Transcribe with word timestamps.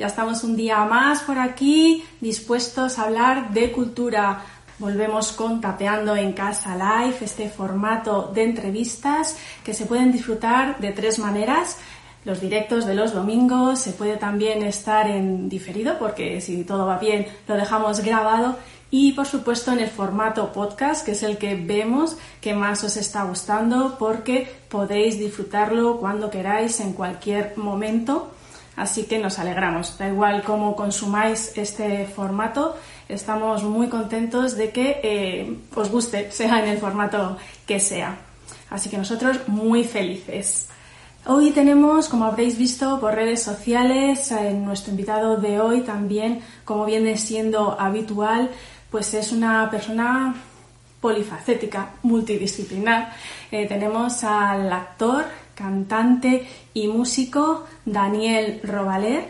Ya 0.00 0.06
estamos 0.06 0.44
un 0.44 0.56
día 0.56 0.82
más 0.86 1.20
por 1.20 1.38
aquí, 1.38 2.02
dispuestos 2.22 2.98
a 2.98 3.02
hablar 3.02 3.50
de 3.50 3.70
cultura. 3.70 4.42
Volvemos 4.78 5.32
con 5.32 5.60
Tapeando 5.60 6.16
en 6.16 6.32
Casa 6.32 6.74
Live, 6.74 7.18
este 7.20 7.50
formato 7.50 8.32
de 8.34 8.44
entrevistas 8.44 9.36
que 9.62 9.74
se 9.74 9.84
pueden 9.84 10.10
disfrutar 10.10 10.78
de 10.78 10.92
tres 10.92 11.18
maneras. 11.18 11.76
Los 12.24 12.40
directos 12.40 12.86
de 12.86 12.94
los 12.94 13.12
domingos, 13.12 13.78
se 13.78 13.92
puede 13.92 14.16
también 14.16 14.62
estar 14.62 15.06
en 15.06 15.50
diferido 15.50 15.98
porque 15.98 16.40
si 16.40 16.64
todo 16.64 16.86
va 16.86 16.96
bien 16.96 17.26
lo 17.46 17.56
dejamos 17.56 18.00
grabado 18.00 18.56
y 18.90 19.12
por 19.12 19.26
supuesto 19.26 19.70
en 19.70 19.80
el 19.80 19.90
formato 19.90 20.50
podcast, 20.50 21.04
que 21.04 21.12
es 21.12 21.22
el 21.22 21.36
que 21.36 21.56
vemos 21.56 22.16
que 22.40 22.54
más 22.54 22.82
os 22.84 22.96
está 22.96 23.24
gustando 23.24 23.96
porque 23.98 24.50
podéis 24.70 25.18
disfrutarlo 25.18 25.98
cuando 25.98 26.30
queráis 26.30 26.80
en 26.80 26.94
cualquier 26.94 27.52
momento. 27.58 28.30
Así 28.80 29.04
que 29.04 29.18
nos 29.18 29.38
alegramos. 29.38 29.98
Da 29.98 30.08
igual 30.08 30.42
cómo 30.42 30.74
consumáis 30.74 31.52
este 31.54 32.06
formato, 32.06 32.76
estamos 33.10 33.62
muy 33.62 33.88
contentos 33.88 34.56
de 34.56 34.70
que 34.70 35.00
eh, 35.02 35.54
os 35.74 35.90
guste, 35.90 36.32
sea 36.38 36.64
en 36.64 36.70
el 36.70 36.78
formato 36.78 37.36
que 37.66 37.78
sea. 37.78 38.16
Así 38.70 38.88
que 38.88 38.96
nosotros 38.96 39.46
muy 39.48 39.84
felices. 39.84 40.68
Hoy 41.26 41.50
tenemos, 41.50 42.08
como 42.08 42.24
habréis 42.24 42.56
visto 42.56 42.98
por 43.00 43.14
redes 43.14 43.42
sociales, 43.42 44.32
en 44.32 44.64
nuestro 44.64 44.92
invitado 44.92 45.36
de 45.36 45.60
hoy 45.60 45.82
también, 45.82 46.40
como 46.64 46.86
viene 46.86 47.18
siendo 47.18 47.78
habitual, 47.78 48.48
pues 48.90 49.12
es 49.12 49.30
una 49.30 49.70
persona 49.70 50.34
polifacética, 51.02 51.90
multidisciplinar. 52.02 53.12
Eh, 53.50 53.66
tenemos 53.66 54.24
al 54.24 54.72
actor, 54.72 55.26
cantante 55.54 56.48
y 56.74 56.88
músico 56.88 57.64
Daniel 57.84 58.60
Robaler. 58.62 59.28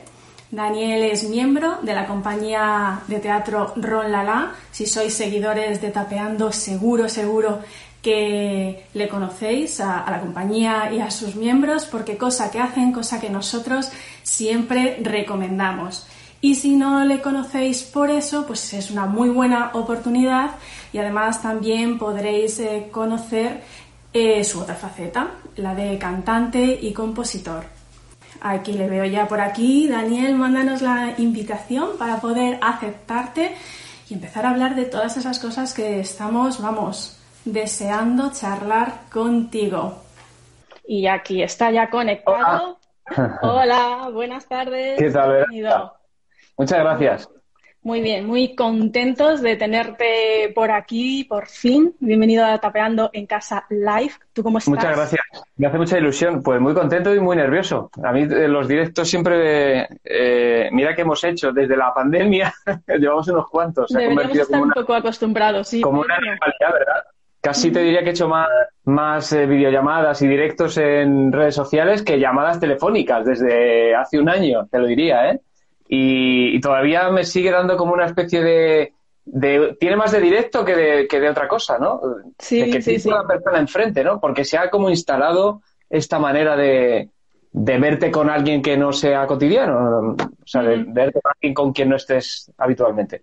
Daniel 0.51 1.05
es 1.05 1.29
miembro 1.29 1.79
de 1.83 1.95
la 1.95 2.07
compañía 2.07 3.03
de 3.07 3.21
teatro 3.21 3.73
Ron 3.77 4.11
Lala. 4.11 4.55
Si 4.73 4.87
sois 4.87 5.15
seguidores 5.15 5.81
de 5.81 5.91
Tapeando, 5.91 6.51
seguro, 6.51 7.09
seguro 7.09 7.61
que 8.03 8.87
le 8.95 9.09
conocéis 9.09 9.81
a, 9.81 10.01
a, 10.01 10.11
la 10.11 10.21
compañía 10.21 10.91
y 10.93 11.01
a 11.01 11.11
sus 11.11 11.37
miembros, 11.37 11.85
porque 11.85 12.17
cosa 12.17 12.51
que 12.51 12.59
hacen, 12.59 12.93
cosa 12.93 13.21
que 13.21 13.31
nosotros 13.31 13.91
siempre 14.23 14.99
recomendamos. 15.03 16.07
Y 16.43 16.55
si 16.55 16.75
no 16.75 17.05
le 17.05 17.21
conocéis 17.21 17.83
por 17.83 18.11
eso, 18.11 18.47
pues 18.47 18.73
es 18.73 18.91
una 18.91 19.05
muy 19.05 19.29
buena 19.29 19.73
oportunidad 19.75 20.53
y 20.91 20.99
además 20.99 21.43
también 21.43 21.99
podréis 21.99 22.59
eh, 22.61 22.89
conocer 22.91 23.63
eh, 24.13 24.45
su 24.45 24.61
otra 24.61 24.75
faceta, 24.75 25.29
la 25.57 25.75
de 25.75 25.99
cantante 25.99 26.79
y 26.81 26.93
compositor. 26.93 27.65
Aquí 28.41 28.73
le 28.73 28.89
veo 28.89 29.05
ya 29.05 29.29
por 29.29 29.41
aquí. 29.41 29.89
Daniel, 29.89 30.35
mándanos 30.35 30.83
la 30.83 31.15
invitación 31.19 31.91
para 31.99 32.21
poder 32.21 32.59
aceptarte 32.63 33.55
y 34.09 34.15
empezar 34.15 34.47
a 34.47 34.51
hablar 34.51 34.75
de 34.75 34.87
todas 34.87 35.17
esas 35.17 35.39
cosas 35.39 35.75
que 35.75 36.01
estamos, 36.01 36.61
vamos, 36.61 37.19
deseando 37.45 38.33
charlar 38.33 39.03
contigo. 39.13 40.03
Y 40.87 41.07
aquí 41.07 41.43
está 41.43 41.71
ya 41.71 41.89
conectado. 41.89 42.79
Hola, 43.17 43.39
Hola 43.43 44.11
buenas 44.13 44.47
tardes. 44.47 44.99
¿Qué 44.99 45.11
tal? 45.11 45.37
Bienvenido. 45.37 45.93
Muchas 46.57 46.79
gracias. 46.79 47.40
Muy 47.83 48.03
bien, 48.03 48.27
muy 48.27 48.55
contentos 48.55 49.41
de 49.41 49.57
tenerte 49.57 50.53
por 50.55 50.71
aquí, 50.71 51.25
por 51.25 51.47
fin. 51.47 51.95
Bienvenido 51.99 52.45
a 52.45 52.59
Tapeando 52.59 53.09
en 53.15 53.25
Casa 53.25 53.65
Live. 53.71 54.13
¿Tú 54.35 54.43
cómo 54.43 54.59
estás? 54.59 54.75
Muchas 54.75 54.95
gracias. 54.95 55.23
Me 55.57 55.67
hace 55.67 55.79
mucha 55.79 55.97
ilusión. 55.97 56.43
Pues 56.43 56.61
muy 56.61 56.75
contento 56.75 57.15
y 57.15 57.21
muy 57.21 57.37
nervioso. 57.37 57.91
A 58.05 58.13
mí 58.13 58.25
eh, 58.25 58.49
los 58.49 58.69
directos 58.69 59.09
siempre, 59.09 59.89
eh, 60.05 60.69
mira 60.73 60.95
que 60.95 61.01
hemos 61.03 61.25
hecho 61.25 61.53
desde 61.53 61.75
la 61.75 61.95
pandemia, 61.95 62.53
llevamos 62.99 63.27
unos 63.29 63.49
cuantos. 63.49 63.89
Se 63.89 63.95
Deberíamos 63.95 64.19
ha 64.19 64.29
convertido 64.29 64.43
estar 64.43 64.59
como 64.59 64.65
una, 64.65 64.75
un 64.77 64.83
poco 64.83 64.95
acostumbrados, 64.95 65.69
sí. 65.69 65.81
Como 65.81 66.01
una 66.03 66.17
normalidad, 66.17 66.73
¿verdad? 66.75 67.03
Casi 67.41 67.71
te 67.71 67.81
diría 67.81 68.03
que 68.03 68.11
he 68.11 68.13
hecho 68.13 68.29
más, 68.29 68.47
más 68.85 69.33
eh, 69.33 69.47
videollamadas 69.47 70.21
y 70.21 70.29
directos 70.29 70.77
en 70.77 71.33
redes 71.33 71.55
sociales 71.55 72.03
que 72.03 72.21
llamadas 72.21 72.61
telefónicas 72.61 73.25
desde 73.25 73.95
hace 73.95 74.19
un 74.19 74.29
año, 74.29 74.67
te 74.71 74.79
lo 74.79 74.87
diría, 74.87 75.31
¿eh? 75.31 75.41
Y, 75.93 76.57
y, 76.57 76.61
todavía 76.61 77.11
me 77.11 77.25
sigue 77.25 77.51
dando 77.51 77.77
como 77.77 77.93
una 77.93 78.07
especie 78.07 78.41
de, 78.43 78.93
de 79.25 79.77
tiene 79.81 79.97
más 79.97 80.13
de 80.13 80.21
directo 80.21 80.65
que 80.65 80.77
de, 80.77 81.09
que 81.09 81.19
de 81.19 81.29
otra 81.29 81.49
cosa, 81.49 81.79
¿no? 81.79 82.01
Sí, 82.39 82.61
de 82.61 82.71
que 82.71 82.81
sí, 82.81 83.01
sí. 83.01 83.09
una 83.09 83.27
persona 83.27 83.59
enfrente, 83.59 84.05
¿no? 84.05 84.21
Porque 84.21 84.45
se 84.45 84.57
ha 84.57 84.71
como 84.71 84.89
instalado 84.89 85.63
esta 85.89 86.21
manera 86.21 86.55
de, 86.55 87.09
de 87.51 87.79
verte 87.79 88.13
con 88.13 88.31
alguien 88.31 88.63
que 88.63 88.77
no 88.77 88.93
sea 88.93 89.27
cotidiano, 89.27 90.15
o 90.15 90.47
sea, 90.47 90.63
de 90.63 90.85
verte 90.87 91.21
con 91.21 91.33
alguien 91.35 91.55
con 91.55 91.73
quien 91.73 91.89
no 91.89 91.97
estés 91.97 92.53
habitualmente. 92.57 93.23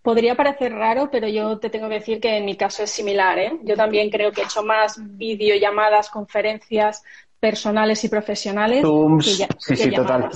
Podría 0.00 0.36
parecer 0.36 0.72
raro, 0.72 1.10
pero 1.10 1.26
yo 1.26 1.58
te 1.58 1.68
tengo 1.68 1.88
que 1.88 1.94
decir 1.94 2.20
que 2.20 2.36
en 2.36 2.44
mi 2.44 2.56
caso 2.56 2.84
es 2.84 2.90
similar, 2.90 3.36
¿eh? 3.40 3.58
Yo 3.64 3.74
también 3.74 4.08
creo 4.10 4.30
que 4.30 4.42
he 4.42 4.44
hecho 4.44 4.62
más 4.62 4.96
videollamadas, 5.00 6.08
conferencias 6.08 7.02
personales 7.40 8.04
y 8.04 8.08
profesionales 8.08 8.82
Zooms, 8.82 9.24
que, 9.24 9.34
ya- 9.34 9.48
sí, 9.58 9.74
que 9.74 9.82
sí, 9.82 9.90
total. 9.90 10.30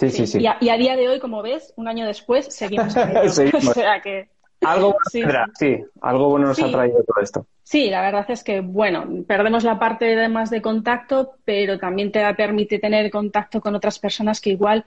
Sí, 0.00 0.10
sí, 0.10 0.26
sí. 0.26 0.38
Y, 0.40 0.46
a, 0.46 0.56
y 0.60 0.68
a 0.70 0.76
día 0.76 0.96
de 0.96 1.08
hoy, 1.08 1.20
como 1.20 1.42
ves, 1.42 1.72
un 1.76 1.86
año 1.86 2.06
después, 2.06 2.46
seguimos. 2.46 2.92
Seguimos. 3.28 3.68
O 3.68 3.74
sea 3.74 4.00
que 4.00 4.28
Algo 4.62 4.96
bueno 5.14 5.44
Sí, 5.58 5.78
algo 6.00 6.28
bueno 6.30 6.46
nos 6.48 6.56
Sí. 6.56 6.64
ha 6.64 6.70
traído 6.72 7.02
todo 7.04 7.22
esto. 7.22 7.46
sí, 7.62 7.88
la 7.90 8.00
verdad 8.00 8.24
es 8.30 8.42
que, 8.42 8.60
bueno, 8.60 9.06
perdemos 9.26 9.62
la 9.64 9.78
parte 9.78 10.04
de 10.16 10.28
más 10.28 10.50
de 10.50 10.60
contacto, 10.62 11.34
pero 11.44 11.78
también 11.78 12.10
te 12.12 12.34
permite 12.34 12.78
tener 12.78 13.10
contacto 13.10 13.60
con 13.60 13.74
otras 13.74 13.98
personas 13.98 14.40
que 14.40 14.50
igual 14.50 14.84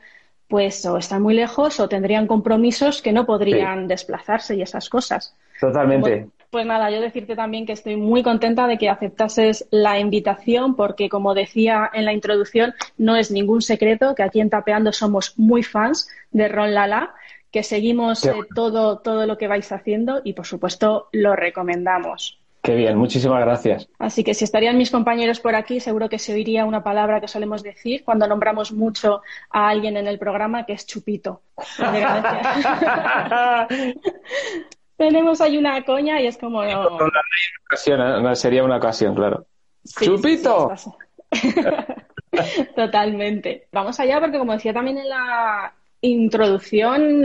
pues 0.48 0.86
o 0.86 0.98
están 0.98 1.22
muy 1.22 1.34
lejos 1.34 1.80
o 1.80 1.88
tendrían 1.88 2.28
compromisos 2.28 3.02
que 3.02 3.14
no 3.14 3.26
podrían 3.26 3.88
desplazarse 3.88 4.56
y 4.56 4.62
esas 4.62 4.90
cosas. 4.90 5.36
Totalmente. 5.60 6.28
Pues 6.54 6.66
nada, 6.68 6.92
yo 6.92 7.02
decirte 7.02 7.36
también 7.36 7.66
que 7.66 7.74
estoy 7.74 7.96
muy 7.96 8.22
contenta 8.22 8.68
de 8.68 8.78
que 8.78 8.88
aceptases 8.88 9.68
la 9.72 9.98
invitación 9.98 10.76
porque, 10.76 11.10
como 11.10 11.34
decía 11.34 11.90
en 11.92 12.06
la 12.06 12.14
introducción, 12.14 12.76
no 12.96 13.16
es 13.16 13.32
ningún 13.32 13.64
secreto 13.64 14.14
que 14.14 14.22
aquí 14.22 14.40
en 14.40 14.52
Tapeando 14.52 14.92
somos 14.92 15.34
muy 15.40 15.64
fans 15.64 16.08
de 16.30 16.48
Ron 16.50 16.76
Lala, 16.76 17.16
que 17.50 17.64
seguimos 17.64 18.24
eh, 18.24 18.36
todo, 18.54 19.00
todo 19.00 19.26
lo 19.26 19.40
que 19.40 19.48
vais 19.48 19.72
haciendo 19.72 20.22
y, 20.24 20.34
por 20.34 20.46
supuesto, 20.46 21.10
lo 21.12 21.36
recomendamos. 21.36 22.40
Qué 22.62 22.76
bien, 22.76 23.00
muchísimas 23.00 23.42
gracias. 23.42 23.90
Así 23.98 24.24
que 24.24 24.36
si 24.36 24.44
estarían 24.44 24.78
mis 24.78 24.92
compañeros 24.92 25.40
por 25.40 25.56
aquí, 25.56 25.80
seguro 25.80 26.08
que 26.08 26.20
se 26.20 26.34
oiría 26.34 26.66
una 26.66 26.84
palabra 26.84 27.20
que 27.20 27.28
solemos 27.28 27.64
decir 27.64 28.04
cuando 28.04 28.28
nombramos 28.28 28.72
mucho 28.72 29.24
a 29.50 29.70
alguien 29.70 29.98
en 29.98 30.06
el 30.06 30.20
programa, 30.20 30.68
que 30.68 30.74
es 30.74 30.86
chupito. 30.86 31.42
Tenemos 35.08 35.42
ahí 35.42 35.58
una 35.58 35.84
coña 35.84 36.22
y 36.22 36.28
es 36.28 36.38
como... 36.38 36.64
no, 36.64 36.98
Ocasión, 37.68 38.28
¿eh? 38.28 38.36
Sería 38.36 38.64
una 38.64 38.78
ocasión, 38.78 39.16
claro. 39.16 39.46
Sí, 39.84 40.06
¡Chupito! 40.06 40.72
sí, 41.32 41.40
sí, 41.40 41.48
estás- 41.60 41.94
Totalmente. 42.76 43.68
Vamos 43.72 44.00
allá 44.00 44.20
porque, 44.20 44.38
como 44.38 44.54
decía 44.54 44.74
también 44.74 44.98
en 44.98 45.10
la 45.10 45.74
introducción, 46.02 47.24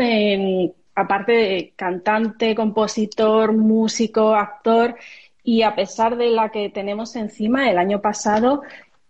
aparte 0.95 1.33
de 1.33 1.73
cantante, 1.77 2.55
compositor, 2.55 3.53
músico, 3.53 4.35
actor, 4.35 4.97
y 5.43 5.63
a 5.63 5.75
pesar 5.75 6.17
de 6.17 6.31
la 6.31 6.51
que 6.51 6.69
tenemos 6.71 7.17
encima, 7.17 7.71
el 7.71 7.79
año 7.79 8.01
pasado 8.01 8.63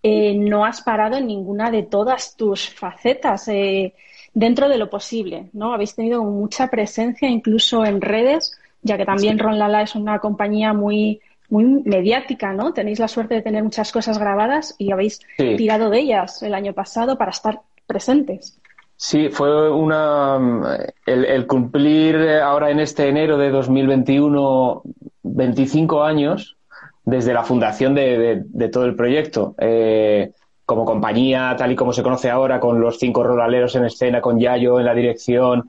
eh, 0.02 0.34
no 0.36 0.64
has 0.64 0.82
parado 0.82 1.16
en 1.16 1.26
ninguna 1.26 1.70
de 1.70 1.82
todas 1.82 2.36
tus 2.36 2.68
facetas. 2.68 3.48
eh, 3.48 3.94
dentro 4.34 4.68
de 4.68 4.78
lo 4.78 4.90
posible, 4.90 5.50
¿no? 5.52 5.72
Habéis 5.74 5.94
tenido 5.94 6.22
mucha 6.24 6.68
presencia 6.68 7.28
incluso 7.28 7.84
en 7.84 8.00
redes, 8.00 8.52
ya 8.82 8.96
que 8.96 9.04
también 9.04 9.38
Ron 9.38 9.58
Lala 9.58 9.82
es 9.82 9.94
una 9.94 10.18
compañía 10.18 10.72
muy, 10.72 11.20
muy 11.48 11.64
mediática, 11.64 12.52
¿no? 12.52 12.72
Tenéis 12.72 12.98
la 12.98 13.08
suerte 13.08 13.34
de 13.34 13.42
tener 13.42 13.62
muchas 13.64 13.90
cosas 13.92 14.18
grabadas 14.18 14.74
y 14.78 14.92
habéis 14.92 15.20
Sí. 15.36 15.56
tirado 15.56 15.90
de 15.90 16.00
ellas 16.00 16.42
el 16.42 16.54
año 16.54 16.72
pasado 16.72 17.16
para 17.18 17.30
estar 17.32 17.60
presentes. 17.86 18.58
Sí, 19.00 19.28
fue 19.30 19.70
una 19.72 20.76
el, 21.06 21.24
el 21.24 21.46
cumplir 21.46 22.16
ahora 22.42 22.70
en 22.70 22.80
este 22.80 23.08
enero 23.08 23.38
de 23.38 23.50
2021 23.50 24.82
25 25.22 26.02
años 26.02 26.56
desde 27.04 27.32
la 27.32 27.44
fundación 27.44 27.94
de, 27.94 28.18
de- 28.18 28.42
de 28.44 28.68
todo 28.68 28.84
el 28.84 28.96
proyecto. 28.96 29.54
Eh, 29.58 30.32
como 30.68 30.84
compañía, 30.84 31.54
tal 31.56 31.72
y 31.72 31.76
como 31.76 31.94
se 31.94 32.02
conoce 32.02 32.28
ahora, 32.28 32.60
con 32.60 32.78
los 32.78 32.98
cinco 32.98 33.24
rolaleros 33.24 33.74
en 33.76 33.86
escena, 33.86 34.20
con 34.20 34.38
Yayo 34.38 34.78
en 34.78 34.84
la 34.84 34.92
dirección 34.92 35.66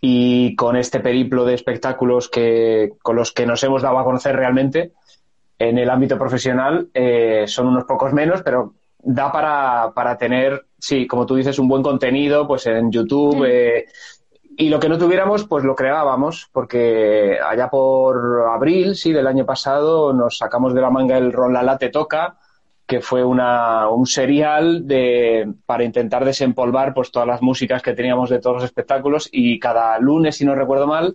y 0.00 0.56
con 0.56 0.74
este 0.74 1.00
periplo 1.00 1.44
de 1.44 1.52
espectáculos 1.52 2.30
que, 2.30 2.92
con 3.02 3.14
los 3.14 3.32
que 3.32 3.44
nos 3.44 3.62
hemos 3.62 3.82
dado 3.82 3.98
a 3.98 4.04
conocer 4.04 4.34
realmente 4.34 4.92
en 5.58 5.76
el 5.76 5.90
ámbito 5.90 6.16
profesional, 6.16 6.88
eh, 6.94 7.44
son 7.46 7.66
unos 7.66 7.84
pocos 7.84 8.14
menos, 8.14 8.40
pero 8.40 8.72
da 8.96 9.30
para, 9.30 9.92
para 9.94 10.16
tener, 10.16 10.64
sí, 10.78 11.06
como 11.06 11.26
tú 11.26 11.34
dices, 11.34 11.58
un 11.58 11.68
buen 11.68 11.82
contenido 11.82 12.48
pues 12.48 12.64
en 12.68 12.90
YouTube. 12.90 13.40
Mm. 13.40 13.46
eh, 13.46 13.84
y 14.56 14.70
lo 14.70 14.80
que 14.80 14.88
no 14.88 14.96
tuviéramos, 14.96 15.44
pues 15.44 15.62
lo 15.62 15.76
creábamos, 15.76 16.48
porque 16.50 17.36
allá 17.38 17.68
por 17.68 18.46
abril, 18.50 18.96
sí, 18.96 19.12
del 19.12 19.26
año 19.26 19.44
pasado, 19.44 20.14
nos 20.14 20.38
sacamos 20.38 20.72
de 20.72 20.80
la 20.80 20.88
manga 20.88 21.18
el 21.18 21.34
Ron 21.34 21.52
Lala 21.52 21.76
Te 21.76 21.90
Toca, 21.90 22.38
que 22.88 23.02
fue 23.02 23.22
una, 23.22 23.88
un 23.90 24.06
serial 24.06 24.86
de, 24.86 25.52
para 25.66 25.84
intentar 25.84 26.24
desempolvar 26.24 26.94
pues, 26.94 27.12
todas 27.12 27.28
las 27.28 27.42
músicas 27.42 27.82
que 27.82 27.92
teníamos 27.92 28.30
de 28.30 28.40
todos 28.40 28.56
los 28.56 28.64
espectáculos 28.64 29.28
y 29.30 29.60
cada 29.60 29.98
lunes, 29.98 30.36
si 30.36 30.46
no 30.46 30.54
recuerdo 30.54 30.86
mal, 30.86 31.14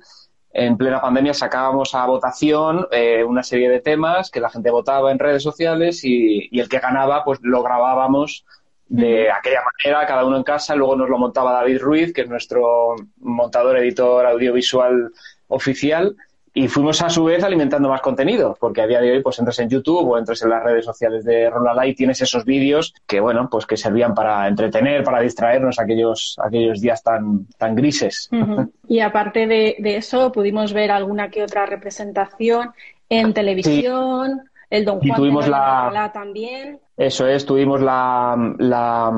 en 0.51 0.77
plena 0.77 1.01
pandemia 1.01 1.33
sacábamos 1.33 1.95
a 1.95 2.05
votación 2.05 2.85
eh, 2.91 3.23
una 3.23 3.41
serie 3.41 3.69
de 3.69 3.81
temas 3.81 4.29
que 4.29 4.39
la 4.39 4.51
gente 4.51 4.69
votaba 4.69 5.11
en 5.11 5.17
redes 5.17 5.41
sociales 5.41 6.03
y, 6.03 6.47
y 6.51 6.59
el 6.59 6.69
que 6.69 6.77
ganaba 6.77 7.23
pues 7.23 7.39
lo 7.41 7.63
grabábamos 7.63 8.45
de 8.87 9.31
aquella 9.31 9.61
manera, 9.63 10.05
cada 10.05 10.25
uno 10.25 10.37
en 10.37 10.43
casa. 10.43 10.75
Luego 10.75 10.95
nos 10.95 11.09
lo 11.09 11.17
montaba 11.17 11.53
David 11.53 11.81
Ruiz, 11.81 12.13
que 12.13 12.21
es 12.21 12.29
nuestro 12.29 12.95
montador, 13.17 13.79
editor 13.79 14.27
audiovisual 14.27 15.11
oficial. 15.47 16.15
Y 16.55 16.67
fuimos 16.67 17.01
a 17.01 17.09
su 17.09 17.23
vez 17.23 17.43
alimentando 17.43 17.89
más 17.89 18.01
contenido, 18.01 18.55
porque 18.59 18.81
a 18.81 18.87
día 18.87 19.01
de 19.01 19.11
hoy 19.11 19.23
pues 19.23 19.39
entras 19.39 19.57
en 19.57 19.69
YouTube 19.69 20.07
o 20.07 20.17
entras 20.19 20.43
en 20.43 20.49
las 20.51 20.63
redes 20.63 20.85
sociales 20.85 21.25
de 21.25 21.49
Ronalá 21.49 21.87
y 21.87 21.95
tienes 21.95 22.21
esos 22.21 22.45
vídeos 22.45 22.93
que 23.07 23.19
bueno, 23.19 23.49
pues 23.49 23.65
que 23.65 23.75
servían 23.75 24.13
para 24.13 24.47
entretener, 24.47 25.03
para 25.03 25.19
distraernos 25.19 25.79
aquellos, 25.79 26.35
aquellos 26.43 26.79
días 26.79 27.01
tan, 27.01 27.47
tan 27.57 27.75
grises. 27.75 28.29
Y 28.87 28.99
aparte 28.99 29.47
de, 29.47 29.75
eso, 29.79 30.31
pudimos 30.31 30.73
ver 30.73 30.91
alguna 30.91 31.29
que 31.29 31.41
otra 31.41 31.65
representación 31.65 32.71
en 33.09 33.33
televisión, 33.33 34.43
el 34.69 34.85
Don 34.85 34.99
Juan 34.99 35.15
tuvimos 35.15 35.47
la... 35.47 36.11
también. 36.13 36.79
Eso 36.95 37.27
es, 37.27 37.47
tuvimos 37.47 37.81
la, 37.81 38.35
la, 38.59 39.11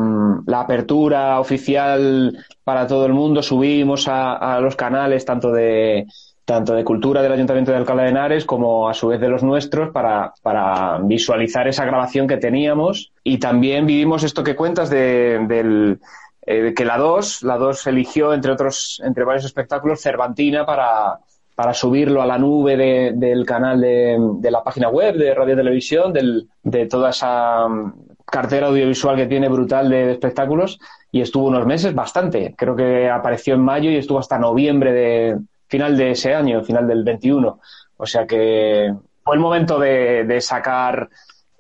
la, 0.46 0.60
apertura 0.62 1.42
oficial 1.42 2.38
para 2.64 2.88
todo 2.88 3.06
el 3.06 3.14
mundo, 3.14 3.44
subimos 3.44 4.08
a, 4.08 4.56
a 4.56 4.62
los 4.62 4.78
canales 4.78 5.26
tanto 5.26 5.52
de 5.52 6.08
tanto 6.46 6.76
de 6.76 6.84
cultura 6.84 7.24
del 7.24 7.34
Ayuntamiento 7.34 7.72
de 7.72 7.78
Alcalá 7.78 8.04
de 8.04 8.10
Henares 8.10 8.46
como 8.46 8.88
a 8.88 8.94
su 8.94 9.08
vez 9.08 9.20
de 9.20 9.30
los 9.30 9.42
nuestros 9.42 9.92
para, 9.92 10.32
para 10.44 11.00
visualizar 11.00 11.68
esa 11.68 11.86
grabación 11.86 12.28
que 12.28 12.38
teníamos 12.38 13.12
y 13.24 13.40
también 13.40 13.88
vivimos 13.88 14.24
esto 14.24 14.44
que 14.44 14.56
cuentas 14.56 14.92
de, 14.92 15.44
del, 15.48 16.00
eh, 16.46 16.74
que 16.76 16.86
la 16.86 17.00
2, 17.00 17.42
la 17.44 17.58
2 17.58 17.88
eligió 17.88 18.32
entre 18.32 18.52
otros, 18.52 19.02
entre 19.04 19.24
varios 19.24 19.46
espectáculos 19.46 20.02
Cervantina 20.02 20.68
para, 20.68 21.18
para 21.56 21.74
subirlo 21.74 22.22
a 22.22 22.28
la 22.28 22.38
nube 22.38 22.78
de, 22.78 23.14
del 23.16 23.44
canal 23.44 23.82
de, 23.82 24.16
de, 24.40 24.52
la 24.52 24.64
página 24.64 24.90
web 24.90 25.16
de 25.16 25.34
Radio 25.34 25.56
Televisión, 25.56 26.14
del, 26.14 26.48
de 26.62 26.86
toda 26.86 27.10
esa 27.10 27.68
mm, 27.68 27.94
cartera 28.24 28.68
audiovisual 28.68 29.16
que 29.16 29.26
tiene 29.26 29.50
brutal 29.50 29.90
de, 29.90 30.06
de, 30.06 30.12
espectáculos 30.12 30.78
y 31.12 31.22
estuvo 31.22 31.48
unos 31.48 31.66
meses 31.66 31.96
bastante. 31.96 32.54
Creo 32.56 32.76
que 32.76 33.10
apareció 33.10 33.56
en 33.56 33.62
mayo 33.62 33.90
y 33.90 33.96
estuvo 33.96 34.20
hasta 34.20 34.38
noviembre 34.38 34.92
de, 34.94 35.38
final 35.68 35.98
de 35.98 36.12
ese 36.12 36.34
año, 36.34 36.64
final 36.64 36.88
del 36.88 37.04
21. 37.04 37.60
O 37.98 38.06
sea 38.06 38.26
que 38.26 38.94
fue 39.24 39.36
el 39.36 39.42
momento 39.42 39.80
de, 39.80 40.24
de 40.26 40.42
sacar 40.42 41.10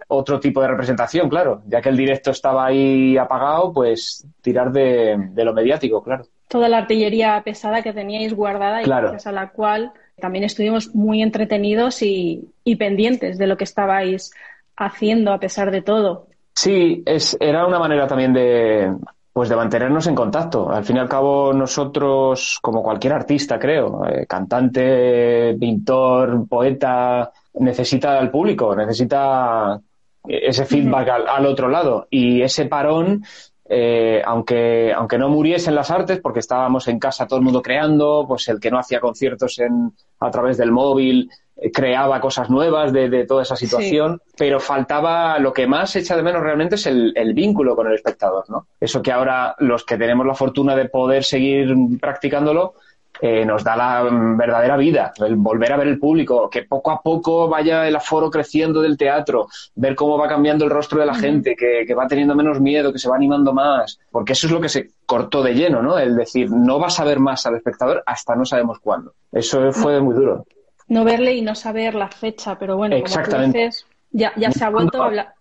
otro 0.07 0.39
tipo 0.39 0.61
de 0.61 0.67
representación, 0.67 1.29
claro. 1.29 1.61
Ya 1.67 1.81
que 1.81 1.89
el 1.89 1.97
directo 1.97 2.31
estaba 2.31 2.65
ahí 2.65 3.17
apagado, 3.17 3.73
pues 3.73 4.25
tirar 4.41 4.71
de, 4.71 5.15
de 5.31 5.45
lo 5.45 5.53
mediático, 5.53 6.03
claro. 6.03 6.25
Toda 6.47 6.69
la 6.69 6.77
artillería 6.77 7.41
pesada 7.43 7.81
que 7.81 7.93
teníais 7.93 8.33
guardada 8.33 8.81
y 8.81 8.85
claro. 8.85 9.09
gracias 9.09 9.27
a 9.27 9.31
la 9.31 9.49
cual 9.49 9.91
también 10.19 10.45
estuvimos 10.45 10.93
muy 10.93 11.21
entretenidos 11.21 12.01
y, 12.01 12.47
y, 12.63 12.75
pendientes 12.75 13.37
de 13.37 13.47
lo 13.47 13.57
que 13.57 13.63
estabais 13.63 14.31
haciendo 14.77 15.33
a 15.33 15.39
pesar 15.39 15.71
de 15.71 15.81
todo. 15.81 16.27
Sí, 16.53 17.03
es, 17.05 17.35
era 17.39 17.65
una 17.65 17.79
manera 17.79 18.07
también 18.07 18.31
de, 18.31 18.93
pues 19.35 19.49
de 19.49 19.57
mantenernos 19.57 20.07
en 20.07 20.15
contacto. 20.15 20.71
Al 20.71 20.85
fin 20.85 20.95
y 20.95 20.99
al 20.99 21.09
cabo, 21.09 21.51
nosotros, 21.51 22.57
como 22.61 22.81
cualquier 22.81 23.11
artista, 23.11 23.59
creo, 23.59 24.05
eh, 24.07 24.25
cantante, 24.25 25.57
pintor, 25.59 26.47
poeta, 26.47 27.33
necesita 27.55 28.17
al 28.17 28.31
público, 28.31 28.73
necesita 28.73 29.77
ese 30.25 30.63
feedback 30.63 31.09
al, 31.09 31.27
al 31.27 31.45
otro 31.47 31.67
lado. 31.67 32.07
Y 32.09 32.41
ese 32.43 32.67
parón 32.67 33.25
eh, 33.67 34.21
aunque, 34.23 34.93
aunque 34.93 35.17
no 35.17 35.27
muriesen 35.27 35.75
las 35.75 35.91
artes, 35.91 36.21
porque 36.21 36.39
estábamos 36.39 36.87
en 36.87 36.97
casa 36.97 37.27
todo 37.27 37.39
el 37.39 37.43
mundo 37.43 37.61
creando, 37.61 38.23
pues 38.25 38.47
el 38.47 38.61
que 38.61 38.71
no 38.71 38.79
hacía 38.79 39.01
conciertos 39.01 39.59
en, 39.59 39.91
a 40.19 40.31
través 40.31 40.55
del 40.57 40.71
móvil 40.71 41.29
eh, 41.29 41.44
creaba 41.73 42.19
cosas 42.19 42.49
nuevas 42.49 42.91
de, 42.91 43.09
de 43.09 43.25
toda 43.25 43.43
esa 43.43 43.55
situación, 43.55 44.21
sí. 44.25 44.33
pero 44.37 44.59
faltaba, 44.59 45.39
lo 45.39 45.53
que 45.53 45.67
más 45.67 45.95
echa 45.95 46.15
de 46.15 46.23
menos 46.23 46.41
realmente 46.41 46.75
es 46.75 46.85
el, 46.85 47.13
el, 47.15 47.33
vínculo 47.33 47.75
con 47.75 47.87
el 47.87 47.93
espectador, 47.93 48.43
¿no? 48.49 48.67
Eso 48.79 49.01
que 49.01 49.11
ahora 49.11 49.55
los 49.59 49.85
que 49.85 49.97
tenemos 49.97 50.25
la 50.25 50.35
fortuna 50.35 50.75
de 50.75 50.89
poder 50.89 51.23
seguir 51.23 51.73
practicándolo, 51.99 52.73
eh, 53.21 53.45
nos 53.45 53.63
da 53.63 53.77
la 53.77 54.03
verdadera 54.37 54.75
vida, 54.75 55.13
el 55.25 55.37
volver 55.37 55.71
a 55.71 55.77
ver 55.77 55.87
el 55.87 55.99
público, 55.99 56.49
que 56.49 56.63
poco 56.63 56.91
a 56.91 57.01
poco 57.01 57.47
vaya 57.47 57.87
el 57.87 57.95
aforo 57.95 58.29
creciendo 58.29 58.81
del 58.81 58.97
teatro, 58.97 59.47
ver 59.75 59.95
cómo 59.95 60.17
va 60.17 60.27
cambiando 60.27 60.65
el 60.65 60.71
rostro 60.71 60.99
de 60.99 61.05
la 61.05 61.13
uh 61.13 61.15
-huh. 61.15 61.21
gente, 61.21 61.55
que, 61.55 61.85
que, 61.87 61.95
va 61.95 62.07
teniendo 62.07 62.35
menos 62.35 62.59
miedo, 62.59 62.91
que 62.91 62.99
se 62.99 63.09
va 63.09 63.15
animando 63.15 63.53
más, 63.53 63.99
porque 64.11 64.33
eso 64.33 64.47
es 64.47 64.53
lo 64.53 64.59
que 64.59 64.67
se 64.67 64.89
cortó 65.05 65.41
de 65.43 65.53
lleno, 65.53 65.81
¿no? 65.81 65.97
El 65.97 66.15
decir, 66.17 66.51
no 66.51 66.77
vas 66.77 66.99
a 66.99 67.05
ver 67.05 67.19
más 67.19 67.45
al 67.45 67.55
espectador 67.55 68.03
hasta 68.05 68.35
no 68.35 68.43
sabemos 68.43 68.79
cuándo. 68.79 69.13
Eso 69.31 69.71
fue 69.71 70.01
muy 70.01 70.15
duro. 70.15 70.45
No 70.87 71.03
verle 71.03 71.33
y 71.33 71.41
no 71.41 71.55
saber 71.55 71.95
la 71.95 72.09
fecha, 72.09 72.57
pero 72.59 72.77
bueno, 72.77 72.95
Exactamente. 72.95 73.35
como 73.37 73.51
tú 73.53 73.57
dices, 73.57 73.87
ya, 74.11 74.33
ya 74.35 74.51
se 74.51 74.63
ha 74.63 74.69
vuelto 74.69 75.01
a 75.01 75.05
hablar. 75.05 75.33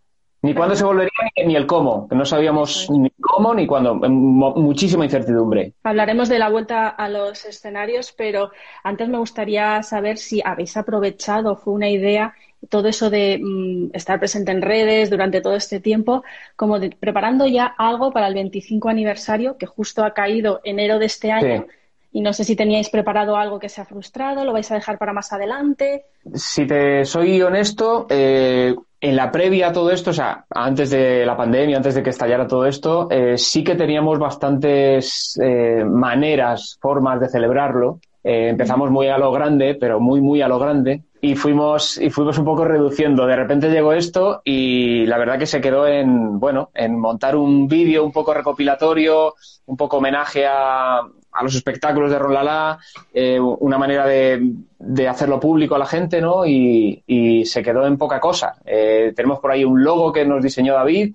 Ni 0.45 0.53
cuándo 0.53 0.77
se 0.77 0.85
volvería 0.85 1.11
ni 1.47 1.57
el 1.57 1.67
cómo, 1.67 2.07
que 2.07 2.15
no 2.15 2.27
sabíamos 2.27 2.91
ni 2.91 3.09
cómo 3.19 3.55
ni 3.55 3.67
cuándo. 3.67 3.95
Muchísima 3.95 5.05
incertidumbre. 5.05 5.73
Hablaremos 5.83 6.29
de 6.29 6.39
la 6.39 6.51
vuelta 6.51 6.89
a 6.89 7.09
los 7.09 7.47
escenarios, 7.47 8.13
pero 8.13 8.51
antes 8.83 9.09
me 9.09 9.17
gustaría 9.17 9.83
saber 9.83 10.19
si 10.19 10.43
habéis 10.45 10.77
aprovechado, 10.77 11.57
fue 11.57 11.73
una 11.73 11.89
idea, 11.89 12.35
todo 12.69 12.89
eso 12.89 13.09
de 13.09 13.39
mmm, 13.43 13.89
estar 13.95 14.19
presente 14.19 14.53
en 14.53 14.61
redes 14.61 15.09
durante 15.09 15.41
todo 15.41 15.57
este 15.57 15.81
tiempo, 15.81 16.23
como 16.57 16.79
de, 16.79 16.91
preparando 16.91 17.47
ya 17.47 17.65
algo 17.79 18.13
para 18.13 18.27
el 18.27 18.35
25 18.35 18.91
aniversario, 18.91 19.57
que 19.57 19.65
justo 19.65 20.05
ha 20.05 20.13
caído 20.13 20.61
enero 20.63 20.99
de 20.99 21.07
este 21.07 21.33
año. 21.33 21.65
Sí. 21.67 21.75
Y 22.15 22.21
no 22.21 22.33
sé 22.33 22.45
si 22.45 22.55
teníais 22.55 22.91
preparado 22.91 23.37
algo 23.37 23.59
que 23.59 23.69
se 23.69 23.81
ha 23.81 23.85
frustrado, 23.85 24.45
lo 24.45 24.53
vais 24.53 24.71
a 24.71 24.77
dejar 24.77 24.99
para 24.99 25.13
más 25.13 25.33
adelante. 25.33 26.05
Si 26.33 26.65
te 26.65 27.05
soy 27.05 27.43
honesto, 27.43 28.07
eh, 28.09 28.73
en 29.01 29.17
la 29.17 29.33
previa 29.33 29.71
a 29.71 29.73
todo 29.73 29.91
esto, 29.91 30.11
o 30.11 30.13
sea, 30.13 30.45
antes 30.49 30.91
de 30.91 31.27
la 31.27 31.37
pandemia, 31.37 31.77
antes 31.77 31.97
de 31.97 32.05
que 32.05 32.11
estallara 32.11 32.47
todo 32.47 32.67
esto, 32.67 33.09
eh, 33.11 33.37
sí 33.37 33.65
que 33.65 33.75
teníamos 33.75 34.21
bastantes 34.21 35.37
eh, 35.43 35.85
maneras, 35.85 36.79
formas 36.81 37.19
de 37.19 37.29
celebrarlo. 37.29 37.99
Empezamos 38.23 38.91
muy 38.93 39.09
a 39.09 39.19
lo 39.19 39.33
grande, 39.33 39.75
pero 39.75 39.99
muy, 39.99 40.21
muy 40.21 40.41
a 40.41 40.49
lo 40.49 40.61
grande. 40.61 41.03
Y 41.21 41.35
fuimos, 41.35 42.01
y 42.01 42.11
fuimos 42.11 42.39
un 42.39 42.45
poco 42.45 42.65
reduciendo. 42.65 43.27
De 43.27 43.37
repente 43.37 43.71
llegó 43.71 43.93
esto 43.93 44.41
y 44.45 45.05
la 45.05 45.19
verdad 45.19 45.39
que 45.39 45.47
se 45.47 45.61
quedó 45.61 45.87
en, 45.87 46.39
bueno, 46.39 46.71
en 46.75 46.99
montar 46.99 47.37
un 47.37 47.67
vídeo 47.67 48.05
un 48.05 48.13
poco 48.13 48.33
recopilatorio, 48.33 49.35
un 49.67 49.77
poco 49.77 49.99
homenaje 49.99 50.47
a, 50.47 51.03
a 51.35 51.43
los 51.43 51.55
espectáculos 51.55 52.11
de 52.11 52.19
Rolala, 52.19 52.79
eh, 53.13 53.41
una 53.41 53.77
manera 53.77 54.07
de, 54.07 54.41
de, 54.79 55.09
hacerlo 55.09 55.41
público 55.41 55.75
a 55.75 55.79
la 55.79 55.87
gente, 55.87 56.21
¿no? 56.21 56.47
Y, 56.47 57.03
y 57.07 57.45
se 57.45 57.63
quedó 57.63 57.87
en 57.87 57.99
poca 57.99 58.21
cosa. 58.21 58.55
Eh, 58.65 59.13
tenemos 59.17 59.41
por 59.41 59.51
ahí 59.51 59.65
un 59.65 59.83
logo 59.83 60.13
que 60.13 60.25
nos 60.25 60.43
diseñó 60.43 60.75
David, 60.75 61.15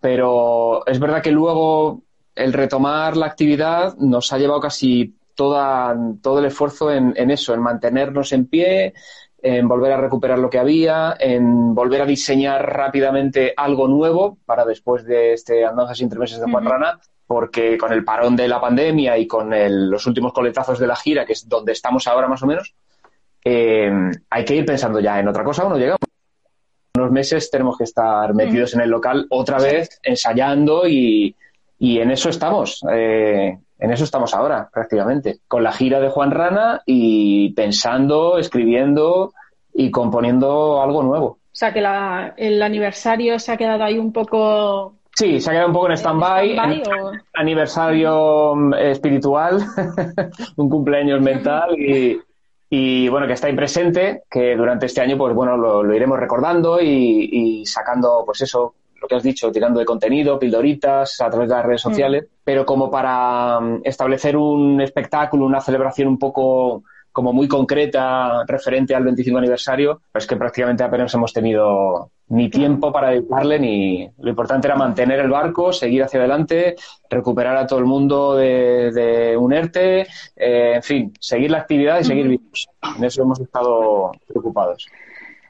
pero 0.00 0.86
es 0.86 1.00
verdad 1.00 1.22
que 1.22 1.32
luego 1.32 2.02
el 2.34 2.52
retomar 2.52 3.16
la 3.16 3.26
actividad 3.26 3.96
nos 3.96 4.32
ha 4.32 4.38
llevado 4.38 4.60
casi 4.60 5.16
toda, 5.34 5.96
todo 6.22 6.38
el 6.38 6.44
esfuerzo 6.46 6.92
en, 6.92 7.12
en 7.16 7.30
eso, 7.30 7.52
en 7.52 7.60
mantenernos 7.60 8.32
en 8.32 8.46
pie, 8.46 8.94
en 9.42 9.68
volver 9.68 9.92
a 9.92 10.00
recuperar 10.00 10.38
lo 10.38 10.50
que 10.50 10.58
había, 10.58 11.16
en 11.18 11.74
volver 11.74 12.02
a 12.02 12.06
diseñar 12.06 12.64
rápidamente 12.72 13.52
algo 13.56 13.88
nuevo 13.88 14.38
para 14.44 14.64
después 14.64 15.04
de 15.04 15.34
este 15.34 15.64
Andanzas 15.64 16.00
entre 16.00 16.18
meses 16.18 16.40
de 16.40 16.50
Juan 16.50 16.64
uh 16.64 16.68
-huh. 16.68 16.72
Rana, 16.72 17.00
porque 17.26 17.76
con 17.76 17.92
el 17.92 18.04
parón 18.04 18.36
de 18.36 18.48
la 18.48 18.60
pandemia 18.60 19.18
y 19.18 19.26
con 19.26 19.52
el, 19.52 19.90
los 19.90 20.06
últimos 20.06 20.32
coletazos 20.32 20.78
de 20.78 20.86
la 20.86 20.96
gira, 20.96 21.26
que 21.26 21.32
es 21.32 21.48
donde 21.48 21.72
estamos 21.72 22.06
ahora 22.06 22.28
más 22.28 22.42
o 22.42 22.46
menos, 22.46 22.74
eh, 23.44 23.90
hay 24.30 24.44
que 24.44 24.56
ir 24.56 24.64
pensando 24.64 25.00
ya 25.00 25.18
en 25.18 25.28
otra 25.28 25.44
cosa 25.44 25.64
o 25.64 25.68
no 25.68 25.76
llegamos. 25.76 26.00
Unos 26.94 27.10
meses 27.10 27.50
tenemos 27.50 27.76
que 27.76 27.84
estar 27.84 28.32
metidos 28.34 28.74
en 28.74 28.80
el 28.80 28.90
local 28.90 29.26
otra 29.30 29.58
vez, 29.58 30.00
ensayando 30.02 30.88
y, 30.88 31.34
y 31.78 31.98
en 31.98 32.10
eso 32.10 32.30
estamos. 32.30 32.82
Eh, 32.90 33.58
en 33.78 33.90
eso 33.90 34.04
estamos 34.04 34.34
ahora, 34.34 34.70
prácticamente. 34.72 35.40
Con 35.46 35.62
la 35.62 35.72
gira 35.72 36.00
de 36.00 36.08
Juan 36.08 36.30
Rana 36.30 36.82
y 36.86 37.52
pensando, 37.52 38.38
escribiendo 38.38 39.34
y 39.74 39.90
componiendo 39.90 40.82
algo 40.82 41.02
nuevo. 41.02 41.26
O 41.26 41.58
sea, 41.58 41.72
que 41.72 41.80
la, 41.80 42.34
el 42.36 42.62
aniversario 42.62 43.38
se 43.38 43.52
ha 43.52 43.56
quedado 43.56 43.84
ahí 43.84 43.98
un 43.98 44.12
poco 44.12 44.94
Sí, 45.16 45.40
se 45.40 45.48
ha 45.48 45.52
quedado 45.54 45.68
un 45.68 45.72
poco 45.72 45.86
en 45.86 45.96
stand-by. 45.96 46.52
Stand. 46.52 47.22
Aniversario 47.32 48.54
mm, 48.54 48.74
espiritual, 48.74 49.64
un 50.56 50.68
cumpleaños 50.68 51.22
mental 51.22 51.74
y, 51.78 52.20
y, 52.68 53.08
bueno, 53.08 53.26
que 53.26 53.32
está 53.32 53.46
ahí 53.46 53.56
presente, 53.56 54.24
que 54.30 54.54
durante 54.54 54.84
este 54.84 55.00
año, 55.00 55.16
pues 55.16 55.34
bueno, 55.34 55.56
lo, 55.56 55.82
lo 55.82 55.94
iremos 55.94 56.20
recordando 56.20 56.82
y, 56.82 57.30
y, 57.32 57.64
sacando, 57.64 58.24
pues 58.26 58.42
eso, 58.42 58.74
lo 59.00 59.08
que 59.08 59.14
has 59.14 59.22
dicho, 59.22 59.50
tirando 59.50 59.80
de 59.80 59.86
contenido, 59.86 60.38
pildoritas 60.38 61.18
a 61.22 61.30
través 61.30 61.48
de 61.48 61.54
las 61.54 61.64
redes 61.64 61.80
sociales, 61.80 62.24
mm. 62.24 62.34
pero 62.44 62.66
como 62.66 62.90
para 62.90 63.58
mm, 63.58 63.80
establecer 63.84 64.36
un 64.36 64.82
espectáculo, 64.82 65.46
una 65.46 65.62
celebración 65.62 66.08
un 66.08 66.18
poco 66.18 66.82
como 67.16 67.32
muy 67.32 67.48
concreta 67.48 68.44
referente 68.46 68.94
al 68.94 69.02
25 69.02 69.38
aniversario, 69.38 70.02
pues 70.12 70.26
que 70.26 70.36
prácticamente 70.36 70.84
apenas 70.84 71.14
hemos 71.14 71.32
tenido 71.32 72.10
ni 72.28 72.50
tiempo 72.50 72.92
para 72.92 73.08
dedicarle 73.08 73.58
ni 73.58 74.10
lo 74.18 74.28
importante 74.28 74.68
era 74.68 74.76
mantener 74.76 75.20
el 75.20 75.30
barco, 75.30 75.72
seguir 75.72 76.02
hacia 76.02 76.20
adelante, 76.20 76.76
recuperar 77.08 77.56
a 77.56 77.66
todo 77.66 77.78
el 77.78 77.86
mundo 77.86 78.36
de, 78.36 78.92
de 78.92 79.34
un 79.34 79.54
ERTE, 79.54 80.02
eh, 80.36 80.72
en 80.74 80.82
fin, 80.82 81.12
seguir 81.18 81.52
la 81.52 81.60
actividad 81.60 82.00
y 82.00 82.04
seguir 82.04 82.28
vivos. 82.28 82.68
En 82.98 83.04
eso 83.04 83.22
hemos 83.22 83.40
estado 83.40 84.12
preocupados. 84.28 84.86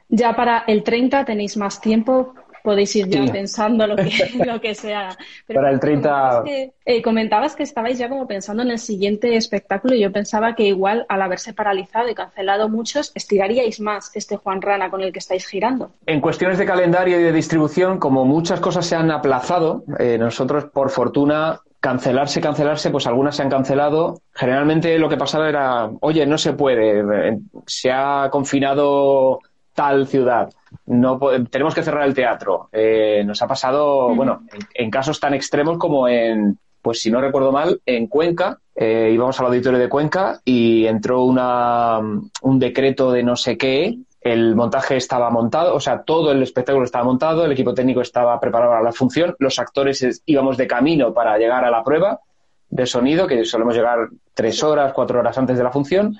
Ya 0.07 0.33
para 0.37 0.59
el 0.67 0.83
30 0.83 1.25
tenéis 1.25 1.57
más 1.57 1.81
tiempo 1.81 2.33
podéis 2.67 2.93
ir 2.97 3.07
ya 3.07 3.23
pensando 3.31 3.87
lo 3.87 3.95
que, 3.95 4.11
lo 4.45 4.59
que 4.59 4.75
sea. 4.75 5.15
Para 5.47 5.71
el 5.71 5.79
30... 5.79 6.09
Comentabas 6.09 6.43
que, 6.43 6.73
eh, 6.83 7.01
comentabas 7.01 7.55
que 7.55 7.63
estabais 7.63 7.97
ya 7.97 8.09
como 8.09 8.27
pensando 8.27 8.61
en 8.61 8.71
el 8.71 8.77
siguiente 8.77 9.37
espectáculo 9.37 9.95
y 9.95 10.01
yo 10.01 10.11
pensaba 10.11 10.53
que 10.53 10.63
igual 10.63 11.05
al 11.07 11.21
haberse 11.21 11.53
paralizado 11.53 12.09
y 12.09 12.13
cancelado 12.13 12.67
muchos, 12.67 13.13
estiraríais 13.15 13.79
más 13.79 14.11
este 14.15 14.35
Juan 14.35 14.61
Rana 14.61 14.89
con 14.89 15.01
el 15.01 15.13
que 15.13 15.19
estáis 15.19 15.47
girando. 15.47 15.91
En 16.05 16.19
cuestiones 16.19 16.57
de 16.57 16.65
calendario 16.65 17.17
y 17.17 17.23
de 17.23 17.31
distribución, 17.31 17.99
como 17.99 18.25
muchas 18.25 18.59
cosas 18.59 18.85
se 18.85 18.97
han 18.97 19.11
aplazado, 19.11 19.85
eh, 19.97 20.17
nosotros 20.17 20.65
por 20.65 20.89
fortuna 20.89 21.61
cancelarse, 21.79 22.41
cancelarse, 22.41 22.89
pues 22.89 23.07
algunas 23.07 23.37
se 23.37 23.43
han 23.43 23.49
cancelado. 23.49 24.19
Generalmente 24.33 24.99
lo 24.99 25.07
que 25.07 25.15
pasaba 25.15 25.47
era, 25.47 25.89
oye, 26.01 26.25
no 26.25 26.37
se 26.37 26.51
puede, 26.51 26.99
eh, 26.99 27.37
se 27.65 27.91
ha 27.93 28.27
confinado 28.29 29.39
tal 29.77 30.07
ciudad, 30.07 30.49
no 30.87 31.19
tenemos 31.51 31.75
que 31.75 31.83
cerrar 31.83 32.07
el 32.07 32.15
teatro. 32.15 32.67
Eh, 32.71 33.21
nos 33.23 33.39
ha 33.43 33.47
pasado, 33.47 34.15
bueno, 34.15 34.41
en, 34.73 34.89
casos 34.89 35.19
tan 35.19 35.35
extremos 35.35 35.77
como 35.77 36.07
en, 36.07 36.57
pues 36.81 36.99
si 36.99 37.11
no 37.11 37.21
recuerdo 37.21 37.51
mal, 37.51 37.79
en 37.85 38.07
Cuenca, 38.07 38.57
eh, 38.75 39.11
íbamos 39.13 39.39
al 39.39 39.45
auditorio 39.45 39.77
de 39.77 39.87
Cuenca 39.87 40.41
y 40.43 40.87
entró 40.87 41.25
una, 41.25 41.99
un 41.99 42.57
decreto 42.57 43.11
de 43.11 43.21
no 43.21 43.35
sé 43.35 43.55
qué, 43.55 43.99
el 44.19 44.55
montaje 44.55 44.97
estaba 44.97 45.29
montado, 45.29 45.75
o 45.75 45.79
sea, 45.79 46.01
todo 46.01 46.31
el 46.31 46.41
espectáculo 46.41 46.83
estaba 46.83 47.05
montado, 47.05 47.45
el 47.45 47.51
equipo 47.51 47.75
técnico 47.75 48.01
estaba 48.01 48.39
preparado 48.39 48.71
para 48.71 48.83
la 48.83 48.91
función, 48.93 49.35
los 49.37 49.59
actores 49.59 50.23
íbamos 50.25 50.57
de 50.57 50.65
camino 50.65 51.13
para 51.13 51.37
llegar 51.37 51.63
a 51.63 51.69
la 51.69 51.83
prueba 51.83 52.19
de 52.67 52.87
sonido, 52.87 53.27
que 53.27 53.45
solemos 53.45 53.75
llegar 53.75 54.09
tres 54.33 54.63
horas, 54.63 54.91
cuatro 54.91 55.19
horas 55.19 55.37
antes 55.37 55.55
de 55.55 55.63
la 55.63 55.71
función, 55.71 56.17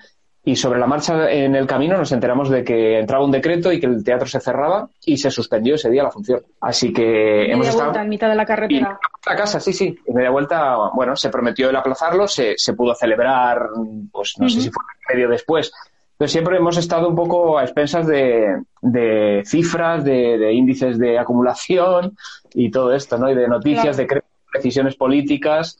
y 0.48 0.56
sobre 0.56 0.80
la 0.80 0.88
marcha 0.88 1.30
en 1.30 1.56
el 1.56 1.68
camino 1.68 1.98
nos 1.98 2.14
enteramos 2.14 2.50
de 2.50 2.64
que 2.64 3.00
entraba 3.00 3.26
un 3.26 3.32
decreto 3.32 3.70
y 3.70 3.82
que 3.82 3.86
el 3.86 4.02
teatro 4.02 4.28
se 4.28 4.40
cerraba 4.40 4.88
y 5.04 5.18
se 5.18 5.30
suspendió 5.30 5.76
ese 5.76 5.90
día 5.90 6.04
la 6.04 6.10
función. 6.10 6.42
Así 6.62 6.94
que 6.94 7.52
hemos 7.52 7.68
estado 7.68 8.00
en 8.00 8.08
mitad 8.08 8.30
de 8.30 8.36
la 8.36 8.46
carretera. 8.46 8.98
la 9.26 9.36
casa, 9.36 9.60
sí, 9.60 9.74
sí. 9.74 10.00
En 10.06 10.16
media 10.16 10.30
vuelta, 10.30 10.78
bueno, 10.94 11.18
se 11.18 11.28
prometió 11.28 11.70
el 11.70 11.76
aplazarlo, 11.76 12.30
se, 12.30 12.54
se 12.58 12.74
pudo 12.76 12.96
celebrar, 12.96 13.72
pues 14.10 14.36
no 14.40 14.48
sé 14.48 14.62
si 14.62 14.70
fue 14.70 14.82
medio 15.14 15.28
después. 15.28 15.70
Pero 16.18 16.30
siempre 16.30 16.56
hemos 16.56 16.78
estado 16.78 17.10
un 17.10 17.16
poco 17.16 17.58
a 17.58 17.64
expensas 17.64 18.08
de, 18.08 18.64
de 18.82 19.44
cifras, 19.46 20.06
de, 20.06 20.54
índices 20.54 20.98
de 20.98 21.20
acumulación 21.20 22.16
y 22.54 22.72
todo 22.72 22.94
esto, 22.94 23.18
¿no? 23.18 23.30
Y 23.30 23.36
de 23.36 23.50
noticias, 23.50 23.98
de 23.98 24.08
decisiones 24.54 24.96
políticas. 24.96 25.78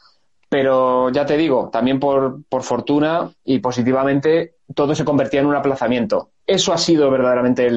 Pero 0.50 1.10
ya 1.10 1.26
te 1.26 1.38
digo, 1.38 1.70
también 1.72 2.00
por, 2.00 2.44
por 2.48 2.64
fortuna 2.64 3.30
y 3.44 3.60
positivamente, 3.60 4.56
todo 4.74 4.96
se 4.96 5.06
convertía 5.06 5.42
en 5.42 5.48
un 5.48 5.56
aplazamiento. 5.56 6.30
Eso 6.46 6.72
ha 6.74 6.78
sido 6.78 7.12
verdaderamente 7.12 7.70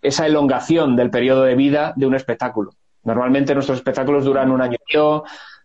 esa 0.00 0.26
elongación 0.26 0.96
del 0.96 1.10
periodo 1.10 1.42
de 1.42 1.54
vida 1.54 1.92
de 1.96 2.06
un 2.06 2.14
espectáculo. 2.14 2.72
Normalmente 3.02 3.54
nuestros 3.54 3.78
espectáculos 3.78 4.24
duran 4.24 4.50
un 4.50 4.62
año 4.62 4.78
y 4.88 4.98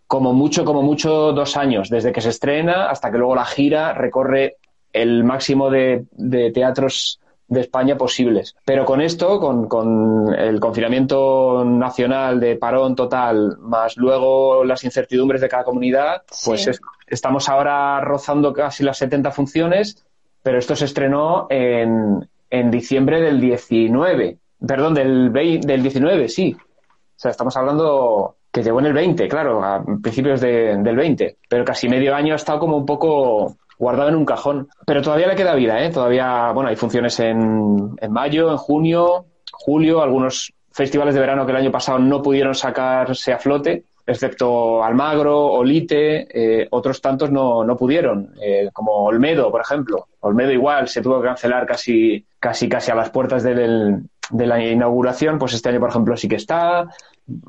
como 0.05 0.33
mucho, 0.33 0.65
como 0.65 0.81
mucho, 0.81 1.31
dos 1.31 1.55
años, 1.55 1.89
desde 1.89 2.11
que 2.11 2.21
se 2.21 2.29
estrena 2.29 2.89
hasta 2.89 3.11
que 3.11 3.19
luego 3.19 3.35
la 3.35 3.45
gira 3.45 3.93
recorre 3.93 4.57
el 4.91 5.23
máximo 5.23 5.69
de 5.69 6.07
teatros 6.53 7.19
de 7.49 7.61
España 7.61 7.97
posibles. 7.97 8.55
Pero 8.63 8.85
con 8.85 9.01
esto, 9.01 9.39
con, 9.39 9.67
con, 9.67 10.33
el 10.33 10.59
confinamiento 10.59 11.65
nacional 11.65 12.39
de 12.39 12.55
parón 12.55 12.95
total, 12.95 13.57
más 13.59 13.97
luego 13.97 14.63
las 14.63 14.83
incertidumbres 14.83 15.41
de 15.41 15.49
cada 15.49 15.63
comunidad, 15.63 16.23
pues 16.45 16.69
estamos 17.07 17.49
ahora 17.49 17.99
rozando 18.01 18.53
casi 18.53 18.83
las 18.83 18.97
70 18.99 19.31
funciones, 19.31 20.05
pero 20.43 20.59
esto 20.59 20.75
se 20.75 20.85
estrenó 20.85 21.47
en, 21.49 22.27
en 22.49 22.71
diciembre 22.71 23.19
del 23.19 23.41
19, 23.41 24.37
perdón, 24.65 24.93
del, 24.93 25.33
del 25.33 25.81
19, 25.81 26.29
sí. 26.29 26.55
O 26.55 27.21
sea, 27.21 27.31
estamos 27.31 27.57
hablando 27.57 28.35
que 28.51 28.63
llegó 28.63 28.79
en 28.79 28.85
el 28.85 28.93
20, 28.93 29.27
claro, 29.27 29.63
a 29.63 29.83
principios 30.01 30.41
del 30.41 30.95
20, 30.95 31.37
pero 31.49 31.65
casi 31.65 31.89
medio 31.89 32.15
año 32.15 32.33
ha 32.33 32.37
estado 32.37 32.59
como 32.59 32.77
un 32.77 32.85
poco 32.85 33.57
guardado 33.79 34.09
en 34.09 34.15
un 34.15 34.25
cajón. 34.25 34.67
Pero 34.85 35.01
todavía 35.01 35.27
le 35.27 35.35
queda 35.35 35.55
vida, 35.55 35.83
¿eh? 35.83 35.89
Todavía, 35.89 36.51
bueno, 36.51 36.69
hay 36.69 36.75
funciones 36.75 37.19
en, 37.19 37.95
en 37.99 38.11
mayo, 38.11 38.51
en 38.51 38.57
junio, 38.57 39.25
julio, 39.51 40.03
algunos 40.03 40.53
festivales 40.71 41.15
de 41.15 41.21
verano 41.21 41.45
que 41.45 41.51
el 41.51 41.57
año 41.57 41.71
pasado 41.71 41.97
no 41.97 42.21
pudieron 42.21 42.53
sacarse 42.53 43.33
a 43.33 43.39
flote, 43.39 43.83
excepto 44.05 44.83
Almagro, 44.83 45.45
Olite, 45.45 46.27
eh, 46.31 46.67
otros 46.71 47.01
tantos 47.01 47.31
no, 47.31 47.63
no 47.63 47.75
pudieron, 47.75 48.33
eh, 48.41 48.69
como 48.73 48.91
Olmedo, 49.05 49.51
por 49.51 49.61
ejemplo. 49.61 50.07
Olmedo 50.21 50.51
igual 50.51 50.87
se 50.87 51.01
tuvo 51.01 51.21
que 51.21 51.27
cancelar 51.27 51.65
casi, 51.65 52.23
casi, 52.39 52.67
casi 52.67 52.91
a 52.91 52.95
las 52.95 53.09
puertas 53.09 53.43
del, 53.43 54.03
de 54.29 54.47
la 54.47 54.63
inauguración, 54.63 55.37
pues 55.37 55.53
este 55.53 55.69
año, 55.69 55.79
por 55.79 55.89
ejemplo, 55.89 56.17
sí 56.17 56.27
que 56.27 56.35
está. 56.35 56.87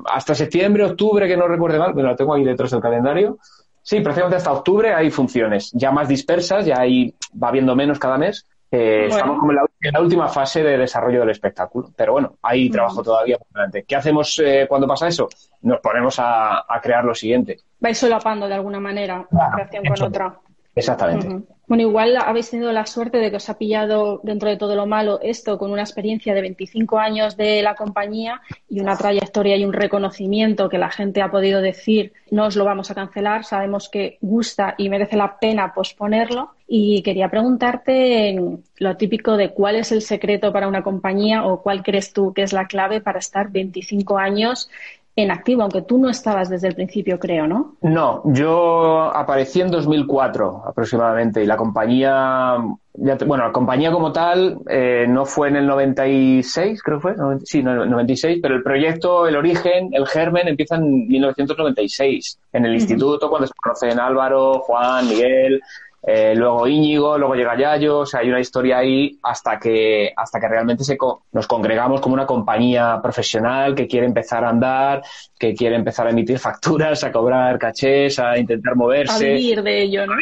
Hasta 0.05 0.35
septiembre, 0.35 0.85
octubre, 0.85 1.27
que 1.27 1.37
no 1.37 1.47
recuerde 1.47 1.79
mal, 1.79 1.93
pero 1.95 2.09
lo 2.09 2.15
tengo 2.15 2.33
ahí 2.33 2.43
detrás 2.43 2.71
del 2.71 2.81
calendario, 2.81 3.37
Sí, 3.81 3.99
prácticamente 4.01 4.37
hasta 4.37 4.51
octubre 4.51 4.93
hay 4.93 5.09
funciones 5.09 5.71
ya 5.73 5.91
más 5.91 6.07
dispersas, 6.07 6.65
ya 6.65 6.79
ahí 6.79 7.15
va 7.41 7.49
habiendo 7.49 7.75
menos 7.75 7.99
cada 7.99 8.17
mes. 8.17 8.47
Eh, 8.73 9.07
estamos 9.09 9.37
como 9.37 9.51
en 9.51 9.57
la, 9.91 9.99
última 9.99 10.29
fase 10.29 10.63
de 10.63 10.77
desarrollo 10.77 11.19
del 11.19 11.31
espectáculo, 11.31 11.91
pero 11.93 12.13
bueno, 12.13 12.37
hay 12.41 12.69
trabajo 12.69 13.03
todavía 13.03 13.37
por 13.37 13.47
delante. 13.53 13.83
¿Qué 13.83 13.97
hacemos 13.97 14.41
eh, 14.43 14.65
cuando 14.69 14.87
pasa 14.87 15.09
eso? 15.09 15.27
Nos 15.63 15.81
ponemos 15.81 16.15
a, 16.19 16.65
crear 16.81 17.03
lo 17.03 17.13
siguiente. 17.13 17.57
Vais 17.79 17.97
solapando 17.97 18.47
de 18.47 18.53
alguna 18.53 18.79
manera 18.79 19.27
una 19.29 19.51
creación 19.51 19.83
con 19.83 20.03
otra. 20.03 20.39
Exactamente. 20.75 21.45
Bueno, 21.67 21.83
igual 21.83 22.17
habéis 22.17 22.49
tenido 22.49 22.71
la 22.73 22.85
suerte 22.85 23.17
de 23.17 23.29
que 23.29 23.37
os 23.37 23.49
ha 23.49 23.57
pillado 23.57 24.19
dentro 24.23 24.49
de 24.49 24.57
todo 24.57 24.75
lo 24.75 24.87
malo 24.87 25.19
esto 25.21 25.57
con 25.57 25.71
una 25.71 25.83
experiencia 25.83 26.33
de 26.33 26.41
25 26.41 26.99
años 26.99 27.37
de 27.37 27.61
la 27.61 27.75
compañía 27.75 28.41
y 28.69 28.81
una 28.81 28.97
trayectoria 28.97 29.55
y 29.55 29.63
un 29.63 29.71
reconocimiento 29.71 30.67
que 30.67 30.77
la 30.77 30.89
gente 30.89 31.21
ha 31.21 31.31
podido 31.31 31.61
decir 31.61 32.11
no 32.29 32.47
os 32.47 32.57
lo 32.57 32.65
vamos 32.65 32.91
a 32.91 32.95
cancelar, 32.95 33.45
sabemos 33.45 33.87
que 33.87 34.17
gusta 34.19 34.75
y 34.77 34.89
merece 34.89 35.15
la 35.15 35.39
pena 35.39 35.73
posponerlo. 35.73 36.51
Y 36.73 37.03
quería 37.03 37.29
preguntarte 37.29 38.39
lo 38.77 38.97
típico 38.97 39.35
de 39.35 39.51
cuál 39.51 39.75
es 39.75 39.91
el 39.91 40.01
secreto 40.01 40.53
para 40.53 40.69
una 40.69 40.83
compañía 40.83 41.45
o 41.45 41.61
cuál 41.61 41.83
crees 41.83 42.13
tú 42.13 42.33
que 42.33 42.43
es 42.43 42.53
la 42.53 42.67
clave 42.67 43.01
para 43.01 43.19
estar 43.19 43.51
25 43.51 44.17
años 44.17 44.69
en 45.15 45.31
activo, 45.31 45.61
aunque 45.61 45.81
tú 45.81 45.97
no 45.97 46.09
estabas 46.09 46.49
desde 46.49 46.69
el 46.69 46.75
principio, 46.75 47.19
creo, 47.19 47.45
¿no? 47.45 47.75
No, 47.81 48.21
yo 48.25 49.13
aparecí 49.13 49.59
en 49.59 49.69
2004 49.69 50.63
aproximadamente 50.67 51.43
y 51.43 51.45
la 51.45 51.57
compañía, 51.57 52.57
bueno, 52.93 53.45
la 53.45 53.51
compañía 53.51 53.91
como 53.91 54.13
tal 54.13 54.59
eh, 54.69 55.05
no 55.09 55.25
fue 55.25 55.49
en 55.49 55.57
el 55.57 55.67
96, 55.67 56.81
creo 56.81 56.99
que 56.99 57.01
fue, 57.01 57.15
sí, 57.43 57.61
no, 57.61 57.85
96, 57.85 58.39
pero 58.41 58.55
el 58.55 58.63
proyecto, 58.63 59.27
el 59.27 59.35
origen, 59.35 59.89
el 59.91 60.07
germen 60.07 60.47
empieza 60.47 60.75
en 60.75 61.07
1996, 61.07 62.39
en 62.53 62.65
el 62.65 62.75
instituto, 62.75 63.29
cuando 63.29 63.47
se 63.47 63.53
conocen 63.61 63.99
Álvaro, 63.99 64.59
Juan, 64.59 65.09
Miguel, 65.09 65.61
eh, 66.03 66.33
luego 66.35 66.67
Íñigo, 66.67 67.15
luego 67.17 67.35
llega 67.35 67.55
Yayo, 67.55 67.99
o 67.99 68.05
sea, 68.05 68.21
hay 68.21 68.29
una 68.29 68.39
historia 68.39 68.79
ahí 68.79 69.19
hasta 69.21 69.59
que, 69.59 70.11
hasta 70.15 70.39
que 70.39 70.47
realmente 70.47 70.83
se 70.83 70.97
nos 71.31 71.45
congregamos 71.45 72.01
como 72.01 72.15
una 72.15 72.25
compañía 72.25 72.99
profesional 73.03 73.75
que 73.75 73.87
quiere 73.87 74.07
empezar 74.07 74.43
a 74.43 74.49
andar, 74.49 75.03
que 75.37 75.53
quiere 75.53 75.75
empezar 75.75 76.07
a 76.07 76.09
emitir 76.09 76.39
facturas, 76.39 77.03
a 77.03 77.11
cobrar 77.11 77.59
cachés, 77.59 78.17
a 78.17 78.37
intentar 78.37 78.75
moverse. 78.75 79.13
A 79.13 79.35
vivir 79.35 79.61
de 79.61 79.83
ello, 79.83 80.07
¿no? 80.07 80.13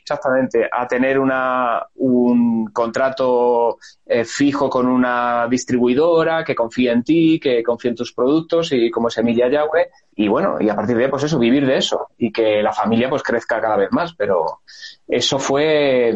Exactamente, 0.00 0.68
a 0.70 0.86
tener 0.86 1.18
una, 1.18 1.84
un 1.96 2.66
contrato 2.72 3.78
eh, 4.06 4.24
fijo 4.24 4.70
con 4.70 4.86
una 4.86 5.48
distribuidora 5.50 6.44
que 6.44 6.54
confía 6.54 6.92
en 6.92 7.02
ti, 7.02 7.40
que 7.40 7.62
confía 7.62 7.90
en 7.90 7.96
tus 7.96 8.12
productos 8.12 8.70
y 8.72 8.90
como 8.90 9.10
Semilla 9.10 9.48
Yahweh. 9.48 9.90
Y 10.20 10.26
bueno, 10.26 10.56
y 10.58 10.68
a 10.68 10.74
partir 10.74 10.96
de 10.96 11.04
ahí, 11.04 11.10
pues 11.10 11.22
eso, 11.22 11.38
vivir 11.38 11.64
de 11.64 11.76
eso 11.76 12.08
y 12.18 12.32
que 12.32 12.60
la 12.60 12.72
familia 12.72 13.08
pues 13.08 13.22
crezca 13.22 13.60
cada 13.60 13.76
vez 13.76 13.92
más, 13.92 14.14
pero 14.14 14.62
eso 15.06 15.38
fue, 15.38 16.12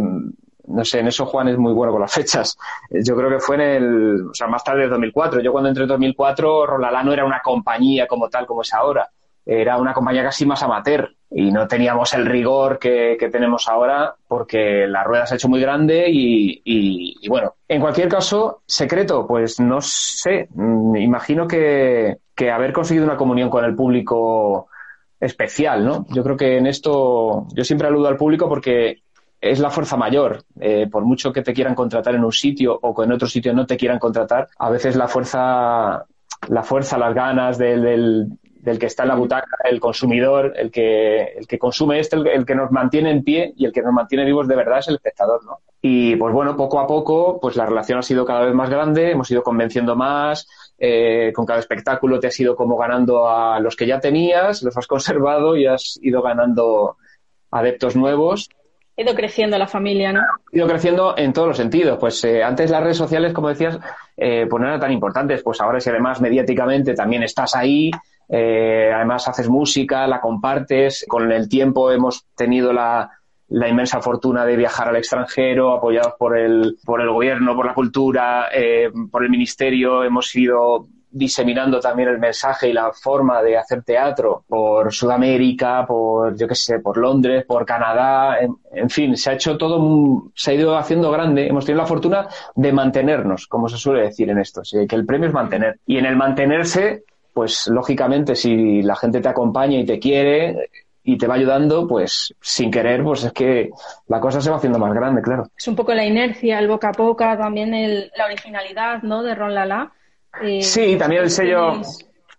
no 0.66 0.85
sé, 0.85 0.99
en 0.99 1.06
eso 1.06 1.25
Juan 1.25 1.47
es 1.47 1.56
muy 1.56 1.73
bueno 1.73 1.92
con 1.92 2.00
las 2.00 2.12
fechas. 2.12 2.59
Yo 2.90 3.14
creo 3.14 3.30
que 3.30 3.38
fue 3.38 3.54
en 3.54 3.61
el, 3.61 4.26
o 4.28 4.35
sea, 4.35 4.49
más 4.49 4.64
tarde 4.64 4.82
de 4.82 4.88
2004. 4.88 5.40
Yo 5.40 5.52
cuando 5.52 5.68
entré 5.68 5.85
en 5.85 5.90
2004, 5.90 6.66
Rolalá 6.66 7.04
no 7.04 7.12
era 7.12 7.25
una 7.25 7.40
compañía 7.44 8.09
como 8.09 8.28
tal 8.28 8.44
como 8.44 8.62
es 8.62 8.75
ahora. 8.75 9.09
Era 9.47 9.76
una 9.76 9.94
compañía 9.94 10.25
casi 10.25 10.47
más 10.47 10.64
amateur 10.64 11.14
y 11.30 11.52
no 11.52 11.68
teníamos 11.68 12.12
el 12.14 12.26
rigor 12.26 12.80
que, 12.80 13.16
tenemos 13.30 13.68
ahora 13.68 14.16
porque 14.26 14.87
la 14.88 15.04
rueda 15.04 15.26
se 15.26 15.35
ha 15.35 15.37
hecho 15.37 15.49
muy 15.49 15.61
grande 15.61 16.06
y, 16.09 16.61
y, 16.64 17.28
bueno, 17.28 17.54
en 17.68 17.80
cualquier 17.80 18.09
caso, 18.09 18.62
secreto, 18.66 19.26
pues 19.26 19.59
no 19.61 19.80
sé, 19.80 20.49
mm, 20.50 20.97
imagino 20.97 21.47
que, 21.47 22.18
que 22.42 22.50
haber 22.50 22.72
conseguido 22.72 23.04
una 23.04 23.16
comunión 23.16 23.49
con 23.49 23.64
el 23.64 23.76
público 23.76 24.66
especial, 25.20 25.84
¿no? 25.84 26.06
Yo 26.11 26.25
creo 26.25 26.37
que 26.37 26.56
en 26.56 26.66
esto, 26.66 27.46
yo 27.54 27.62
siempre 27.62 27.87
aludo 27.87 28.08
al 28.08 28.16
público 28.16 28.49
porque 28.49 29.02
es 29.40 29.61
la 29.61 29.70
fuerza 29.70 29.96
mayor. 29.96 30.42
Eh, 30.58 30.88
por 30.90 31.04
mucho 31.04 31.32
que 31.32 31.42
te 31.42 31.54
quieran 31.54 31.76
contratar 31.76 32.16
en 32.16 32.25
un 32.25 32.32
sitio 32.32 32.76
o 32.82 32.92
que 32.92 33.04
en 33.04 33.12
otro 33.12 33.28
sitio 33.28 33.54
no 33.54 33.64
te 33.64 33.76
quieran 33.76 34.00
contratar, 34.00 34.49
a 34.58 34.70
veces 34.70 34.96
la 34.96 35.06
fuerza, 35.06 36.04
la 36.49 36.62
fuerza, 36.64 36.99
las 36.99 37.14
ganas 37.14 37.58
del, 37.58 38.28
del, 38.61 38.78
que 38.80 38.87
está 38.87 39.04
en 39.04 39.11
la 39.11 39.14
butaca, 39.14 39.56
el 39.70 39.78
consumidor, 39.78 40.52
el 40.56 40.72
que, 40.72 41.22
el 41.22 41.46
que 41.46 41.61
consume 41.61 42.00
esto, 42.00 42.25
el, 42.25 42.44
que 42.44 42.56
nos 42.56 42.72
mantiene 42.72 43.12
en 43.12 43.22
pie 43.22 43.54
y 43.56 43.66
el 43.66 43.72
que 43.72 43.82
nos 43.82 43.92
mantiene 43.92 44.25
vivos 44.25 44.49
de 44.49 44.56
verdad 44.56 44.80
es 44.80 44.88
el 44.88 44.96
espectador, 44.96 45.44
¿no? 45.44 45.58
Y 45.80 46.16
pues 46.16 46.34
bueno, 46.34 46.56
poco 46.56 46.80
a 46.80 46.88
poco, 46.88 47.38
pues 47.40 47.54
la 47.54 47.66
relación 47.66 48.00
ha 48.00 48.02
sido 48.02 48.25
cada 48.25 48.44
vez 48.44 48.54
más 48.54 48.68
grande, 48.68 49.12
hemos 49.12 49.30
ido 49.30 49.44
convenciendo 49.44 49.94
más, 49.94 50.49
eh, 50.84 51.32
con 51.32 51.46
cada 51.46 51.60
espectáculo 51.60 52.18
te 52.18 52.26
has 52.26 52.40
ido 52.40 52.56
como 52.56 52.76
ganando 52.76 53.28
a 53.28 53.60
los 53.60 53.76
que 53.76 53.86
ya 53.86 54.00
tenías, 54.00 54.64
los 54.64 54.76
has 54.76 54.88
conservado 54.88 55.56
y 55.56 55.64
has 55.64 55.96
ido 56.02 56.22
ganando 56.22 56.96
adeptos 57.52 57.94
nuevos 57.94 58.48
Ha 58.98 59.02
ido 59.02 59.14
creciendo 59.14 59.56
la 59.58 59.68
familia, 59.68 60.12
¿no? 60.12 60.22
Ha 60.22 60.56
ido 60.56 60.66
creciendo 60.66 61.14
en 61.16 61.32
todos 61.32 61.46
los 61.46 61.56
sentidos. 61.56 61.98
Pues 62.00 62.24
eh, 62.24 62.42
antes 62.42 62.68
las 62.68 62.82
redes 62.82 62.96
sociales, 62.96 63.32
como 63.32 63.48
decías, 63.48 63.78
eh, 64.16 64.48
pues 64.50 64.60
no 64.60 64.66
eran 64.66 64.80
tan 64.80 64.90
importantes. 64.90 65.44
Pues 65.44 65.60
ahora 65.60 65.78
si 65.78 65.88
además 65.88 66.20
mediáticamente 66.20 66.94
también 66.94 67.22
estás 67.22 67.54
ahí, 67.54 67.88
además 68.28 69.28
haces 69.28 69.48
música, 69.48 70.08
la 70.08 70.20
compartes. 70.20 71.04
Con 71.06 71.30
el 71.30 71.48
tiempo 71.48 71.92
hemos 71.92 72.26
tenido 72.34 72.72
la, 72.72 73.08
la 73.52 73.68
inmensa 73.68 74.00
fortuna 74.00 74.47
de 74.47 74.56
viajar 74.56 74.88
al 74.88 74.97
extranjero, 74.97 75.73
apoyados 75.73 76.14
por 76.18 76.37
el, 76.37 76.78
por 76.85 77.00
el 77.02 77.11
gobierno, 77.11 77.54
por 77.54 77.66
la 77.66 77.75
cultura, 77.75 78.49
eh, 78.52 78.90
por 79.11 79.23
el 79.23 79.30
ministerio. 79.30 80.02
Hemos 80.02 80.35
ido 80.35 80.87
diseminando 81.11 81.78
también 81.78 82.09
el 82.09 82.18
mensaje 82.18 82.71
y 82.71 82.73
la 82.73 82.90
forma 82.94 83.42
de 83.42 83.59
hacer 83.59 83.82
teatro 83.82 84.44
por 84.49 84.90
Sudamérica, 84.90 85.85
por, 85.87 86.35
yo 86.35 86.49
qué 86.49 86.54
sé, 86.54 86.78
por 86.78 86.97
Londres, 86.97 87.44
por 87.47 87.66
Canadá, 87.66 88.38
en, 88.40 88.88
fin, 88.88 89.14
se 89.18 89.30
ha 89.30 89.35
hecho 89.35 89.59
todo, 89.59 90.30
se 90.35 90.52
ha 90.52 90.54
ido 90.54 90.75
haciendo 90.75 91.11
grande. 91.11 91.47
Hemos 91.47 91.66
tenido 91.66 91.82
la 91.82 91.88
fortuna 91.88 92.28
de 92.54 92.73
mantenernos, 92.73 93.47
como 93.47 93.68
se 93.68 93.76
suele 93.76 94.04
decir 94.04 94.30
en 94.30 94.38
esto, 94.38 94.62
que 94.88 94.97
el 94.97 95.04
premio 95.04 95.28
es 95.28 95.35
mantener. 95.35 95.78
Y 95.87 95.99
en 95.99 96.06
el 96.06 96.16
mantenerse, 96.16 97.04
pues 97.35 97.66
lógicamente, 97.68 98.35
si 98.35 98.80
la 98.80 98.97
gente 98.97 99.21
te 99.21 99.28
acompaña 99.28 99.78
y 99.78 99.85
te 99.85 99.99
quiere, 99.99 100.71
y 101.04 101.18
te 101.18 101.26
va 101.26 101.35
ayudando, 101.35 101.87
pues 101.88 102.35
sin 102.40 102.71
querer, 102.71 103.02
pues 103.02 103.25
es 103.25 103.32
que 103.32 103.71
la 104.09 104.21
cosa 104.21 104.40
se 104.40 104.50
va 104.50 104.56
haciendo 104.56 104.78
más 104.78 104.92
grande, 104.94 105.21
claro. 105.21 105.44
Es 105.56 105.66
un 105.66 105.76
poco 105.76 105.94
la 105.94 106.04
inercia, 106.04 106.59
el 106.59 106.68
boca 106.68 106.90
a 106.90 106.92
boca, 106.97 107.37
también 107.37 107.75
el, 107.75 108.11
la 108.16 108.26
originalidad, 108.26 109.02
¿no? 109.02 109.23
De 109.23 109.35
Ron 109.35 109.54
Lala. 109.54 109.92
Eh, 110.40 110.62
sí, 110.62 110.97
también 110.97 111.23
el 111.23 111.30
sello. 111.30 111.80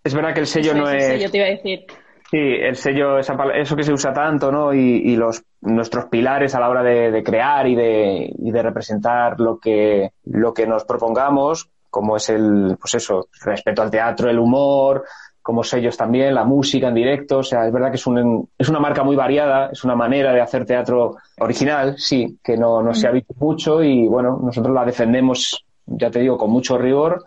Es 0.04 0.14
verdad 0.14 0.34
que 0.34 0.42
el 0.42 0.48
sello 0.48 0.74
no 0.74 0.90
es. 0.90 1.04
Sello, 1.04 1.32
te 1.32 1.38
iba 1.38 1.48
a 1.48 1.50
decir. 1.50 1.86
Sí, 2.32 2.40
el 2.40 2.76
sello, 2.76 3.20
eso 3.20 3.76
que 3.76 3.84
se 3.84 3.94
usa 3.94 4.12
tanto, 4.12 4.52
¿no? 4.52 4.74
Y, 4.74 5.16
los, 5.16 5.44
nuestros 5.62 6.06
pilares 6.06 6.56
a 6.56 6.60
la 6.60 6.68
hora 6.68 6.82
de, 6.82 7.22
crear 7.24 7.68
y 7.68 7.76
de, 7.76 8.34
y 8.36 8.52
de 8.52 8.64
representar 8.64 9.40
lo 9.40 9.60
que, 9.60 10.14
lo 10.26 10.52
que 10.52 10.66
nos 10.66 10.84
propongamos, 10.84 11.70
como 11.92 12.18
es 12.18 12.30
el, 12.30 12.76
pues 12.82 12.96
eso, 12.96 13.28
respeto 13.46 13.84
al 13.84 13.92
teatro, 13.92 14.32
el 14.32 14.40
humor, 14.40 15.04
como 15.44 15.62
sellos 15.62 15.98
también, 15.98 16.34
la 16.34 16.46
música 16.46 16.88
en 16.88 16.96
directo, 16.96 17.40
o 17.40 17.44
sea, 17.44 17.68
es 17.68 17.74
verdad 17.74 17.90
que 17.90 17.98
es, 17.98 18.08
un, 18.08 18.50
es 18.58 18.70
una 18.70 18.80
marca 18.80 19.04
muy 19.04 19.18
variada, 19.18 19.70
es 19.72 19.84
una 19.84 19.94
manera 19.94 20.32
de 20.32 20.40
hacer 20.40 20.66
teatro 20.66 21.18
original, 21.38 21.96
sí, 21.98 22.40
que 22.42 22.56
no, 22.56 22.82
no 22.82 22.94
se 22.94 23.08
ha 23.08 23.12
visto 23.12 23.34
mucho 23.38 23.84
y 23.84 24.08
bueno, 24.08 24.40
nosotros 24.42 24.74
la 24.74 24.86
defendemos, 24.86 25.66
ya 25.86 26.10
te 26.10 26.20
digo, 26.20 26.38
con 26.38 26.50
mucho 26.50 26.78
rigor. 26.78 27.26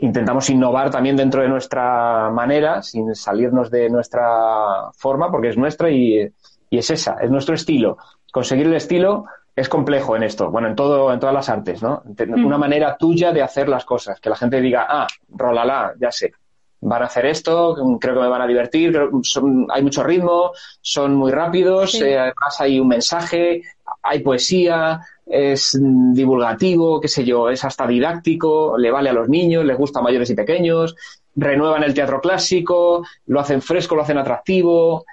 Intentamos 0.00 0.50
innovar 0.50 0.90
también 0.90 1.14
dentro 1.14 1.42
de 1.42 1.48
nuestra 1.48 2.30
manera, 2.30 2.82
sin 2.82 3.14
salirnos 3.14 3.70
de 3.70 3.88
nuestra 3.88 4.90
forma, 4.96 5.30
porque 5.30 5.50
es 5.50 5.56
nuestra 5.56 5.88
y, 5.88 6.28
y 6.68 6.78
es 6.78 6.90
esa, 6.90 7.18
es 7.20 7.30
nuestro 7.30 7.54
estilo. 7.54 7.96
Conseguir 8.32 8.66
el 8.66 8.74
estilo 8.74 9.26
es 9.54 9.68
complejo 9.68 10.16
en 10.16 10.24
esto, 10.24 10.50
bueno, 10.50 10.66
en 10.66 10.74
todo, 10.74 11.12
en 11.12 11.20
todas 11.20 11.34
las 11.34 11.48
artes, 11.48 11.80
¿no? 11.80 12.02
Una 12.44 12.58
manera 12.58 12.96
tuya 12.96 13.30
de 13.32 13.42
hacer 13.42 13.68
las 13.68 13.84
cosas, 13.84 14.18
que 14.18 14.30
la 14.30 14.36
gente 14.36 14.60
diga, 14.60 14.86
ah, 14.88 15.06
rolala, 15.28 15.92
ya 16.00 16.10
sé, 16.10 16.32
van 16.82 17.02
a 17.02 17.06
hacer 17.06 17.26
esto, 17.26 17.76
creo 18.00 18.14
que 18.14 18.20
me 18.20 18.28
van 18.28 18.42
a 18.42 18.46
divertir, 18.46 18.98
hay 19.72 19.82
mucho 19.82 20.02
ritmo, 20.02 20.52
son 20.80 21.14
muy 21.14 21.30
rápidos, 21.30 21.94
eh, 21.94 22.18
además 22.18 22.60
hay 22.60 22.80
un 22.80 22.88
mensaje, 22.88 23.62
hay 24.02 24.18
poesía, 24.18 25.00
es 25.24 25.78
divulgativo, 25.80 27.00
qué 27.00 27.06
sé 27.06 27.24
yo, 27.24 27.48
es 27.48 27.64
hasta 27.64 27.86
didáctico, 27.86 28.76
le 28.76 28.90
vale 28.90 29.10
a 29.10 29.12
los 29.12 29.28
niños, 29.28 29.64
les 29.64 29.78
gusta 29.78 30.00
a 30.00 30.02
mayores 30.02 30.28
y 30.30 30.34
pequeños, 30.34 30.96
renuevan 31.36 31.84
el 31.84 31.94
teatro 31.94 32.20
clásico, 32.20 33.06
lo 33.26 33.40
hacen 33.40 33.62
fresco, 33.62 33.94
lo 33.94 34.02
hacen 34.02 34.18
atractivo. 34.18 35.04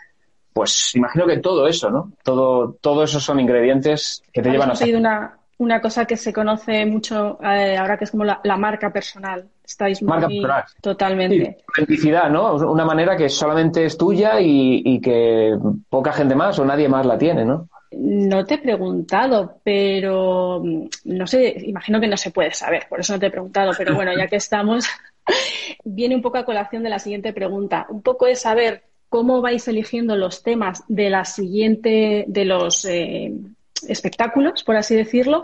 Pues 0.52 0.96
imagino 0.96 1.28
que 1.28 1.38
todo 1.38 1.68
eso, 1.68 1.92
¿no? 1.92 2.14
Todo, 2.24 2.78
todo 2.82 3.04
eso 3.04 3.20
son 3.20 3.40
ingredientes 3.40 4.24
que 4.34 4.42
te 4.42 4.50
llevan 4.50 4.72
a 4.72 4.76
ser. 4.76 4.96
Una, 4.96 5.39
una 5.60 5.82
cosa 5.82 6.06
que 6.06 6.16
se 6.16 6.32
conoce 6.32 6.86
mucho 6.86 7.38
eh, 7.44 7.76
ahora 7.78 7.98
que 7.98 8.06
es 8.06 8.12
como 8.12 8.24
la, 8.24 8.58
marca 8.58 8.92
personal. 8.92 9.46
Estáis 9.64 10.02
muy 10.02 10.10
marca 10.10 10.66
totalmente. 10.82 11.58
autenticidad, 11.68 12.30
¿no? 12.30 12.56
Una 12.56 12.86
manera 12.86 13.16
que 13.18 13.28
solamente 13.28 13.84
es 13.84 13.98
tuya 13.98 14.40
y, 14.40 15.00
que 15.02 15.58
poca 15.90 16.14
gente 16.14 16.34
más 16.34 16.58
o 16.60 16.66
nadie 16.66 16.88
más 16.88 17.06
la 17.06 17.18
tiene, 17.18 17.44
¿no? 17.44 17.68
No 17.92 18.46
te 18.46 18.56
he 18.56 18.58
preguntado, 18.60 19.60
pero 19.64 20.62
mm, 20.64 20.88
no 21.06 21.28
sé, 21.28 21.56
imagino 21.66 22.00
que 22.00 22.08
no 22.08 22.18
se 22.18 22.32
puede 22.32 22.54
saber, 22.54 22.86
por 22.88 23.02
eso 23.02 23.14
no 23.14 23.20
te 23.20 23.26
he 23.26 23.32
preguntado, 23.32 23.72
pero 23.78 23.96
bueno, 23.96 24.14
ya 24.16 24.28
que 24.28 24.36
estamos, 24.38 24.88
viene 25.84 26.16
un 26.16 26.22
poco 26.22 26.38
a 26.38 26.46
colación 26.46 26.84
de 26.84 26.90
la 26.90 27.00
siguiente 27.00 27.34
pregunta. 27.34 27.86
Un 27.90 28.02
poco 28.02 28.28
es 28.28 28.42
saber 28.42 28.84
cómo 29.10 29.42
vais 29.42 29.68
eligiendo 29.68 30.16
los 30.16 30.42
temas 30.42 30.84
de 30.88 31.10
la 31.10 31.26
siguiente, 31.26 32.24
de 32.28 32.46
los 32.46 32.86
eh, 32.86 33.34
espectáculos, 33.84 34.64
por 34.64 34.76
así 34.76 34.96
decirlo, 34.96 35.44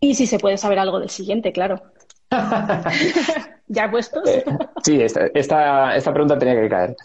y 0.00 0.14
si 0.14 0.26
se 0.26 0.38
puede 0.38 0.56
saber 0.56 0.78
algo 0.78 1.00
del 1.00 1.10
siguiente, 1.10 1.52
claro. 1.52 1.82
¿Ya 3.68 3.90
puestos? 3.90 4.28
Eh, 4.28 4.44
sí, 4.82 5.00
esta, 5.02 5.26
esta, 5.94 6.12
pregunta 6.12 6.38
tenía 6.38 6.60
que 6.60 6.68
caer. 6.68 6.96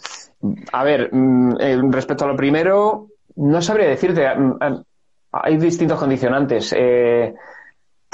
A 0.72 0.84
ver, 0.84 1.10
mm, 1.12 1.56
eh, 1.60 1.80
respecto 1.90 2.24
a 2.24 2.28
lo 2.28 2.36
primero, 2.36 3.08
no 3.36 3.60
sabría 3.60 3.88
decirte. 3.88 4.26
Mm, 4.34 4.56
mm, 4.60 4.84
hay 5.32 5.56
distintos 5.56 5.98
condicionantes. 5.98 6.74
Eh, 6.76 7.34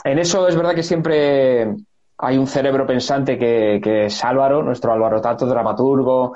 en 0.04 0.18
eso 0.18 0.48
es 0.48 0.56
verdad 0.56 0.74
que 0.74 0.82
siempre 0.82 1.74
hay 2.18 2.38
un 2.38 2.46
cerebro 2.46 2.86
pensante 2.86 3.38
que, 3.38 3.80
que, 3.82 4.06
es 4.06 4.24
Álvaro, 4.24 4.62
nuestro 4.62 4.92
Álvaro 4.92 5.20
Tato, 5.20 5.46
dramaturgo, 5.46 6.34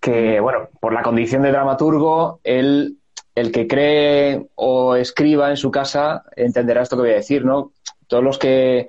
que, 0.00 0.40
bueno, 0.40 0.68
por 0.80 0.92
la 0.92 1.02
condición 1.02 1.42
de 1.42 1.52
dramaturgo, 1.52 2.40
él 2.42 2.98
el 3.34 3.50
que 3.50 3.66
cree 3.66 4.46
o 4.54 4.96
escriba 4.96 5.50
en 5.50 5.56
su 5.56 5.70
casa 5.70 6.24
entenderá 6.36 6.82
esto 6.82 6.96
que 6.96 7.02
voy 7.02 7.12
a 7.12 7.16
decir, 7.16 7.44
¿no? 7.44 7.72
Todos 8.06 8.22
los 8.22 8.38
que 8.38 8.88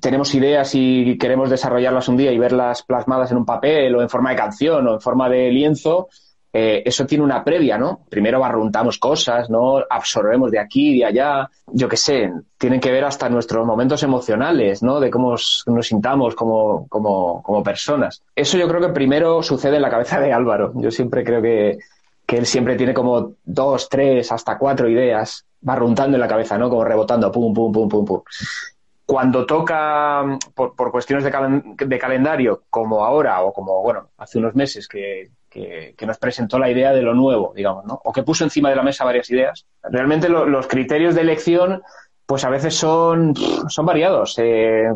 tenemos 0.00 0.34
ideas 0.34 0.74
y 0.74 1.16
queremos 1.18 1.50
desarrollarlas 1.50 2.08
un 2.08 2.16
día 2.16 2.32
y 2.32 2.38
verlas 2.38 2.82
plasmadas 2.82 3.30
en 3.30 3.38
un 3.38 3.46
papel 3.46 3.94
o 3.94 4.02
en 4.02 4.08
forma 4.08 4.30
de 4.30 4.36
canción 4.36 4.86
o 4.86 4.94
en 4.94 5.00
forma 5.00 5.28
de 5.28 5.50
lienzo, 5.50 6.08
eh, 6.52 6.82
eso 6.84 7.04
tiene 7.06 7.24
una 7.24 7.44
previa, 7.44 7.76
¿no? 7.76 8.00
Primero 8.08 8.40
barruntamos 8.40 8.98
cosas, 8.98 9.50
¿no? 9.50 9.78
Absorbemos 9.90 10.50
de 10.50 10.58
aquí, 10.58 10.98
de 10.98 11.04
allá, 11.04 11.50
yo 11.66 11.88
qué 11.88 11.96
sé, 11.96 12.32
tienen 12.56 12.80
que 12.80 12.90
ver 12.90 13.04
hasta 13.04 13.28
nuestros 13.28 13.66
momentos 13.66 14.02
emocionales, 14.02 14.82
¿no? 14.82 14.98
De 14.98 15.10
cómo 15.10 15.32
nos 15.32 15.86
sintamos 15.86 16.34
como, 16.34 16.88
como 16.88 17.62
personas. 17.62 18.22
Eso 18.34 18.56
yo 18.56 18.66
creo 18.66 18.80
que 18.80 18.92
primero 18.92 19.42
sucede 19.42 19.76
en 19.76 19.82
la 19.82 19.90
cabeza 19.90 20.20
de 20.20 20.32
Álvaro. 20.32 20.72
Yo 20.76 20.90
siempre 20.90 21.22
creo 21.22 21.42
que, 21.42 21.78
que 22.28 22.36
él 22.36 22.44
siempre 22.44 22.76
tiene 22.76 22.92
como 22.92 23.36
dos, 23.42 23.88
tres, 23.88 24.30
hasta 24.30 24.58
cuatro 24.58 24.86
ideas 24.86 25.46
barruntando 25.62 26.18
en 26.18 26.20
la 26.20 26.28
cabeza, 26.28 26.58
¿no? 26.58 26.68
Como 26.68 26.84
rebotando, 26.84 27.32
pum, 27.32 27.54
pum, 27.54 27.72
pum, 27.72 27.88
pum, 27.88 28.04
pum. 28.04 28.20
Cuando 29.06 29.46
toca, 29.46 30.38
por, 30.54 30.90
cuestiones 30.92 31.24
de, 31.24 31.98
calendario, 31.98 32.64
como 32.68 33.02
ahora 33.02 33.40
o 33.40 33.54
como, 33.54 33.82
bueno, 33.82 34.10
hace 34.18 34.36
unos 34.36 34.54
meses 34.54 34.86
que, 34.86 35.30
nos 36.06 36.18
presentó 36.18 36.58
la 36.58 36.70
idea 36.70 36.92
de 36.92 37.00
lo 37.00 37.14
nuevo, 37.14 37.54
digamos, 37.56 37.86
¿no? 37.86 37.98
O 38.04 38.12
que 38.12 38.22
puso 38.22 38.44
encima 38.44 38.68
de 38.68 38.76
la 38.76 38.82
mesa 38.82 39.06
varias 39.06 39.30
ideas. 39.30 39.64
Realmente 39.82 40.28
los 40.28 40.66
criterios 40.66 41.14
de 41.14 41.22
elección, 41.22 41.82
pues 42.26 42.44
a 42.44 42.50
veces 42.50 42.74
son, 42.74 43.34
son 43.68 43.86
variados. 43.86 44.34
Eh, 44.36 44.92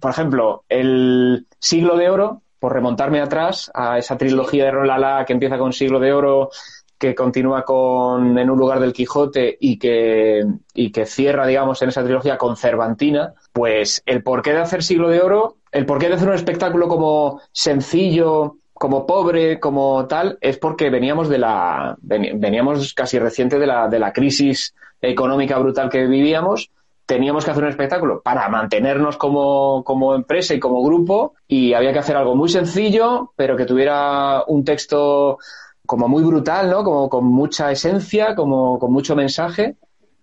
por 0.00 0.10
ejemplo, 0.10 0.64
el 0.68 1.46
siglo 1.60 1.96
de 1.96 2.10
oro 2.10 2.42
por 2.64 2.72
remontarme 2.72 3.20
atrás 3.20 3.70
a 3.74 3.98
esa 3.98 4.16
trilogía 4.16 4.64
de 4.64 4.70
Rolala 4.70 5.22
que 5.26 5.34
empieza 5.34 5.58
con 5.58 5.74
Siglo 5.74 6.00
de 6.00 6.14
Oro, 6.14 6.48
que 6.96 7.14
continúa 7.14 7.62
con 7.62 8.38
En 8.38 8.48
un 8.48 8.58
lugar 8.58 8.80
del 8.80 8.94
Quijote 8.94 9.58
y 9.60 9.78
que, 9.78 10.42
y 10.72 10.90
que 10.90 11.04
cierra, 11.04 11.46
digamos, 11.46 11.82
en 11.82 11.90
esa 11.90 12.02
trilogía 12.02 12.38
con 12.38 12.56
Cervantina, 12.56 13.34
pues 13.52 14.02
el 14.06 14.22
porqué 14.22 14.52
de 14.52 14.60
hacer 14.62 14.82
Siglo 14.82 15.10
de 15.10 15.20
Oro, 15.20 15.56
el 15.72 15.84
porqué 15.84 16.08
de 16.08 16.14
hacer 16.14 16.26
un 16.26 16.36
espectáculo 16.36 16.88
como 16.88 17.42
sencillo, 17.52 18.56
como 18.72 19.04
pobre, 19.04 19.60
como 19.60 20.06
tal, 20.06 20.38
es 20.40 20.56
porque 20.56 20.88
veníamos 20.88 21.28
de 21.28 21.40
la, 21.40 21.98
veníamos 22.00 22.94
casi 22.94 23.18
reciente 23.18 23.58
de 23.58 23.66
la, 23.66 23.88
de 23.88 23.98
la 23.98 24.14
crisis 24.14 24.74
económica 25.02 25.58
brutal 25.58 25.90
que 25.90 26.06
vivíamos 26.06 26.70
teníamos 27.06 27.44
que 27.44 27.50
hacer 27.50 27.64
un 27.64 27.70
espectáculo 27.70 28.22
para 28.22 28.48
mantenernos 28.48 29.16
como, 29.16 29.84
como, 29.84 30.14
empresa 30.14 30.54
y 30.54 30.60
como 30.60 30.82
grupo 30.82 31.34
y 31.46 31.74
había 31.74 31.92
que 31.92 31.98
hacer 31.98 32.16
algo 32.16 32.34
muy 32.34 32.48
sencillo, 32.48 33.32
pero 33.36 33.56
que 33.56 33.66
tuviera 33.66 34.44
un 34.46 34.64
texto 34.64 35.38
como 35.86 36.08
muy 36.08 36.22
brutal, 36.22 36.70
¿no? 36.70 36.82
Como 36.82 37.08
con 37.08 37.26
mucha 37.26 37.70
esencia, 37.70 38.34
como 38.34 38.78
con 38.78 38.92
mucho 38.92 39.14
mensaje. 39.14 39.76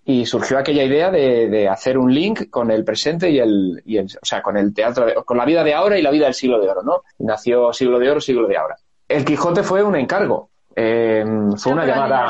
y 0.03 0.25
surgió 0.25 0.57
aquella 0.57 0.83
idea 0.83 1.11
de, 1.11 1.69
hacer 1.69 1.97
un 1.97 2.11
link 2.13 2.49
con 2.49 2.71
el 2.71 2.83
presente 2.83 3.29
y 3.29 3.37
el, 3.37 3.83
y 3.85 3.97
el, 3.97 4.05
o 4.05 4.25
sea, 4.25 4.41
con 4.41 4.57
el 4.57 4.73
teatro, 4.73 5.23
con 5.23 5.37
la 5.37 5.45
vida 5.45 5.63
de 5.63 5.75
ahora 5.75 5.97
y 5.97 6.01
la 6.01 6.09
vida 6.09 6.25
del 6.25 6.33
siglo 6.33 6.59
de 6.59 6.67
oro, 6.69 6.81
¿no? 6.81 7.03
nació 7.19 7.71
siglo 7.71 7.99
de 7.99 8.09
oro, 8.09 8.19
siglo 8.19 8.47
de 8.47 8.57
ahora. 8.57 8.75
El 9.07 9.23
Quijote 9.23 9.61
fue 9.61 9.83
un 9.83 9.95
encargo, 9.95 10.49
eh, 10.75 11.23
fue 11.55 11.73
una 11.73 11.85
llamada. 11.85 12.29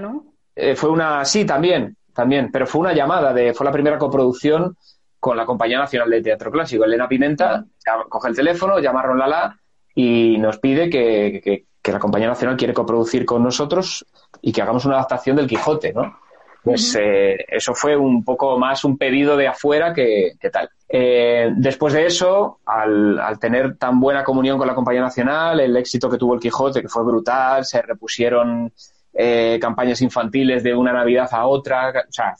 ¿no? 0.00 0.26
Eh, 0.54 0.76
fue 0.76 0.90
una, 0.90 1.24
sí, 1.24 1.44
también, 1.44 1.96
también, 2.18 2.50
pero 2.50 2.66
fue 2.66 2.80
una 2.80 2.92
llamada 2.92 3.32
de, 3.32 3.54
fue 3.54 3.64
la 3.64 3.70
primera 3.70 3.96
coproducción 3.96 4.76
con 5.20 5.36
la 5.36 5.46
Compañía 5.46 5.78
Nacional 5.78 6.10
de 6.10 6.20
Teatro 6.20 6.50
Clásico. 6.50 6.84
Elena 6.84 7.06
Pimenta 7.06 7.64
coge 8.08 8.30
el 8.30 8.34
teléfono, 8.34 8.80
llama 8.80 8.98
a 8.98 9.02
Ron 9.04 9.20
Lala 9.20 9.56
y 9.94 10.36
nos 10.38 10.58
pide 10.58 10.90
que, 10.90 11.40
que, 11.44 11.66
que 11.80 11.92
la 11.92 12.00
Compañía 12.00 12.26
Nacional 12.26 12.56
quiere 12.56 12.74
coproducir 12.74 13.24
con 13.24 13.44
nosotros 13.44 14.04
y 14.42 14.50
que 14.50 14.60
hagamos 14.60 14.84
una 14.84 14.96
adaptación 14.96 15.36
del 15.36 15.46
Quijote, 15.46 15.92
¿no? 15.92 16.18
Pues 16.64 16.96
eh, 17.00 17.36
eso 17.48 17.72
fue 17.72 17.96
un 17.96 18.24
poco 18.24 18.58
más 18.58 18.84
un 18.84 18.98
pedido 18.98 19.36
de 19.36 19.46
afuera 19.46 19.94
que, 19.94 20.32
tal. 20.52 20.68
Eh, 20.88 21.52
después 21.56 21.94
de 21.94 22.04
eso, 22.06 22.58
al, 22.66 23.38
tener 23.40 23.76
tan 23.76 24.00
buena 24.00 24.24
comunión 24.24 24.58
con 24.58 24.66
la 24.66 24.74
compañía 24.74 25.02
nacional, 25.02 25.60
el 25.60 25.76
éxito 25.76 26.10
que 26.10 26.18
tuvo 26.18 26.34
el 26.34 26.40
Quijote, 26.40 26.82
que 26.82 26.88
fue 26.88 27.04
brutal, 27.04 27.64
se 27.64 27.80
repusieron 27.80 28.72
eh, 29.12 29.58
campañas 29.60 30.00
infantiles 30.02 30.62
de 30.62 30.74
una 30.74 30.92
Navidad 30.92 31.28
a 31.32 31.46
otra, 31.46 31.90
o 31.90 32.12
sea, 32.12 32.34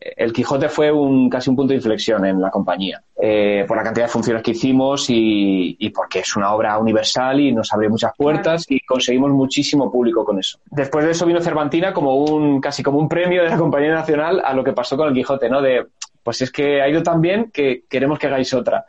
el 0.00 0.32
Quijote 0.32 0.68
fue 0.68 0.92
un, 0.92 1.28
casi 1.28 1.50
un 1.50 1.56
punto 1.56 1.70
de 1.70 1.76
inflexión 1.76 2.24
en 2.24 2.40
la 2.40 2.50
compañía, 2.50 3.02
eh, 3.20 3.64
por 3.66 3.76
la 3.76 3.82
cantidad 3.82 4.06
de 4.06 4.12
funciones 4.12 4.42
que 4.42 4.52
hicimos 4.52 5.06
y, 5.08 5.90
porque 5.94 6.20
es 6.20 6.36
una 6.36 6.54
obra 6.54 6.78
universal 6.78 7.40
y 7.40 7.52
nos 7.52 7.72
abrió 7.72 7.90
muchas 7.90 8.12
puertas 8.16 8.64
y 8.68 8.80
conseguimos 8.80 9.30
muchísimo 9.30 9.90
público 9.90 10.24
con 10.24 10.38
eso. 10.38 10.58
Después 10.70 11.04
de 11.04 11.12
eso 11.12 11.26
vino 11.26 11.40
Cervantina 11.40 11.92
como 11.92 12.16
un, 12.16 12.60
casi 12.60 12.82
como 12.82 12.98
un 12.98 13.08
premio 13.08 13.42
de 13.42 13.48
la 13.48 13.58
compañía 13.58 13.92
nacional 13.92 14.42
a 14.44 14.52
lo 14.52 14.62
que 14.62 14.72
pasó 14.72 14.96
con 14.96 15.08
el 15.08 15.14
Quijote, 15.14 15.48
¿no? 15.48 15.60
De, 15.60 15.86
pues 16.22 16.42
es 16.42 16.50
que 16.50 16.80
ha 16.80 16.88
ido 16.88 17.02
tan 17.02 17.20
bien 17.20 17.50
que 17.52 17.84
queremos 17.88 18.18
que 18.18 18.26
hagáis 18.26 18.52
otra. 18.54 18.84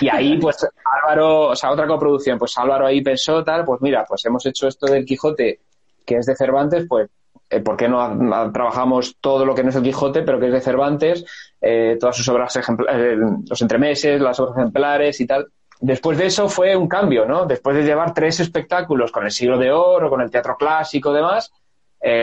Y 0.00 0.08
ahí, 0.08 0.36
pues, 0.40 0.66
Álvaro, 0.84 1.48
o 1.48 1.56
sea, 1.56 1.70
otra 1.70 1.86
coproducción, 1.86 2.38
pues 2.38 2.56
Álvaro 2.58 2.86
ahí 2.86 3.00
pensó, 3.00 3.44
tal, 3.44 3.64
pues 3.64 3.80
mira, 3.80 4.04
pues 4.08 4.24
hemos 4.24 4.44
hecho 4.46 4.66
esto 4.66 4.86
del 4.86 5.04
Quijote, 5.04 5.60
que 6.08 6.16
es 6.16 6.26
de 6.26 6.34
Cervantes, 6.34 6.86
pues 6.88 7.10
eh, 7.50 7.60
¿por 7.60 7.76
qué 7.76 7.86
no 7.86 8.50
trabajamos 8.50 9.16
todo 9.20 9.44
lo 9.44 9.54
que 9.54 9.62
no 9.62 9.68
es 9.68 9.76
el 9.76 9.82
Quijote, 9.82 10.22
pero 10.22 10.40
que 10.40 10.46
es 10.46 10.52
de 10.52 10.60
Cervantes, 10.62 11.24
eh, 11.60 11.98
todas 12.00 12.16
sus 12.16 12.26
obras 12.30 12.56
ejemplares, 12.56 13.02
eh, 13.02 13.16
los 13.48 13.62
entremeses, 13.62 14.20
las 14.20 14.40
obras 14.40 14.56
ejemplares 14.56 15.20
y 15.20 15.26
tal? 15.26 15.46
Después 15.80 16.16
de 16.16 16.26
eso 16.26 16.48
fue 16.48 16.74
un 16.74 16.88
cambio, 16.88 17.26
¿no? 17.26 17.44
Después 17.44 17.76
de 17.76 17.84
llevar 17.84 18.14
tres 18.14 18.40
espectáculos 18.40 19.12
con 19.12 19.24
el 19.24 19.30
siglo 19.30 19.58
de 19.58 19.70
oro, 19.70 20.08
con 20.08 20.22
el 20.22 20.30
teatro 20.30 20.56
clásico 20.56 21.12
y 21.12 21.16
demás, 21.16 21.52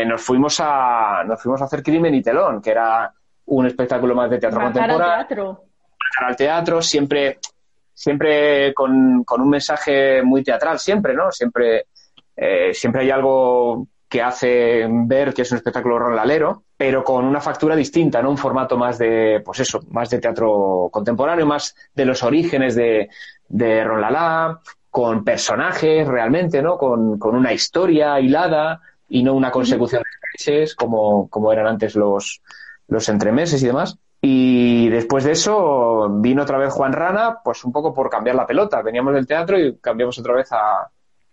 nos 0.07 0.21
fuimos 0.21 0.59
a 0.59 1.23
nos 1.25 1.41
fuimos 1.41 1.61
a 1.61 1.65
hacer 1.65 1.83
Crimen 1.83 2.15
y 2.15 2.21
Telón, 2.21 2.61
que 2.61 2.71
era 2.71 3.13
un 3.45 3.65
espectáculo 3.67 4.15
más 4.15 4.29
de 4.29 4.39
teatro 4.39 4.59
contemporáneo. 4.59 5.05
Al 5.05 5.27
teatro. 5.27 5.63
al 6.25 6.35
teatro, 6.35 6.81
siempre, 6.81 7.39
siempre 7.93 8.73
con, 8.73 9.23
con, 9.23 9.41
un 9.41 9.49
mensaje 9.49 10.21
muy 10.21 10.43
teatral, 10.43 10.79
siempre, 10.79 11.13
¿no? 11.13 11.31
Siempre, 11.31 11.85
siempre 12.73 13.01
hay 13.01 13.11
algo 13.11 13.87
que 14.07 14.21
hace 14.21 14.87
ver 14.89 15.33
que 15.33 15.41
es 15.41 15.51
un 15.51 15.57
espectáculo 15.57 15.99
ronlalero, 15.99 16.63
pero 16.77 17.03
con 17.03 17.25
una 17.25 17.41
factura 17.41 17.75
distinta, 17.75 18.21
¿no? 18.21 18.29
Un 18.29 18.37
formato 18.37 18.77
más 18.77 18.97
de, 18.97 19.41
pues 19.43 19.59
eso, 19.59 19.81
más 19.89 20.09
de 20.09 20.19
teatro 20.19 20.89
contemporáneo, 20.91 21.45
más 21.45 21.75
de 21.93 22.05
los 22.05 22.23
orígenes 22.23 22.75
de, 22.75 23.09
de 23.47 23.83
ronlalá, 23.83 24.61
con 24.89 25.23
personajes 25.23 26.07
realmente, 26.07 26.61
¿no? 26.61 26.77
Con, 26.77 27.19
una 27.21 27.51
historia 27.51 28.19
hilada 28.19 28.79
y 29.09 29.23
no 29.23 29.33
una 29.33 29.51
consecución 29.51 30.03
de 30.03 30.27
meses 30.33 30.75
como, 30.75 31.27
como 31.29 31.51
eran 31.51 31.67
antes 31.67 31.95
los, 31.95 32.41
los 32.87 33.09
entremeses 33.09 33.61
y 33.61 33.67
demás. 33.67 33.97
Y 34.21 34.87
después 34.89 35.23
de 35.23 35.33
eso 35.33 36.09
vino 36.09 36.43
otra 36.43 36.57
vez 36.57 36.71
Juan 36.73 36.93
Rana, 36.93 37.39
pues 37.43 37.63
un 37.65 37.71
poco 37.71 37.93
por 37.93 38.09
cambiar 38.09 38.35
la 38.35 38.47
pelota. 38.47 38.81
Veníamos 38.81 39.13
del 39.13 39.27
teatro 39.27 39.59
y 39.59 39.77
cambiamos 39.77 40.17
otra 40.17 40.33
vez 40.33 40.51
a, 40.51 40.89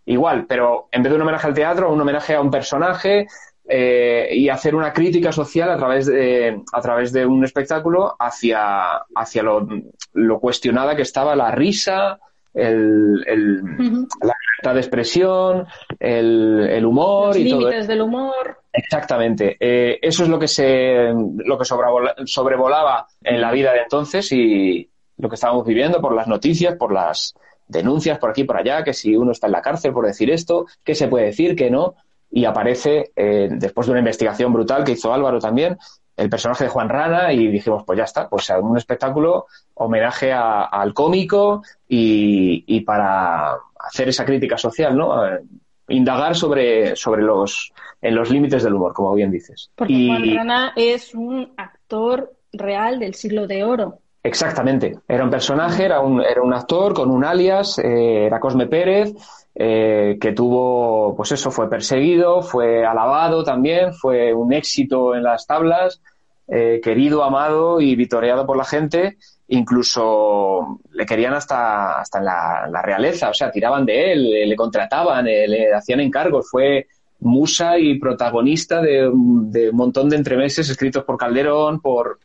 igual, 0.07 0.47
pero 0.47 0.88
en 0.91 1.03
vez 1.03 1.11
de 1.11 1.17
un 1.17 1.23
homenaje 1.23 1.47
al 1.47 1.55
teatro, 1.55 1.93
un 1.93 2.01
homenaje 2.01 2.35
a 2.35 2.41
un 2.41 2.51
personaje 2.51 3.27
eh, 3.69 4.29
y 4.33 4.49
hacer 4.49 4.75
una 4.75 4.93
crítica 4.93 5.31
social 5.33 5.71
a 5.71 5.77
través 5.77 6.07
de, 6.07 6.61
a 6.73 6.81
través 6.81 7.12
de 7.12 7.25
un 7.25 7.45
espectáculo 7.45 8.17
hacia, 8.19 9.03
hacia 9.15 9.43
lo, 9.43 9.67
lo 10.15 10.41
cuestionada 10.41 10.97
que 10.97 11.03
estaba 11.03 11.37
la 11.37 11.53
risa, 11.53 12.19
el, 12.55 13.25
el 13.27 13.57
la 13.62 14.35
libertad 14.41 14.75
de 14.75 14.81
expresión, 14.81 15.67
el, 15.99 16.69
el 16.71 16.85
humor 16.85 17.29
Los 17.29 17.37
y 17.37 17.45
límites 17.45 17.87
del 17.87 18.03
humor. 18.03 18.59
Exactamente. 18.73 19.57
Eh, 19.59 19.99
eso 20.03 20.25
es 20.25 20.29
lo 20.29 20.38
que 20.38 20.49
se 20.49 21.12
lo 21.15 21.59
que 21.59 21.65
sobrevolaba 21.65 23.07
en 23.23 23.41
la 23.41 23.53
vida 23.53 23.73
de 23.73 23.83
entonces 23.83 24.31
y 24.33 24.88
lo 25.19 25.29
que 25.29 25.35
estábamos 25.35 25.67
viviendo 25.67 26.01
por 26.01 26.15
las 26.15 26.27
noticias, 26.27 26.77
por 26.77 26.93
las 26.93 27.35
denuncias 27.66 28.18
por 28.18 28.31
aquí 28.31 28.42
y 28.42 28.44
por 28.44 28.57
allá, 28.57 28.85
que 28.85 28.92
si 28.92 29.16
uno 29.16 29.33
está 29.33 29.46
en 29.46 29.53
la 29.53 29.62
cárcel 29.62 29.92
por 29.92 30.07
decir 30.07 30.31
esto, 30.31 30.66
qué 30.85 30.94
se 30.94 31.09
puede 31.09 31.27
decir, 31.27 31.57
qué 31.57 31.70
no, 31.70 31.94
y 32.31 32.44
aparece, 32.44 33.12
eh, 33.14 33.48
después 33.51 33.87
de 33.87 33.92
una 33.92 34.01
investigación 34.01 34.53
brutal 34.53 34.85
que 34.85 34.92
hizo 34.92 35.12
Álvaro 35.12 35.38
también, 35.38 35.79
el 36.16 36.29
personaje 36.29 36.64
de 36.64 36.70
Juan 36.70 36.88
Rana 36.88 37.33
y 37.33 37.48
dijimos, 37.48 37.85
pues 37.87 37.98
ya 37.98 38.05
está, 38.05 38.29
pues 38.29 38.51
un 38.61 38.77
espectáculo, 38.77 39.46
homenaje 39.75 40.33
al 40.33 40.94
cómico 40.94 41.62
y, 41.88 42.81
para 42.83 43.57
hacer 43.79 44.09
esa 44.09 44.25
crítica 44.25 44.57
social, 44.57 44.96
¿no? 44.96 45.27
Eh, 45.27 45.40
indagar 45.88 46.37
sobre, 46.37 46.96
sobre 46.96 47.22
los, 47.22 47.72
en 48.01 48.14
los 48.14 48.31
límites 48.31 48.62
del 48.62 48.75
humor, 48.75 48.92
como 48.92 49.14
bien 49.14 49.31
dices. 49.31 49.70
Porque 49.75 50.07
Juan 50.07 50.37
Rana 50.37 50.72
es 50.77 51.14
un 51.14 51.53
actor 51.57 52.33
real 52.53 52.98
del 52.98 53.14
siglo 53.14 53.46
de 53.46 53.64
oro. 53.64 53.98
Exactamente. 54.25 54.99
Era 55.09 55.25
un 55.25 55.31
personaje, 55.31 55.85
era 55.85 56.01
un, 56.01 56.21
era 56.23 56.43
un 56.43 56.55
actor 56.55 56.95
con 56.95 57.11
un 57.11 57.25
alias, 57.25 57.79
eh, 57.79 58.27
era 58.27 58.39
Cosme 58.39 58.69
Pérez, 58.69 59.15
eh, 59.55 60.17
que 60.21 60.33
tuvo, 60.33 61.15
pues 61.17 61.33
eso, 61.33 61.51
fue 61.51 61.69
perseguido, 61.69 62.41
fue 62.41 62.87
alabado 62.87 63.43
también, 63.43 63.93
fue 63.93 64.33
un 64.33 64.53
éxito 64.53 65.17
en 65.17 65.25
las 65.25 65.47
tablas, 65.47 66.01
eh, 66.47 66.81
querido, 66.83 67.25
amado 67.25 67.81
y 67.81 67.97
vitoreado 67.97 68.47
por 68.47 68.57
la 68.57 68.65
gente. 68.65 69.17
Incluso 69.49 70.79
le 70.93 71.05
querían 71.05 71.35
hasta, 71.35 71.99
hasta 72.01 72.19
en 72.19 72.25
la, 72.25 72.83
realeza, 72.83 73.29
o 73.29 73.35
sea, 73.35 73.51
tiraban 73.51 73.85
de 73.85 74.13
él, 74.13 74.49
le 74.49 74.57
contrataban, 74.57 75.25
le 75.25 75.75
hacían 75.75 76.01
encargos. 76.01 76.49
Fue 76.49 76.87
musa 77.21 77.77
y 77.79 77.99
protagonista 77.99 78.81
de, 78.81 79.11
de 79.13 79.71
un 79.71 79.77
montón 79.77 80.09
de 80.09 80.17
entremeses 80.17 80.71
escritos 80.71 81.05
por 81.05 81.19
Calderón, 81.19 81.81
por, 81.81 82.19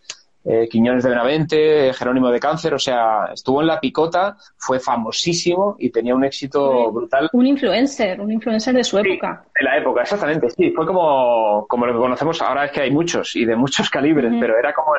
eh, 0.49 0.69
Quiñones 0.69 1.03
de 1.03 1.09
Benavente, 1.09 1.93
Jerónimo 1.93 2.31
de 2.31 2.39
Cáncer, 2.39 2.73
o 2.73 2.79
sea, 2.79 3.31
estuvo 3.33 3.59
en 3.59 3.67
la 3.67 3.81
picota, 3.81 4.37
fue 4.55 4.79
famosísimo 4.79 5.75
y 5.77 5.89
tenía 5.89 6.15
un 6.15 6.23
éxito 6.23 6.89
brutal. 6.89 7.29
Un 7.33 7.47
influencer, 7.47 8.21
un 8.21 8.31
influencer 8.31 8.73
de 8.73 8.83
su 8.85 8.97
época. 8.97 9.43
De 9.59 9.65
la 9.65 9.77
época, 9.77 10.03
exactamente, 10.03 10.49
sí, 10.51 10.71
fue 10.71 10.85
como, 10.85 11.65
como 11.67 11.85
lo 11.85 11.91
que 11.91 11.99
conocemos 11.99 12.41
ahora 12.41 12.63
es 12.63 12.71
que 12.71 12.79
hay 12.79 12.91
muchos 12.91 13.35
y 13.35 13.43
de 13.43 13.57
muchos 13.57 13.89
calibres, 13.89 14.31
pero 14.39 14.57
era 14.57 14.73
como 14.73 14.93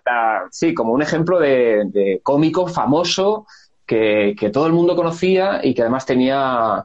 sí, 0.51 0.75
como 0.75 0.93
un 0.93 1.01
ejemplo 1.01 1.39
de, 1.39 2.21
cómico 2.23 2.67
famoso 2.67 3.47
que, 3.87 4.35
todo 4.53 4.67
el 4.67 4.75
mundo 4.75 4.97
conocía 4.97 5.61
y 5.63 5.73
que 5.73 5.81
además 5.81 6.05
tenía 6.05 6.85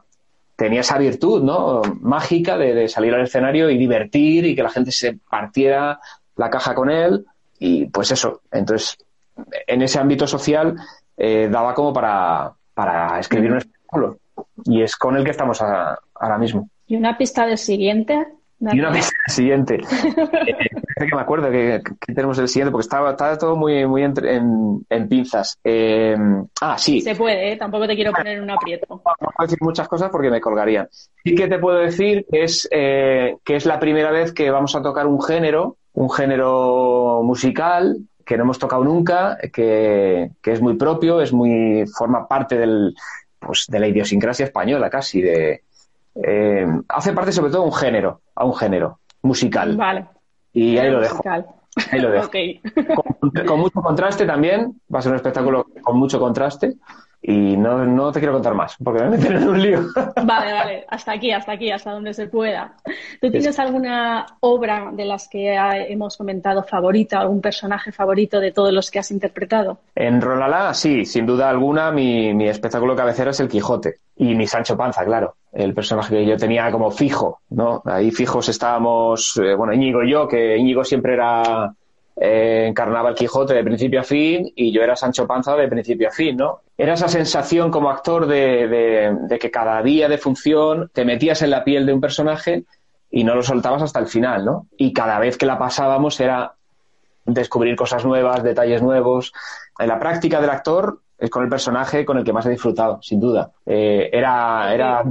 tenía 0.56 0.80
esa 0.80 0.96
virtud, 0.96 1.42
¿no? 1.42 1.82
Mágica 2.00 2.56
de, 2.56 2.72
de, 2.74 2.88
salir 2.88 3.12
al 3.12 3.22
escenario 3.22 3.68
y 3.68 3.76
divertir 3.76 4.46
y 4.46 4.54
que 4.54 4.62
la 4.62 4.70
gente 4.70 4.92
se 4.92 5.18
partiera 5.28 5.98
la 6.36 6.48
caja 6.48 6.74
con 6.74 6.90
él 6.90 7.26
y 7.58 7.86
pues 7.86 8.10
eso, 8.10 8.42
entonces, 8.50 8.96
en 9.66 9.82
ese 9.82 9.98
ámbito 9.98 10.26
social 10.26 10.76
eh, 11.16 11.48
daba 11.50 11.74
como 11.74 11.92
para, 11.92 12.52
para 12.74 13.18
escribir 13.18 13.52
un 13.52 13.58
espectáculo. 13.58 14.18
Y 14.64 14.82
es 14.82 14.96
con 14.96 15.16
el 15.16 15.24
que 15.24 15.30
estamos 15.30 15.60
ahora 15.62 16.38
mismo. 16.38 16.68
¿Y 16.86 16.96
una 16.96 17.16
pista 17.16 17.46
del 17.46 17.58
siguiente? 17.58 18.26
Y 18.60 18.80
una 18.80 18.92
pista 18.92 19.12
del 19.26 19.34
siguiente. 19.34 19.74
eh, 20.46 21.06
que 21.06 21.14
me 21.14 21.20
acuerdo 21.20 21.50
que, 21.50 21.82
tenemos 22.06 22.38
el 22.38 22.48
siguiente, 22.48 22.72
porque 22.72 22.84
estaba, 22.84 23.10
estaba 23.10 23.36
todo 23.36 23.56
muy, 23.56 23.86
muy 23.86 24.02
en, 24.02 24.84
en, 24.88 25.08
pinzas. 25.08 25.58
Eh, 25.62 26.16
ah, 26.60 26.78
sí. 26.78 27.00
Se 27.00 27.14
puede, 27.14 27.52
¿eh? 27.52 27.56
tampoco 27.56 27.86
te 27.86 27.94
quiero 27.94 28.12
poner 28.12 28.38
en 28.38 28.42
un 28.42 28.50
aprieto. 28.50 28.86
No 28.88 29.02
puedo 29.02 29.46
decir 29.46 29.58
muchas 29.60 29.88
cosas 29.88 30.10
porque 30.10 30.30
me 30.30 30.40
colgarían. 30.40 30.88
Sí 31.24 31.34
que 31.34 31.48
te 31.48 31.58
puedo 31.58 31.78
decir 31.78 32.24
que 32.30 32.44
es, 32.44 32.68
que 32.70 33.38
es 33.46 33.66
la 33.66 33.78
primera 33.78 34.10
vez 34.10 34.32
que 34.32 34.50
vamos 34.50 34.74
a 34.74 34.82
tocar 34.82 35.06
un 35.06 35.20
género 35.22 35.76
un 35.94 36.10
género 36.10 37.22
musical 37.24 37.96
que 38.24 38.36
no 38.36 38.44
hemos 38.44 38.58
tocado 38.58 38.84
nunca, 38.84 39.38
que, 39.52 40.30
es 40.42 40.60
muy 40.60 40.74
propio, 40.74 41.20
es 41.20 41.32
muy, 41.32 41.84
forma 41.86 42.26
parte 42.26 42.56
del, 42.56 42.94
pues, 43.38 43.66
de 43.68 43.78
la 43.78 43.88
idiosincrasia 43.88 44.46
española 44.46 44.88
casi, 44.88 45.20
de, 45.20 45.62
eh, 46.14 46.66
hace 46.88 47.12
parte 47.12 47.32
sobre 47.32 47.50
todo 47.50 47.62
de 47.62 47.68
un 47.68 47.74
género, 47.74 48.20
a 48.34 48.44
un 48.44 48.54
género 48.54 49.00
musical. 49.22 49.76
Vale. 49.76 50.06
Y 50.52 50.78
ahí 50.78 50.90
lo 50.90 51.00
dejo. 51.00 51.22
Ahí 51.90 52.00
lo 52.00 52.10
dejo. 52.10 52.30
Con, 53.46 53.60
mucho 53.60 53.80
contraste 53.82 54.26
también, 54.26 54.80
va 54.92 54.98
a 54.98 55.02
ser 55.02 55.12
un 55.12 55.16
espectáculo 55.16 55.66
con 55.82 55.98
mucho 55.98 56.20
contraste 56.20 56.76
y 57.26 57.56
no, 57.56 57.86
no 57.86 58.12
te 58.12 58.20
quiero 58.20 58.34
contar 58.34 58.52
más, 58.54 58.76
porque 58.84 59.02
me 59.02 59.16
meten 59.16 59.36
en 59.36 59.48
un 59.48 59.62
lío. 59.62 59.80
Vale, 60.24 60.52
vale, 60.52 60.84
hasta 60.88 61.12
aquí, 61.12 61.32
hasta 61.32 61.52
aquí, 61.52 61.70
hasta 61.70 61.92
donde 61.92 62.12
se 62.12 62.26
pueda. 62.26 62.74
¿Tú 63.20 63.30
tienes 63.30 63.58
alguna 63.58 64.26
obra 64.40 64.90
de 64.92 65.06
las 65.06 65.28
que 65.28 65.54
hemos 65.88 66.18
comentado 66.18 66.62
favorita, 66.64 67.20
algún 67.20 67.40
personaje 67.40 67.92
favorito 67.92 68.40
de 68.40 68.52
todos 68.52 68.72
los 68.72 68.90
que 68.90 68.98
has 68.98 69.10
interpretado? 69.10 69.78
En 69.94 70.20
Rolala, 70.20 70.74
sí, 70.74 71.06
sin 71.06 71.24
duda 71.24 71.48
alguna, 71.48 71.90
mi, 71.90 72.34
mi 72.34 72.48
espectáculo 72.48 72.94
cabecero 72.94 73.30
es 73.30 73.40
el 73.40 73.48
Quijote 73.48 74.00
y 74.16 74.34
mi 74.34 74.46
Sancho 74.46 74.76
Panza, 74.76 75.04
claro, 75.04 75.36
el 75.52 75.72
personaje 75.72 76.14
que 76.14 76.26
yo 76.26 76.36
tenía 76.36 76.70
como 76.70 76.90
fijo, 76.90 77.40
¿no? 77.50 77.82
Ahí 77.86 78.10
fijos 78.10 78.50
estábamos, 78.50 79.40
eh, 79.42 79.54
bueno, 79.54 79.72
Íñigo 79.72 80.02
y 80.02 80.10
yo, 80.10 80.28
que 80.28 80.58
Íñigo 80.58 80.84
siempre 80.84 81.14
era 81.14 81.74
encarnaba 82.16 83.08
el 83.08 83.14
Quijote 83.14 83.54
de 83.54 83.64
principio 83.64 84.00
a 84.00 84.04
fin 84.04 84.52
y 84.54 84.72
yo 84.72 84.82
era 84.82 84.94
Sancho 84.94 85.26
Panza 85.26 85.56
de 85.56 85.68
principio 85.68 86.08
a 86.08 86.12
fin, 86.12 86.36
¿no? 86.36 86.60
Era 86.76 86.94
esa 86.94 87.08
sensación 87.08 87.70
como 87.70 87.90
actor 87.90 88.26
de, 88.26 89.38
que 89.40 89.50
cada 89.50 89.82
día 89.82 90.08
de 90.08 90.18
función 90.18 90.90
te 90.92 91.04
metías 91.04 91.42
en 91.42 91.50
la 91.50 91.64
piel 91.64 91.86
de 91.86 91.92
un 91.92 92.00
personaje 92.00 92.64
y 93.10 93.24
no 93.24 93.34
lo 93.34 93.42
soltabas 93.42 93.82
hasta 93.82 93.98
el 93.98 94.06
final, 94.06 94.44
¿no? 94.44 94.66
Y 94.76 94.92
cada 94.92 95.18
vez 95.18 95.36
que 95.36 95.46
la 95.46 95.58
pasábamos 95.58 96.18
era 96.20 96.54
descubrir 97.24 97.76
cosas 97.76 98.04
nuevas, 98.04 98.42
detalles 98.42 98.82
nuevos. 98.82 99.32
En 99.78 99.88
la 99.88 99.98
práctica 99.98 100.40
del 100.40 100.50
actor 100.50 101.00
es 101.18 101.30
con 101.30 101.42
el 101.42 101.48
personaje 101.48 102.04
con 102.04 102.18
el 102.18 102.24
que 102.24 102.32
más 102.32 102.46
he 102.46 102.50
disfrutado, 102.50 103.00
sin 103.02 103.20
duda. 103.20 103.50
Eh, 103.66 104.10
era, 104.12 104.72
era... 104.72 105.04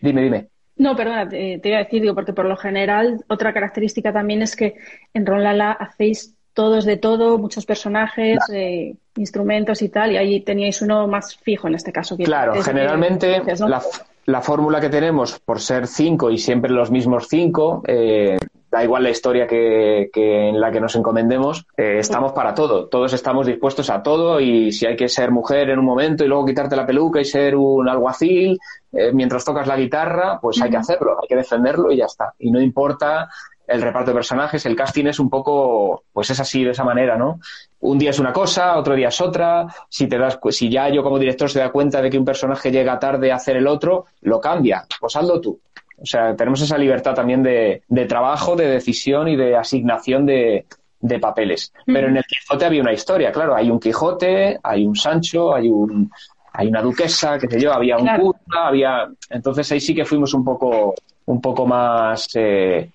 Dime, 0.00 0.22
dime. 0.22 0.48
No, 0.76 0.96
perdona, 0.96 1.28
te, 1.28 1.60
iba 1.62 1.76
a 1.76 1.84
decir, 1.84 2.02
digo, 2.02 2.14
porque 2.14 2.32
por 2.32 2.46
lo 2.46 2.56
general 2.56 3.24
otra 3.28 3.52
característica 3.52 4.12
también 4.12 4.42
es 4.42 4.56
que 4.56 4.74
en 5.14 5.26
Ron 5.26 5.44
Lala 5.44 5.72
hacéis 5.72 6.34
todos 6.54 6.84
de 6.84 6.96
todo, 6.96 7.38
muchos 7.38 7.64
personajes, 7.64 8.38
eh, 8.52 8.94
instrumentos 9.16 9.82
y 9.82 9.88
tal, 9.88 10.12
y 10.12 10.16
ahí 10.16 10.40
teníais 10.40 10.82
uno 10.82 11.06
más 11.06 11.36
fijo 11.36 11.68
en 11.68 11.74
este 11.74 11.92
caso. 11.92 12.16
claro, 12.16 12.54
generalmente 12.62 13.42
la, 14.26 14.40
fórmula 14.40 14.80
que 14.80 14.88
tenemos, 14.88 15.38
por 15.40 15.60
ser 15.60 15.86
cinco 15.86 16.30
y 16.30 16.38
siempre 16.38 16.70
los 16.70 16.90
mismos 16.90 17.26
cinco, 17.28 17.82
eh, 17.86 18.38
da 18.70 18.84
igual 18.84 19.02
la 19.02 19.10
historia 19.10 19.46
que, 19.46 20.10
en 20.14 20.60
la 20.60 20.70
que 20.70 20.80
nos 20.80 20.94
encomendemos, 20.94 21.66
eh, 21.76 21.96
estamos 21.98 22.32
para 22.32 22.54
todo, 22.54 22.86
todos 22.86 23.12
estamos 23.12 23.46
dispuestos 23.46 23.90
a 23.90 24.02
todo 24.02 24.40
y 24.40 24.72
si 24.72 24.86
hay 24.86 24.96
que 24.96 25.08
ser 25.08 25.30
mujer 25.30 25.70
en 25.70 25.78
un 25.78 25.84
momento 25.84 26.24
y 26.24 26.28
luego 26.28 26.46
quitarte 26.46 26.76
la 26.76 26.86
peluca 26.86 27.20
y 27.20 27.24
ser 27.24 27.56
un 27.56 27.88
alguacil 27.88 28.58
mientras 29.14 29.42
tocas 29.42 29.66
la 29.66 29.76
guitarra, 29.76 30.38
pues 30.38 30.60
hay 30.60 30.68
que 30.68 30.76
hacerlo, 30.76 31.18
hay 31.20 31.26
que 31.26 31.36
defenderlo 31.36 31.90
y 31.90 31.96
ya 31.96 32.04
está. 32.04 32.34
Y 32.38 32.50
no 32.50 32.60
importa 32.60 33.30
el 33.72 33.82
reparto 33.82 34.10
de 34.10 34.14
personajes, 34.14 34.64
el 34.66 34.76
casting 34.76 35.06
es 35.06 35.18
un 35.18 35.30
poco, 35.30 36.04
pues 36.12 36.30
es 36.30 36.40
así, 36.40 36.64
de 36.64 36.70
esa 36.70 36.84
manera, 36.84 37.16
¿no? 37.16 37.40
Un 37.80 37.98
día 37.98 38.10
es 38.10 38.18
una 38.18 38.32
cosa, 38.32 38.76
otro 38.76 38.94
día 38.94 39.08
es 39.08 39.20
otra. 39.20 39.66
Si 39.88 40.06
te 40.06 40.18
das, 40.18 40.38
si 40.50 40.68
ya 40.68 40.88
yo 40.88 41.02
como 41.02 41.18
director 41.18 41.50
se 41.50 41.58
da 41.58 41.70
cuenta 41.70 42.00
de 42.00 42.10
que 42.10 42.18
un 42.18 42.24
personaje 42.24 42.70
llega 42.70 42.98
tarde 42.98 43.32
a 43.32 43.36
hacer 43.36 43.56
el 43.56 43.66
otro, 43.66 44.06
lo 44.22 44.40
cambia, 44.40 44.84
pues 45.00 45.16
hazlo 45.16 45.40
tú. 45.40 45.58
O 46.02 46.06
sea, 46.06 46.34
tenemos 46.34 46.60
esa 46.60 46.76
libertad 46.76 47.14
también 47.14 47.42
de, 47.42 47.82
trabajo, 48.08 48.56
de 48.56 48.66
decisión 48.66 49.28
y 49.28 49.36
de 49.36 49.56
asignación 49.56 50.26
de, 50.26 50.66
papeles. 51.20 51.72
Pero 51.86 52.08
en 52.08 52.16
el 52.16 52.24
Quijote 52.24 52.64
había 52.64 52.82
una 52.82 52.92
historia, 52.92 53.30
claro, 53.30 53.54
hay 53.54 53.70
un 53.70 53.78
Quijote, 53.78 54.58
hay 54.62 54.86
un 54.86 54.96
Sancho, 54.96 55.54
hay 55.54 55.68
un, 55.68 56.10
hay 56.52 56.68
una 56.68 56.82
duquesa, 56.82 57.38
qué 57.38 57.48
sé 57.48 57.60
yo, 57.60 57.72
había 57.72 57.96
un 57.96 58.08
cura, 58.18 58.66
había, 58.66 59.08
entonces 59.30 59.70
ahí 59.72 59.80
sí 59.80 59.94
que 59.94 60.04
fuimos 60.04 60.34
un 60.34 60.44
poco, 60.44 60.94
un 61.26 61.40
poco 61.40 61.66
más, 61.66 62.28
eh, 62.34 62.90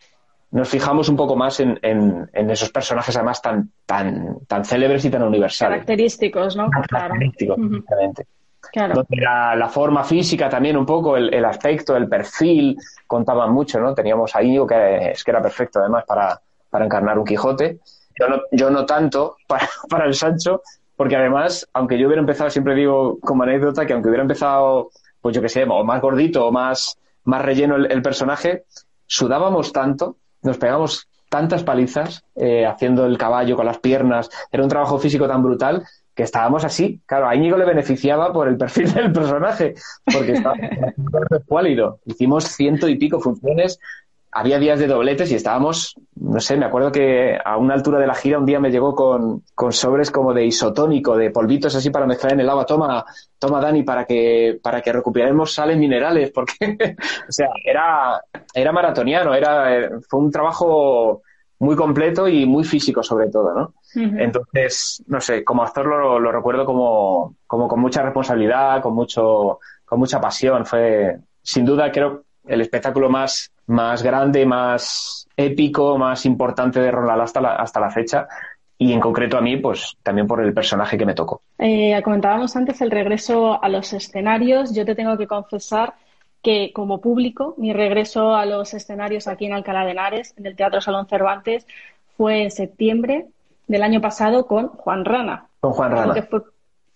nos 0.58 0.70
fijamos 0.70 1.08
un 1.08 1.16
poco 1.16 1.36
más 1.36 1.60
en, 1.60 1.80
en, 1.84 2.50
esos 2.50 2.72
personajes 2.72 3.16
además 3.16 3.44
tan, 3.44 3.70
tan, 3.86 4.40
tan 4.48 4.66
célebres 4.66 5.06
y 5.06 5.12
tan 5.12 5.22
universales. 5.22 5.76
Característicos, 5.76 6.58
¿no? 6.58 6.68
Característicos, 6.90 7.58
Claro. 8.72 9.06
la, 9.10 9.70
forma 9.70 10.04
física 10.04 10.50
también 10.50 10.76
un 10.76 10.86
poco, 10.86 11.16
el, 11.16 11.46
aspecto, 11.46 11.96
el 11.96 12.10
perfil, 12.10 12.76
contaban 13.06 13.54
mucho, 13.54 13.80
¿no? 13.80 13.94
Teníamos 13.94 14.36
ahí 14.36 14.58
que 14.68 15.12
es 15.12 15.24
que 15.24 15.32
era 15.32 15.42
perfecto 15.44 15.80
además 15.80 16.04
para, 16.06 16.42
para 16.72 16.86
encarnar 16.86 17.20
un 17.20 17.24
Quijote. 17.24 17.78
Yo 18.20 18.28
no, 18.28 18.42
yo 18.52 18.72
no 18.72 18.84
tanto 18.84 19.38
para, 19.48 19.70
para 19.88 20.06
el 20.06 20.16
Sancho, 20.16 20.64
porque 20.96 21.16
además, 21.16 21.70
aunque 21.72 22.00
yo 22.00 22.08
hubiera 22.08 22.20
empezado, 22.20 22.50
siempre 22.50 22.74
digo 22.74 23.20
como 23.20 23.44
anécdota, 23.44 23.86
que 23.86 23.94
aunque 23.94 24.10
hubiera 24.10 24.24
empezado, 24.24 24.90
pues 25.22 25.36
yo 25.36 25.42
qué 25.42 25.50
sé, 25.50 25.64
o 25.64 25.84
más 25.84 26.02
gordito 26.02 26.48
o 26.48 26.52
más, 26.52 26.98
más 27.26 27.44
relleno 27.44 27.76
el 27.76 28.02
personaje, 28.02 28.64
sudábamos 29.06 29.72
tanto 29.72 30.18
nos 30.44 30.58
pegamos 30.58 31.08
tantas 31.30 31.64
palizas 31.64 32.24
eh, 32.36 32.66
haciendo 32.66 33.06
el 33.06 33.18
caballo 33.18 33.56
con 33.56 33.66
las 33.66 33.80
piernas, 33.80 34.30
era 34.52 34.64
un 34.64 34.70
trabajo 34.70 34.98
físico 34.98 35.28
tan 35.28 35.44
brutal 35.44 35.84
que 36.16 36.24
estábamos 36.24 36.66
así. 36.66 37.00
Claro, 37.06 37.28
a 37.28 37.36
Íñigo 37.36 37.58
le 37.58 37.66
beneficiaba 37.66 38.34
por 38.34 38.48
el 38.48 38.58
perfil 38.58 38.92
del 38.94 39.12
personaje, 39.12 39.76
porque 40.06 40.34
estaba 40.34 40.56
cuálido. 41.48 42.00
Hicimos 42.06 42.46
ciento 42.46 42.88
y 42.88 42.98
pico 42.98 43.20
funciones 43.20 43.80
había 44.38 44.60
días 44.60 44.80
de 44.80 44.86
dobletes 44.86 45.32
y 45.32 45.36
estábamos, 45.36 45.96
no 46.16 46.40
sé, 46.40 46.58
me 46.58 46.66
acuerdo 46.66 46.92
que 46.92 47.36
a 47.44 47.58
una 47.58 47.74
altura 47.74 47.98
de 47.98 48.06
la 48.06 48.14
gira 48.14 48.38
un 48.38 48.46
día 48.46 48.60
me 48.60 48.70
llegó 48.70 48.94
con, 48.94 49.42
con 49.56 49.72
sobres 49.72 50.12
como 50.12 50.32
de 50.32 50.46
isotónico, 50.46 51.18
de 51.18 51.32
polvitos 51.32 51.74
así 51.76 51.90
para 51.90 52.06
mezclar 52.06 52.34
en 52.34 52.42
el 52.42 52.50
agua. 52.50 52.64
Toma, 52.64 53.04
toma 53.40 53.60
Dani 53.60 53.82
para 53.82 54.06
que, 54.06 54.60
para 54.62 54.82
que 54.82 54.94
recuperemos 54.94 55.54
sales 55.54 55.78
minerales, 55.78 56.30
porque, 56.32 56.54
o 57.28 57.32
sea, 57.32 57.48
era, 57.66 58.22
era 58.54 58.72
maratoniano, 58.72 59.34
era, 59.34 59.90
fue 60.08 60.20
un 60.20 60.32
trabajo 60.32 61.24
muy 61.58 61.76
completo 61.76 62.28
y 62.28 62.46
muy 62.46 62.64
físico 62.64 63.02
sobre 63.02 63.30
todo, 63.30 63.56
¿no? 63.56 63.74
Entonces, 63.96 65.04
no 65.08 65.20
sé, 65.20 65.44
como 65.44 65.64
actor 65.64 65.88
lo, 65.88 66.20
lo 66.20 66.32
recuerdo 66.32 66.64
como, 66.64 67.38
como 67.48 67.68
con 67.68 67.80
mucha 67.80 68.04
responsabilidad, 68.04 68.84
con 68.84 68.94
mucho, 68.94 69.58
con 69.84 69.98
mucha 69.98 70.22
pasión. 70.22 70.64
Fue, 70.64 71.18
sin 71.42 71.66
duda, 71.66 71.92
creo, 71.92 72.22
el 72.46 72.62
espectáculo 72.62 73.10
más, 73.10 73.52
más 73.68 74.04
grande, 74.04 74.46
más 74.46 75.28
épico, 75.36 75.98
más 75.98 76.26
importante 76.26 76.80
de 76.80 76.92
Ronald 76.92 77.22
hasta 77.22 77.42
la, 77.42 77.56
hasta 77.56 77.80
la 77.80 77.92
fecha. 77.92 78.28
Y 78.80 78.94
en 78.94 79.00
concreto 79.00 79.38
a 79.38 79.42
mí, 79.42 79.58
pues 79.58 79.96
también 80.04 80.28
por 80.28 80.42
el 80.42 80.54
personaje 80.54 80.98
que 80.98 81.06
me 81.06 81.16
tocó. 81.16 81.42
Eh, 81.58 82.00
comentábamos 82.04 82.56
antes 82.56 82.80
el 82.82 82.92
regreso 82.92 83.62
a 83.62 83.70
los 83.70 83.92
escenarios. 83.94 84.74
Yo 84.74 84.86
te 84.86 84.96
tengo 84.96 85.18
que 85.18 85.28
confesar 85.28 85.96
que 86.44 86.72
como 86.74 87.02
público, 87.02 87.56
mi 87.58 87.74
regreso 87.74 88.36
a 88.36 88.46
los 88.46 88.74
escenarios 88.74 89.28
aquí 89.28 89.48
en 89.48 89.54
Alcalá 89.54 89.84
de 89.84 89.92
Henares, 89.92 90.34
en 90.38 90.46
el 90.46 90.56
Teatro 90.56 90.80
Salón 90.80 91.08
Cervantes, 91.08 91.66
fue 92.16 92.44
en 92.44 92.52
septiembre 92.52 93.26
del 93.68 93.84
año 93.84 94.00
pasado 94.00 94.46
con 94.46 94.70
Juan 94.70 95.06
Rana. 95.06 95.48
Con 95.60 95.74
Juan 95.74 95.92
Rana 95.92 96.14
fue 96.30 96.44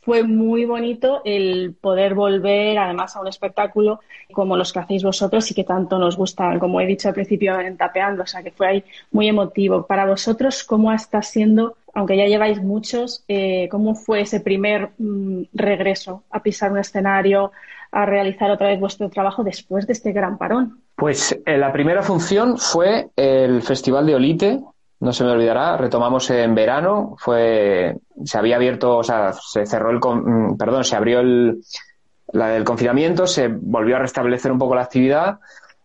muy 0.05 0.65
bonito 0.65 1.21
el 1.25 1.75
poder 1.79 2.15
volver 2.15 2.77
además 2.77 3.15
a 3.15 3.21
un 3.21 3.27
espectáculo 3.27 3.99
como 4.31 4.57
los 4.57 4.73
que 4.73 4.79
hacéis 4.79 5.03
vosotros 5.03 5.49
y 5.51 5.53
que 5.53 5.63
tanto 5.63 5.97
nos 5.99 6.17
gustan, 6.17 6.59
como 6.59 6.81
he 6.81 6.85
dicho 6.85 7.07
al 7.07 7.13
principio 7.13 7.59
en 7.59 7.77
Tapeando, 7.77 8.23
o 8.23 8.27
sea 8.27 8.43
que 8.43 8.51
fue 8.51 8.67
ahí 8.67 8.83
muy 9.11 9.27
emotivo. 9.27 9.85
Para 9.85 10.05
vosotros, 10.05 10.63
¿cómo 10.63 10.91
está 10.91 11.21
siendo, 11.21 11.75
aunque 11.93 12.17
ya 12.17 12.25
lleváis 12.25 12.61
muchos, 12.61 13.23
eh, 13.27 13.67
cómo 13.69 13.95
fue 13.95 14.21
ese 14.21 14.39
primer 14.39 14.91
mm, 14.97 15.43
regreso 15.53 16.23
a 16.31 16.41
pisar 16.41 16.71
un 16.71 16.79
escenario, 16.79 17.51
a 17.91 18.05
realizar 18.05 18.49
otra 18.49 18.69
vez 18.69 18.79
vuestro 18.79 19.09
trabajo 19.09 19.43
después 19.43 19.85
de 19.85 19.93
este 19.93 20.13
gran 20.13 20.37
parón? 20.37 20.79
Pues 20.95 21.37
eh, 21.45 21.57
la 21.57 21.73
primera 21.73 22.01
función 22.01 22.57
fue 22.57 23.09
el 23.15 23.61
Festival 23.61 24.05
de 24.05 24.15
Olite, 24.15 24.61
no 25.01 25.11
se 25.13 25.23
me 25.23 25.31
olvidará, 25.31 25.77
retomamos 25.77 26.29
en 26.29 26.53
verano, 26.53 27.15
fue, 27.17 27.97
se 28.23 28.37
había 28.37 28.55
abierto, 28.55 28.97
o 28.97 29.03
sea, 29.03 29.33
se 29.33 29.65
cerró 29.65 29.89
el, 29.89 29.97
mm, 29.97 30.57
perdón, 30.57 30.83
se 30.83 30.95
abrió 30.95 31.21
el, 31.21 31.63
la 32.31 32.49
del 32.49 32.63
confinamiento, 32.63 33.25
se 33.25 33.47
volvió 33.47 33.95
a 33.95 33.99
restablecer 33.99 34.51
un 34.51 34.59
poco 34.59 34.75
la 34.75 34.83
actividad. 34.83 35.39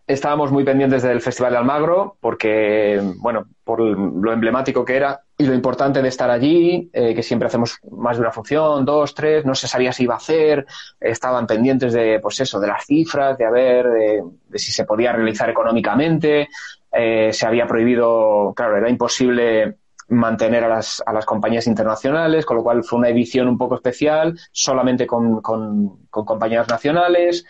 Estábamos 0.06 0.52
muy 0.52 0.64
pendientes 0.64 1.02
del 1.02 1.22
Festival 1.22 1.52
de 1.52 1.58
Almagro 1.58 2.16
porque, 2.20 3.00
bueno, 3.16 3.46
por 3.64 3.80
lo 3.80 4.32
emblemático 4.32 4.84
que 4.84 4.96
era 4.96 5.18
y 5.38 5.46
lo 5.46 5.54
importante 5.54 6.02
de 6.02 6.08
estar 6.08 6.30
allí, 6.30 6.90
eh, 6.92 7.14
que 7.14 7.22
siempre 7.22 7.48
hacemos 7.48 7.78
más 7.90 8.18
de 8.18 8.20
una 8.20 8.30
función, 8.32 8.84
dos, 8.84 9.14
tres, 9.14 9.46
no 9.46 9.54
se 9.54 9.66
sabía 9.66 9.92
si 9.92 10.04
iba 10.04 10.14
a 10.14 10.18
hacer, 10.18 10.66
estaban 11.00 11.46
pendientes 11.46 11.94
de, 11.94 12.20
pues 12.20 12.38
eso, 12.40 12.60
de 12.60 12.68
las 12.68 12.84
cifras, 12.84 13.36
de 13.38 13.50
ver, 13.50 13.86
de 13.88 14.58
si 14.58 14.72
se 14.72 14.84
podía 14.84 15.12
realizar 15.12 15.48
económicamente, 15.50 16.48
eh, 16.96 17.32
se 17.32 17.46
había 17.46 17.66
prohibido, 17.66 18.52
claro, 18.56 18.76
era 18.76 18.88
imposible 18.88 19.76
mantener 20.08 20.64
a 20.64 20.68
las, 20.68 21.02
a 21.04 21.12
las 21.12 21.26
compañías 21.26 21.66
internacionales, 21.66 22.46
con 22.46 22.56
lo 22.56 22.62
cual 22.62 22.84
fue 22.84 22.98
una 22.98 23.08
edición 23.08 23.48
un 23.48 23.58
poco 23.58 23.74
especial, 23.74 24.38
solamente 24.52 25.06
con, 25.06 25.40
con, 25.42 26.06
compañías 26.10 26.68
nacionales, 26.68 27.44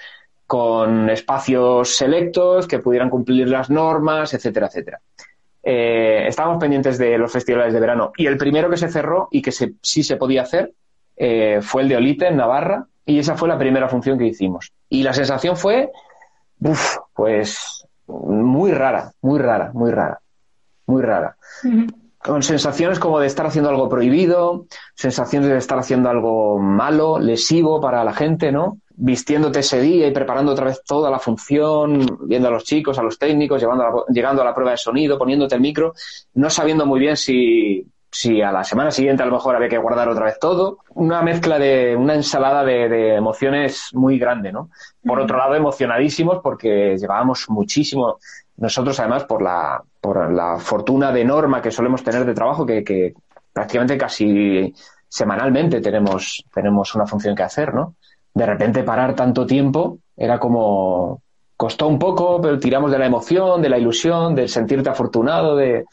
con 0.47 1.11
espacios 1.11 1.97
selectos 1.97 2.67
que 2.67 2.79
pudieran 2.79 3.11
cumplir 3.11 3.49
las 3.49 3.69
normas, 3.69 4.33
etcétera, 4.33 4.67
etcétera. 4.67 5.01
Eh, 5.63 6.27
estábamos 6.29 6.59
pendientes 6.59 6.97
de 6.97 7.19
los 7.19 7.31
festivales 7.31 7.73
de 7.73 7.81
verano 7.81 8.13
y 8.17 8.27
el 8.27 8.37
primero 8.37 8.71
que 8.71 8.77
se 8.77 8.89
cerró 8.89 9.29
y 9.33 9.43
que 9.43 9.51
sí 9.51 10.03
se 10.03 10.17
podía 10.17 10.43
hacer 10.43 10.73
eh, 11.17 11.59
fue 11.61 11.83
el 11.83 11.89
de 11.89 11.97
Olite 11.97 12.29
en 12.29 12.37
Navarra 12.37 12.87
y 13.05 13.19
esa 13.19 13.37
fue 13.37 13.49
la 13.49 13.59
primera 13.59 13.89
función 13.89 14.19
que 14.19 14.27
hicimos. 14.27 14.73
Y 14.89 15.03
la 15.03 15.13
sensación 15.13 15.57
fue, 15.57 15.91
pues 17.15 17.86
muy 18.07 18.73
rara, 18.73 19.13
muy 19.23 19.39
rara, 19.39 19.71
muy 19.73 19.91
rara, 19.91 20.21
muy 20.87 21.03
rara. 21.03 21.37
con 22.19 22.43
sensaciones 22.43 22.99
como 22.99 23.21
de 23.21 23.29
estar 23.29 23.47
haciendo 23.47 23.71
algo 23.71 23.89
prohibido, 23.89 24.67
sensaciones 24.95 25.49
de 25.49 25.59
estar 25.59 25.79
haciendo 25.79 26.09
algo 26.09 26.59
malo, 26.59 27.19
lesivo 27.19 27.81
para 27.81 28.03
la 28.03 28.13
gente, 28.13 28.51
¿no? 28.51 28.79
Vistiéndote 28.97 29.61
ese 29.61 29.81
día 29.81 30.09
y 30.09 30.13
preparando 30.13 30.53
otra 30.53 30.67
vez 30.67 30.83
toda 30.85 31.11
la 31.11 31.21
función, 31.21 32.19
viendo 32.23 32.49
a 32.49 32.51
los 32.51 32.65
chicos, 32.65 32.99
a 32.99 33.03
los 33.03 33.19
técnicos, 33.19 33.61
llevando 33.61 34.07
llegando 34.09 34.43
a 34.43 34.45
la 34.45 34.55
prueba 34.55 34.73
de 34.73 34.77
sonido, 34.77 35.19
poniéndote 35.19 35.55
el 35.55 35.61
micro, 35.61 35.95
no 36.35 36.51
sabiendo 36.51 36.85
muy 36.85 36.99
bien 36.99 37.17
si, 37.17 37.87
si 38.17 38.41
a 38.41 38.51
la 38.51 38.65
semana 38.65 38.91
siguiente 38.91 39.23
a 39.23 39.27
lo 39.27 39.33
mejor 39.33 39.57
había 39.57 39.69
que 39.69 39.77
guardar 39.77 40.09
otra 40.09 40.25
vez 40.25 40.39
todo. 40.39 40.79
Una 40.95 41.21
mezcla 41.21 41.59
de, 41.59 41.95
una 41.95 42.15
ensalada 42.15 42.65
de, 42.65 42.89
de 42.89 43.15
emociones 43.15 43.91
muy 43.93 44.19
grande, 44.19 44.53
¿no? 44.53 44.71
Por 45.05 45.21
otro 45.21 45.37
lado, 45.37 45.55
emocionadísimos 45.55 46.41
porque 46.43 46.97
llevábamos 46.97 47.45
muchísimo, 47.51 48.17
nosotros 48.57 48.99
además 49.01 49.25
por 49.25 49.43
la, 49.43 49.83
por 50.01 50.33
la 50.33 50.59
fortuna 50.59 51.13
de 51.13 51.27
norma 51.27 51.61
que 51.61 51.71
solemos 51.71 52.03
tener 52.03 52.25
de 52.25 52.33
trabajo, 52.33 52.65
que, 52.65 52.83
que 52.83 53.13
prácticamente 53.53 53.99
casi 53.99 54.75
semanalmente 55.07 55.83
tenemos, 55.83 56.43
tenemos 56.55 56.95
una 56.95 57.07
función 57.07 57.37
que 57.37 57.43
hacer, 57.43 57.75
¿no? 57.75 57.97
De 58.33 58.47
repente 58.47 58.83
parar 58.83 59.15
tanto 59.15 59.45
tiempo 59.45 59.99
era 60.17 60.39
como, 60.39 61.21
costó 61.55 61.87
un 61.87 61.99
poco, 61.99 62.41
pero 62.41 62.59
tiramos 62.59 62.91
de 62.91 62.99
la 62.99 63.07
emoción, 63.07 63.61
de 63.61 63.69
la 63.69 63.77
ilusión, 63.77 64.35
de 64.35 64.49
sentirte 64.49 64.89
afortunado, 64.89 65.55
de, 65.55 65.85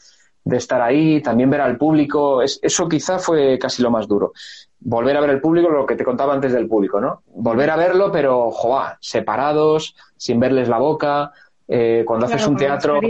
de 0.44 0.56
estar 0.58 0.82
ahí, 0.82 1.20
también 1.22 1.50
ver 1.50 1.62
al 1.62 1.76
público, 1.78 2.42
es, 2.42 2.60
eso 2.62 2.88
quizá 2.88 3.18
fue 3.18 3.58
casi 3.58 3.82
lo 3.82 3.90
más 3.90 4.06
duro. 4.06 4.32
Volver 4.80 5.16
a 5.16 5.20
ver 5.20 5.30
el 5.30 5.40
público, 5.40 5.70
lo 5.70 5.86
que 5.86 5.96
te 5.96 6.04
contaba 6.04 6.34
antes 6.34 6.52
del 6.52 6.68
público, 6.68 7.00
¿no? 7.00 7.22
Volver 7.34 7.70
a 7.70 7.76
verlo, 7.76 8.12
pero, 8.12 8.50
joa, 8.50 8.98
separados, 9.00 9.96
sin 10.16 10.38
verles 10.38 10.68
la 10.68 10.78
boca, 10.78 11.32
eh, 11.66 12.04
cuando 12.06 12.26
Claro, 12.26 12.36
haces 12.36 12.48
un 12.48 12.56
teatro, 12.56 13.00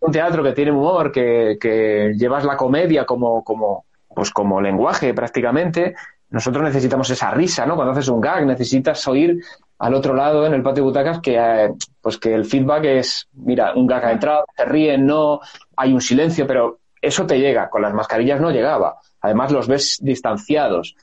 un 0.00 0.12
teatro 0.12 0.42
que 0.42 0.52
tiene 0.52 0.72
humor, 0.72 1.12
que, 1.12 1.58
que 1.60 2.14
llevas 2.16 2.44
la 2.44 2.56
comedia 2.56 3.04
como, 3.04 3.44
como, 3.44 3.84
pues 4.14 4.30
como 4.30 4.60
lenguaje 4.60 5.12
prácticamente, 5.12 5.94
nosotros 6.30 6.64
necesitamos 6.64 7.10
esa 7.10 7.30
risa, 7.30 7.66
¿no? 7.66 7.76
Cuando 7.76 7.92
haces 7.92 8.08
un 8.08 8.20
gag, 8.20 8.46
necesitas 8.46 9.06
oír 9.06 9.38
al 9.84 9.92
otro 9.92 10.14
lado 10.14 10.46
en 10.46 10.54
el 10.54 10.62
patio 10.62 10.82
de 10.82 10.88
butacas 10.88 11.20
que, 11.20 11.36
eh, 11.36 11.70
pues 12.00 12.16
que 12.16 12.32
el 12.32 12.46
feedback 12.46 12.84
es, 12.86 13.28
mira, 13.34 13.74
un 13.74 13.86
gag 13.86 14.02
ha 14.06 14.12
entrado, 14.12 14.46
se 14.56 14.64
ríen, 14.64 15.04
no, 15.04 15.40
hay 15.76 15.92
un 15.92 16.00
silencio, 16.00 16.46
pero 16.46 16.78
eso 17.02 17.26
te 17.26 17.38
llega, 17.38 17.68
con 17.68 17.82
las 17.82 17.92
mascarillas 17.92 18.40
no 18.40 18.50
llegaba. 18.50 18.96
Además 19.20 19.52
los 19.52 19.68
ves 19.68 19.98
distanciados, 20.00 20.96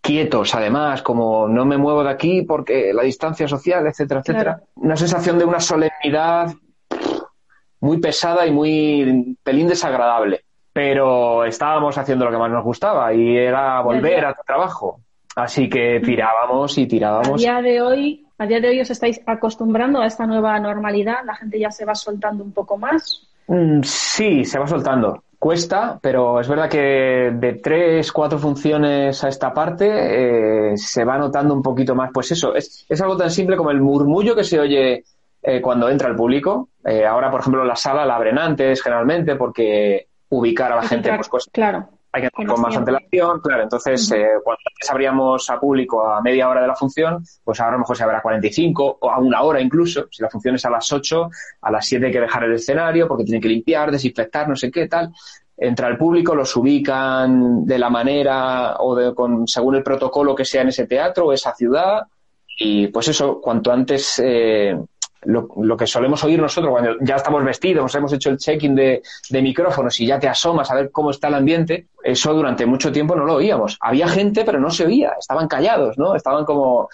quietos, 0.00 0.54
además, 0.54 1.02
como 1.02 1.48
no 1.48 1.64
me 1.64 1.76
muevo 1.76 2.04
de 2.04 2.10
aquí 2.10 2.42
porque 2.42 2.92
la 2.94 3.02
distancia 3.02 3.48
social, 3.48 3.84
etcétera, 3.88 4.20
etcétera. 4.20 4.54
Claro. 4.58 4.68
Una 4.76 4.94
sensación 4.94 5.36
de 5.36 5.46
una 5.46 5.58
solemnidad 5.58 6.52
muy 7.80 7.98
pesada 7.98 8.46
y 8.46 8.52
muy 8.52 9.36
pelín 9.42 9.66
desagradable. 9.66 10.44
Pero 10.72 11.44
estábamos 11.44 11.98
haciendo 11.98 12.26
lo 12.26 12.30
que 12.30 12.38
más 12.38 12.52
nos 12.52 12.62
gustaba 12.62 13.12
y 13.12 13.36
era 13.36 13.80
volver 13.80 14.24
a 14.24 14.34
tu 14.34 14.42
trabajo. 14.46 15.00
Así 15.36 15.68
que 15.68 16.00
tirábamos 16.04 16.76
y 16.78 16.84
A 16.84 16.88
tirábamos. 16.88 17.40
día 17.40 17.60
de 17.62 17.80
hoy, 17.80 18.26
a 18.38 18.46
día 18.46 18.60
de 18.60 18.68
hoy 18.68 18.80
os 18.80 18.90
estáis 18.90 19.20
acostumbrando 19.26 20.00
a 20.00 20.06
esta 20.06 20.26
nueva 20.26 20.58
normalidad, 20.58 21.18
la 21.24 21.36
gente 21.36 21.58
ya 21.58 21.70
se 21.70 21.84
va 21.84 21.94
soltando 21.94 22.42
un 22.44 22.52
poco 22.52 22.76
más. 22.76 23.26
Mm, 23.46 23.80
Sí, 23.82 24.44
se 24.44 24.58
va 24.58 24.66
soltando. 24.66 25.22
Cuesta, 25.38 25.98
pero 26.02 26.38
es 26.38 26.48
verdad 26.48 26.68
que 26.68 27.30
de 27.32 27.54
tres, 27.62 28.12
cuatro 28.12 28.38
funciones 28.38 29.24
a 29.24 29.28
esta 29.28 29.54
parte 29.54 30.72
eh, 30.72 30.76
se 30.76 31.02
va 31.04 31.16
notando 31.16 31.54
un 31.54 31.62
poquito 31.62 31.94
más. 31.94 32.10
Pues 32.12 32.30
eso, 32.32 32.54
es, 32.54 32.84
es 32.88 33.00
algo 33.00 33.16
tan 33.16 33.30
simple 33.30 33.56
como 33.56 33.70
el 33.70 33.80
murmullo 33.80 34.34
que 34.36 34.44
se 34.44 34.60
oye 34.60 35.02
eh, 35.42 35.60
cuando 35.62 35.88
entra 35.88 36.08
el 36.10 36.16
público. 36.16 36.68
Eh, 36.84 37.06
ahora, 37.06 37.30
por 37.30 37.40
ejemplo, 37.40 37.64
la 37.64 37.74
sala 37.76 38.04
la 38.04 38.16
abren 38.16 38.38
antes, 38.38 38.82
generalmente, 38.82 39.36
porque 39.36 40.08
ubicar 40.28 40.72
a 40.72 40.76
la 40.76 40.82
gente 40.82 41.08
entrar- 41.08 41.16
pues, 41.16 41.28
cuesta 41.30 41.50
claro, 41.52 41.88
hay 42.12 42.22
que 42.22 42.30
Con 42.30 42.60
más 42.60 42.76
antelación, 42.76 43.40
claro. 43.40 43.62
Entonces, 43.62 44.10
eh, 44.12 44.30
cuando 44.42 44.60
antes 44.66 44.90
abríamos 44.90 45.48
a 45.48 45.60
público 45.60 46.04
a 46.04 46.20
media 46.20 46.48
hora 46.48 46.62
de 46.62 46.66
la 46.66 46.74
función, 46.74 47.24
pues 47.44 47.60
ahora 47.60 47.70
a 47.70 47.76
lo 47.76 47.78
mejor 47.80 47.96
se 47.96 48.04
a 48.04 48.20
45 48.20 48.98
o 49.00 49.10
a 49.10 49.18
una 49.18 49.42
hora 49.42 49.60
incluso. 49.60 50.08
Si 50.10 50.22
la 50.22 50.28
función 50.28 50.56
es 50.56 50.64
a 50.64 50.70
las 50.70 50.92
8, 50.92 51.30
a 51.62 51.70
las 51.70 51.86
7 51.86 52.06
hay 52.06 52.12
que 52.12 52.20
dejar 52.20 52.44
el 52.44 52.54
escenario 52.54 53.06
porque 53.06 53.24
tienen 53.24 53.40
que 53.40 53.48
limpiar, 53.48 53.92
desinfectar, 53.92 54.48
no 54.48 54.56
sé 54.56 54.70
qué 54.70 54.88
tal. 54.88 55.12
Entra 55.56 55.88
el 55.88 55.98
público, 55.98 56.34
los 56.34 56.56
ubican 56.56 57.64
de 57.64 57.78
la 57.78 57.90
manera 57.90 58.76
o 58.78 58.96
de, 58.96 59.14
con, 59.14 59.46
según 59.46 59.76
el 59.76 59.82
protocolo 59.82 60.34
que 60.34 60.44
sea 60.44 60.62
en 60.62 60.68
ese 60.68 60.86
teatro 60.86 61.26
o 61.26 61.32
esa 61.32 61.54
ciudad. 61.54 62.02
Y 62.58 62.88
pues 62.88 63.08
eso, 63.08 63.40
cuanto 63.40 63.70
antes 63.70 64.20
eh, 64.24 64.76
lo, 65.22 65.48
lo 65.56 65.76
que 65.76 65.86
solemos 65.86 66.22
oír 66.24 66.40
nosotros 66.40 66.72
cuando 66.72 66.96
ya 67.00 67.16
estamos 67.16 67.44
vestidos, 67.44 67.94
hemos 67.94 68.12
hecho 68.12 68.30
el 68.30 68.38
check-in 68.38 68.74
de, 68.74 69.02
de 69.28 69.42
micrófonos 69.42 69.98
y 70.00 70.06
ya 70.06 70.18
te 70.18 70.28
asomas 70.28 70.70
a 70.70 70.74
ver 70.74 70.90
cómo 70.90 71.10
está 71.10 71.28
el 71.28 71.34
ambiente, 71.34 71.88
eso 72.02 72.32
durante 72.32 72.64
mucho 72.66 72.90
tiempo 72.90 73.14
no 73.14 73.24
lo 73.24 73.34
oíamos. 73.34 73.76
Había 73.80 74.08
gente, 74.08 74.44
pero 74.44 74.58
no 74.58 74.70
se 74.70 74.86
oía, 74.86 75.12
estaban 75.18 75.48
callados, 75.48 75.98
¿no? 75.98 76.14
Estaban 76.14 76.44
como. 76.44 76.88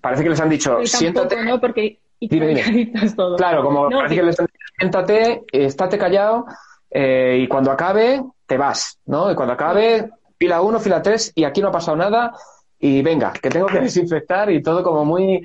Parece 0.00 0.22
que 0.22 0.30
les 0.30 0.40
han 0.40 0.48
dicho, 0.48 0.78
siéntate. 0.84 1.36
tampoco, 1.36 1.50
¿no? 1.54 1.60
Porque 1.60 1.98
y 2.18 2.28
Dime, 2.28 2.48
dime. 2.48 2.92
Claro, 3.36 3.62
como 3.62 3.90
No, 3.90 3.98
parece 3.98 4.14
que 4.16 4.22
les 4.22 4.40
han 4.40 4.46
dicho, 4.46 4.66
siéntate, 4.78 5.44
estate 5.52 5.98
callado 5.98 6.46
eh, 6.90 7.40
y 7.42 7.48
cuando 7.48 7.70
acabe, 7.70 8.22
te 8.46 8.56
vas, 8.56 8.98
¿no? 9.06 9.30
Y 9.30 9.34
cuando 9.34 9.54
acabe, 9.54 10.10
fila 10.38 10.60
uno, 10.62 10.78
fila 10.80 11.02
tres 11.02 11.32
y 11.34 11.44
aquí 11.44 11.60
no 11.60 11.68
ha 11.68 11.72
pasado 11.72 11.96
nada 11.96 12.32
y 12.78 13.02
venga, 13.02 13.32
que 13.32 13.48
tengo 13.48 13.66
que 13.66 13.80
desinfectar 13.80 14.50
y 14.50 14.62
todo 14.62 14.82
como 14.82 15.04
muy, 15.04 15.42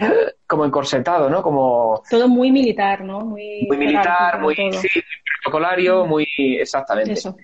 como 0.48 0.65
encorsetado, 0.65 1.30
¿no? 1.30 1.41
Como 1.41 2.02
Todo 2.10 2.28
muy 2.28 2.52
militar, 2.52 3.04
¿no? 3.04 3.22
Muy, 3.22 3.65
muy 3.67 3.78
militar, 3.78 4.39
muy, 4.41 4.56
sí, 4.56 4.63
muy 4.63 5.04
protocolario, 5.44 6.06
muy 6.06 6.28
exactamente. 6.38 7.13
Eso. 7.13 7.36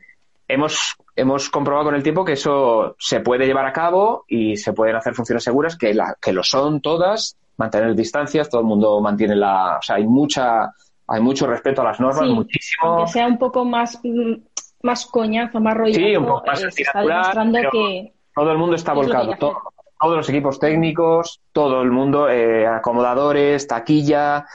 Hemos, 0.49 0.95
hemos 1.15 1.49
comprobado 1.49 1.85
con 1.87 1.95
el 1.95 2.03
tiempo 2.03 2.23
que 2.23 2.33
eso 2.33 2.95
se 2.99 3.19
puede 3.19 3.45
llevar 3.45 3.65
a 3.65 3.73
cabo 3.73 4.23
y 4.27 4.55
se 4.55 4.71
pueden 4.73 4.95
hacer 4.95 5.13
funciones 5.13 5.43
seguras, 5.43 5.77
que, 5.77 5.93
la, 5.93 6.15
que 6.21 6.31
lo 6.31 6.41
son 6.43 6.79
todas, 6.81 7.35
mantener 7.57 7.93
distancias, 7.95 8.49
todo 8.49 8.61
el 8.61 8.67
mundo 8.67 9.01
mantiene 9.01 9.35
la, 9.35 9.77
o 9.77 9.81
sea, 9.81 9.97
hay 9.97 10.05
mucha, 10.07 10.71
hay 11.07 11.21
mucho 11.21 11.47
respeto 11.47 11.81
a 11.81 11.85
las 11.85 11.99
normas, 11.99 12.25
Sí, 12.27 12.33
muchísimo. 12.33 12.87
Aunque 12.87 13.11
sea 13.11 13.27
un 13.27 13.37
poco 13.37 13.65
más, 13.65 13.99
mm, 14.03 14.35
más 14.83 15.05
coñazo, 15.07 15.59
más 15.59 15.75
rollazo, 15.75 15.99
Sí, 15.99 16.15
un 16.15 16.25
poco 16.27 16.43
más 16.47 16.63
eh, 16.63 16.71
se 16.71 16.81
está 16.83 16.99
antinatural, 16.99 17.17
demostrando 17.21 17.57
pero- 17.59 17.71
que 17.71 18.13
Todo 18.35 18.51
el 18.51 18.57
mundo 18.57 18.75
está 18.77 18.91
que 18.93 18.97
volcado, 18.99 19.31
que 19.31 19.37
todo- 19.37 19.61
todos 19.99 20.17
los 20.17 20.29
equipos 20.29 20.59
técnicos, 20.59 21.41
todo 21.51 21.81
el 21.81 21.91
mundo, 21.91 22.29
eh, 22.29 22.65
acomodadores, 22.67 23.67
taquilla, 23.67 24.45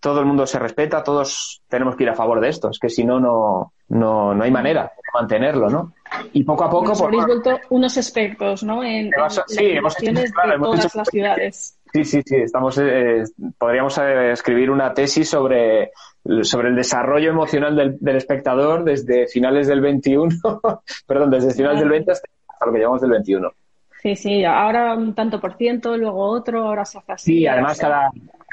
todo 0.00 0.20
el 0.20 0.26
mundo 0.26 0.46
se 0.46 0.58
respeta, 0.58 1.02
todos 1.02 1.62
tenemos 1.68 1.96
que 1.96 2.02
ir 2.04 2.10
a 2.10 2.14
favor 2.14 2.40
de 2.40 2.48
esto, 2.48 2.70
es 2.70 2.78
que 2.78 2.90
si 2.90 3.04
no, 3.04 3.18
no, 3.20 3.72
no, 3.88 4.34
no 4.34 4.44
hay 4.44 4.50
manera 4.50 4.82
de 4.84 5.02
mantenerlo, 5.18 5.70
¿no? 5.70 5.92
Y 6.32 6.44
poco 6.44 6.64
a 6.64 6.70
poco, 6.70 6.92
os 6.92 6.98
pues, 6.98 7.02
habréis 7.02 7.24
vuelto 7.26 7.58
unos 7.70 7.96
expertos, 7.96 8.62
¿no? 8.64 8.82
En, 8.84 9.10
sí, 9.46 9.64
hemos 9.70 10.00
hecho- 10.02 10.12
claro, 10.34 10.48
de 10.50 10.54
hemos 10.56 10.68
todas 10.70 10.84
hecho- 10.86 10.98
las 10.98 11.08
ciudades. 11.08 11.74
Sí, 11.90 12.04
sí, 12.04 12.20
sí. 12.22 12.36
Estamos, 12.36 12.76
eh, 12.82 13.24
podríamos 13.56 13.96
eh, 13.96 14.32
escribir 14.32 14.70
una 14.70 14.92
tesis 14.92 15.30
sobre, 15.30 15.90
sobre 16.42 16.68
el 16.68 16.76
desarrollo 16.76 17.30
emocional 17.30 17.74
del, 17.74 17.96
del 17.98 18.16
espectador 18.16 18.84
desde 18.84 19.26
finales 19.26 19.68
del 19.68 19.80
21, 19.80 20.28
perdón, 21.06 21.30
desde 21.30 21.54
finales 21.54 21.80
del 21.80 21.88
20 21.88 22.12
hasta 22.12 22.28
hasta 22.46 22.66
lo 22.66 22.72
que 22.72 22.78
llevamos 22.78 23.00
del 23.00 23.10
21. 23.12 23.50
Sí, 24.02 24.14
sí, 24.14 24.44
ahora 24.44 24.94
un 24.94 25.14
tanto 25.14 25.40
por 25.40 25.56
ciento, 25.56 25.96
luego 25.96 26.24
otro, 26.28 26.64
ahora 26.68 26.84
se 26.84 26.98
hace 26.98 27.12
así. 27.12 27.32
Sí, 27.38 27.46
además 27.46 27.78
cada, 27.78 28.10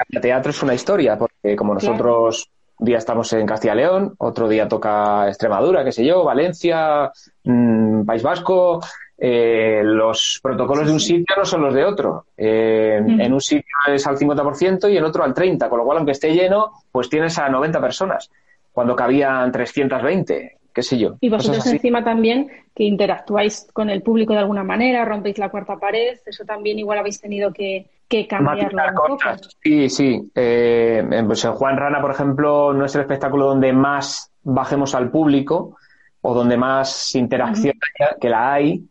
cada 0.08 0.20
teatro 0.20 0.50
es 0.50 0.62
una 0.62 0.74
historia, 0.74 1.16
porque 1.16 1.54
como 1.54 1.74
Claro. 1.76 1.92
nosotros 1.92 2.50
un 2.78 2.84
día 2.84 2.98
estamos 2.98 3.32
en 3.32 3.46
Castilla 3.46 3.74
y 3.74 3.76
León, 3.78 4.14
otro 4.18 4.48
día 4.48 4.68
toca 4.68 5.28
Extremadura, 5.28 5.82
qué 5.84 5.92
sé 5.92 6.04
yo, 6.04 6.24
Valencia, 6.24 7.10
mm, 7.44 8.04
País 8.04 8.22
Vasco, 8.22 8.80
eh, 9.18 9.80
los 9.82 10.40
protocolos 10.42 10.86
de 10.86 10.92
un 10.92 11.00
sitio 11.00 11.34
no 11.38 11.44
son 11.44 11.62
los 11.62 11.72
de 11.72 11.84
otro. 11.84 12.26
Eh. 12.36 13.00
En 13.02 13.32
un 13.32 13.40
sitio 13.40 13.64
es 13.86 14.06
al 14.06 14.18
50% 14.18 14.88
y 14.90 14.96
en 14.98 15.04
otro 15.04 15.24
al 15.24 15.32
30%, 15.32 15.70
con 15.70 15.78
lo 15.78 15.84
cual 15.86 15.98
aunque 15.98 16.12
esté 16.12 16.32
lleno, 16.34 16.72
pues 16.92 17.08
tienes 17.08 17.38
a 17.38 17.48
90 17.48 17.80
personas, 17.80 18.30
cuando 18.72 18.94
cabían 18.94 19.50
320, 19.50 20.55
qué 20.76 20.82
sé 20.82 20.98
yo. 20.98 21.16
Y 21.20 21.30
cosas 21.30 21.46
vosotros 21.46 21.66
así. 21.66 21.76
encima 21.76 22.04
también 22.04 22.48
que 22.74 22.84
interactuáis 22.84 23.66
con 23.72 23.88
el 23.88 24.02
público 24.02 24.34
de 24.34 24.40
alguna 24.40 24.62
manera, 24.62 25.04
rompéis 25.06 25.38
la 25.38 25.48
cuarta 25.48 25.78
pared, 25.78 26.18
eso 26.26 26.44
también 26.44 26.78
igual 26.78 26.98
habéis 26.98 27.18
tenido 27.20 27.50
que, 27.50 27.86
que 28.06 28.26
cambiarlo 28.28 28.82
un 28.90 28.94
poco. 28.94 29.16
cosas. 29.16 29.56
Sí, 29.62 29.88
sí. 29.88 30.30
Eh, 30.34 31.02
en- 31.10 31.26
pues 31.26 31.42
en 31.46 31.52
Juan 31.52 31.78
Rana, 31.78 32.00
por 32.02 32.10
ejemplo, 32.10 32.74
no 32.74 32.84
es 32.84 32.94
el 32.94 33.00
espectáculo 33.00 33.46
donde 33.46 33.72
más 33.72 34.30
bajemos 34.42 34.94
al 34.94 35.10
público 35.10 35.76
o 36.20 36.34
donde 36.34 36.56
más 36.58 37.14
interacción 37.14 37.72
haya, 37.98 38.16
que 38.20 38.28
la 38.28 38.52
hay, 38.52 38.82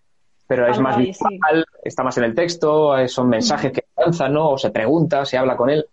pero 0.47 0.63
es 0.65 0.77
Algo 0.77 0.81
más 0.83 0.97
visual, 0.97 1.65
está 1.83 2.03
más 2.03 2.17
en 2.17 2.23
el 2.23 2.33
texto, 2.33 2.97
eh, 2.97 3.07
son 3.07 3.29
mensajes 3.29 3.71
que 3.71 3.83
lanzan, 3.95 4.33
¿no? 4.33 4.49
O 4.51 4.57
se 4.57 4.71
pregunta, 4.71 5.23
se 5.25 5.37
habla 5.37 5.55
con 5.55 5.69
él. 5.69 5.85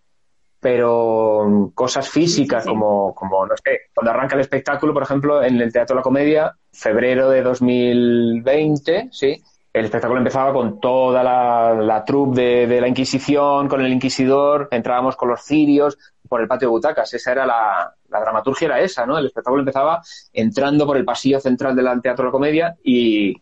Pero 0.63 1.45
mm, 1.47 1.67
cosas 1.75 2.09
físicas 2.09 2.63
Sí, 2.63 2.69
sí, 2.69 2.75
sí. 2.75 2.81
como, 2.81 3.15
como, 3.15 3.45
no 3.47 3.55
sé, 3.57 3.81
cuando 3.95 4.13
arranca 4.13 4.37
el 4.37 4.41
espectáculo, 4.41 4.95
por 4.95 5.03
ejemplo, 5.03 5.43
en 5.43 5.61
el 5.61 5.73
Teatro 5.73 5.95
de 5.95 5.99
la 5.99 6.05
Comedia, 6.05 6.57
febrero 6.73 7.29
de 7.29 7.43
2020, 7.43 9.09
sí, 9.11 9.43
el 9.73 9.85
espectáculo 9.85 10.19
empezaba 10.19 10.53
con 10.53 10.81
toda 10.81 11.23
la, 11.23 11.75
la 11.75 12.05
troupe 12.05 12.41
de, 12.41 12.67
de 12.67 12.81
la 12.81 12.89
Inquisición, 12.89 13.69
con 13.69 13.81
el 13.81 13.93
Inquisidor, 13.93 14.69
entrábamos 14.71 15.17
con 15.17 15.29
los 15.29 15.43
cirios, 15.43 15.99
por 16.33 16.41
el 16.41 16.49
patio 16.49 16.69
de 16.69 16.73
butacas. 16.73 17.13
Esa 17.13 17.33
era 17.33 17.45
la, 17.45 17.95
la 18.09 18.21
dramaturgia, 18.21 18.65
era 18.65 18.81
esa, 18.81 19.05
¿no? 19.05 19.19
El 19.19 19.27
espectáculo 19.27 19.61
empezaba 19.61 20.01
entrando 20.33 20.87
por 20.87 20.97
el 20.97 21.05
pasillo 21.05 21.39
central 21.41 21.77
del 21.77 22.01
Teatro 22.01 22.25
de 22.25 22.29
la 22.29 22.33
Comedia 22.33 22.77
y, 22.83 23.37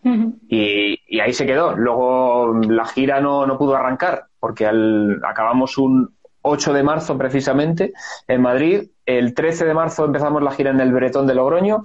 y, 0.48 1.20
ahí 1.20 1.32
se 1.32 1.46
quedó. 1.46 1.76
Luego 1.76 2.52
la 2.68 2.84
gira 2.86 3.20
no, 3.20 3.46
no 3.46 3.56
pudo 3.56 3.76
arrancar 3.76 4.24
porque 4.40 4.66
al, 4.66 5.20
acabamos 5.24 5.78
un 5.78 6.16
8 6.42 6.72
de 6.72 6.82
marzo 6.82 7.16
precisamente 7.18 7.92
en 8.26 8.42
Madrid. 8.42 8.88
El 9.04 9.34
13 9.34 9.66
de 9.66 9.74
marzo 9.74 10.04
empezamos 10.04 10.42
la 10.42 10.52
gira 10.52 10.70
en 10.70 10.80
el 10.80 10.92
Bretón 10.92 11.26
de 11.26 11.34
Logroño 11.34 11.82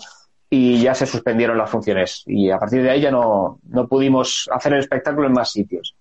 y 0.49 0.81
ya 0.81 0.93
se 0.93 1.05
suspendieron 1.05 1.57
las 1.57 1.69
funciones. 1.69 2.23
Y 2.25 2.49
a 2.49 2.59
partir 2.59 2.83
de 2.83 2.91
ahí 2.91 3.01
ya 3.01 3.11
no, 3.11 3.59
no 3.63 3.87
pudimos 3.87 4.49
hacer 4.51 4.73
el 4.73 4.79
espectáculo 4.79 5.27
en 5.27 5.33
más 5.33 5.51
sitios. 5.51 5.95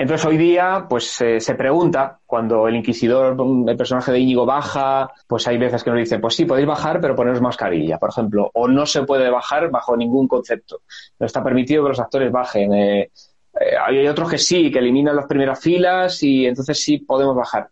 Entonces 0.00 0.26
hoy 0.26 0.38
día, 0.38 0.86
pues 0.88 1.10
se 1.10 1.54
pregunta, 1.56 2.20
cuando 2.24 2.66
el 2.66 2.74
inquisidor, 2.74 3.36
el 3.68 3.76
personaje 3.76 4.10
de 4.10 4.18
Íñigo 4.18 4.46
baja, 4.46 5.10
pues 5.26 5.46
hay 5.46 5.58
veces 5.58 5.84
que 5.84 5.90
nos 5.90 5.98
dicen, 5.98 6.22
pues 6.22 6.34
sí, 6.36 6.46
podéis 6.46 6.66
bajar, 6.66 7.02
pero 7.02 7.14
poneros 7.14 7.42
mascarilla, 7.42 7.98
por 7.98 8.08
ejemplo, 8.08 8.50
o 8.54 8.66
no 8.66 8.86
se 8.86 9.02
puede 9.02 9.28
bajar 9.28 9.70
bajo 9.70 9.94
ningún 9.94 10.26
concepto. 10.26 10.80
No 11.18 11.26
está 11.26 11.44
permitido 11.44 11.82
que 11.82 11.90
los 11.90 12.00
actores 12.00 12.32
bajen. 12.32 12.72
Eh, 12.72 13.10
eh, 13.60 13.74
hay 13.78 14.08
otros 14.08 14.30
que 14.30 14.38
sí, 14.38 14.72
que 14.72 14.78
eliminan 14.78 15.14
las 15.14 15.26
primeras 15.26 15.60
filas 15.60 16.22
y 16.22 16.46
entonces 16.46 16.82
sí 16.82 17.00
podemos 17.00 17.36
bajar. 17.36 17.68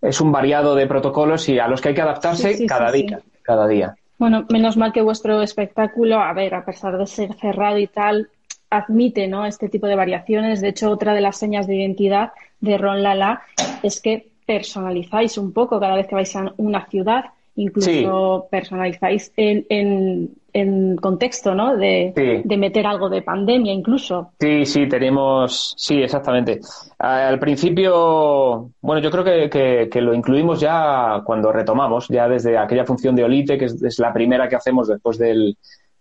Es 0.00 0.20
un 0.20 0.32
variado 0.32 0.74
de 0.74 0.86
protocolos 0.86 1.48
y 1.48 1.58
a 1.58 1.68
los 1.68 1.80
que 1.80 1.90
hay 1.90 1.94
que 1.94 2.02
adaptarse 2.02 2.66
cada 2.66 2.90
día, 2.90 3.20
cada 3.42 3.66
día. 3.66 3.94
Bueno, 4.18 4.44
menos 4.50 4.76
mal 4.76 4.92
que 4.92 5.02
vuestro 5.02 5.40
espectáculo, 5.42 6.20
a 6.20 6.32
ver, 6.32 6.54
a 6.54 6.64
pesar 6.64 6.98
de 6.98 7.06
ser 7.06 7.34
cerrado 7.34 7.78
y 7.78 7.86
tal, 7.86 8.28
admite 8.68 9.26
¿no? 9.26 9.46
este 9.46 9.68
tipo 9.68 9.86
de 9.86 9.96
variaciones. 9.96 10.60
De 10.60 10.68
hecho, 10.68 10.90
otra 10.90 11.14
de 11.14 11.20
las 11.20 11.36
señas 11.36 11.66
de 11.66 11.76
identidad 11.76 12.32
de 12.60 12.78
Ron 12.78 13.02
Lala 13.02 13.42
es 13.82 14.00
que 14.00 14.28
personalizáis 14.46 15.38
un 15.38 15.52
poco 15.52 15.80
cada 15.80 15.96
vez 15.96 16.06
que 16.06 16.14
vais 16.14 16.34
a 16.36 16.52
una 16.56 16.86
ciudad, 16.86 17.26
incluso 17.56 18.48
personalizáis 18.50 19.32
en, 19.36 20.30
en, 20.52 20.96
contexto, 20.96 21.54
¿no? 21.54 21.76
De, 21.76 22.42
de, 22.44 22.56
meter 22.56 22.86
algo 22.86 23.08
de 23.08 23.22
pandemia 23.22 23.72
incluso. 23.72 24.32
Sí, 24.40 24.64
sí, 24.66 24.88
tenemos, 24.88 25.74
sí, 25.76 26.02
exactamente. 26.02 26.60
Al 26.98 27.38
principio, 27.38 28.70
bueno, 28.80 29.00
yo 29.00 29.10
creo 29.10 29.24
que, 29.24 29.88
que, 29.90 30.00
lo 30.00 30.14
incluimos 30.14 30.60
ya 30.60 31.22
cuando 31.24 31.52
retomamos, 31.52 32.08
ya 32.08 32.28
desde 32.28 32.58
aquella 32.58 32.84
función 32.84 33.14
de 33.14 33.24
Olite, 33.24 33.58
que 33.58 33.66
es 33.66 33.98
la 33.98 34.12
primera 34.12 34.48
que 34.48 34.56
hacemos 34.56 34.88
después 34.88 35.18
del, 35.18 35.56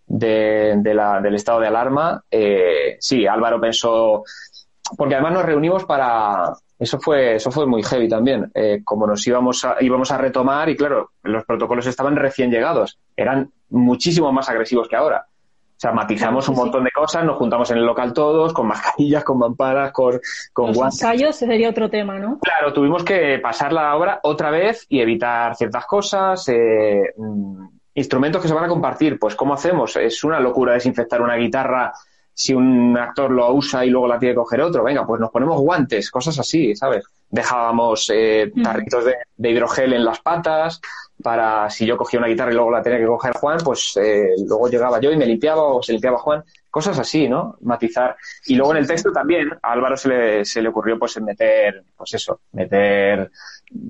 de, 0.10 0.94
la, 0.94 1.22
del 1.22 1.36
estado 1.36 1.60
de 1.60 1.68
alarma, 1.68 2.24
eh, 2.30 2.98
sí, 3.00 3.28
Álvaro 3.28 3.62
pensó, 3.62 4.24
porque 4.98 5.16
además 5.16 5.34
nos 5.34 5.46
reunimos 5.46 5.86
para, 5.86 6.54
eso 6.80 7.00
fue, 7.00 7.36
eso 7.36 7.52
fue 7.52 7.68
muy 7.68 7.84
heavy 7.84 8.08
también, 8.08 8.50
eh, 8.56 8.82
como 8.84 9.06
nos 9.06 9.26
íbamos 9.28 9.66
a, 9.66 9.76
íbamos 9.82 10.12
a 10.12 10.18
retomar 10.18 10.70
y 10.70 10.78
claro, 10.78 11.12
los 11.24 11.44
protocolos 11.44 11.86
estaban 11.86 12.16
recién 12.16 12.50
llegados, 12.50 12.98
eran 13.18 13.52
muchísimo 13.70 14.32
más 14.32 14.50
agresivos 14.50 14.88
que 14.88 14.96
ahora. 14.96 15.26
O 15.28 15.82
sea, 15.82 15.94
matizamos 15.94 16.50
un 16.50 16.56
montón 16.56 16.84
de 16.84 16.92
cosas, 16.92 17.24
nos 17.24 17.38
juntamos 17.38 17.72
en 17.72 17.78
el 17.78 17.86
local 17.86 18.12
todos, 18.12 18.52
con 18.52 18.68
mascarillas, 18.70 19.24
con 19.24 19.38
mamparas, 19.38 19.92
con, 19.92 20.20
con 20.52 20.68
Los 20.68 20.78
ensayos 20.78 21.36
sería 21.36 21.70
otro 21.70 21.90
tema, 21.90 22.18
¿no? 22.18 22.40
Claro, 22.40 22.74
tuvimos 22.74 23.04
que 23.04 23.40
pasar 23.40 23.72
la 23.72 23.96
obra 23.96 24.20
otra 24.24 24.50
vez 24.50 24.86
y 24.90 25.00
evitar 25.00 25.56
ciertas 25.56 25.86
cosas. 25.86 26.48
Eh, 26.50 27.14
mm, 27.16 27.68
Instrumentos 28.00 28.42
que 28.42 28.48
se 28.48 28.54
van 28.54 28.64
a 28.64 28.70
compartir, 28.70 29.20
pues 29.20 29.36
¿cómo 29.36 29.54
hacemos? 29.54 29.98
Es 29.98 30.24
una 30.24 30.40
locura 30.40 30.74
desinfectar 30.74 31.22
una 31.22 31.36
guitarra 31.36 31.92
si 32.40 32.54
un 32.54 32.98
actor 32.98 33.32
lo 33.32 33.54
usa 33.54 33.84
y 33.84 33.90
luego 33.90 34.08
la 34.08 34.18
tiene 34.18 34.32
que 34.34 34.38
coger 34.38 34.62
otro. 34.62 34.82
Venga, 34.82 35.06
pues 35.06 35.20
nos 35.20 35.30
ponemos 35.30 35.60
guantes, 35.60 36.10
cosas 36.10 36.40
así, 36.40 36.74
¿sabes? 36.74 37.04
Dejábamos 37.30 38.10
eh, 38.16 38.50
tarritos 38.64 39.04
de, 39.04 39.50
hidrogel 39.50 39.92
en 39.92 40.06
las 40.06 40.22
patas 40.22 40.80
para 41.22 41.70
si 41.70 41.86
yo 41.86 41.98
cogía 41.98 42.18
una 42.18 42.30
guitarra 42.30 42.52
y 42.52 42.56
luego 42.56 42.72
la 42.72 42.82
tenía 42.82 42.98
que 42.98 43.08
coger 43.08 43.34
Juan, 43.34 43.58
pues 43.62 43.92
eh, 43.98 44.30
luego 44.48 44.70
llegaba 44.70 45.02
yo 45.02 45.12
y 45.12 45.18
me 45.18 45.26
limpiaba 45.26 45.64
o 45.64 45.84
se 45.84 45.92
limpiaba 45.92 46.18
Juan. 46.18 46.42
Cosas 46.72 46.98
así, 46.98 47.28
¿no? 47.28 47.58
Matizar. 47.60 48.16
Y 48.46 48.56
luego 48.56 48.72
en 48.72 48.78
el 48.78 48.88
texto 48.88 49.12
también 49.12 49.50
a 49.62 49.74
Álvaro 49.74 49.98
se 49.98 50.08
le, 50.08 50.46
se 50.46 50.62
le 50.62 50.70
ocurrió 50.70 50.98
pues 50.98 51.20
meter, 51.22 51.84
pues 51.98 52.14
eso, 52.14 52.40
meter 52.54 53.30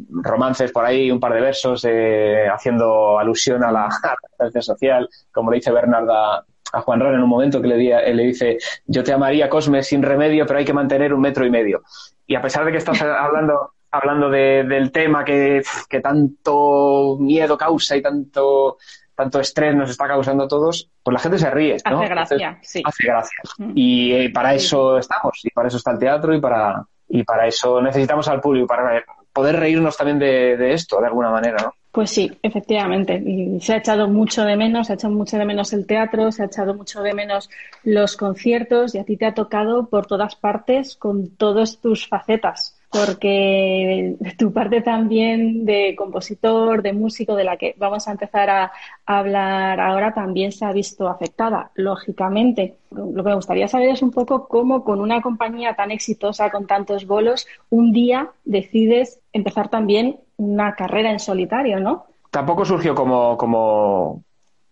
romances 0.09 0.71
por 0.71 0.85
ahí, 0.85 1.11
un 1.11 1.19
par 1.19 1.35
de 1.35 1.41
versos 1.41 1.85
eh, 1.87 2.47
haciendo 2.51 3.19
alusión 3.19 3.63
a 3.63 3.71
la 3.71 3.89
red 4.39 4.59
social, 4.59 5.07
como 5.31 5.51
le 5.51 5.57
dice 5.57 5.71
Bernarda 5.71 6.43
a 6.73 6.81
Juan 6.81 6.99
Ron 6.99 7.15
en 7.15 7.23
un 7.23 7.29
momento 7.29 7.61
que 7.61 7.67
le, 7.67 8.13
le 8.13 8.23
dice, 8.23 8.57
yo 8.85 9.03
te 9.03 9.13
amaría, 9.13 9.49
Cosme, 9.49 9.83
sin 9.83 10.01
remedio, 10.01 10.45
pero 10.45 10.59
hay 10.59 10.65
que 10.65 10.73
mantener 10.73 11.13
un 11.13 11.21
metro 11.21 11.45
y 11.45 11.49
medio. 11.49 11.81
Y 12.27 12.35
a 12.35 12.41
pesar 12.41 12.65
de 12.65 12.71
que 12.71 12.77
estás 12.77 13.01
hablando, 13.01 13.73
hablando 13.91 14.29
del 14.29 14.91
tema 14.91 15.23
que, 15.23 15.63
que, 15.89 15.99
tanto 15.99 17.17
miedo 17.19 17.57
causa 17.57 17.97
y 17.97 18.01
tanto, 18.01 18.77
tanto 19.15 19.39
estrés 19.39 19.75
nos 19.75 19.89
está 19.89 20.07
causando 20.07 20.43
a 20.43 20.47
todos, 20.47 20.89
pues 21.03 21.13
la 21.13 21.19
gente 21.19 21.39
se 21.39 21.49
ríe. 21.49 21.77
¿no? 21.89 21.99
Hace 21.99 22.09
gracia, 22.09 22.59
sí. 22.61 22.81
Hace 22.85 23.07
gracia. 23.07 23.37
Y 23.73 24.13
eh, 24.13 24.29
para 24.29 24.53
eso 24.53 24.97
estamos, 24.97 25.39
y 25.43 25.49
para 25.49 25.67
eso 25.67 25.77
está 25.77 25.91
el 25.91 25.99
teatro, 25.99 26.33
y 26.33 26.39
para, 26.39 26.85
y 27.07 27.23
para 27.23 27.47
eso 27.47 27.81
necesitamos 27.81 28.27
al 28.27 28.41
público, 28.41 28.67
para 28.67 29.03
poder 29.33 29.57
reírnos 29.57 29.97
también 29.97 30.19
de, 30.19 30.73
esto, 30.73 30.99
de 30.99 31.07
alguna 31.07 31.29
manera, 31.29 31.57
¿no? 31.63 31.73
Pues 31.91 32.11
sí, 32.11 32.31
efectivamente. 32.43 33.15
Y 33.15 33.59
se 33.61 33.73
ha 33.73 33.77
echado 33.77 34.07
mucho 34.07 34.43
de 34.43 34.55
menos, 34.55 34.87
se 34.87 34.93
ha 34.93 34.95
echado 34.95 35.13
mucho 35.13 35.37
de 35.37 35.45
menos 35.45 35.73
el 35.73 35.87
teatro, 35.87 36.31
se 36.31 36.43
ha 36.43 36.45
echado 36.45 36.73
mucho 36.75 37.01
de 37.01 37.13
menos 37.13 37.49
los 37.83 38.15
conciertos 38.15 38.93
y 38.93 38.99
a 38.99 39.05
ti 39.05 39.17
te 39.17 39.25
ha 39.25 39.33
tocado 39.33 39.87
por 39.87 40.05
todas 40.05 40.35
partes 40.35 40.95
con 40.95 41.35
todas 41.35 41.79
tus 41.79 42.07
facetas 42.07 42.78
porque 42.91 44.15
tu 44.37 44.51
parte 44.51 44.81
también 44.81 45.65
de 45.65 45.95
compositor, 45.95 46.81
de 46.81 46.93
músico, 46.93 47.35
de 47.35 47.43
la 47.43 47.57
que 47.57 47.75
vamos 47.77 48.07
a 48.07 48.11
empezar 48.11 48.49
a, 48.49 48.71
hablar 49.05 49.79
ahora, 49.79 50.13
también 50.13 50.51
se 50.51 50.65
ha 50.65 50.71
visto 50.71 51.07
afectada, 51.07 51.71
lógicamente. 51.75 52.75
Lo 52.91 53.23
que 53.23 53.29
me 53.29 53.35
gustaría 53.35 53.67
saber 53.67 53.89
es 53.89 54.01
un 54.01 54.11
poco 54.11 54.47
cómo 54.47 54.83
con 54.83 55.01
una 55.01 55.21
compañía 55.21 55.75
tan 55.75 55.91
exitosa, 55.91 56.51
con 56.51 56.67
tantos 56.67 57.07
bolos, 57.07 57.47
un 57.69 57.91
día 57.91 58.29
decides 58.45 59.19
empezar 59.33 59.69
también 59.69 60.19
una 60.37 60.75
carrera 60.75 61.11
en 61.11 61.19
solitario, 61.19 61.79
¿no? 61.79 62.05
Tampoco 62.29 62.65
surgió 62.65 62.93
como, 62.93 63.35
como, 63.37 64.23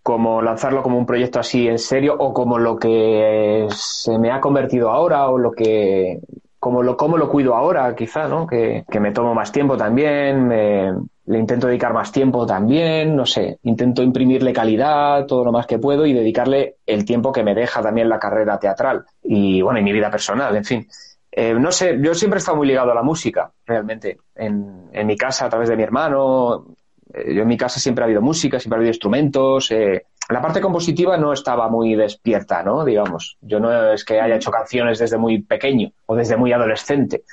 como 0.04 0.42
lanzarlo 0.42 0.84
como 0.84 0.98
un 0.98 1.06
proyecto 1.06 1.40
así 1.40 1.68
en 1.68 1.80
serio 1.80 2.16
o 2.18 2.34
como 2.34 2.60
lo 2.60 2.78
que 2.78 3.68
se 3.72 4.20
me 4.20 4.32
ha 4.32 4.40
convertido 4.40 4.92
ahora 4.92 5.30
o 5.30 5.38
lo 5.38 5.52
que 5.52 6.20
como 6.60 6.84
lo, 6.84 6.98
cómo 6.98 7.18
lo 7.18 7.30
cuido 7.30 7.56
ahora, 7.56 7.96
quizá, 7.96 8.28
¿no? 8.28 8.48
Que, 8.48 8.84
me 9.00 9.12
tomo 9.12 9.34
más 9.34 9.52
tiempo 9.52 9.78
también, 9.78 10.50
le 10.50 11.40
intento 11.40 11.68
dedicar 11.68 11.94
más 11.94 12.12
tiempo 12.12 12.46
también, 12.46 13.16
no 13.16 13.26
sé, 13.26 13.60
intento 13.64 14.02
imprimirle 14.02 14.54
calidad 14.54 15.26
todo 15.26 15.44
lo 15.44 15.52
más 15.52 15.68
que 15.68 15.78
puedo 15.78 16.06
y 16.06 16.14
dedicarle 16.14 16.78
el 16.86 17.06
tiempo 17.06 17.32
que 17.32 17.44
me 17.44 17.54
deja 17.54 17.82
también 17.82 18.10
la 18.10 18.20
carrera 18.20 18.58
teatral 18.58 19.06
y, 19.22 19.62
bueno, 19.62 19.80
y 19.80 19.84
mi 19.84 19.92
vida 19.92 20.10
personal, 20.10 20.56
en 20.56 20.66
fin. 20.66 20.88
Eh, 21.32 21.54
no 21.54 21.72
sé, 21.72 22.00
yo 22.02 22.16
siempre 22.16 22.38
he 22.38 22.40
estado 22.40 22.58
muy 22.58 22.68
ligado 22.68 22.92
a 22.92 22.96
la 22.96 23.04
música, 23.04 23.52
realmente. 23.66 24.18
En, 24.34 24.90
en 24.92 25.06
mi 25.06 25.16
casa, 25.16 25.46
a 25.46 25.50
través 25.50 25.70
de 25.70 25.78
mi 25.78 25.84
hermano, 25.84 26.66
eh, 27.14 27.34
yo 27.34 27.42
en 27.42 27.48
mi 27.48 27.58
casa 27.58 27.80
siempre 27.80 28.04
ha 28.04 28.06
habido 28.06 28.22
música, 28.22 28.60
siempre 28.60 28.78
ha 28.78 28.80
habido 28.80 28.92
instrumentos, 28.92 29.72
eh, 29.72 30.06
la 30.30 30.42
parte 30.42 30.60
compositiva 30.60 31.18
no 31.18 31.32
estaba 31.32 31.70
muy 31.70 31.96
despierta, 31.96 32.62
¿no? 32.62 32.84
Digamos, 32.84 33.38
yo 33.42 33.60
no 33.60 33.94
es 33.94 34.04
que 34.04 34.20
haya 34.20 34.36
hecho 34.36 34.52
canciones 34.52 35.00
desde 35.00 35.18
muy 35.18 35.42
pequeño 35.42 35.92
o 36.06 36.16
desde 36.16 36.36
muy 36.36 36.52
adolescente, 36.52 37.24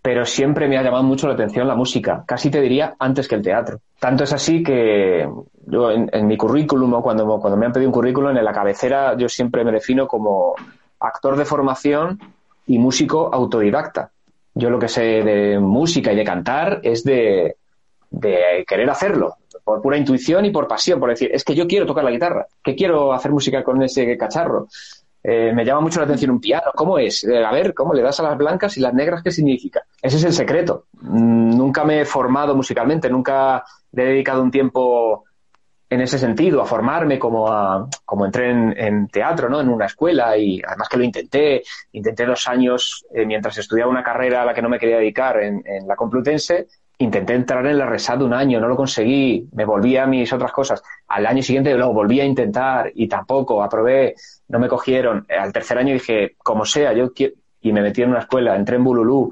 pero 0.00 0.24
siempre 0.24 0.66
me 0.66 0.78
ha 0.78 0.82
llamado 0.82 1.02
mucho 1.02 1.26
la 1.26 1.34
atención 1.34 1.68
la 1.68 1.74
música, 1.74 2.24
casi 2.26 2.50
te 2.50 2.60
diría 2.62 2.94
antes 2.98 3.28
que 3.28 3.34
el 3.34 3.42
teatro. 3.42 3.80
Tanto 3.98 4.24
es 4.24 4.32
así 4.32 4.62
que 4.62 5.28
yo 5.66 5.90
en, 5.90 6.26
mi 6.26 6.38
currículum, 6.38 6.94
o 6.94 7.02
cuando, 7.02 7.56
me 7.56 7.66
han 7.66 7.72
pedido 7.72 7.90
un 7.90 7.94
currículum, 7.94 8.34
en 8.34 8.44
la 8.44 8.52
cabecera 8.52 9.14
yo 9.18 9.28
siempre 9.28 9.62
me 9.62 9.72
defino 9.72 10.08
como 10.08 10.54
actor 10.98 11.36
de 11.36 11.44
formación 11.44 12.18
y 12.66 12.78
músico 12.78 13.28
autodidacta. 13.32 14.12
Yo 14.54 14.70
lo 14.70 14.78
que 14.78 14.88
sé 14.88 15.02
de 15.02 15.58
música 15.60 16.12
y 16.12 16.16
de 16.16 16.24
cantar 16.24 16.80
es 16.82 17.04
de 17.04 17.56
querer 18.66 18.88
hacerlo, 18.88 19.36
por 19.70 19.82
pura 19.82 19.96
intuición 19.96 20.44
y 20.44 20.50
por 20.50 20.66
pasión, 20.66 20.98
por 20.98 21.10
decir, 21.10 21.30
es 21.32 21.44
que 21.44 21.54
yo 21.54 21.68
quiero 21.68 21.86
tocar 21.86 22.02
la 22.02 22.10
guitarra, 22.10 22.46
que 22.62 22.74
quiero 22.74 23.12
hacer 23.12 23.30
música 23.30 23.62
con 23.62 23.80
ese 23.82 24.16
cacharro. 24.16 24.66
Eh, 25.22 25.52
me 25.54 25.64
llama 25.64 25.82
mucho 25.82 26.00
la 26.00 26.06
atención 26.06 26.32
un 26.32 26.40
piano. 26.40 26.72
¿Cómo 26.74 26.98
es? 26.98 27.22
Eh, 27.22 27.44
a 27.44 27.52
ver, 27.52 27.72
¿cómo 27.72 27.94
le 27.94 28.02
das 28.02 28.18
a 28.18 28.24
las 28.24 28.36
blancas 28.36 28.76
y 28.76 28.80
las 28.80 28.92
negras 28.92 29.22
qué 29.22 29.30
significa? 29.30 29.84
Ese 30.02 30.16
es 30.16 30.24
el 30.24 30.32
secreto. 30.32 30.86
Mm, 31.02 31.56
nunca 31.56 31.84
me 31.84 32.00
he 32.00 32.04
formado 32.04 32.56
musicalmente, 32.56 33.08
nunca 33.08 33.62
he 33.92 34.02
dedicado 34.02 34.42
un 34.42 34.50
tiempo 34.50 35.24
en 35.88 36.00
ese 36.00 36.18
sentido, 36.18 36.62
a 36.62 36.66
formarme 36.66 37.18
como, 37.18 37.48
a, 37.48 37.88
como 38.04 38.24
entré 38.24 38.50
en, 38.50 39.08
teatro, 39.08 39.48
¿no? 39.48 39.60
En 39.60 39.68
una 39.68 39.86
escuela 39.86 40.36
y 40.36 40.60
además 40.66 40.88
que 40.88 40.96
lo 40.96 41.04
intenté, 41.04 41.62
intenté 41.92 42.26
dos 42.26 42.46
años 42.48 43.04
eh, 43.12 43.26
mientras 43.26 43.58
estudiaba 43.58 43.90
una 43.90 44.02
carrera 44.02 44.42
a 44.42 44.46
la 44.46 44.54
que 44.54 44.62
no 44.62 44.68
me 44.68 44.78
quería 44.78 44.98
dedicar 44.98 45.40
en, 45.40 45.62
en 45.64 45.86
la 45.86 45.96
Complutense 45.96 46.68
intenté 47.00 47.34
entrar 47.34 47.66
en 47.66 47.78
la 47.78 47.86
resada 47.86 48.24
un 48.24 48.34
año, 48.34 48.60
no 48.60 48.68
lo 48.68 48.76
conseguí, 48.76 49.48
me 49.52 49.64
volví 49.64 49.96
a 49.96 50.06
mis 50.06 50.30
otras 50.32 50.52
cosas. 50.52 50.82
Al 51.08 51.26
año 51.26 51.42
siguiente 51.42 51.74
lo 51.74 51.92
volví 51.92 52.20
a 52.20 52.24
intentar 52.24 52.92
y 52.94 53.08
tampoco, 53.08 53.62
aprobé, 53.62 54.14
no 54.48 54.58
me 54.58 54.68
cogieron. 54.68 55.26
Al 55.28 55.52
tercer 55.52 55.78
año 55.78 55.94
dije, 55.94 56.36
como 56.38 56.64
sea, 56.66 56.92
yo 56.92 57.12
quiero, 57.12 57.34
y 57.62 57.72
me 57.72 57.80
metí 57.80 58.02
en 58.02 58.10
una 58.10 58.20
escuela, 58.20 58.54
entré 58.54 58.76
en 58.76 58.84
Bululú 58.84 59.30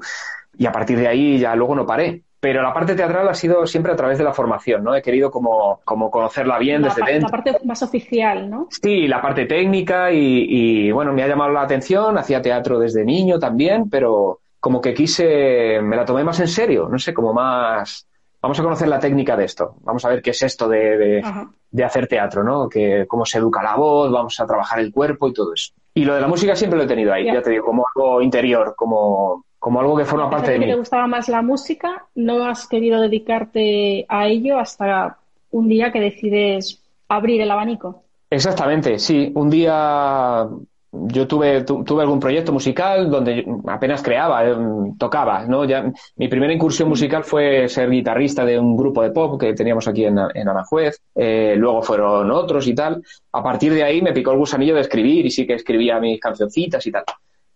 y 0.57 0.65
a 0.65 0.71
partir 0.71 0.97
de 0.97 1.07
ahí 1.07 1.37
ya 1.37 1.55
luego 1.55 1.75
no 1.75 1.85
paré. 1.85 2.23
pero 2.39 2.61
la 2.61 2.73
parte 2.73 2.95
teatral 2.95 3.27
ha 3.27 3.33
sido 3.33 3.67
siempre 3.67 3.91
a 3.91 3.95
través 3.95 4.17
de 4.17 4.23
la 4.23 4.33
formación, 4.33 4.83
¿no? 4.83 4.95
He 4.95 5.01
querido 5.01 5.29
como, 5.29 5.81
como 5.83 6.09
conocerla 6.09 6.57
bien 6.57 6.81
desde 6.81 7.03
dentro. 7.03 7.27
La 7.27 7.31
parte 7.31 7.65
más 7.65 7.83
oficial, 7.83 8.49
¿no? 8.49 8.67
Sí, 8.71 9.07
la 9.07 9.21
parte 9.21 9.45
técnica 9.45 10.11
y, 10.11 10.45
y, 10.47 10.91
bueno, 10.91 11.11
me 11.11 11.23
ha 11.23 11.27
llamado 11.27 11.51
la 11.51 11.61
atención, 11.63 12.17
hacía 12.17 12.41
teatro 12.41 12.79
desde 12.79 13.03
niño 13.03 13.39
también, 13.39 13.89
pero 13.89 14.39
como 14.59 14.81
que 14.81 14.93
quise, 14.93 15.81
me 15.81 15.95
la 15.95 16.05
tomé 16.05 16.23
más 16.23 16.39
en 16.39 16.47
serio, 16.47 16.87
no 16.89 16.99
sé, 16.99 17.13
como 17.13 17.33
más, 17.33 18.07
vamos 18.41 18.59
a 18.59 18.63
conocer 18.63 18.87
la 18.87 18.99
técnica 18.99 19.35
de 19.37 19.45
esto, 19.45 19.75
vamos 19.81 20.03
a 20.05 20.09
ver 20.09 20.21
qué 20.21 20.31
es 20.31 20.41
esto 20.43 20.67
de, 20.67 20.97
de, 20.97 21.47
de, 21.71 21.83
hacer 21.83 22.07
teatro, 22.07 22.43
¿no? 22.43 22.67
Que, 22.67 23.05
cómo 23.07 23.25
se 23.25 23.37
educa 23.37 23.63
la 23.63 23.75
voz, 23.75 24.11
vamos 24.11 24.39
a 24.39 24.45
trabajar 24.45 24.79
el 24.79 24.91
cuerpo 24.91 25.27
y 25.27 25.33
todo 25.33 25.53
eso. 25.53 25.73
Y 25.93 26.03
lo 26.03 26.15
de 26.15 26.21
la 26.21 26.27
música 26.27 26.55
siempre 26.55 26.77
lo 26.77 26.83
he 26.83 26.87
tenido 26.87 27.13
ahí, 27.13 27.25
ya, 27.25 27.35
ya 27.35 27.41
te 27.41 27.51
digo, 27.51 27.65
como 27.65 27.85
algo 27.95 28.21
interior, 28.21 28.75
como, 28.75 29.45
como 29.57 29.79
algo 29.79 29.97
que 29.97 30.05
forma 30.05 30.29
parte 30.29 30.51
de 30.51 30.59
mí. 30.59 30.65
te 30.67 30.75
gustaba 30.75 31.07
más 31.07 31.29
la 31.29 31.41
música, 31.41 32.05
no 32.15 32.45
has 32.45 32.67
querido 32.67 33.01
dedicarte 33.01 34.05
a 34.07 34.27
ello 34.27 34.59
hasta 34.59 35.17
un 35.51 35.67
día 35.67 35.91
que 35.91 35.99
decides 35.99 36.81
abrir 37.07 37.41
el 37.41 37.51
abanico. 37.51 38.03
Exactamente, 38.29 38.99
sí. 38.99 39.31
Un 39.35 39.49
día 39.49 40.47
yo 40.91 41.27
tuve, 41.27 41.63
tu, 41.63 41.83
tuve 41.83 42.01
algún 42.01 42.19
proyecto 42.19 42.51
musical 42.51 43.09
donde 43.09 43.45
apenas 43.67 44.01
creaba, 44.01 44.47
eh, 44.47 44.55
tocaba, 44.97 45.45
¿no? 45.45 45.65
Ya, 45.65 45.91
mi 46.15 46.27
primera 46.27 46.51
incursión 46.51 46.89
musical 46.89 47.23
fue 47.23 47.69
ser 47.69 47.89
guitarrista 47.89 48.43
de 48.43 48.57
un 48.57 48.75
grupo 48.75 49.03
de 49.03 49.11
pop 49.11 49.39
que 49.39 49.53
teníamos 49.53 49.87
aquí 49.87 50.05
en, 50.05 50.17
en 50.33 50.49
Aranjuez, 50.49 50.99
eh, 51.15 51.53
luego 51.57 51.83
fueron 51.83 52.31
otros 52.31 52.67
y 52.67 52.73
tal. 52.73 53.03
A 53.31 53.43
partir 53.43 53.73
de 53.73 53.83
ahí 53.83 54.01
me 54.01 54.13
picó 54.13 54.31
el 54.31 54.37
gusanillo 54.37 54.75
de 54.75 54.81
escribir 54.81 55.25
y 55.25 55.31
sí 55.31 55.45
que 55.45 55.53
escribía 55.53 55.99
mis 55.99 56.19
cancioncitas 56.19 56.85
y 56.87 56.91
tal. 56.91 57.03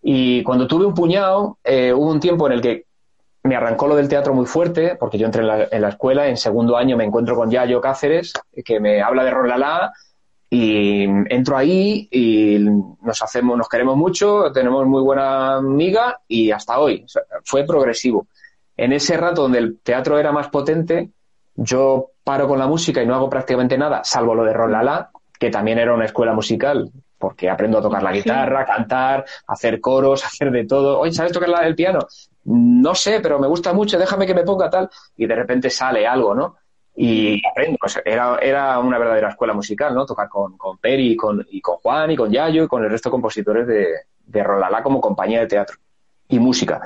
Y 0.02 0.42
cuando 0.42 0.66
tuve 0.66 0.86
un 0.86 0.94
puñado, 0.94 1.58
eh, 1.64 1.92
hubo 1.92 2.10
un 2.10 2.20
tiempo 2.20 2.46
en 2.46 2.52
el 2.52 2.60
que 2.60 2.84
me 3.42 3.56
arrancó 3.56 3.88
lo 3.88 3.96
del 3.96 4.08
teatro 4.08 4.32
muy 4.32 4.46
fuerte, 4.46 4.96
porque 4.98 5.18
yo 5.18 5.26
entré 5.26 5.42
en 5.42 5.48
la, 5.48 5.68
en 5.70 5.82
la 5.82 5.88
escuela, 5.88 6.28
en 6.28 6.36
segundo 6.36 6.76
año 6.76 6.96
me 6.96 7.04
encuentro 7.04 7.34
con 7.36 7.50
Yayo 7.50 7.80
Cáceres, 7.80 8.32
que 8.64 8.80
me 8.80 9.02
habla 9.02 9.24
de 9.24 9.30
Rolala, 9.30 9.92
y 10.56 11.02
entro 11.02 11.56
ahí 11.56 12.06
y 12.12 12.60
nos 12.60 13.20
hacemos, 13.20 13.58
nos 13.58 13.68
queremos 13.68 13.96
mucho, 13.96 14.52
tenemos 14.52 14.86
muy 14.86 15.02
buena 15.02 15.56
amiga 15.56 16.20
y 16.28 16.52
hasta 16.52 16.78
hoy. 16.78 17.02
O 17.04 17.08
sea, 17.08 17.22
fue 17.44 17.64
progresivo. 17.64 18.28
En 18.76 18.92
ese 18.92 19.16
rato 19.16 19.42
donde 19.42 19.58
el 19.58 19.80
teatro 19.80 20.16
era 20.16 20.30
más 20.30 20.50
potente, 20.50 21.10
yo 21.56 22.10
paro 22.22 22.46
con 22.46 22.60
la 22.60 22.68
música 22.68 23.02
y 23.02 23.06
no 23.06 23.16
hago 23.16 23.28
prácticamente 23.28 23.76
nada, 23.76 24.04
salvo 24.04 24.36
lo 24.36 24.44
de 24.44 24.52
Rolala, 24.52 25.10
que 25.40 25.50
también 25.50 25.80
era 25.80 25.92
una 25.92 26.04
escuela 26.04 26.34
musical, 26.34 26.88
porque 27.18 27.50
aprendo 27.50 27.78
a 27.78 27.82
tocar 27.82 28.04
la 28.04 28.12
guitarra, 28.12 28.64
cantar, 28.64 29.24
hacer 29.48 29.80
coros, 29.80 30.24
hacer 30.24 30.52
de 30.52 30.66
todo. 30.66 31.00
Oye, 31.00 31.10
¿sabes 31.10 31.32
tocar 31.32 31.50
el 31.64 31.74
piano? 31.74 31.98
No 32.44 32.94
sé, 32.94 33.18
pero 33.20 33.40
me 33.40 33.48
gusta 33.48 33.72
mucho, 33.72 33.98
déjame 33.98 34.24
que 34.24 34.34
me 34.34 34.44
ponga 34.44 34.70
tal. 34.70 34.88
Y 35.16 35.26
de 35.26 35.34
repente 35.34 35.68
sale 35.68 36.06
algo, 36.06 36.32
¿no? 36.32 36.58
Y 36.96 37.42
aprendo, 37.46 37.76
pues 37.80 38.00
era, 38.04 38.38
era 38.38 38.78
una 38.78 38.98
verdadera 38.98 39.30
escuela 39.30 39.52
musical, 39.52 39.94
¿no? 39.94 40.06
Tocar 40.06 40.28
con, 40.28 40.56
con 40.56 40.78
Peri 40.78 41.12
y 41.12 41.16
con, 41.16 41.44
y 41.50 41.60
con 41.60 41.76
Juan 41.78 42.10
y 42.12 42.16
con 42.16 42.30
Yayo 42.30 42.64
y 42.64 42.68
con 42.68 42.84
el 42.84 42.90
resto 42.90 43.08
de 43.08 43.12
compositores 43.12 43.66
de, 43.66 43.86
de 44.26 44.42
Rolala 44.42 44.82
como 44.82 45.00
compañía 45.00 45.40
de 45.40 45.46
teatro 45.46 45.76
y 46.28 46.38
música. 46.38 46.80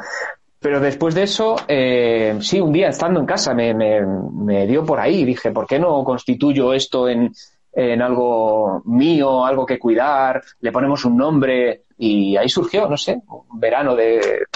Pero 0.60 0.80
después 0.80 1.14
de 1.14 1.22
eso, 1.22 1.56
eh, 1.68 2.36
sí, 2.40 2.60
un 2.60 2.72
día 2.72 2.88
estando 2.88 3.20
en 3.20 3.26
casa 3.26 3.54
me, 3.54 3.74
me, 3.74 4.00
me 4.04 4.66
dio 4.66 4.84
por 4.84 4.98
ahí. 4.98 5.24
Dije, 5.24 5.52
¿por 5.52 5.66
qué 5.66 5.78
no 5.78 6.02
constituyo 6.02 6.72
esto 6.72 7.08
en, 7.08 7.32
en 7.72 8.02
algo 8.02 8.82
mío, 8.86 9.44
algo 9.44 9.64
que 9.64 9.78
cuidar? 9.78 10.42
Le 10.60 10.72
ponemos 10.72 11.04
un 11.04 11.16
nombre 11.16 11.82
y 11.96 12.36
ahí 12.36 12.48
surgió, 12.48 12.88
no 12.88 12.96
sé, 12.96 13.20
un 13.28 13.60
verano 13.60 13.94
de, 13.94 14.46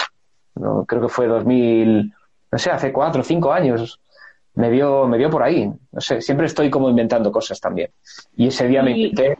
no, 0.55 0.83
creo 0.85 1.03
que 1.03 1.09
fue 1.09 1.27
2000, 1.27 2.13
no 2.51 2.57
sé, 2.57 2.71
hace 2.71 2.91
cuatro 2.91 3.21
o 3.21 3.23
cinco 3.23 3.53
años 3.53 3.99
me 4.55 4.69
dio, 4.69 5.07
me 5.07 5.17
dio 5.17 5.29
por 5.29 5.43
ahí. 5.43 5.69
No 5.91 6.01
sé, 6.01 6.21
siempre 6.21 6.47
estoy 6.47 6.69
como 6.69 6.89
inventando 6.89 7.31
cosas 7.31 7.59
también. 7.59 7.89
Y 8.35 8.47
ese 8.47 8.67
día 8.67 8.81
y, 8.81 8.83
me 8.83 8.91
inventé 8.97 9.37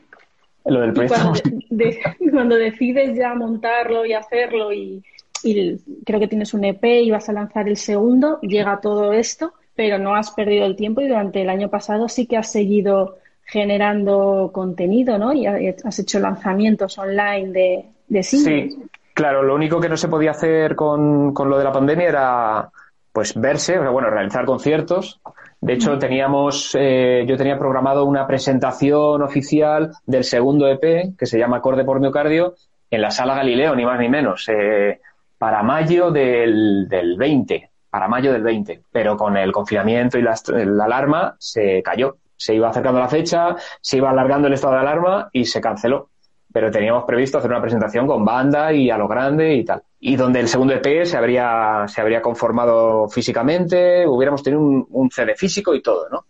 lo 0.66 0.82
del 0.82 0.94
proyecto. 0.94 1.20
Cuando, 1.22 1.42
de, 1.70 2.00
cuando, 2.32 2.56
decides 2.56 3.18
ya 3.18 3.34
montarlo 3.34 4.06
y 4.06 4.14
hacerlo 4.14 4.74
y, 4.74 5.04
y, 5.44 5.78
creo 6.06 6.20
que 6.20 6.28
tienes 6.28 6.54
un 6.54 6.64
EP 6.66 6.84
y 6.84 7.12
vas 7.12 7.30
a 7.30 7.34
lanzar 7.34 7.68
el 7.68 7.78
segundo, 7.78 8.40
llega 8.42 8.82
todo 8.82 9.14
esto, 9.14 9.54
pero 9.76 9.98
no 9.98 10.16
has 10.16 10.32
perdido 10.32 10.66
el 10.66 10.76
tiempo 10.76 11.02
y 11.02 11.08
durante 11.08 11.42
el 11.42 11.50
año 11.50 11.70
pasado 11.70 12.08
sí 12.10 12.26
que 12.26 12.38
has 12.38 12.52
seguido 12.52 13.18
generando 13.46 14.52
contenido, 14.54 15.18
¿no? 15.18 15.34
Y 15.34 15.46
has 15.46 16.00
hecho 16.00 16.20
lanzamientos 16.20 16.98
online 16.98 17.52
de, 17.52 17.86
de 18.08 18.24
singles. 18.24 18.74
Sí, 18.74 18.82
claro, 19.14 19.44
lo 19.44 19.54
único 19.54 19.80
que 19.80 19.90
no 19.90 19.98
se 19.98 20.08
podía 20.08 20.32
hacer 20.32 20.76
con, 20.76 21.34
con 21.34 21.50
lo 21.50 21.58
de 21.58 21.64
la 21.64 21.72
pandemia 21.72 22.08
era 22.08 22.72
pues 23.14 23.36
verse, 23.36 23.78
bueno, 23.78 24.10
realizar 24.10 24.44
conciertos. 24.44 25.22
De 25.62 25.74
hecho, 25.74 25.98
teníamos, 26.00 26.76
eh, 26.78 27.24
yo 27.28 27.38
tenía 27.38 27.58
programado 27.60 28.06
una 28.06 28.26
presentación 28.26 29.22
oficial 29.22 29.92
del 30.06 30.24
segundo 30.24 30.68
EP, 30.68 31.16
que 31.18 31.26
se 31.28 31.38
llama 31.38 31.58
Acorde 31.58 31.86
por 31.86 32.00
Miocardio, 32.00 32.56
en 32.90 33.02
la 33.02 33.12
Sala 33.12 33.36
Galileo, 33.36 33.76
ni 33.76 33.86
más 33.86 34.00
ni 34.00 34.10
menos, 34.10 34.50
eh, 34.50 35.00
para 35.38 35.62
mayo 35.62 36.10
del, 36.10 36.88
del 36.90 37.16
20, 37.16 37.70
para 37.90 38.08
mayo 38.08 38.34
del 38.34 38.42
20. 38.42 38.82
Pero 38.92 39.16
con 39.16 39.38
el 39.38 39.52
confinamiento 39.52 40.18
y 40.18 40.24
la, 40.24 40.36
la 40.48 40.86
alarma 40.86 41.36
se 41.38 41.84
cayó. 41.84 42.18
Se 42.36 42.56
iba 42.56 42.70
acercando 42.70 43.00
la 43.00 43.08
fecha, 43.08 43.56
se 43.80 43.98
iba 43.98 44.10
alargando 44.10 44.48
el 44.48 44.56
estado 44.56 44.74
de 44.74 44.80
alarma 44.80 45.30
y 45.32 45.46
se 45.46 45.62
canceló. 45.62 46.10
Pero 46.52 46.72
teníamos 46.72 47.04
previsto 47.06 47.38
hacer 47.38 47.52
una 47.52 47.62
presentación 47.62 48.08
con 48.08 48.26
banda 48.26 48.74
y 48.74 48.90
a 48.90 48.98
lo 48.98 49.08
grande 49.08 49.54
y 49.54 49.64
tal 49.64 49.84
y 50.06 50.18
donde 50.18 50.42
el 50.42 50.50
segundo 50.50 50.74
EP 50.74 51.06
se 51.06 51.16
habría, 51.16 51.86
se 51.88 52.02
habría 52.02 52.22
conformado 52.22 53.08
físicamente, 53.08 54.06
hubiéramos 54.06 54.44
tenido 54.44 54.62
un, 54.62 54.86
un, 54.90 55.10
CD 55.10 55.34
físico 55.34 55.74
y 55.74 55.82
todo, 55.82 56.10
¿no? 56.12 56.26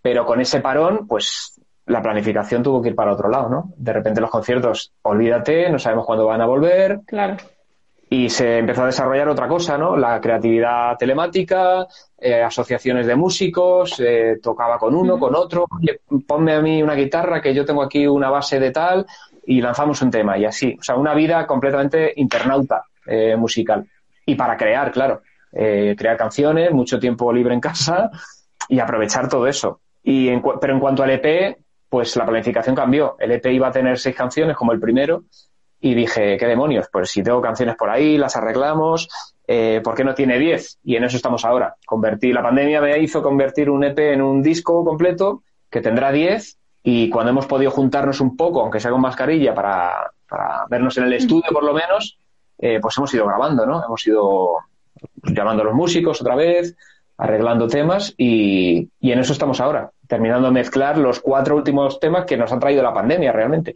Pero 0.00 0.24
con 0.24 0.40
ese 0.40 0.60
parón, 0.60 1.06
pues 1.06 1.60
la 1.84 2.00
planificación 2.00 2.62
tuvo 2.62 2.80
que 2.80 2.88
ir 2.88 2.94
para 2.94 3.12
otro 3.12 3.28
lado, 3.28 3.50
¿no? 3.50 3.74
De 3.76 3.92
repente 3.92 4.22
los 4.22 4.30
conciertos, 4.30 4.94
olvídate, 5.02 5.68
no 5.68 5.78
sabemos 5.78 6.06
cuándo 6.06 6.24
van 6.24 6.40
a 6.40 6.46
volver. 6.46 7.00
Claro. 7.06 7.36
Y 8.08 8.30
se 8.30 8.60
empezó 8.60 8.84
a 8.84 8.86
desarrollar 8.86 9.28
otra 9.28 9.46
cosa, 9.46 9.76
¿no? 9.76 9.94
La 9.94 10.18
creatividad 10.22 10.96
telemática, 10.96 11.86
eh, 12.16 12.42
asociaciones 12.42 13.06
de 13.06 13.14
músicos, 13.14 14.00
eh, 14.00 14.38
tocaba 14.42 14.78
con 14.78 14.94
uno, 14.94 15.16
uh 15.16 15.16
-huh. 15.18 15.20
con 15.20 15.34
otro, 15.34 15.66
oye, 15.78 16.00
ponme 16.26 16.54
a 16.54 16.62
mí 16.62 16.82
una 16.82 16.94
guitarra 16.94 17.42
que 17.42 17.52
yo 17.52 17.66
tengo 17.66 17.82
aquí 17.82 18.06
una 18.06 18.30
base 18.30 18.58
de 18.58 18.70
tal 18.70 19.04
y 19.44 19.60
lanzamos 19.60 20.00
un 20.00 20.10
tema 20.10 20.38
y 20.38 20.46
así. 20.46 20.74
O 20.80 20.82
sea, 20.82 20.96
una 20.96 21.12
vida 21.12 21.46
completamente 21.46 22.14
internauta 22.16 22.84
eh, 23.08 23.36
musical. 23.36 23.86
Y 24.26 24.34
para 24.34 24.56
crear, 24.56 24.92
claro, 24.92 25.22
eh, 25.52 25.94
crear 25.96 26.16
canciones, 26.16 26.70
mucho 26.72 26.98
tiempo 26.98 27.32
libre 27.32 27.54
en 27.54 27.60
casa 27.60 28.10
y 28.68 28.78
aprovechar 28.78 29.28
todo 29.28 29.46
eso. 29.46 29.80
Y 30.02 30.28
en, 30.28 30.42
pero 30.60 30.74
en 30.74 30.80
cuanto 30.80 31.02
al 31.02 31.10
EP, 31.10 31.56
pues 31.88 32.14
la 32.16 32.26
planificación 32.26 32.76
cambió. 32.76 33.16
El 33.18 33.32
EP 33.32 33.46
iba 33.46 33.68
a 33.68 33.72
tener 33.72 33.98
seis 33.98 34.14
canciones 34.14 34.56
como 34.56 34.72
el 34.72 34.80
primero 34.80 35.24
y 35.80 35.94
dije, 35.94 36.36
¿qué 36.36 36.46
demonios? 36.46 36.88
Pues 36.92 37.10
si 37.10 37.22
tengo 37.22 37.40
canciones 37.40 37.76
por 37.76 37.88
ahí, 37.88 38.18
las 38.18 38.36
arreglamos, 38.36 39.08
eh, 39.46 39.80
¿por 39.82 39.94
qué 39.94 40.04
no 40.04 40.14
tiene 40.14 40.38
diez? 40.38 40.78
Y 40.84 40.96
en 40.96 41.04
eso 41.04 41.16
estamos 41.16 41.44
ahora. 41.44 41.76
Convertí, 41.86 42.32
la 42.32 42.42
pandemia 42.42 42.80
me 42.80 42.98
hizo 42.98 43.22
convertir 43.22 43.70
un 43.70 43.84
EP 43.84 43.98
en 43.98 44.22
un 44.22 44.42
disco 44.42 44.84
completo 44.84 45.42
que 45.70 45.80
tendrá 45.80 46.12
diez 46.12 46.58
y 46.82 47.08
cuando 47.10 47.30
hemos 47.30 47.46
podido 47.46 47.70
juntarnos 47.70 48.20
un 48.20 48.36
poco, 48.36 48.60
aunque 48.60 48.80
sea 48.80 48.90
con 48.90 49.00
mascarilla, 49.00 49.54
para, 49.54 50.10
para 50.28 50.66
vernos 50.68 50.96
en 50.98 51.04
el 51.04 51.12
estudio 51.12 51.50
por 51.52 51.64
lo 51.64 51.72
menos, 51.72 52.18
eh, 52.58 52.78
pues 52.80 52.96
hemos 52.98 53.12
ido 53.14 53.26
grabando, 53.26 53.66
¿no? 53.66 53.84
Hemos 53.84 54.06
ido 54.06 54.58
llamando 55.22 55.62
a 55.62 55.66
los 55.66 55.74
músicos 55.74 56.20
otra 56.20 56.34
vez, 56.34 56.76
arreglando 57.16 57.66
temas 57.66 58.14
y, 58.16 58.88
y, 59.00 59.12
en 59.12 59.18
eso 59.18 59.32
estamos 59.32 59.60
ahora, 59.60 59.90
terminando 60.06 60.48
de 60.48 60.52
mezclar 60.54 60.98
los 60.98 61.20
cuatro 61.20 61.56
últimos 61.56 61.98
temas 61.98 62.24
que 62.24 62.36
nos 62.36 62.52
han 62.52 62.60
traído 62.60 62.82
la 62.82 62.94
pandemia 62.94 63.32
realmente. 63.32 63.74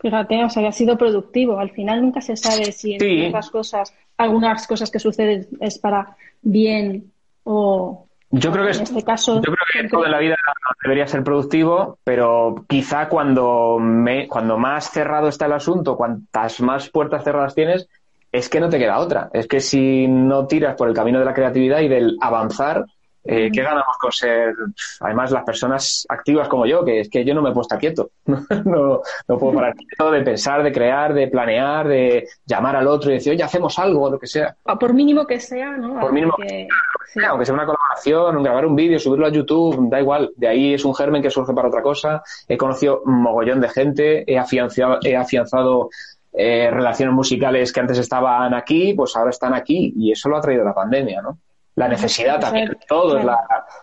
Fíjate, 0.00 0.42
o 0.44 0.48
sea, 0.48 0.62
que 0.62 0.68
ha 0.68 0.72
sido 0.72 0.96
productivo. 0.96 1.58
Al 1.58 1.70
final 1.70 2.00
nunca 2.00 2.22
se 2.22 2.36
sabe 2.36 2.72
si 2.72 2.94
en 2.94 3.00
sí. 3.00 3.32
cosas, 3.52 3.94
algunas 4.16 4.66
cosas 4.66 4.90
que 4.90 4.98
suceden 4.98 5.46
es 5.60 5.78
para 5.78 6.16
bien 6.40 7.12
o, 7.44 8.06
yo 8.30 8.52
creo 8.52 8.64
que, 8.64 8.72
en 8.72 8.82
este 8.82 9.02
caso, 9.02 9.36
yo 9.36 9.52
creo 9.52 9.56
que 9.72 9.88
todo 9.88 10.04
en 10.04 10.12
la 10.12 10.18
vida 10.18 10.36
debería 10.82 11.06
ser 11.06 11.24
productivo, 11.24 11.98
pero 12.04 12.64
quizá 12.68 13.08
cuando, 13.08 13.78
me, 13.80 14.28
cuando 14.28 14.56
más 14.56 14.90
cerrado 14.90 15.28
está 15.28 15.46
el 15.46 15.52
asunto, 15.52 15.96
cuantas 15.96 16.60
más 16.60 16.88
puertas 16.90 17.24
cerradas 17.24 17.54
tienes, 17.54 17.88
es 18.30 18.48
que 18.48 18.60
no 18.60 18.68
te 18.68 18.78
queda 18.78 18.98
otra. 18.98 19.30
Es 19.32 19.48
que 19.48 19.60
si 19.60 20.06
no 20.06 20.46
tiras 20.46 20.76
por 20.76 20.88
el 20.88 20.94
camino 20.94 21.18
de 21.18 21.24
la 21.24 21.34
creatividad 21.34 21.80
y 21.80 21.88
del 21.88 22.16
avanzar, 22.20 22.84
eh, 23.22 23.50
¿qué 23.52 23.62
ganamos 23.62 23.96
con 23.98 24.10
ser, 24.10 24.54
además, 25.00 25.30
las 25.30 25.44
personas 25.44 26.06
activas 26.08 26.48
como 26.48 26.64
yo? 26.66 26.84
Que 26.84 27.00
es 27.00 27.10
que 27.10 27.24
yo 27.24 27.34
no 27.34 27.42
me 27.42 27.50
puedo 27.50 27.62
estar 27.62 27.78
quieto. 27.78 28.10
no, 28.24 29.02
no 29.28 29.38
puedo 29.38 29.54
parar 29.54 29.74
quieto 29.74 30.10
de 30.10 30.22
pensar, 30.22 30.62
de 30.62 30.72
crear, 30.72 31.12
de 31.12 31.28
planear, 31.28 31.86
de 31.86 32.28
llamar 32.46 32.76
al 32.76 32.86
otro 32.86 33.10
y 33.10 33.14
decir, 33.14 33.32
oye, 33.32 33.42
hacemos 33.42 33.78
algo, 33.78 34.10
lo 34.10 34.18
que 34.18 34.26
sea. 34.26 34.56
Por 34.78 34.94
mínimo 34.94 35.26
que 35.26 35.38
sea, 35.38 35.76
¿no? 35.76 36.00
Por 36.00 36.12
mínimo 36.12 36.34
que, 36.36 36.66
sí. 37.12 37.20
aunque 37.24 37.44
sea 37.44 37.54
una 37.54 37.66
colaboración, 37.66 38.42
grabar 38.42 38.66
un 38.66 38.74
vídeo, 38.74 38.98
subirlo 38.98 39.26
a 39.26 39.30
YouTube, 39.30 39.90
da 39.90 40.00
igual. 40.00 40.32
De 40.36 40.48
ahí 40.48 40.74
es 40.74 40.84
un 40.84 40.94
germen 40.94 41.22
que 41.22 41.30
surge 41.30 41.52
para 41.52 41.68
otra 41.68 41.82
cosa. 41.82 42.22
He 42.48 42.56
conocido 42.56 43.02
un 43.04 43.20
mogollón 43.22 43.60
de 43.60 43.68
gente, 43.68 44.24
he 44.30 44.38
afianzado, 44.38 44.98
he 45.02 45.14
afianzado 45.14 45.90
eh, 46.32 46.70
relaciones 46.70 47.14
musicales 47.14 47.72
que 47.72 47.80
antes 47.80 47.98
estaban 47.98 48.54
aquí, 48.54 48.94
pues 48.94 49.16
ahora 49.16 49.30
están 49.30 49.52
aquí 49.52 49.92
y 49.96 50.12
eso 50.12 50.28
lo 50.28 50.36
ha 50.36 50.40
traído 50.40 50.64
la 50.64 50.74
pandemia, 50.74 51.20
¿no? 51.20 51.38
La 51.76 51.88
necesidad 51.88 52.40
también, 52.40 52.76
todos, 52.88 53.24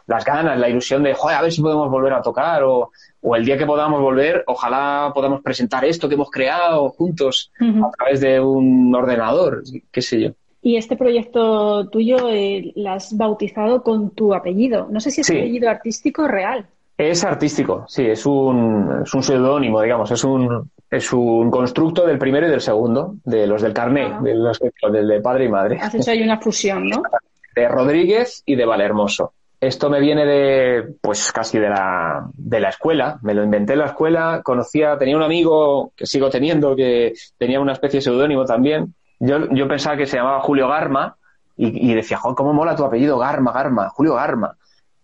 las 0.05 0.25
ganas, 0.25 0.59
la 0.59 0.69
ilusión 0.69 1.03
de, 1.03 1.13
joder, 1.13 1.37
a 1.37 1.41
ver 1.41 1.51
si 1.51 1.61
podemos 1.61 1.89
volver 1.89 2.13
a 2.13 2.21
tocar 2.21 2.63
o, 2.63 2.91
o 3.21 3.35
el 3.35 3.45
día 3.45 3.57
que 3.57 3.65
podamos 3.65 4.01
volver, 4.01 4.43
ojalá 4.47 5.11
podamos 5.13 5.41
presentar 5.41 5.83
esto 5.85 6.07
que 6.07 6.15
hemos 6.15 6.29
creado 6.29 6.89
juntos 6.89 7.51
a 7.59 7.91
través 7.97 8.21
de 8.21 8.39
un 8.39 8.93
ordenador, 8.93 9.63
qué 9.91 10.01
sé 10.01 10.21
yo. 10.21 10.29
Y 10.61 10.75
este 10.75 10.97
proyecto 10.97 11.87
tuyo 11.89 12.29
eh, 12.29 12.73
lo 12.75 12.91
has 12.91 13.15
bautizado 13.15 13.83
con 13.83 14.09
tu 14.09 14.33
apellido. 14.33 14.87
No 14.91 14.99
sé 14.99 15.11
si 15.11 15.21
es 15.21 15.29
apellido 15.29 15.69
artístico 15.69 16.27
real. 16.27 16.65
Es 16.97 17.23
artístico, 17.23 17.85
sí, 17.87 18.05
es 18.05 18.25
un, 18.25 19.03
es 19.03 19.13
un 19.13 19.21
seudónimo, 19.21 19.81
digamos, 19.83 20.09
es 20.09 20.23
un, 20.23 20.71
es 20.89 21.13
un 21.13 21.51
constructo 21.51 22.07
del 22.07 22.17
primero 22.17 22.47
y 22.47 22.49
del 22.49 22.59
segundo, 22.59 23.17
de 23.23 23.45
los 23.45 23.61
del 23.61 23.71
carné, 23.71 24.17
de 24.23 24.33
los, 24.33 24.59
del 24.91 25.07
de 25.07 25.21
padre 25.21 25.45
y 25.45 25.49
madre. 25.49 25.77
Has 25.79 25.93
hecho 25.93 26.09
ahí 26.09 26.23
una 26.23 26.39
fusión, 26.39 26.89
¿no? 26.89 27.03
De 27.57 27.67
Rodríguez 27.67 28.43
y 28.45 28.55
de 28.55 28.65
Valermoso. 28.65 29.33
Esto 29.59 29.89
me 29.89 29.99
viene 29.99 30.25
de, 30.27 30.95
pues 31.01 31.31
casi 31.31 31.57
de 31.57 31.69
la, 31.69 32.29
de 32.35 32.59
la 32.59 32.69
escuela. 32.69 33.17
Me 33.23 33.33
lo 33.33 33.43
inventé 33.43 33.73
en 33.73 33.79
la 33.79 33.87
escuela. 33.87 34.41
Conocía, 34.43 34.95
tenía 34.99 35.17
un 35.17 35.23
amigo 35.23 35.91
que 35.95 36.05
sigo 36.05 36.29
teniendo 36.29 36.75
que 36.75 37.13
tenía 37.39 37.59
una 37.59 37.73
especie 37.73 37.97
de 37.97 38.03
seudónimo 38.03 38.45
también. 38.45 38.93
Yo, 39.19 39.49
yo 39.49 39.67
pensaba 39.67 39.97
que 39.97 40.05
se 40.05 40.17
llamaba 40.17 40.41
Julio 40.41 40.67
Garma 40.67 41.15
y, 41.55 41.91
y 41.91 41.95
decía, 41.95 42.17
joder, 42.17 42.35
cómo 42.35 42.53
mola 42.53 42.75
tu 42.75 42.85
apellido, 42.85 43.17
Garma, 43.17 43.51
Garma, 43.51 43.89
Julio 43.89 44.13
Garma. 44.13 44.55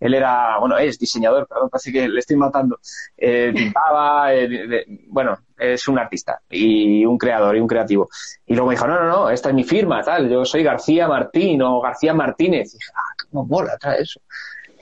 Él 0.04 0.14
era, 0.14 0.58
bueno, 0.60 0.78
es 0.78 1.00
diseñador, 1.00 1.48
perdón, 1.48 1.70
parece 1.70 1.94
que 1.94 2.10
le 2.10 2.20
estoy 2.20 2.36
matando. 2.36 2.78
Eh, 3.16 3.54
pintaba, 3.56 4.34
eh, 4.34 4.86
bueno, 5.08 5.38
es 5.58 5.88
un 5.88 5.98
artista 5.98 6.42
y 6.50 7.06
un 7.06 7.18
creador 7.18 7.56
y 7.56 7.62
un 7.62 7.68
creativo. 7.68 8.10
Y 8.46 8.54
luego 8.54 8.68
me 8.68 8.76
dijo, 8.76 8.86
no, 8.86 9.00
no, 9.00 9.08
no, 9.08 9.30
esta 9.30 9.48
es 9.48 9.56
mi 9.56 9.64
firma, 9.64 10.02
tal, 10.04 10.30
yo 10.30 10.44
soy 10.44 10.62
García 10.62 11.08
Martín 11.08 11.62
o 11.62 11.80
García 11.80 12.14
Martínez. 12.14 12.74
Y 12.74 12.78
dije, 12.80 12.92
ah, 12.96 13.16
cómo 13.30 13.46
mola, 13.46 13.78
trae 13.78 14.02
eso. 14.02 14.20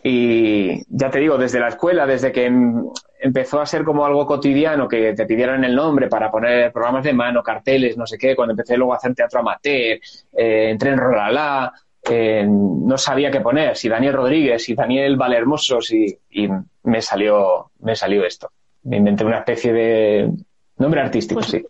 Y 0.03 0.83
ya 0.89 1.11
te 1.11 1.19
digo, 1.19 1.37
desde 1.37 1.59
la 1.59 1.67
escuela, 1.67 2.07
desde 2.07 2.31
que 2.31 2.45
em, 2.45 2.83
empezó 3.19 3.61
a 3.61 3.67
ser 3.67 3.83
como 3.83 4.05
algo 4.05 4.25
cotidiano, 4.25 4.87
que 4.87 5.13
te 5.13 5.27
pidieran 5.27 5.63
el 5.63 5.75
nombre 5.75 6.07
para 6.07 6.31
poner 6.31 6.71
programas 6.71 7.03
de 7.03 7.13
mano, 7.13 7.43
carteles, 7.43 7.95
no 7.95 8.07
sé 8.07 8.17
qué, 8.17 8.35
cuando 8.35 8.53
empecé 8.53 8.75
luego 8.75 8.93
a 8.93 8.97
hacer 8.97 9.13
teatro 9.13 9.41
amateur, 9.41 9.99
eh, 10.33 10.69
entré 10.71 10.89
en 10.89 10.97
Rolala, 10.97 11.71
eh, 12.09 12.45
no 12.47 12.97
sabía 12.97 13.31
qué 13.31 13.41
poner, 13.41 13.75
si 13.75 13.87
Daniel 13.87 14.13
Rodríguez, 14.13 14.63
si 14.63 14.73
Daniel 14.73 15.17
Valermoso, 15.17 15.79
y 15.91 16.49
me 16.83 17.01
salió, 17.01 17.71
me 17.79 17.95
salió 17.95 18.25
esto. 18.25 18.49
Me 18.83 18.97
inventé 18.97 19.23
una 19.23 19.39
especie 19.39 19.71
de 19.71 20.31
nombre 20.77 21.01
artístico, 21.01 21.39
pues 21.39 21.51
sí. 21.51 21.65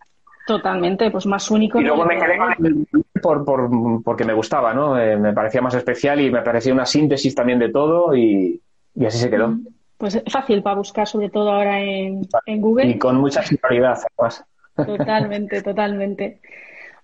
Totalmente, 0.48 1.12
pues 1.12 1.26
más 1.26 1.52
único. 1.52 1.80
Y 1.80 1.84
luego 1.84 2.06
me 2.06 2.18
quedé 2.18 2.38
con 2.38 2.66
el 2.66 2.88
por, 3.22 3.46
por, 3.46 3.70
porque 4.04 4.24
me 4.26 4.34
gustaba, 4.34 4.74
¿no? 4.74 5.00
Eh, 5.00 5.18
me 5.18 5.34
parecía 5.34 5.62
más 5.62 5.76
especial 5.76 6.20
y 6.20 6.32
me 6.32 6.42
parecía 6.42 6.74
una 6.74 6.86
síntesis 6.86 7.36
también 7.36 7.60
de 7.60 7.70
todo 7.70 8.16
y, 8.16 8.60
así 9.06 9.18
se 9.20 9.30
quedó. 9.30 9.56
Pues 9.98 10.16
es 10.16 10.24
fácil 10.32 10.64
para 10.64 10.78
buscar, 10.78 11.08
sobre 11.08 11.30
todo 11.30 11.52
ahora 11.52 11.80
en, 11.80 12.28
en 12.46 12.62
Google. 12.62 12.88
Y 12.88 12.98
con 12.98 13.18
mucha 13.18 13.44
singularidad, 13.44 14.00
además. 14.18 14.44
Totalmente, 14.76 15.62
totalmente. 15.62 16.42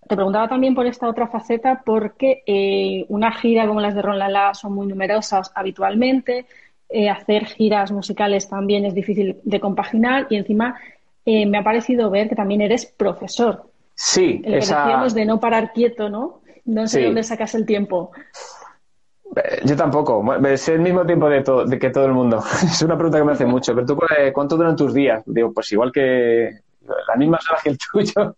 Te 0.07 0.15
preguntaba 0.15 0.47
también 0.47 0.75
por 0.75 0.85
esta 0.85 1.09
otra 1.09 1.27
faceta, 1.27 1.81
porque 1.85 2.43
eh, 2.45 3.05
una 3.09 3.31
gira 3.31 3.67
como 3.67 3.81
las 3.81 3.95
de 3.95 4.01
Ron 4.01 4.19
Lala 4.19 4.53
son 4.53 4.73
muy 4.73 4.87
numerosas 4.87 5.51
habitualmente, 5.53 6.45
eh, 6.89 7.09
hacer 7.09 7.45
giras 7.45 7.91
musicales 7.91 8.47
también 8.47 8.85
es 8.85 8.93
difícil 8.93 9.37
de 9.43 9.59
compaginar 9.59 10.27
y 10.29 10.37
encima 10.37 10.79
eh, 11.25 11.45
me 11.45 11.57
ha 11.57 11.63
parecido 11.63 12.09
ver 12.09 12.29
que 12.29 12.35
también 12.35 12.61
eres 12.61 12.85
profesor. 12.85 13.63
Sí, 13.93 14.41
el 14.45 14.55
esa... 14.55 14.75
que 14.75 14.81
decíamos 14.83 15.13
de 15.13 15.25
no 15.25 15.39
parar 15.39 15.73
quieto, 15.73 16.09
¿no? 16.09 16.41
No 16.63 16.87
sé 16.87 17.03
dónde 17.03 17.23
sacas 17.23 17.55
el 17.55 17.65
tiempo. 17.65 18.11
Yo 19.65 19.75
tampoco, 19.75 20.23
es 20.45 20.69
el 20.69 20.79
mismo 20.79 21.05
tiempo 21.05 21.29
de, 21.29 21.43
de 21.65 21.79
que 21.79 21.89
todo 21.89 22.05
el 22.05 22.13
mundo. 22.13 22.41
es 22.63 22.81
una 22.81 22.95
pregunta 22.95 23.17
que 23.17 23.23
me 23.25 23.31
hace 23.33 23.45
mucho. 23.45 23.73
Pero 23.73 23.85
tú, 23.85 23.99
¿cuánto 24.33 24.55
duran 24.55 24.75
tus 24.75 24.93
días? 24.93 25.23
Digo, 25.25 25.51
pues 25.53 25.71
igual 25.71 25.91
que 25.91 26.61
las 27.07 27.17
mismas 27.17 27.49
horas 27.49 27.63
que 27.63 27.69
el 27.69 27.77
tuyo 27.77 28.35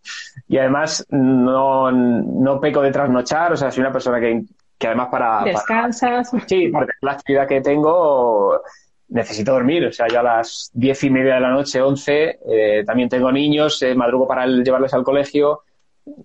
y 0.48 0.58
además 0.58 1.06
no, 1.10 1.90
no 1.90 2.60
peco 2.60 2.82
de 2.82 2.90
trasnochar, 2.90 3.52
o 3.52 3.56
sea, 3.56 3.70
soy 3.70 3.80
una 3.82 3.92
persona 3.92 4.20
que, 4.20 4.42
que 4.78 4.86
además 4.86 5.08
para... 5.10 5.44
Descansas. 5.44 6.30
sí, 6.46 6.68
porque 6.68 6.92
la 7.00 7.12
actividad 7.12 7.46
que 7.46 7.60
tengo 7.60 8.60
necesito 9.08 9.52
dormir, 9.52 9.86
o 9.86 9.92
sea, 9.92 10.06
yo 10.08 10.20
a 10.20 10.22
las 10.22 10.70
diez 10.72 11.02
y 11.04 11.10
media 11.10 11.34
de 11.34 11.40
la 11.40 11.50
noche, 11.50 11.82
once, 11.82 12.38
eh, 12.48 12.84
también 12.86 13.08
tengo 13.08 13.30
niños, 13.32 13.82
eh, 13.82 13.94
madrugo 13.94 14.26
para 14.26 14.46
llevarles 14.46 14.94
al 14.94 15.02
colegio, 15.02 15.62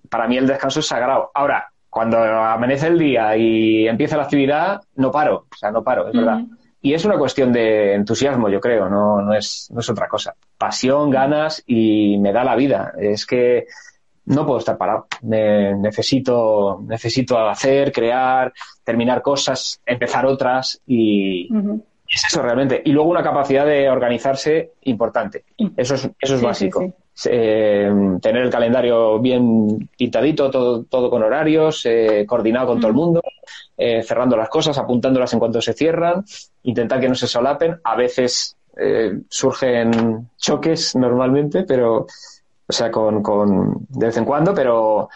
para 0.08 0.26
mí 0.28 0.36
el 0.36 0.46
descanso 0.46 0.80
es 0.80 0.86
sagrado. 0.86 1.30
Ahora, 1.34 1.68
cuando 1.90 2.18
amanece 2.18 2.88
el 2.88 2.98
día 2.98 3.36
y 3.36 3.88
empieza 3.88 4.16
la 4.16 4.24
actividad, 4.24 4.80
no 4.94 5.10
paro, 5.10 5.46
o 5.50 5.56
sea, 5.56 5.70
no 5.70 5.82
paro, 5.82 6.08
es 6.08 6.14
verdad. 6.14 6.40
Y 6.86 6.94
es 6.94 7.04
una 7.04 7.18
cuestión 7.18 7.52
de 7.52 7.94
entusiasmo, 7.94 8.48
yo 8.48 8.60
creo, 8.60 8.88
no, 8.88 9.20
no, 9.20 9.34
es, 9.34 9.68
no 9.74 9.80
es 9.80 9.90
otra 9.90 10.06
cosa. 10.06 10.36
Pasión, 10.56 11.10
ganas 11.10 11.60
y 11.66 12.16
me 12.18 12.32
da 12.32 12.44
la 12.44 12.54
vida. 12.54 12.92
Es 12.96 13.26
que 13.26 13.66
no 14.26 14.46
puedo 14.46 14.60
estar 14.60 14.78
parado. 14.78 15.08
necesito, 15.20 16.80
necesito 16.86 17.40
hacer, 17.40 17.90
crear, 17.90 18.52
terminar 18.84 19.20
cosas, 19.20 19.80
empezar 19.84 20.26
otras 20.26 20.80
y, 20.86 21.48
es 22.08 22.24
eso 22.24 22.40
realmente. 22.40 22.82
Y 22.84 22.92
luego 22.92 23.10
una 23.10 23.24
capacidad 23.24 23.66
de 23.66 23.90
organizarse 23.90 24.74
importante. 24.82 25.42
Eso 25.76 25.96
es, 25.96 26.08
eso 26.20 26.36
es 26.36 26.40
básico. 26.40 26.94
Eh, 27.24 27.90
tener 28.22 28.42
el 28.42 28.50
calendario 28.50 29.18
bien 29.18 29.88
pintadito, 29.98 30.52
todo, 30.52 30.84
todo 30.84 31.10
con 31.10 31.24
horarios, 31.24 31.84
eh, 31.84 32.24
coordinado 32.28 32.68
con 32.68 32.78
todo 32.78 32.90
el 32.90 32.96
mundo, 32.96 33.22
eh, 33.76 34.02
cerrando 34.02 34.36
las 34.36 34.48
cosas, 34.48 34.78
apuntándolas 34.78 35.32
en 35.32 35.38
cuanto 35.38 35.60
se 35.60 35.72
cierran, 35.72 36.24
intentar 36.62 37.00
que 37.00 37.08
no 37.08 37.14
se 37.14 37.26
solapen. 37.26 37.80
A 37.84 37.96
veces 37.96 38.56
surgen 39.28 40.28
choques 40.36 40.94
normalmente, 40.96 41.62
pero, 41.62 42.00
o 42.68 42.72
sea, 42.72 42.90
con, 42.90 43.22
con, 43.22 43.86
de 43.88 44.06
vez 44.06 44.16
en 44.18 44.24
cuando, 44.26 44.54
pero 44.54 45.08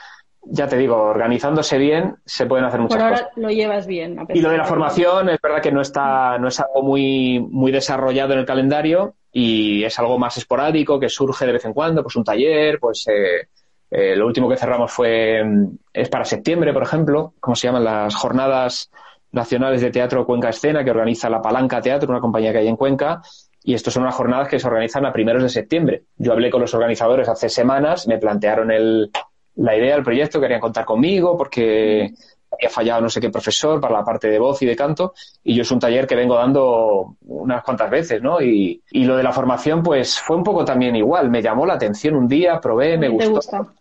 ya 0.43 0.67
te 0.67 0.77
digo, 0.77 0.97
organizándose 0.97 1.77
bien 1.77 2.17
se 2.25 2.47
pueden 2.47 2.65
hacer 2.65 2.81
muchas 2.81 2.97
Por 2.97 3.05
ahora 3.05 3.19
cosas. 3.19 3.37
lo 3.37 3.51
llevas 3.51 3.87
bien. 3.87 4.17
y 4.31 4.41
lo 4.41 4.51
de 4.51 4.57
la 4.57 4.65
formación 4.65 5.29
es 5.29 5.39
verdad 5.43 5.61
que 5.61 5.73
no 5.73 5.83
está, 5.83 6.39
no 6.39 6.49
es 6.49 6.59
algo 6.61 6.83
muy, 6.83 7.39
muy 7.51 7.71
desarrollado 7.71 8.33
en 8.33 8.39
el 8.41 8.47
calendario, 8.47 9.15
y 9.33 9.85
es 9.85 9.99
algo 9.99 10.19
más 10.19 10.37
esporádico 10.39 10.99
que 10.99 11.09
surge 11.09 11.47
de 11.47 11.53
vez 11.53 11.65
en 11.65 11.73
cuando, 11.73 12.03
pues 12.03 12.17
un 12.17 12.25
taller, 12.25 12.79
pues 12.81 13.07
eh, 13.09 13.49
eh, 13.91 14.15
lo 14.15 14.27
último 14.27 14.49
que 14.49 14.57
cerramos 14.57 14.93
fue 14.93 15.43
mm, 15.45 15.69
es 15.93 16.09
para 16.09 16.25
septiembre, 16.25 16.73
por 16.73 16.83
ejemplo, 16.83 17.35
como 17.41 17.57
se 17.57 17.67
llaman 17.67 17.85
las 17.85 18.15
jornadas 18.15 18.91
nacionales 19.33 19.81
de 19.81 19.91
teatro 19.91 20.27
Cuenca 20.27 20.49
Escena 20.51 20.85
que 20.85 20.91
organiza 20.91 21.29
la 21.29 21.43
Palanca 21.43 21.81
Teatro, 21.81 22.09
una 22.11 22.21
compañía 22.21 22.53
que 22.53 22.59
hay 22.59 22.69
en 22.69 22.77
Cuenca, 22.77 23.23
y 23.63 23.75
estos 23.75 23.93
son 23.93 24.05
unas 24.05 24.15
jornadas 24.15 24.49
que 24.49 24.59
se 24.59 24.67
organizan 24.67 25.05
a 25.07 25.13
primeros 25.13 25.43
de 25.43 25.49
septiembre. 25.49 26.05
Yo 26.17 26.33
hablé 26.33 26.51
con 26.51 26.61
los 26.61 26.73
organizadores 26.75 27.29
hace 27.29 27.49
semanas, 27.49 28.07
me 28.07 28.19
plantearon 28.19 28.71
el, 28.71 29.11
la 29.57 29.77
idea 29.77 29.95
del 29.95 30.05
proyecto, 30.05 30.41
querían 30.41 30.61
contar 30.61 30.85
conmigo 30.85 31.37
porque 31.37 32.13
había 32.51 32.71
fallado 32.71 33.03
no 33.03 33.09
sé 33.09 33.21
qué 33.21 33.31
profesor 33.31 33.81
para 33.81 33.99
la 33.99 34.05
parte 34.05 34.29
de 34.29 34.39
voz 34.39 34.61
y 34.63 34.67
de 34.67 34.75
canto, 34.75 35.15
y 35.45 35.55
yo 35.55 35.63
es 35.63 35.71
un 35.71 35.79
taller 35.79 36.07
que 36.07 36.17
vengo 36.17 36.35
dando 36.35 37.17
unas 37.27 37.63
cuantas 37.63 37.91
veces, 37.91 38.21
¿no? 38.23 38.41
Y, 38.41 38.83
y 38.91 39.05
lo 39.05 39.17
de 39.17 39.23
la 39.23 39.33
formación, 39.33 39.83
pues 39.83 40.19
fue 40.19 40.37
un 40.37 40.43
poco 40.43 40.65
también 40.65 40.97
igual, 40.97 41.31
me 41.31 41.43
llamó 41.43 41.67
la 41.67 41.75
atención 41.75 42.17
un 42.17 42.27
día, 42.27 42.61
probé, 42.61 42.99
me 42.99 43.09
gustó. 43.09 43.73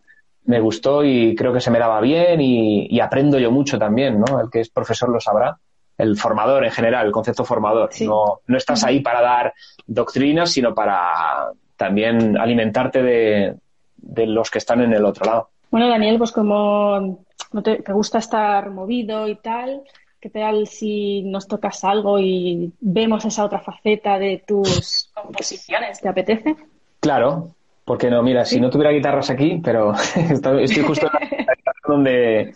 Me 0.50 0.60
gustó 0.60 1.04
y 1.04 1.36
creo 1.36 1.54
que 1.54 1.62
se 1.62 1.70
me 1.70 1.78
daba 1.78 2.02
bien 2.02 2.42
y, 2.42 3.00
aprendo 3.00 3.38
yo 3.38 3.52
mucho 3.52 3.78
también, 3.78 4.20
¿no? 4.20 4.42
El 4.42 4.50
que 4.50 4.62
es 4.62 4.70
profesor 4.70 5.10
lo 5.10 5.20
sabrá. 5.20 5.60
El 5.96 6.18
formador 6.18 6.66
en 6.66 6.72
general, 6.72 7.06
el 7.06 7.12
concepto 7.12 7.46
formador. 7.46 7.92
No, 8.02 8.40
no 8.48 8.58
estás 8.58 8.84
ahí 8.84 9.02
para 9.02 9.22
dar 9.22 9.54
doctrinas, 9.86 10.52
sino 10.52 10.74
para 10.74 11.52
también 11.78 12.36
alimentarte 12.36 13.04
de, 13.04 13.56
de 13.98 14.26
los 14.26 14.50
que 14.50 14.58
están 14.58 14.82
en 14.82 14.94
el 14.94 15.06
otro 15.06 15.26
lado. 15.26 15.50
Bueno, 15.70 15.88
Daniel, 15.88 16.18
pues 16.18 16.32
como 16.32 17.20
no 17.52 17.62
te, 17.62 17.84
gusta 17.94 18.18
estar 18.18 18.72
movido 18.72 19.28
y 19.28 19.36
tal, 19.36 19.84
¿qué 20.20 20.32
tal 20.32 20.66
si 20.66 21.22
nos 21.22 21.48
tocas 21.48 21.84
algo 21.84 22.18
y 22.20 22.74
vemos 22.80 23.24
esa 23.24 23.46
otra 23.46 23.60
faceta 23.60 24.18
de 24.18 24.44
tus 24.48 25.12
composiciones? 25.14 26.02
¿Te 26.02 26.10
apetece? 26.10 26.56
Claro, 27.02 27.50
porque 27.90 28.08
no, 28.08 28.22
mira, 28.22 28.46
si 28.46 28.62
no 28.62 28.70
tuviera 28.70 28.92
guitarras 28.92 29.32
aquí, 29.32 29.60
pero 29.64 29.94
estoy 30.16 30.84
justo 30.84 31.08
en 31.08 31.46
la 31.46 31.56
donde, 31.88 32.54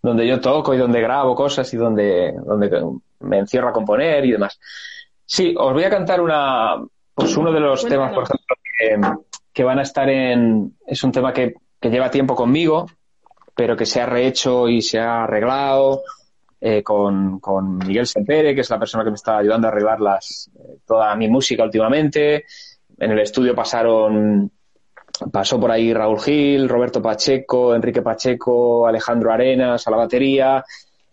donde 0.00 0.26
yo 0.26 0.40
toco 0.40 0.72
y 0.72 0.78
donde 0.78 1.02
grabo 1.02 1.34
cosas 1.34 1.70
y 1.74 1.76
donde, 1.76 2.32
donde 2.32 2.70
me 3.18 3.40
encierro 3.40 3.68
a 3.68 3.74
componer 3.74 4.24
y 4.24 4.32
demás. 4.32 4.58
Sí, 5.26 5.54
os 5.54 5.74
voy 5.74 5.84
a 5.84 5.90
cantar 5.90 6.22
una, 6.22 6.76
pues 7.12 7.36
uno 7.36 7.52
de 7.52 7.60
los 7.60 7.84
temas, 7.84 8.14
por 8.14 8.22
ejemplo, 8.24 8.56
que, 8.78 9.00
que, 9.52 9.64
van 9.64 9.80
a 9.80 9.82
estar 9.82 10.08
en, 10.08 10.78
es 10.86 11.04
un 11.04 11.12
tema 11.12 11.34
que 11.34 11.56
que 11.80 11.90
lleva 11.90 12.10
tiempo 12.10 12.34
conmigo, 12.34 12.86
pero 13.54 13.76
que 13.76 13.86
se 13.86 14.00
ha 14.00 14.06
rehecho 14.06 14.66
y 14.68 14.82
se 14.82 14.98
ha 14.98 15.24
arreglado 15.24 16.02
eh, 16.60 16.82
con, 16.82 17.40
con, 17.40 17.78
Miguel 17.78 18.06
Sempere, 18.06 18.54
que 18.54 18.60
es 18.60 18.70
la 18.70 18.78
persona 18.78 19.02
que 19.02 19.10
me 19.10 19.16
está 19.16 19.38
ayudando 19.38 19.66
a 19.66 19.70
arreglar 19.70 20.00
las, 20.00 20.50
eh, 20.54 20.78
toda 20.86 21.14
mi 21.16 21.28
música 21.28 21.64
últimamente. 21.64 22.44
En 22.98 23.10
el 23.12 23.20
estudio 23.20 23.54
pasaron, 23.54 24.50
pasó 25.32 25.58
por 25.60 25.70
ahí 25.70 25.92
Raúl 25.92 26.20
Gil, 26.20 26.68
Roberto 26.68 27.02
Pacheco, 27.02 27.74
Enrique 27.74 28.02
Pacheco, 28.02 28.86
Alejandro 28.86 29.32
Arenas 29.32 29.86
a 29.86 29.90
la 29.90 29.96
batería. 29.96 30.64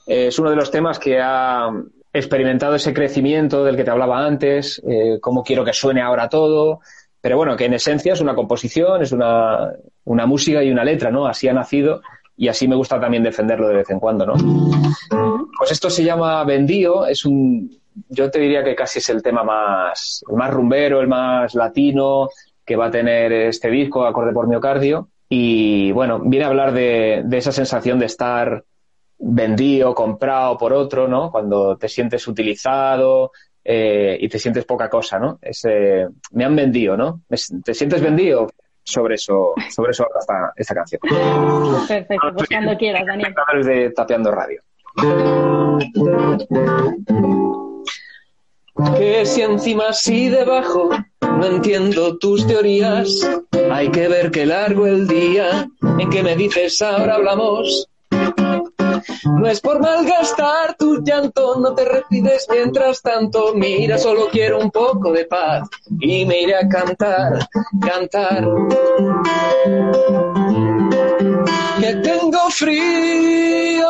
es 0.05 0.38
uno 0.39 0.49
de 0.49 0.55
los 0.55 0.72
temas 0.72 0.99
que 0.99 1.20
ha 1.22 1.70
experimentado 2.14 2.76
ese 2.76 2.93
crecimiento 2.93 3.64
del 3.64 3.76
que 3.76 3.84
te 3.84 3.91
hablaba 3.91 4.26
antes, 4.26 4.82
eh, 4.88 5.20
cómo 5.22 5.43
quiero 5.43 5.64
que 5.64 5.74
suene 5.74 6.01
ahora 6.01 6.30
todo, 6.30 6.80
pero 7.22 7.38
bueno, 7.38 7.55
que 7.55 7.66
en 7.66 7.74
esencia 7.74 8.14
es 8.14 8.22
una 8.22 8.36
composición, 8.36 9.01
es 9.01 9.12
una, 9.12 9.72
una 10.05 10.26
música 10.26 10.64
y 10.64 10.72
una 10.72 10.84
letra, 10.84 11.12
¿no? 11.12 11.28
Así 11.28 11.47
ha 11.47 11.53
nacido 11.53 12.01
y 12.36 12.47
así 12.47 12.68
me 12.68 12.76
gusta 12.76 12.99
también 12.99 13.24
defenderlo 13.24 13.68
de 13.68 13.76
vez 13.76 13.89
en 13.89 13.99
cuando, 13.99 14.26
¿no? 14.26 14.36
Pues 15.58 15.72
esto 15.72 15.89
se 15.89 16.03
llama 16.03 16.43
Vendío, 16.43 17.05
es 17.05 17.26
un, 17.26 17.70
yo 18.10 18.30
te 18.30 18.39
diría 18.39 18.64
que 18.64 18.76
casi 18.76 18.99
es 18.99 19.10
el 19.10 19.22
tema 19.22 19.43
más, 19.43 20.24
el 20.30 20.36
más 20.36 20.51
rumbero, 20.51 21.01
el 21.01 21.08
más 21.08 21.55
latino 21.55 22.30
que 22.68 22.76
va 22.76 22.88
a 22.88 22.91
tener 22.91 23.32
este 23.32 23.72
disco, 23.72 24.05
Acorde 24.05 24.34
por 24.34 24.47
Miocardio. 24.47 25.07
Y 25.30 25.91
bueno, 25.93 26.20
viene 26.20 26.45
a 26.45 26.49
hablar 26.49 26.74
de, 26.74 27.24
de 27.26 27.38
esa 27.38 27.53
sensación 27.53 27.97
de 27.97 28.05
estar 28.05 28.63
vendido, 29.18 29.95
comprado 29.95 30.57
por 30.57 30.74
otro, 30.74 31.07
¿no? 31.07 31.32
Cuando 31.32 31.78
te 31.78 31.88
sientes 31.88 32.28
utilizado 32.28 33.32
eh, 33.63 34.18
y 34.20 34.28
te 34.28 34.38
sientes 34.38 34.65
poca 34.65 34.89
cosa, 34.89 35.18
¿no? 35.18 35.39
Ese, 35.41 36.07
me 36.32 36.45
han 36.45 36.55
vendido, 36.55 36.97
¿no? 36.97 37.22
¿Te 37.63 37.74
sientes 37.74 38.01
vendido? 38.01 38.47
Sobre 38.84 39.15
eso, 39.15 39.53
sobre 39.70 39.91
eso 39.91 40.07
esta, 40.18 40.53
esta 40.55 40.76
canción. 40.76 41.01
Perfecto, 41.88 42.34
pues 42.36 42.47
cuando 42.47 42.78
quieras, 42.78 43.05
Daniel. 43.05 43.34
de 43.65 43.91
Tapeando 43.91 44.32
Radio. 44.32 44.61
Que 48.97 49.25
si 49.25 49.41
encima 49.41 49.93
si 49.93 50.30
debajo 50.30 50.89
no 51.21 51.45
entiendo 51.45 52.17
tus 52.17 52.45
teorías, 52.45 53.28
hay 53.71 53.89
que 53.89 54.07
ver 54.07 54.32
qué 54.32 54.45
largo 54.45 54.86
el 54.86 55.07
día 55.07 55.67
en 55.99 56.09
que 56.09 56.23
me 56.23 56.36
dices 56.36 56.82
ahora 56.82 57.15
hablamos 57.15 57.88
no 59.23 59.47
es 59.47 59.61
por 59.61 59.80
malgastar 59.80 60.75
tu 60.78 61.03
llanto, 61.03 61.59
no 61.59 61.73
te 61.75 61.86
repides 61.86 62.47
mientras 62.49 63.01
tanto. 63.01 63.53
Mira, 63.53 63.97
solo 63.97 64.30
quiero 64.32 64.59
un 64.59 64.71
poco 64.71 65.11
de 65.11 65.25
paz 65.25 65.67
y 65.99 66.25
me 66.25 66.41
iré 66.41 66.55
a 66.55 66.67
cantar, 66.67 67.47
cantar. 67.82 68.47
Que 71.80 71.95
tengo 71.95 72.49
frío 72.49 73.88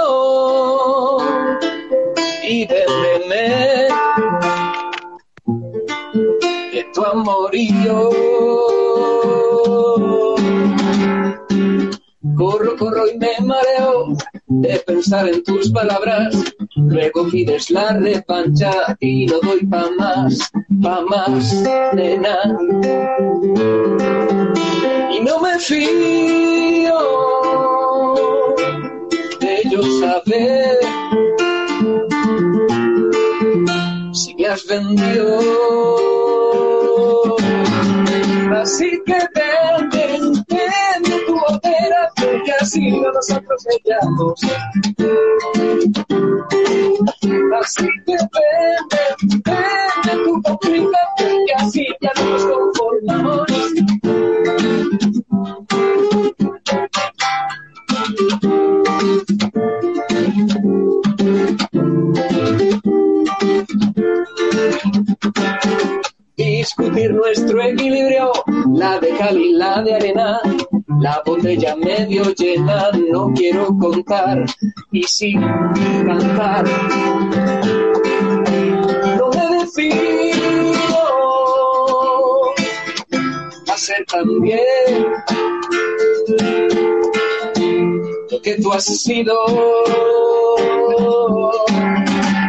y 2.43 2.67
tu 2.67 2.73
amorío. 7.11 8.09
Corro, 12.35 12.77
corro 12.77 13.07
y 13.07 13.17
me 13.17 13.31
mareo 13.41 14.15
de 14.47 14.79
pensar 14.85 15.27
en 15.27 15.43
tus 15.43 15.71
palabras. 15.71 16.35
Luego 16.75 17.27
pides 17.29 17.69
la 17.69 17.93
revancha 17.93 18.95
y 18.99 19.25
no 19.25 19.39
doy 19.39 19.65
pa' 19.65 19.89
más, 19.97 20.51
pa' 20.81 21.01
más, 21.01 21.53
nena. 21.93 22.37
Y 25.11 25.19
no 25.21 25.39
me 25.39 25.59
fío 25.59 26.99
de 29.39 29.63
yo 29.71 29.81
saber 29.99 30.77
si 34.13 34.35
me 34.35 34.45
has 34.47 34.65
vendido. 34.67 35.66
Así 42.79 43.11
nosotros 43.13 43.63
sellamos. 43.63 44.41
Así 47.59 47.87
botella 71.47 71.75
medio 71.77 72.23
llena, 72.33 72.91
no 73.09 73.31
quiero 73.33 73.67
contar 73.79 74.45
y 74.91 75.03
sí 75.03 75.33
cantar. 76.05 76.65
No 79.17 79.29
me 79.29 79.59
decido 79.59 80.83
a 83.71 83.77
ser 83.77 84.05
también 84.07 84.61
lo 88.29 88.41
que 88.41 88.55
tú 88.61 88.73
has 88.73 88.83
sido. 88.83 89.33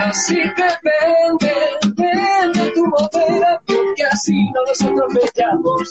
Así 0.01 0.41
que 0.57 0.69
vende, 0.83 1.55
vende 1.95 2.73
tu 2.73 2.91
botella 2.91 3.61
porque 3.65 4.03
así 4.11 4.51
no 4.51 4.65
nos 4.67 4.81
atropellamos. 4.83 5.89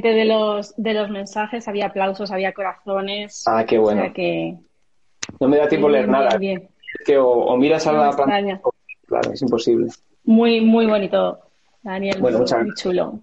Pendiente 0.00 0.18
de 0.18 0.24
los, 0.24 0.74
de 0.76 0.94
los 0.94 1.10
mensajes, 1.10 1.68
había 1.68 1.86
aplausos, 1.86 2.30
había 2.30 2.52
corazones. 2.52 3.44
Ah, 3.46 3.64
qué 3.66 3.78
bueno. 3.78 4.00
O 4.00 4.04
sea 4.04 4.12
que. 4.12 4.56
No 5.40 5.48
me 5.48 5.58
da 5.58 5.68
tiempo 5.68 5.88
leer 5.88 6.06
bien, 6.06 6.12
nada. 6.12 6.36
bien. 6.38 6.68
Es 6.98 7.06
que 7.06 7.18
o, 7.18 7.28
o 7.28 7.56
miras 7.56 7.86
a 7.86 7.92
No 7.92 8.04
la 8.04 8.10
pantalla. 8.16 8.60
Claro, 9.06 9.32
es 9.32 9.42
imposible. 9.42 9.88
Muy, 10.24 10.60
muy 10.60 10.86
bonito, 10.86 11.40
Daniel. 11.82 12.16
Bueno, 12.20 12.38
muy, 12.38 12.42
muchas 12.42 12.64
muy 12.64 12.74
chulo. 12.74 13.20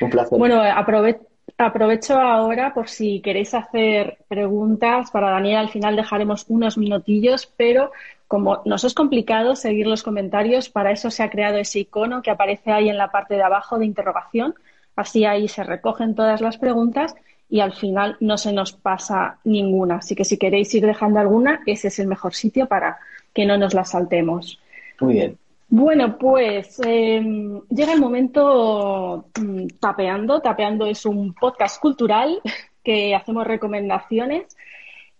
Un 0.00 0.10
placer. 0.10 0.38
Bueno, 0.38 0.62
aprove- 0.62 1.20
aprovecho 1.58 2.14
ahora 2.18 2.72
por 2.74 2.88
si 2.88 3.20
queréis 3.20 3.54
hacer 3.54 4.18
preguntas 4.28 5.10
para 5.10 5.30
Daniel. 5.30 5.56
Al 5.58 5.68
final 5.70 5.96
dejaremos 5.96 6.44
unos 6.48 6.76
minutillos, 6.78 7.46
pero 7.56 7.92
como 8.28 8.62
nos 8.64 8.84
es 8.84 8.94
complicado 8.94 9.56
seguir 9.56 9.86
los 9.86 10.02
comentarios, 10.02 10.68
para 10.68 10.92
eso 10.92 11.10
se 11.10 11.22
ha 11.22 11.30
creado 11.30 11.58
ese 11.58 11.80
icono 11.80 12.22
que 12.22 12.30
aparece 12.30 12.70
ahí 12.70 12.88
en 12.88 12.96
la 12.98 13.10
parte 13.10 13.34
de 13.34 13.42
abajo 13.42 13.78
de 13.78 13.86
interrogación. 13.86 14.54
Así 15.00 15.24
ahí 15.24 15.48
se 15.48 15.64
recogen 15.64 16.14
todas 16.14 16.42
las 16.42 16.58
preguntas 16.58 17.14
y 17.48 17.60
al 17.60 17.72
final 17.72 18.18
no 18.20 18.36
se 18.36 18.52
nos 18.52 18.72
pasa 18.72 19.38
ninguna. 19.44 19.96
Así 19.96 20.14
que 20.14 20.26
si 20.26 20.36
queréis 20.36 20.74
ir 20.74 20.84
dejando 20.84 21.18
alguna, 21.18 21.60
ese 21.64 21.88
es 21.88 21.98
el 22.00 22.06
mejor 22.06 22.34
sitio 22.34 22.66
para 22.66 22.98
que 23.32 23.46
no 23.46 23.56
nos 23.56 23.72
la 23.72 23.86
saltemos. 23.86 24.60
Muy 25.00 25.14
bien. 25.14 25.38
Bueno, 25.70 26.18
pues 26.18 26.80
eh, 26.84 27.22
llega 27.70 27.94
el 27.94 28.00
momento 28.00 29.24
mm, 29.40 29.66
tapeando. 29.80 30.40
Tapeando 30.40 30.84
es 30.84 31.06
un 31.06 31.32
podcast 31.32 31.80
cultural 31.80 32.42
que 32.84 33.14
hacemos 33.14 33.46
recomendaciones. 33.46 34.54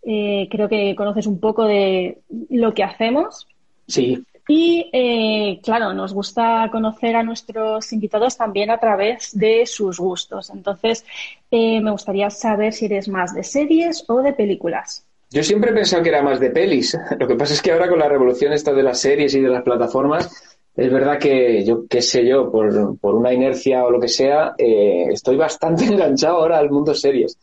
Eh, 0.03 0.47
creo 0.51 0.69
que 0.69 0.95
conoces 0.95 1.27
un 1.27 1.41
poco 1.41 1.65
de 1.65 2.19
lo 2.51 2.75
que 2.75 2.85
hacemos. 2.85 3.47
Sí. 3.87 4.23
Y 4.53 4.91
eh, 4.93 5.61
claro, 5.63 5.95
nos 5.95 6.13
gusta 6.13 6.69
conocer 6.73 7.15
a 7.15 7.23
nuestros 7.23 7.93
invitados 7.93 8.37
también 8.37 8.69
a 8.71 8.79
través 8.79 9.31
de 9.39 9.65
sus 9.65 10.01
gustos. 10.01 10.51
Entonces, 10.51 11.05
eh, 11.53 11.81
me 11.81 11.93
gustaría 11.93 12.29
saber 12.31 12.73
si 12.73 12.87
eres 12.87 13.07
más 13.07 13.33
de 13.33 13.45
series 13.45 14.05
o 14.09 14.21
de 14.23 14.33
películas. 14.33 15.07
Yo 15.31 15.45
siempre 15.45 15.71
he 15.71 15.75
pensado 15.75 16.03
que 16.03 16.09
era 16.09 16.21
más 16.23 16.41
de 16.41 16.51
pelis. 16.51 16.99
Lo 17.21 17.29
que 17.29 17.37
pasa 17.37 17.55
es 17.55 17.63
que 17.63 17.71
ahora 17.71 17.89
con 17.89 18.01
la 18.01 18.09
revolución 18.09 18.53
esta 18.53 18.73
de 18.73 18.83
las 18.83 18.99
series 18.99 19.33
y 19.37 19.41
de 19.41 19.51
las 19.51 19.63
plataformas, 19.63 20.29
es 20.75 20.93
verdad 20.93 21.21
que 21.21 21.65
yo, 21.65 21.87
qué 21.89 22.03
sé 22.03 22.27
yo, 22.27 22.51
por, 22.51 22.99
por 22.99 23.15
una 23.15 23.33
inercia 23.33 23.85
o 23.85 23.91
lo 23.93 24.01
que 24.01 24.09
sea, 24.09 24.55
eh, 24.59 25.05
estoy 25.13 25.37
bastante 25.37 25.85
enganchado 25.93 26.39
ahora 26.39 26.59
al 26.59 26.71
mundo 26.71 26.93
series. 26.93 27.39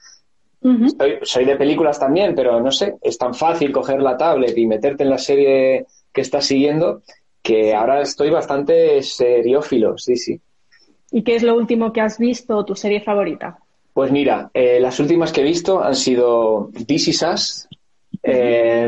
soy 1.23 1.45
de 1.45 1.55
películas 1.55 2.01
también, 2.01 2.35
pero 2.35 2.59
no 2.59 2.69
sé, 2.69 2.95
es 3.01 3.17
tan 3.17 3.33
fácil 3.33 3.71
coger 3.71 4.01
la 4.01 4.17
tablet 4.17 4.57
y 4.57 4.67
meterte 4.67 5.03
en 5.05 5.09
la 5.09 5.17
serie 5.17 5.85
que 6.13 6.21
estás 6.21 6.45
siguiendo 6.45 7.01
que 7.41 7.73
ahora 7.73 8.01
estoy 8.01 8.29
bastante 8.29 9.01
seriófilo, 9.01 9.97
sí, 9.97 10.17
sí. 10.17 10.41
¿Y 11.11 11.23
qué 11.23 11.35
es 11.35 11.43
lo 11.43 11.55
último 11.55 11.93
que 11.93 12.01
has 12.01 12.17
visto, 12.17 12.65
tu 12.65 12.75
serie 12.75 12.99
favorita? 12.99 13.57
Pues 13.93 14.11
mira, 14.11 14.51
eh, 14.53 14.79
las 14.79 14.99
últimas 14.99 15.31
que 15.31 15.41
he 15.41 15.45
visto 15.45 15.81
han 15.81 15.95
sido 15.95 16.69
This 16.85 17.07
Is 17.07 17.21
Us, 17.23 17.67
eh, 18.21 18.87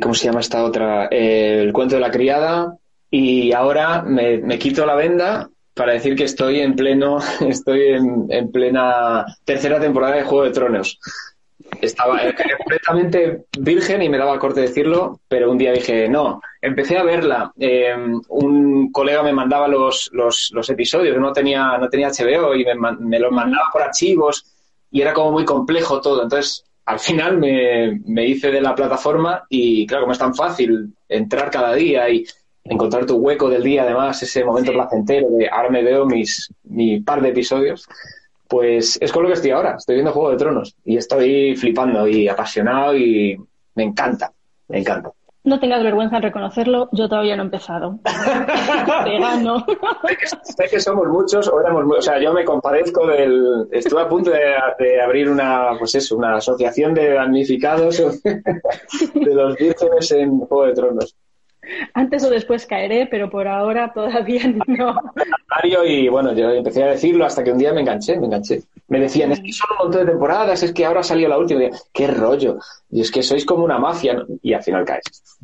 ¿cómo 0.00 0.14
se 0.14 0.24
llama 0.26 0.40
esta 0.40 0.64
otra? 0.64 1.08
Eh, 1.10 1.60
el 1.60 1.72
cuento 1.72 1.96
de 1.96 2.00
la 2.00 2.10
criada, 2.10 2.78
y 3.10 3.52
ahora 3.52 4.02
me, 4.02 4.58
quito 4.58 4.86
la 4.86 4.94
venda 4.94 5.50
para 5.74 5.92
decir 5.92 6.16
que 6.16 6.24
estoy 6.24 6.60
en 6.60 6.76
pleno, 6.76 7.18
estoy 7.48 7.80
en, 8.28 8.50
plena 8.52 9.26
tercera 9.44 9.80
temporada 9.80 10.16
de 10.16 10.22
Juego 10.22 10.44
de 10.44 10.52
Tronos. 10.52 10.98
Estaba 11.80 12.20
completamente 12.58 13.44
virgen 13.58 14.02
y 14.02 14.08
me 14.08 14.18
daba 14.18 14.38
corte 14.38 14.60
decirlo, 14.60 15.20
pero 15.28 15.50
un 15.50 15.58
día 15.58 15.72
dije, 15.72 16.08
no, 16.08 16.40
empecé 16.60 16.98
a 16.98 17.04
verla. 17.04 17.52
Em, 17.58 18.20
un 18.28 18.92
colega 18.92 19.22
me 19.22 19.32
mandaba 19.32 19.68
los, 19.68 20.10
los, 20.12 20.50
los, 20.52 20.70
episodios, 20.70 21.16
no 21.18 21.32
tenía, 21.32 21.78
no 21.78 21.88
tenía 21.88 22.10
HBO 22.10 22.54
y 22.54 22.64
me, 22.64 22.74
me 22.98 23.18
los 23.18 23.32
mandaba 23.32 23.68
por 23.72 23.82
archivos 23.82 24.44
y 24.90 25.00
era 25.00 25.12
como 25.12 25.32
muy 25.32 25.44
complejo 25.44 26.00
todo. 26.00 26.22
Entonces, 26.22 26.64
al 26.86 27.00
final 27.00 27.38
me, 27.38 28.00
me 28.06 28.26
hice 28.26 28.50
de 28.50 28.60
la 28.60 28.74
plataforma 28.74 29.44
y 29.48 29.86
claro, 29.86 30.04
como 30.04 30.12
es 30.12 30.18
tan 30.18 30.34
fácil 30.34 30.94
entrar 31.08 31.50
cada 31.50 31.74
día 31.74 32.08
y 32.08 32.24
encontrar 32.68 33.06
tu 33.06 33.16
hueco 33.16 33.48
del 33.48 33.62
día, 33.62 33.82
además, 33.82 34.22
ese 34.22 34.44
momento 34.44 34.72
placentero 34.72 35.28
de 35.30 35.48
ahora 35.48 35.70
me 35.70 35.82
veo 35.82 36.04
mis, 36.04 36.52
mi 36.64 37.00
par 37.00 37.22
de 37.22 37.30
episodios, 37.30 37.88
pues 38.48 38.98
es 39.00 39.12
con 39.12 39.22
lo 39.22 39.28
que 39.28 39.34
estoy 39.34 39.50
ahora. 39.50 39.76
Estoy 39.76 39.96
viendo 39.96 40.12
Juego 40.12 40.30
de 40.30 40.36
Tronos 40.36 40.76
y 40.84 40.96
estoy 40.96 41.56
flipando 41.56 42.06
y 42.06 42.28
apasionado 42.28 42.96
y 42.96 43.36
me 43.74 43.84
encanta, 43.84 44.32
me 44.68 44.78
encanta. 44.78 45.10
No 45.46 45.60
tengas 45.60 45.80
vergüenza 45.80 46.16
en 46.16 46.22
reconocerlo, 46.24 46.88
yo 46.90 47.08
todavía 47.08 47.36
no 47.36 47.42
he 47.42 47.44
empezado. 47.44 48.00
no. 49.42 49.64
sé, 50.42 50.64
que, 50.68 50.80
somos 50.80 51.06
muchos, 51.06 51.46
o 51.46 51.60
éramos 51.60 51.84
o 51.98 52.02
sea, 52.02 52.20
yo 52.20 52.32
me 52.32 52.44
compadezco 52.44 53.06
del... 53.06 53.68
Estuve 53.70 54.02
a 54.02 54.08
punto 54.08 54.32
de, 54.32 55.00
abrir 55.00 55.30
una, 55.30 55.70
pues 55.78 55.94
eso, 55.94 56.16
una 56.16 56.38
asociación 56.38 56.94
de 56.94 57.12
damnificados 57.12 57.96
de 58.24 59.34
los 59.34 59.56
vírgenes 59.56 60.10
en 60.10 60.40
Juego 60.40 60.66
de 60.66 60.72
Tronos. 60.72 61.14
Antes 61.94 62.24
o 62.24 62.30
después 62.30 62.66
caeré, 62.66 63.06
pero 63.06 63.30
por 63.30 63.48
ahora 63.48 63.92
todavía 63.92 64.42
no. 64.66 64.94
Y 65.84 66.08
bueno, 66.08 66.32
yo 66.32 66.50
empecé 66.50 66.84
a 66.84 66.88
decirlo 66.88 67.24
hasta 67.24 67.42
que 67.42 67.52
un 67.52 67.58
día 67.58 67.72
me 67.72 67.80
enganché, 67.80 68.18
me 68.18 68.26
enganché. 68.26 68.62
Me 68.88 69.00
decían, 69.00 69.32
es 69.32 69.40
que 69.40 69.52
son 69.52 69.68
un 69.72 69.84
montón 69.84 70.06
de 70.06 70.12
temporadas, 70.12 70.62
es 70.62 70.72
que 70.72 70.84
ahora 70.84 71.02
salió 71.02 71.28
la 71.28 71.38
última. 71.38 71.64
Y 71.64 71.70
qué 71.92 72.06
rollo. 72.06 72.58
Y 72.90 73.00
es 73.00 73.10
que 73.10 73.22
sois 73.22 73.44
como 73.44 73.64
una 73.64 73.78
mafia. 73.78 74.24
Y 74.42 74.52
al 74.52 74.62
final 74.62 74.84
caes. 74.84 75.38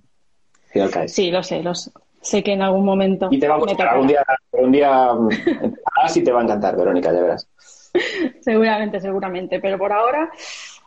Al 0.66 0.72
final 0.72 0.90
caes. 0.90 1.12
Sí, 1.12 1.30
lo 1.30 1.42
sé, 1.42 1.62
lo 1.62 1.74
sé. 1.74 1.90
Sé 2.20 2.42
que 2.42 2.52
en 2.52 2.62
algún 2.62 2.84
momento. 2.84 3.28
Y 3.30 3.38
te 3.40 3.48
va 3.48 3.56
a 3.56 3.58
gustar. 3.58 3.88
Algún 3.88 4.06
día, 4.06 4.24
algún 4.52 4.72
día 4.72 5.10
así 6.02 6.22
te 6.22 6.30
va 6.30 6.40
a 6.40 6.44
encantar, 6.44 6.76
Verónica, 6.76 7.12
ya 7.12 7.20
verás. 7.20 7.48
seguramente, 8.40 9.00
seguramente. 9.00 9.60
Pero 9.60 9.76
por 9.76 9.92
ahora 9.92 10.30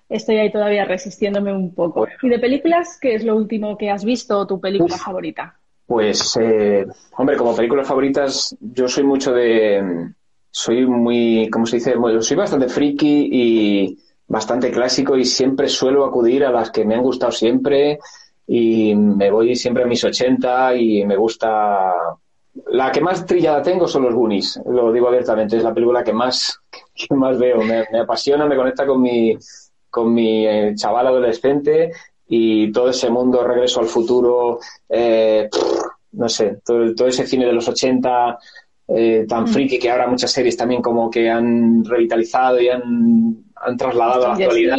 estoy 0.09 0.37
ahí 0.37 0.51
todavía 0.51 0.85
resistiéndome 0.85 1.53
un 1.53 1.73
poco. 1.73 2.07
¿Y 2.21 2.29
de 2.29 2.39
películas, 2.39 2.97
qué 3.01 3.15
es 3.15 3.23
lo 3.23 3.35
último 3.35 3.77
que 3.77 3.89
has 3.89 4.05
visto 4.05 4.39
o 4.39 4.47
tu 4.47 4.59
película 4.59 4.97
favorita? 4.97 5.57
Pues, 5.85 6.37
eh, 6.41 6.85
hombre, 7.17 7.37
como 7.37 7.55
películas 7.55 7.87
favoritas, 7.87 8.55
yo 8.59 8.87
soy 8.87 9.03
mucho 9.03 9.33
de. 9.33 10.11
Soy 10.49 10.85
muy, 10.85 11.49
¿cómo 11.51 11.65
se 11.65 11.77
dice? 11.77 11.95
Soy 12.21 12.37
bastante 12.37 12.69
friki 12.69 13.29
y 13.31 13.99
bastante 14.27 14.71
clásico 14.71 15.17
y 15.17 15.25
siempre 15.25 15.67
suelo 15.67 16.05
acudir 16.05 16.45
a 16.45 16.51
las 16.51 16.71
que 16.71 16.85
me 16.85 16.95
han 16.95 17.03
gustado 17.03 17.31
siempre 17.31 17.99
y 18.47 18.95
me 18.95 19.29
voy 19.31 19.55
siempre 19.55 19.83
a 19.83 19.87
mis 19.87 20.03
80 20.03 20.75
y 20.75 21.05
me 21.05 21.17
gusta. 21.17 21.93
La 22.67 22.89
que 22.89 23.01
más 23.01 23.25
trillada 23.25 23.61
tengo 23.61 23.85
son 23.85 24.03
los 24.03 24.15
Goonies, 24.15 24.61
lo 24.65 24.93
digo 24.93 25.09
abiertamente, 25.09 25.57
es 25.57 25.63
la 25.63 25.73
película 25.73 26.05
que 26.05 26.13
más, 26.13 26.57
que 26.95 27.13
más 27.13 27.37
veo, 27.37 27.61
me 27.61 27.99
apasiona, 27.99 28.45
me 28.45 28.55
conecta 28.55 28.87
con 28.87 29.01
mi, 29.01 29.37
con 29.95 30.13
mi 30.13 30.45
eh, 30.45 30.73
chaval 30.75 31.07
adolescente 31.07 31.89
y 32.27 32.69
todo 32.73 32.89
ese 32.89 33.09
mundo 33.09 33.45
regreso 33.45 33.79
al 33.79 33.85
futuro, 33.85 34.59
eh, 34.89 35.47
no 36.11 36.27
sé, 36.27 36.57
todo, 36.65 37.07
ese 37.07 37.25
cine 37.25 37.45
de 37.45 37.53
los 37.53 37.65
80 37.69 38.37
eh, 38.89 39.25
tan 39.25 39.45
mm. 39.45 39.47
friki 39.47 39.79
que 39.79 39.89
ahora 39.89 40.07
muchas 40.07 40.33
series 40.33 40.57
también 40.57 40.81
como 40.81 41.09
que 41.09 41.29
han 41.29 41.85
revitalizado 41.85 42.59
y 42.59 42.67
han, 42.67 43.45
trasladado 43.77 44.25
a 44.25 44.27
la 44.27 44.33
actualidad. 44.33 44.77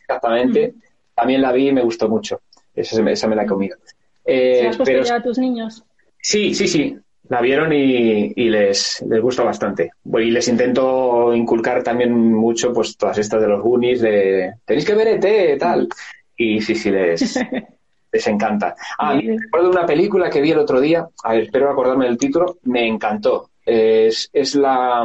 Exactamente. 0.00 0.72
Mm. 0.74 0.80
También 1.14 1.42
la 1.42 1.52
vi 1.52 1.68
y 1.68 1.72
me 1.72 1.82
gustó 1.82 2.08
mucho. 2.08 2.40
Esa, 2.74 3.02
me 3.02 3.36
la 3.36 3.42
he 3.42 3.46
comido. 3.46 3.76
¿Se 4.24 4.66
has 4.66 4.78
puesto 4.78 5.02
ya 5.02 5.16
a 5.16 5.22
tus 5.22 5.36
niños? 5.36 5.84
Sí, 6.22 6.54
sí, 6.54 6.66
sí 6.66 6.96
la 7.28 7.40
vieron 7.40 7.72
y, 7.72 8.32
les, 8.48 9.04
les 9.08 9.20
gusta 9.20 9.42
bastante. 9.42 9.92
Y 10.04 10.30
les 10.30 10.48
intento 10.48 11.34
inculcar 11.34 11.82
también 11.82 12.12
mucho 12.12 12.72
pues 12.72 12.96
todas 12.96 13.18
estas 13.18 13.40
de 13.40 13.48
los 13.48 13.62
Goonies, 13.62 14.00
de 14.00 14.54
tenéis 14.64 14.86
que 14.86 14.94
ver 14.94 15.08
ET, 15.08 15.58
tal. 15.58 15.88
Y 16.36 16.60
sí, 16.60 16.74
sí, 16.74 16.90
les, 16.90 17.38
les 18.12 18.26
encanta. 18.26 18.74
Ah, 18.98 19.14
me 19.14 19.36
recuerdo 19.38 19.70
una 19.70 19.86
película 19.86 20.30
que 20.30 20.40
vi 20.40 20.52
el 20.52 20.58
otro 20.58 20.80
día, 20.80 21.06
a 21.22 21.32
ver, 21.32 21.42
espero 21.42 21.70
acordarme 21.70 22.06
del 22.06 22.18
título, 22.18 22.58
me 22.62 22.86
encantó. 22.86 23.50
Es, 23.64 24.30
es 24.32 24.54
la, 24.54 25.02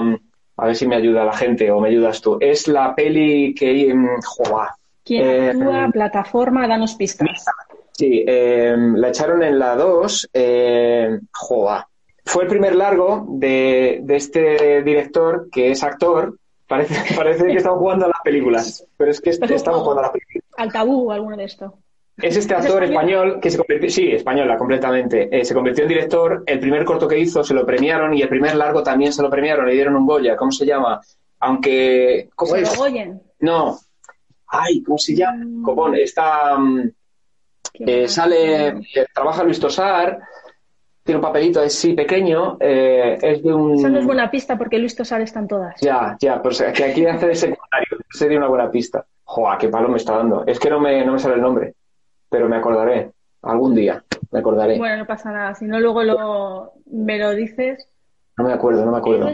a 0.57 0.65
ver 0.65 0.75
si 0.75 0.87
me 0.87 0.95
ayuda 0.95 1.25
la 1.25 1.33
gente 1.33 1.69
o 1.71 1.81
me 1.81 1.89
ayudas 1.89 2.21
tú, 2.21 2.37
es 2.39 2.67
la 2.67 2.95
peli 2.95 3.53
que... 3.53 3.89
en 3.89 4.07
¿Quién 5.05 5.27
eh, 5.27 5.49
actúa? 5.49 5.89
plataforma, 5.91 6.65
danos 6.65 6.95
pistas. 6.95 7.43
Sí, 7.91 8.23
eh, 8.25 8.73
la 8.77 9.09
echaron 9.09 9.43
en 9.43 9.59
la 9.59 9.75
2, 9.75 10.29
eh, 10.33 11.19
fue 12.25 12.43
el 12.43 12.49
primer 12.49 12.75
largo 12.75 13.25
de, 13.27 13.99
de 14.03 14.15
este 14.15 14.83
director 14.83 15.49
que 15.51 15.71
es 15.71 15.83
actor. 15.83 16.37
Parece, 16.67 16.95
parece 17.15 17.45
que 17.45 17.57
estamos 17.57 17.79
jugando 17.79 18.05
a 18.05 18.09
las 18.09 18.21
películas, 18.23 18.85
pero 18.97 19.11
es 19.11 19.21
que 19.21 19.29
estamos 19.31 19.81
jugando 19.81 19.99
a 19.99 20.03
las 20.03 20.11
películas. 20.11 20.45
Al 20.57 20.71
tabú 20.71 21.09
o 21.09 21.11
alguno 21.11 21.37
de 21.37 21.45
esto. 21.45 21.77
Es 22.17 22.37
este 22.37 22.53
actor 22.53 22.83
español 22.83 23.39
que 23.41 23.49
se 23.49 23.57
convirtió, 23.57 23.89
sí, 23.89 24.11
española 24.11 24.55
completamente, 24.55 25.35
eh, 25.35 25.43
se 25.43 25.55
convirtió 25.55 25.83
en 25.83 25.89
director. 25.89 26.43
El 26.45 26.59
primer 26.59 26.85
corto 26.85 27.07
que 27.07 27.17
hizo 27.17 27.43
se 27.43 27.55
lo 27.55 27.65
premiaron 27.65 28.13
y 28.13 28.21
el 28.21 28.29
primer 28.29 28.55
largo 28.55 28.83
también 28.83 29.11
se 29.11 29.23
lo 29.23 29.31
premiaron, 29.31 29.65
le 29.65 29.73
dieron 29.73 29.95
un 29.95 30.05
Goya. 30.05 30.35
¿Cómo 30.35 30.51
se 30.51 30.65
llama? 30.65 31.01
Aunque. 31.39 32.29
¿Cómo 32.35 32.55
es? 32.55 32.79
No. 33.39 33.79
Ay, 34.47 34.83
¿cómo 34.83 34.99
se 34.99 35.15
llama? 35.15 35.43
Mm. 35.43 35.63
Copón, 35.63 35.95
está. 35.95 36.55
Mm, 36.55 36.91
eh, 37.79 38.07
sale, 38.07 38.67
eh, 38.67 39.07
trabaja 39.11 39.43
Luis 39.43 39.59
Tosar, 39.59 40.19
tiene 41.03 41.17
un 41.17 41.21
papelito 41.21 41.59
así 41.59 41.93
pequeño, 41.93 42.57
eh, 42.59 43.17
es 43.21 43.43
de 43.43 43.53
un... 43.53 43.75
Eso 43.75 43.89
no 43.89 43.99
es 43.99 44.05
buena 44.05 44.31
pista 44.31 44.57
porque 44.57 44.79
Luis 44.79 44.95
Tosar 44.95 45.21
están 45.21 45.47
todas. 45.47 45.79
Ya, 45.81 46.15
ya, 46.19 46.41
pero 46.41 46.55
que 46.73 46.83
aquí 46.83 47.05
hace 47.05 47.27
de 47.27 47.35
secundario 47.35 47.97
sería 48.09 48.37
una 48.37 48.47
buena 48.47 48.71
pista. 48.71 49.05
Joa, 49.25 49.57
qué 49.57 49.67
palo 49.67 49.89
me 49.89 49.97
está 49.97 50.17
dando. 50.17 50.45
Es 50.45 50.59
que 50.59 50.69
no 50.69 50.79
me, 50.79 51.05
no 51.05 51.13
me 51.13 51.19
sale 51.19 51.35
el 51.35 51.41
nombre, 51.41 51.73
pero 52.29 52.47
me 52.47 52.57
acordaré. 52.57 53.11
Algún 53.41 53.75
día 53.75 54.01
me 54.31 54.39
acordaré. 54.39 54.77
Bueno, 54.77 54.97
no 54.97 55.05
pasa 55.05 55.31
nada. 55.31 55.53
Si 55.53 55.65
no, 55.65 55.77
luego 55.79 56.03
lo, 56.03 56.73
me 56.85 57.19
lo 57.19 57.31
dices. 57.31 57.89
No 58.37 58.45
me 58.45 58.53
acuerdo, 58.53 58.85
no 58.85 58.91
me 58.91 58.97
acuerdo. 58.99 59.29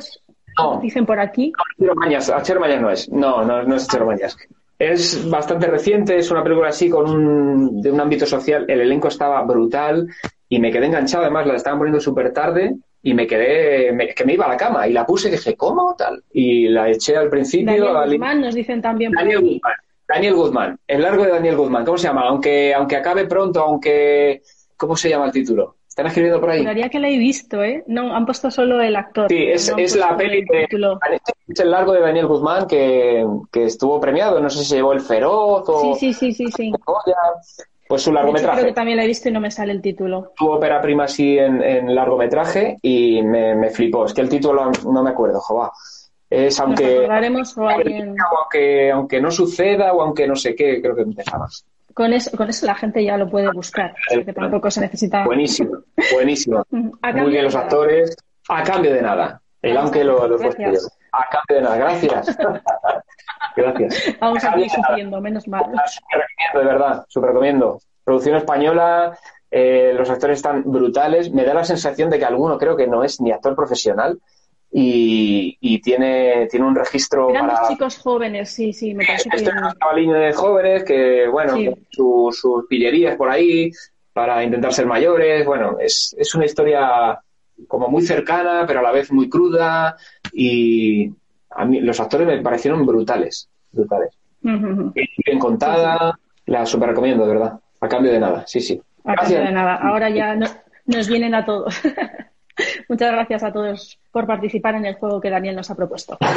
No. 0.57 0.79
Dicen 0.81 1.05
por 1.05 1.19
aquí. 1.19 1.53
No, 1.77 1.93
Mañas. 1.93 2.31
No 2.81 2.89
es. 2.89 3.09
No, 3.11 3.45
no, 3.45 3.63
no 3.63 3.75
es 3.75 3.87
Achero 3.87 4.07
Mañas. 4.07 4.35
Es 4.79 5.29
bastante 5.29 5.67
reciente, 5.67 6.17
es 6.17 6.31
una 6.31 6.41
película 6.41 6.69
así 6.69 6.89
con 6.89 7.09
un, 7.09 7.81
de 7.81 7.91
un 7.91 7.99
ámbito 7.99 8.25
social. 8.25 8.65
El 8.67 8.81
elenco 8.81 9.09
estaba 9.09 9.41
brutal 9.43 10.07
y 10.49 10.59
me 10.59 10.71
quedé 10.71 10.87
enganchado. 10.87 11.23
Además, 11.23 11.47
la 11.47 11.55
estaban 11.55 11.79
poniendo 11.79 12.01
súper 12.01 12.33
tarde 12.33 12.75
y 13.01 13.13
me 13.13 13.27
quedé, 13.27 14.13
que 14.13 14.25
me 14.25 14.33
iba 14.33 14.45
a 14.45 14.49
la 14.49 14.57
cama 14.57 14.87
y 14.87 14.93
la 14.93 15.05
puse 15.05 15.29
y 15.29 15.31
dije, 15.31 15.55
¿cómo? 15.55 15.95
Tal. 15.95 16.23
Y 16.33 16.67
la 16.67 16.89
eché 16.89 17.15
al 17.15 17.29
principio. 17.29 17.93
Daniel 17.93 18.11
Guzmán, 18.11 18.41
nos 18.41 18.55
dicen 18.55 18.81
también. 18.81 19.11
Daniel 19.11 19.41
Guzmán. 19.41 19.73
Daniel 20.07 20.33
Guzmán. 20.33 20.79
El 20.87 21.03
largo 21.03 21.23
de 21.23 21.31
Daniel 21.31 21.55
Guzmán. 21.55 21.85
¿Cómo 21.85 21.97
se 21.97 22.07
llama? 22.07 22.23
Aunque, 22.27 22.73
aunque 22.73 22.97
acabe 22.97 23.25
pronto, 23.25 23.61
aunque. 23.61 24.41
¿Cómo 24.75 24.95
se 24.95 25.09
llama 25.09 25.25
el 25.25 25.31
título? 25.31 25.75
¿Están 25.87 26.07
escribiendo 26.07 26.39
por 26.39 26.49
ahí? 26.49 26.59
Juraría 26.59 26.89
que 26.89 26.99
la 26.99 27.09
he 27.09 27.17
visto, 27.17 27.61
¿eh? 27.61 27.83
No, 27.85 28.15
han 28.15 28.25
puesto 28.25 28.49
solo 28.49 28.81
el 28.81 28.95
actor. 28.95 29.27
Sí, 29.27 29.43
es, 29.43 29.71
es 29.77 29.95
la 29.95 30.15
peli 30.15 30.45
de. 30.45 30.67
Es 31.47 31.59
el 31.59 31.71
largo 31.71 31.93
de 31.93 31.99
Daniel 31.99 32.27
Guzmán 32.27 32.67
que, 32.67 33.25
que, 33.51 33.65
estuvo 33.65 33.99
premiado. 33.99 34.39
No 34.39 34.49
sé 34.49 34.59
si 34.59 34.65
se 34.65 34.75
llevó 34.77 34.93
el 34.93 35.01
Feroz 35.01 35.67
o. 35.67 35.95
Sí, 35.95 36.13
sí, 36.13 36.33
sí, 36.33 36.33
sí. 36.33 36.51
sí. 36.55 36.73
Pues 37.89 38.03
su 38.03 38.13
largometraje. 38.13 38.59
creo 38.59 38.69
que 38.69 38.75
también 38.75 38.97
la 38.97 39.03
he 39.03 39.07
visto 39.07 39.29
y 39.29 39.31
no 39.31 39.39
me 39.39 39.49
sale 39.49 39.71
el 39.71 39.81
título. 39.81 40.33
Tu 40.35 40.47
ópera 40.47 40.79
prima 40.79 41.07
sí 41.07 41.39
en, 41.39 41.95
largometraje 41.95 42.77
y 42.83 43.23
me, 43.23 43.67
flipó. 43.71 44.05
Es 44.05 44.13
que 44.13 44.21
el 44.21 44.29
título 44.29 44.69
no 44.85 45.01
me 45.01 45.09
acuerdo, 45.09 45.39
jova. 45.39 45.71
Es 46.29 46.59
aunque, 46.59 47.07
aunque, 47.09 48.91
aunque 48.91 49.19
no 49.19 49.31
suceda 49.31 49.91
o 49.93 50.03
aunque 50.03 50.27
no 50.27 50.35
sé 50.35 50.53
qué, 50.53 50.79
creo 50.79 50.95
que 50.95 51.01
empezaba. 51.01 51.47
Con 51.91 52.13
eso, 52.13 52.37
con 52.37 52.47
eso 52.47 52.67
la 52.67 52.75
gente 52.75 53.03
ya 53.03 53.17
lo 53.17 53.27
puede 53.27 53.51
buscar, 53.51 53.95
que 54.07 54.33
tampoco 54.33 54.69
se 54.69 54.81
necesita. 54.81 55.25
Buenísimo, 55.25 55.79
buenísimo. 56.13 56.63
Muy 56.71 57.31
bien 57.31 57.43
los 57.43 57.55
actores, 57.55 58.15
a 58.49 58.61
cambio 58.61 58.93
de 58.93 59.01
nada. 59.01 59.41
El 59.63 59.75
aunque 59.75 60.03
lo, 60.03 60.27
lo 60.27 60.37
A 61.11 61.25
cambio 61.29 61.55
de 61.57 61.61
nada, 61.61 61.77
gracias. 61.77 62.37
gracias. 63.55 64.19
Vamos 64.19 64.43
a 64.43 64.53
seguir 64.53 64.69
sufriendo, 64.69 65.21
menos 65.21 65.47
mal. 65.47 65.63
Súper 65.63 66.19
recomiendo, 66.19 66.59
de 66.59 66.65
verdad, 66.65 67.05
súper 67.07 67.29
recomiendo. 67.29 67.79
Producción 68.03 68.35
española, 68.35 69.17
eh, 69.51 69.93
los 69.95 70.09
actores 70.09 70.37
están 70.37 70.63
brutales. 70.65 71.31
Me 71.31 71.43
da 71.43 71.53
la 71.53 71.63
sensación 71.63 72.09
de 72.09 72.19
que 72.19 72.25
alguno 72.25 72.57
creo 72.57 72.75
que 72.75 72.87
no 72.87 73.03
es 73.03 73.21
ni 73.21 73.31
actor 73.31 73.55
profesional, 73.55 74.19
y, 74.71 75.81
tiene, 75.81 76.47
tiene 76.47 76.65
un 76.65 76.75
registro 76.75 77.29
Eran 77.29 77.47
para... 77.47 77.67
chicos 77.67 77.97
jóvenes, 77.97 78.51
sí, 78.51 78.71
sí, 78.73 78.93
me 78.93 79.05
parece 79.05 79.29
Esto 79.33 79.51
que... 79.51 80.01
es 80.01 80.13
de 80.13 80.33
jóvenes 80.33 80.83
que, 80.83 81.27
bueno, 81.27 81.55
sus 81.89 82.65
pillerías 82.67 83.15
por 83.15 83.29
ahí 83.29 83.71
para 84.13 84.43
intentar 84.43 84.73
ser 84.73 84.85
mayores, 84.85 85.45
bueno, 85.45 85.77
es, 85.79 86.15
es 86.17 86.35
una 86.35 86.45
historia 86.45 87.19
como 87.67 87.87
muy 87.87 88.03
cercana, 88.03 88.65
pero 88.67 88.79
a 88.79 88.83
la 88.83 88.91
vez 88.91 89.11
muy 89.11 89.29
cruda 89.29 89.97
y 90.33 91.11
a 91.51 91.65
mí 91.65 91.81
los 91.81 91.99
actores 91.99 92.27
me 92.27 92.41
parecieron 92.41 92.85
brutales, 92.85 93.49
brutales. 93.71 94.17
Bien 94.41 95.39
contada, 95.39 96.17
la 96.45 96.65
super 96.65 96.89
recomiendo, 96.89 97.25
de 97.25 97.33
verdad, 97.33 97.59
a 97.81 97.87
cambio 97.87 98.11
de 98.11 98.19
nada, 98.19 98.47
sí, 98.47 98.59
sí. 98.59 98.81
A 99.05 99.15
cambio 99.15 99.39
de 99.39 99.51
nada, 99.51 99.75
ahora 99.75 100.09
ya 100.09 100.35
nos 100.35 101.07
vienen 101.07 101.35
a 101.35 101.45
todos. 101.45 101.81
Muchas 102.89 103.11
gracias 103.11 103.43
a 103.43 103.53
todos 103.53 103.99
por 104.11 104.27
participar 104.27 104.75
en 104.75 104.85
el 104.85 104.95
juego 104.95 105.21
que 105.21 105.29
Daniel 105.29 105.55
nos 105.55 105.69
ha 105.71 105.75
propuesto. 105.75 106.17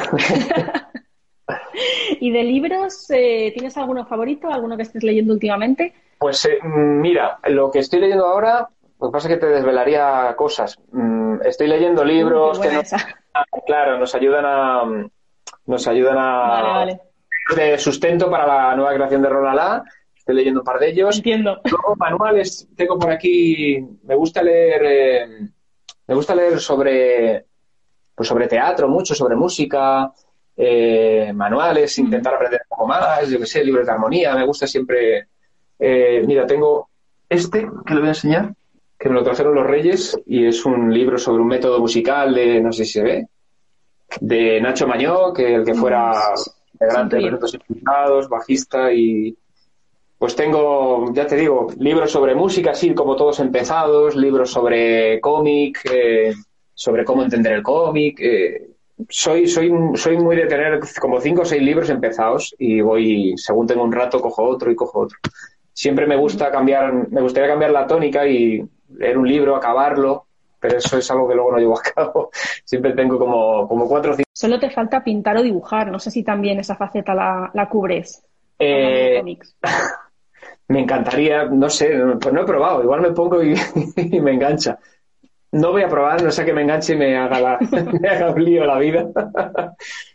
¿Y 2.20 2.30
de 2.30 2.42
libros, 2.42 3.10
eh, 3.10 3.52
tienes 3.54 3.76
alguno 3.76 4.06
favorito, 4.06 4.48
alguno 4.48 4.76
que 4.76 4.82
estés 4.82 5.02
leyendo 5.02 5.32
últimamente? 5.32 5.92
Pues 6.18 6.44
eh, 6.44 6.58
mira, 6.64 7.38
lo 7.48 7.70
que 7.70 7.80
estoy 7.80 8.00
leyendo 8.00 8.26
ahora, 8.26 8.68
lo 9.00 9.08
que 9.08 9.12
pasa 9.12 9.28
es 9.28 9.34
que 9.34 9.40
te 9.40 9.46
desvelaría 9.46 10.34
cosas. 10.36 10.78
Mm, 10.92 11.42
estoy 11.44 11.68
leyendo 11.68 12.04
libros 12.04 12.60
que 12.60 12.68
claro, 13.66 13.98
nos 13.98 14.14
ayudan 14.14 14.44
a 14.46 14.82
nos 15.66 15.86
ayudan 15.86 16.16
a 16.18 16.86
de 17.56 17.78
sustento 17.78 18.30
para 18.30 18.46
la 18.46 18.76
nueva 18.76 18.94
creación 18.94 19.22
de 19.22 19.28
Ronalá. 19.28 19.84
Estoy 20.14 20.36
leyendo 20.36 20.60
un 20.60 20.64
par 20.64 20.78
de 20.78 20.90
ellos. 20.90 21.16
Entiendo. 21.16 21.60
Luego 21.64 21.96
manuales 21.96 22.68
tengo 22.76 22.98
por 22.98 23.10
aquí. 23.10 23.84
Me 24.04 24.14
gusta 24.14 24.42
leer. 24.42 24.82
Eh, 24.84 25.48
me 26.06 26.14
gusta 26.14 26.34
leer 26.34 26.60
sobre, 26.60 27.46
pues 28.14 28.28
sobre 28.28 28.48
teatro, 28.48 28.88
mucho, 28.88 29.14
sobre 29.14 29.36
música, 29.36 30.12
eh, 30.56 31.32
manuales, 31.34 31.98
intentar 31.98 32.34
aprender 32.34 32.60
un 32.64 32.76
poco 32.76 32.86
más, 32.86 33.28
yo 33.28 33.38
qué 33.38 33.46
sé, 33.46 33.64
libros 33.64 33.86
de 33.86 33.92
armonía, 33.92 34.34
me 34.34 34.44
gusta 34.44 34.66
siempre. 34.66 35.28
Eh, 35.78 36.22
mira, 36.26 36.46
tengo 36.46 36.90
este 37.28 37.66
que 37.86 37.94
le 37.94 38.00
voy 38.00 38.08
a 38.08 38.12
enseñar, 38.12 38.54
que 39.02 39.08
me 39.08 39.16
lo 39.16 39.24
trajeron 39.24 39.56
los 39.56 39.66
Reyes 39.66 40.16
y 40.26 40.46
es 40.46 40.64
un 40.64 40.94
libro 40.94 41.18
sobre 41.18 41.42
un 41.42 41.48
método 41.48 41.80
musical 41.80 42.32
de, 42.32 42.60
no 42.60 42.70
sé 42.70 42.84
si 42.84 42.92
se 42.92 43.02
ve, 43.02 43.26
de 44.20 44.60
Nacho 44.60 44.86
Mañó, 44.86 45.32
que 45.32 45.56
el 45.56 45.64
que 45.64 45.74
fuera 45.74 46.12
integrante 46.72 47.16
de 47.16 47.30
los 47.32 48.28
bajista 48.28 48.92
y 48.92 49.36
pues 50.18 50.36
tengo, 50.36 51.12
ya 51.12 51.26
te 51.26 51.34
digo, 51.34 51.66
libros 51.80 52.12
sobre 52.12 52.36
música, 52.36 52.70
así 52.70 52.94
como 52.94 53.16
todos 53.16 53.40
empezados, 53.40 54.14
libros 54.14 54.52
sobre 54.52 55.20
cómic, 55.20 55.80
eh, 55.92 56.32
sobre 56.72 57.04
cómo 57.04 57.24
entender 57.24 57.54
el 57.54 57.62
cómic. 57.64 58.20
Eh, 58.20 58.68
soy, 59.08 59.48
soy, 59.48 59.72
soy 59.94 60.16
muy 60.16 60.36
de 60.36 60.46
tener 60.46 60.78
como 61.00 61.20
cinco 61.20 61.42
o 61.42 61.44
seis 61.44 61.60
libros 61.60 61.90
empezados 61.90 62.54
y 62.56 62.80
voy, 62.80 63.34
según 63.36 63.66
tengo 63.66 63.82
un 63.82 63.90
rato, 63.90 64.20
cojo 64.20 64.44
otro 64.44 64.70
y 64.70 64.76
cojo 64.76 65.00
otro. 65.00 65.18
Siempre 65.72 66.06
me 66.06 66.14
gusta 66.14 66.52
cambiar, 66.52 67.10
me 67.10 67.20
gustaría 67.20 67.48
cambiar 67.48 67.72
la 67.72 67.88
tónica 67.88 68.24
y 68.28 68.64
leer 68.96 69.18
un 69.18 69.28
libro, 69.28 69.56
acabarlo, 69.56 70.26
pero 70.58 70.78
eso 70.78 70.96
es 70.96 71.10
algo 71.10 71.28
que 71.28 71.34
luego 71.34 71.52
no 71.52 71.58
llevo 71.58 71.78
a 71.78 71.82
cabo. 71.82 72.30
Siempre 72.64 72.92
tengo 72.92 73.18
como, 73.18 73.66
como 73.68 73.88
cuatro 73.88 74.12
o 74.12 74.14
cinco. 74.14 74.28
Solo 74.32 74.60
te 74.60 74.70
falta 74.70 75.02
pintar 75.02 75.36
o 75.36 75.42
dibujar. 75.42 75.90
No 75.90 75.98
sé 75.98 76.10
si 76.10 76.22
también 76.22 76.60
esa 76.60 76.76
faceta 76.76 77.14
la, 77.14 77.50
la 77.52 77.68
cubres. 77.68 78.24
Eh, 78.58 79.22
me 80.68 80.80
encantaría, 80.80 81.44
no 81.46 81.68
sé, 81.68 81.90
pues 82.20 82.32
no 82.32 82.42
he 82.42 82.46
probado, 82.46 82.82
igual 82.82 83.00
me 83.00 83.10
pongo 83.10 83.42
y, 83.42 83.54
me 84.20 84.32
engancha. 84.32 84.78
No 85.50 85.72
voy 85.72 85.82
a 85.82 85.88
probar, 85.88 86.22
no 86.22 86.30
sé 86.30 86.44
que 86.44 86.52
me 86.52 86.62
enganche 86.62 86.94
y 86.94 86.96
me 86.96 87.16
haga, 87.16 87.40
la, 87.40 87.58
me 88.00 88.08
haga 88.08 88.30
un 88.30 88.42
lío 88.42 88.64
la 88.64 88.78
vida. 88.78 89.06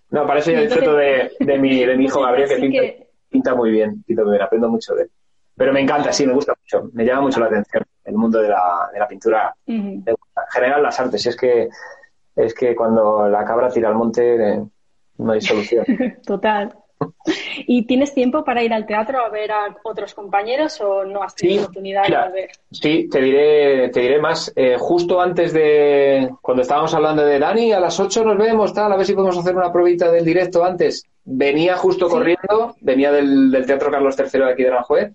no, 0.10 0.26
para 0.26 0.40
eso 0.40 0.52
ya 0.52 0.62
disfruto 0.62 0.96
de, 0.96 1.32
de, 1.40 1.58
mi, 1.60 1.86
de 1.86 1.96
mi 1.96 2.06
hijo 2.06 2.22
Gabriel, 2.22 2.50
que 2.72 3.08
pinta, 3.30 3.54
muy 3.54 3.72
bien, 3.72 4.02
pinta 4.04 4.24
muy 4.24 4.32
bien, 4.32 4.42
aprendo 4.42 4.70
mucho 4.70 4.96
de 4.96 5.04
él. 5.04 5.12
Pero 5.56 5.74
me 5.74 5.82
encanta, 5.82 6.12
sí, 6.14 6.26
me 6.26 6.34
gusta 6.34 6.54
mucho, 6.60 6.90
me 6.94 7.06
llama 7.06 7.22
mucho 7.22 7.40
la 7.40 7.48
atención 7.48 7.84
el 8.08 8.16
mundo 8.16 8.42
de 8.42 8.50
la, 8.50 8.90
de 8.92 9.00
la 9.00 9.08
pintura, 9.08 9.56
en 9.66 10.04
general 10.52 10.82
las 10.82 11.00
artes. 11.00 11.26
Es 11.26 11.36
que, 11.36 11.70
es 12.36 12.54
que 12.54 12.76
cuando 12.76 13.28
la 13.28 13.44
cabra 13.44 13.70
tira 13.70 13.90
al 13.90 13.96
monte 13.96 14.62
no 15.18 15.32
hay 15.32 15.42
solución. 15.42 15.86
Total. 16.26 16.74
¿Y 17.68 17.86
tienes 17.86 18.14
tiempo 18.14 18.44
para 18.44 18.64
ir 18.64 18.74
al 18.74 18.86
teatro 18.86 19.24
a 19.24 19.30
ver 19.30 19.52
a 19.52 19.76
otros 19.84 20.14
compañeros 20.14 20.80
o 20.82 21.04
no 21.04 21.22
has 21.22 21.36
tenido 21.36 21.64
oportunidad 21.64 22.04
de 22.08 22.32
ver? 22.32 22.50
Sí, 22.72 23.08
te 23.10 23.22
diré, 23.22 23.90
te 23.90 24.00
diré 24.00 24.20
más. 24.20 24.52
Eh, 24.56 24.78
justo 24.80 25.22
antes 25.22 25.54
de, 25.54 26.30
cuando 26.42 26.62
estábamos 26.62 26.94
hablando 26.94 27.24
de 27.24 27.40
Dani, 27.40 27.74
a 27.74 27.80
las 27.80 28.00
8 28.00 28.24
nos 28.24 28.38
vemos, 28.38 28.74
tal, 28.74 28.92
a 28.92 28.96
ver 28.96 29.06
si 29.06 29.14
podemos 29.14 29.38
hacer 29.38 29.56
una 29.56 29.72
probita 29.72 30.10
del 30.10 30.26
directo 30.26 30.64
antes. 30.64 31.04
Venía 31.24 31.76
justo 31.76 32.08
corriendo, 32.08 32.76
venía 32.82 33.12
del, 33.12 33.66
Teatro 33.66 33.92
Carlos 33.92 34.16
III 34.18 34.40
de 34.40 34.52
aquí 34.52 34.64
de 34.64 34.70
Aranjuez, 34.70 35.12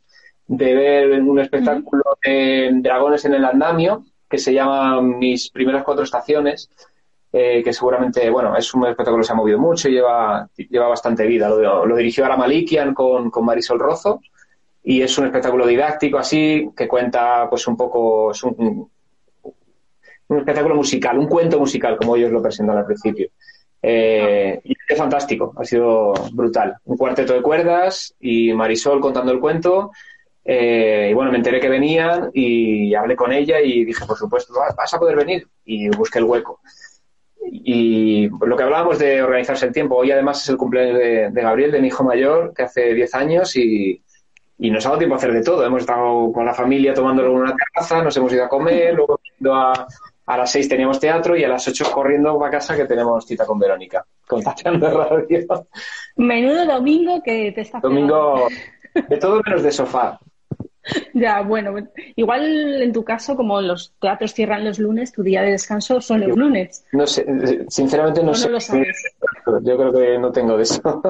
de 0.57 0.75
ver 0.75 1.23
un 1.23 1.41
espectáculo 1.41 2.03
de 2.23 2.71
dragones 2.75 3.25
en 3.25 3.35
el 3.35 3.45
andamio, 3.45 4.05
que 4.29 4.39
se 4.39 4.53
llama 4.53 5.01
Mis 5.01 5.51
primeras 5.51 5.83
cuatro 5.83 6.05
estaciones 6.05 6.69
eh, 7.33 7.63
que 7.65 7.73
seguramente, 7.73 8.29
bueno, 8.29 8.55
es 8.55 8.75
un 8.75 8.87
espectáculo 8.87 9.23
que 9.23 9.27
se 9.27 9.33
ha 9.33 9.37
movido 9.37 9.59
mucho 9.59 9.89
y 9.89 9.93
lleva, 9.93 10.47
lleva 10.55 10.89
bastante 10.89 11.27
vida. 11.27 11.49
Lo, 11.49 11.87
lo 11.87 11.97
dirigió 11.97 12.27
Ara 12.27 12.37
Malikian 12.37 12.93
con, 12.93 13.31
con, 13.31 13.47
Marisol 13.47 13.79
Rozo 13.79 14.21
y 14.85 15.01
es 15.01 15.17
un 15.17 15.25
espectáculo 15.27 15.67
didáctico 15.67 16.19
así 16.19 16.69
que 16.77 16.87
cuenta 16.87 17.49
pues 17.49 17.67
un 17.67 17.77
poco, 17.77 18.33
es 18.33 18.43
un, 18.43 18.91
un 20.29 20.39
espectáculo 20.39 20.75
musical, 20.75 21.19
un 21.19 21.29
cuento 21.29 21.59
musical 21.59 21.97
como 21.97 22.17
ellos 22.17 22.31
lo 22.31 22.43
presentan 22.43 22.77
al 22.77 22.85
principio. 22.85 23.31
Eh, 23.81 24.61
y 24.63 24.77
es 24.87 24.99
fantástico, 24.99 25.55
ha 25.57 25.65
sido 25.65 26.13
brutal. 26.33 26.77
Un 26.85 26.99
cuarteto 26.99 27.33
de 27.33 27.41
cuerdas 27.41 28.15
y 28.21 28.53
Marisol 28.53 29.01
contando 29.01 29.33
el 29.33 29.41
cuento. 29.41 29.91
Eh, 30.45 31.09
y 31.11 31.15
bueno, 31.15 31.31
me 31.31 31.39
enteré 31.39 31.61
que 31.61 31.69
venían 31.69 32.31
y 32.33 32.95
hablé 32.95 33.15
con 33.15 33.33
ella 33.33 33.61
y 33.61 33.85
dije, 33.85 34.05
por 34.07 34.17
supuesto, 34.17 34.55
vas 34.77 34.95
a 34.95 34.99
poder 34.99 35.17
venir. 35.17 35.47
Y 35.65 35.89
busqué 35.89 36.19
el 36.19 36.25
hueco. 36.25 36.61
Y 37.51 38.29
lo 38.29 38.57
que 38.57 38.63
hablábamos 38.63 38.99
de 38.99 39.23
organizarse 39.23 39.67
el 39.67 39.73
tiempo, 39.73 39.97
hoy 39.97 40.11
además 40.11 40.43
es 40.43 40.49
el 40.49 40.57
cumpleaños 40.57 40.99
de, 40.99 41.43
Gabriel, 41.43 41.73
de 41.73 41.81
mi 41.81 41.89
hijo 41.89 42.05
mayor, 42.05 42.53
que 42.55 42.63
hace 42.63 42.95
10 42.95 43.15
años 43.15 43.57
y, 43.57 44.03
nos 44.59 44.87
ha 44.87 44.91
dado 44.91 44.99
tiempo 44.99 45.17
a 45.17 45.19
hacer 45.19 45.33
de 45.33 45.43
todo. 45.43 45.65
Hemos 45.65 45.81
estado 45.81 46.33
con 46.33 46.47
la 46.47 46.55
familia 46.55 46.95
tomándolo 46.95 47.31
en 47.31 47.37
una 47.39 47.57
terraza, 47.57 48.03
nos 48.03 48.17
hemos 48.17 48.33
ido 48.33 48.45
a 48.45 48.49
comer, 48.49 48.95
luego 48.95 49.19
a, 49.53 49.87
a 50.27 50.37
las 50.37 50.53
6 50.53 50.69
teníamos 50.69 51.01
teatro 51.01 51.37
y 51.37 51.43
a 51.43 51.49
las 51.49 51.67
8 51.67 51.91
corriendo 51.93 52.43
a 52.45 52.51
casa 52.51 52.77
que 52.77 52.85
tenemos 52.85 53.27
cita 53.27 53.45
con 53.45 53.59
Verónica, 53.59 54.05
con 54.27 54.41
Radio. 54.43 55.47
Menudo 56.17 56.67
domingo 56.67 57.21
que 57.23 57.53
te 57.53 57.63
está 57.63 57.81
Domingo 57.81 58.49
de 58.95 59.17
todo 59.17 59.41
menos 59.45 59.63
de 59.63 59.73
sofá. 59.73 60.21
Ya, 61.15 61.43
bueno, 61.43 61.75
igual 62.17 62.83
en 62.83 62.93
tu 62.93 63.05
caso, 63.05 63.37
como 63.37 63.61
los 63.61 63.93
teatros 64.01 64.35
cierran 64.35 64.65
los 64.65 64.79
lunes, 64.79 65.13
tu 65.13 65.23
día 65.23 65.43
de 65.43 65.53
descanso 65.53 66.01
son 66.01 66.21
los 66.21 66.37
lunes. 66.37 66.85
No 66.93 67.07
sé, 67.07 67.27
sinceramente 67.69 68.23
no, 68.23 68.35
sé. 68.35 68.49
lo 68.49 68.61
sabes. 68.61 69.15
Yo 69.63 69.77
creo 69.77 69.93
que 69.93 70.19
no 70.19 70.33
tengo 70.33 70.57
de 70.57 70.63
eso. 70.65 70.83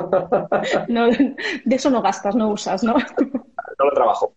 No, 0.89 1.07
de 1.09 1.77
eso 1.77 1.91
no 1.91 2.03
gastas, 2.03 2.35
no 2.35 2.49
usas, 2.51 2.83
¿no? 2.83 2.95
No 3.79 3.85
lo 3.87 3.93
trabajo. 3.93 4.35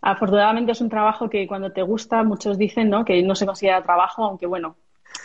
Afortunadamente 0.00 0.72
es 0.72 0.80
un 0.80 0.88
trabajo 0.88 1.28
que 1.28 1.46
cuando 1.46 1.72
te 1.72 1.82
gusta, 1.82 2.22
muchos 2.22 2.56
dicen, 2.56 2.88
¿no? 2.88 3.04
Que 3.04 3.22
no 3.22 3.34
se 3.34 3.46
considera 3.46 3.82
trabajo, 3.82 4.24
aunque 4.24 4.46
bueno, 4.46 4.76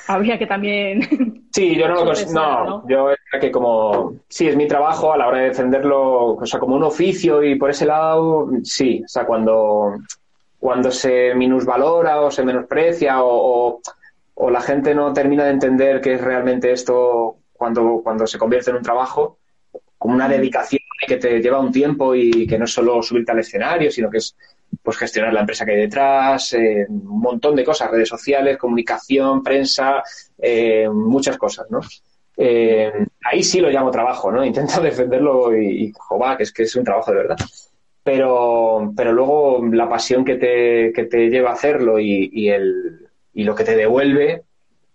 habría 0.08 0.38
que 0.38 0.48
también. 0.48 1.48
Sí, 1.52 1.76
yo 1.76 1.88
no 1.88 1.96
lo 1.96 2.06
considero. 2.06 2.34
No, 2.34 2.88
yo 2.88 3.10
que 3.40 3.52
como. 3.52 4.16
Sí, 4.28 4.48
es 4.48 4.56
mi 4.56 4.68
trabajo 4.68 5.14
a 5.14 5.18
la 5.18 5.28
hora 5.28 5.40
de 5.40 5.50
defenderlo, 5.50 6.36
o 6.36 6.46
sea, 6.46 6.60
como 6.60 6.76
un 6.76 6.84
oficio 6.84 7.44
y 7.44 7.56
por 7.56 7.70
ese 7.70 7.86
lado, 7.86 8.50
sí. 8.64 9.02
O 9.04 9.08
sea, 9.08 9.26
cuando, 9.26 9.98
cuando 10.60 10.92
se 10.92 11.34
minusvalora 11.36 12.22
o 12.22 12.32
se 12.32 12.44
menosprecia 12.44 13.24
o, 13.24 13.82
o, 14.36 14.50
la 14.50 14.62
gente 14.62 14.94
no 14.96 15.14
termina 15.14 15.46
de 15.46 15.52
entender 15.52 16.02
qué 16.02 16.14
es 16.14 16.22
realmente 16.22 16.72
esto 16.72 17.38
cuando, 17.52 18.02
cuando 18.04 18.28
se 18.28 18.38
convierte 18.38 18.72
en 18.72 18.78
un 18.78 18.84
trabajo, 18.84 19.38
como 19.98 20.16
una 20.16 20.28
dedicación 20.28 20.82
que 21.08 21.18
te 21.18 21.42
lleva 21.42 21.60
un 21.60 21.72
tiempo 21.72 22.16
y 22.16 22.48
que 22.48 22.58
no 22.58 22.66
es 22.66 22.74
solo 22.74 23.02
subirte 23.02 23.32
al 23.32 23.40
escenario, 23.40 23.92
sino 23.92 24.10
que 24.10 24.18
es 24.18 24.36
pues 24.84 24.98
gestionar 24.98 25.34
la 25.34 25.40
empresa 25.40 25.66
que 25.66 25.72
hay 25.72 25.80
detrás, 25.80 26.54
eh, 26.54 26.86
un 26.90 27.22
montón 27.22 27.56
de 27.56 27.64
cosas, 27.64 27.90
redes 27.90 28.10
sociales, 28.10 28.58
comunicación, 28.58 29.42
prensa, 29.42 30.04
eh, 30.38 30.90
muchas 30.90 31.38
cosas, 31.38 31.68
¿no? 31.72 31.80
Eh, 32.36 32.92
ahí 33.24 33.44
sí 33.44 33.62
lo 33.62 33.70
llamo 33.70 33.92
trabajo, 33.92 34.32
¿no? 34.32 34.44
Intento 34.46 34.82
defenderlo 34.82 35.56
y, 35.56 35.86
y 35.86 35.94
que 35.94 36.44
es 36.44 36.52
que 36.52 36.64
es 36.64 36.76
un 36.76 36.84
trabajo 36.84 37.12
de 37.12 37.18
verdad. 37.18 37.38
Pero, 38.04 38.92
pero 38.98 39.14
luego 39.14 39.66
la 39.72 39.88
pasión 39.88 40.26
que 40.26 40.36
te, 40.36 40.92
que 40.92 41.06
te 41.06 41.30
lleva 41.30 41.52
a 41.52 41.54
hacerlo 41.54 42.00
y, 42.00 42.50
el, 42.50 43.08
y 43.34 43.46
lo 43.46 43.56
que 43.56 43.64
te 43.64 43.78
devuelve, 43.78 44.44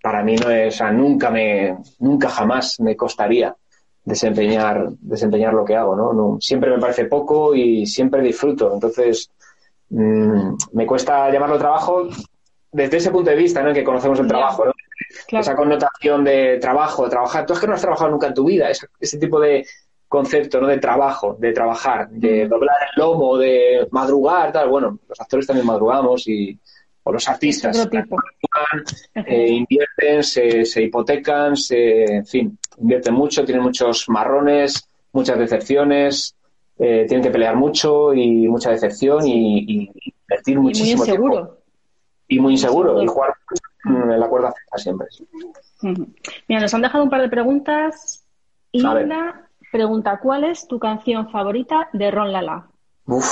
para 0.03 0.23
mí 0.23 0.37
no 0.37 0.51
es, 0.51 0.79
o 0.83 0.93
nunca 0.93 1.31
me, 1.31 1.79
nunca 2.01 2.29
jamás 2.29 2.79
me 2.81 2.95
costaría 2.95 3.57
desempeñar, 4.05 4.91
desempeñar 5.01 5.55
lo 5.55 5.65
que 5.65 5.77
hago, 5.77 5.97
¿no? 5.97 6.13
no 6.13 6.39
siempre 6.41 6.71
me 6.71 6.79
parece 6.79 7.07
poco 7.07 7.55
y 7.55 7.87
siempre 7.87 8.21
disfruto. 8.21 8.75
Entonces, 8.75 9.31
mmm, 9.91 10.57
me 10.73 10.87
cuesta 10.87 11.31
llamarlo 11.31 11.59
trabajo 11.59 12.09
desde 12.71 12.99
ese 12.99 13.11
punto 13.11 13.31
de 13.31 13.37
vista, 13.37 13.63
¿no? 13.63 13.69
En 13.71 13.75
que 13.75 13.85
conocemos 13.85 14.21
el 14.21 14.27
trabajo, 14.29 14.65
¿no? 14.67 14.73
Claro. 15.27 15.43
Esa 15.43 15.57
connotación 15.57 16.25
de 16.25 16.59
trabajo, 16.59 17.09
trabajar. 17.09 17.47
Tú 17.47 17.55
es 17.55 17.61
que 17.61 17.67
no 17.67 17.75
has 17.75 17.81
trabajado 17.81 18.11
nunca 18.11 18.27
en 18.27 18.35
tu 18.35 18.45
vida, 18.45 18.69
ese, 18.69 18.87
ese 19.01 19.19
tipo 19.19 19.41
de 19.41 19.67
concepto, 20.07 20.61
¿no? 20.61 20.67
De 20.67 20.79
trabajo, 20.79 21.37
de 21.39 21.53
trabajar, 21.53 22.09
de 22.11 22.45
mm. 22.45 22.49
doblar 22.49 22.77
el 22.83 23.03
lomo, 23.03 23.37
de 23.39 23.89
madrugar, 23.91 24.53
tal. 24.53 24.69
Bueno, 24.69 24.99
los 25.09 25.21
actores 25.21 25.47
también 25.47 25.67
madrugamos 25.67 26.27
y, 26.29 26.59
o 27.03 27.13
los 27.13 27.29
artistas. 27.29 27.77
Madrugan, 27.77 28.85
eh, 29.15 29.49
invierten, 29.49 30.23
se, 30.23 30.65
se 30.65 30.83
hipotecan, 30.83 31.57
se, 31.57 32.05
en 32.05 32.27
fin, 32.27 32.59
invierten 32.79 33.15
mucho, 33.15 33.45
tienen 33.45 33.63
muchos 33.63 34.09
marrones, 34.09 34.89
muchas 35.13 35.39
decepciones, 35.39 36.35
eh, 36.79 37.07
tienen 37.09 37.23
que 37.23 37.31
pelear 37.31 37.57
mucho 37.57 38.15
y 38.15 38.49
mucha 38.49 38.71
decepción 38.71 39.27
y, 39.27 39.59
y 39.61 40.13
invertir 40.23 40.59
muchísimo 40.59 40.93
y 40.93 40.97
muy 40.97 41.09
inseguro. 41.09 41.35
tiempo. 41.35 41.55
Y 42.31 42.41
muy 42.41 42.53
inseguro, 42.53 43.03
y 43.03 43.07
jugar 43.07 43.35
en 43.85 44.21
la 44.21 44.29
cuerda 44.29 44.53
fija 44.53 44.77
siempre. 44.77 45.09
Uh 45.83 45.87
-huh. 45.89 46.07
Mira, 46.47 46.61
nos 46.61 46.75
han 46.75 46.83
dejado 46.83 47.05
un 47.05 47.11
par 47.11 47.23
de 47.23 47.29
preguntas. 47.31 48.25
Y 48.71 48.85
una 48.85 49.49
pregunta, 49.73 50.21
¿cuál 50.23 50.45
es 50.45 50.69
tu 50.69 50.79
canción 50.79 51.31
favorita 51.31 51.89
de 51.95 52.11
Ron 52.11 52.33
Lala? 52.33 52.67
Uf, 53.07 53.27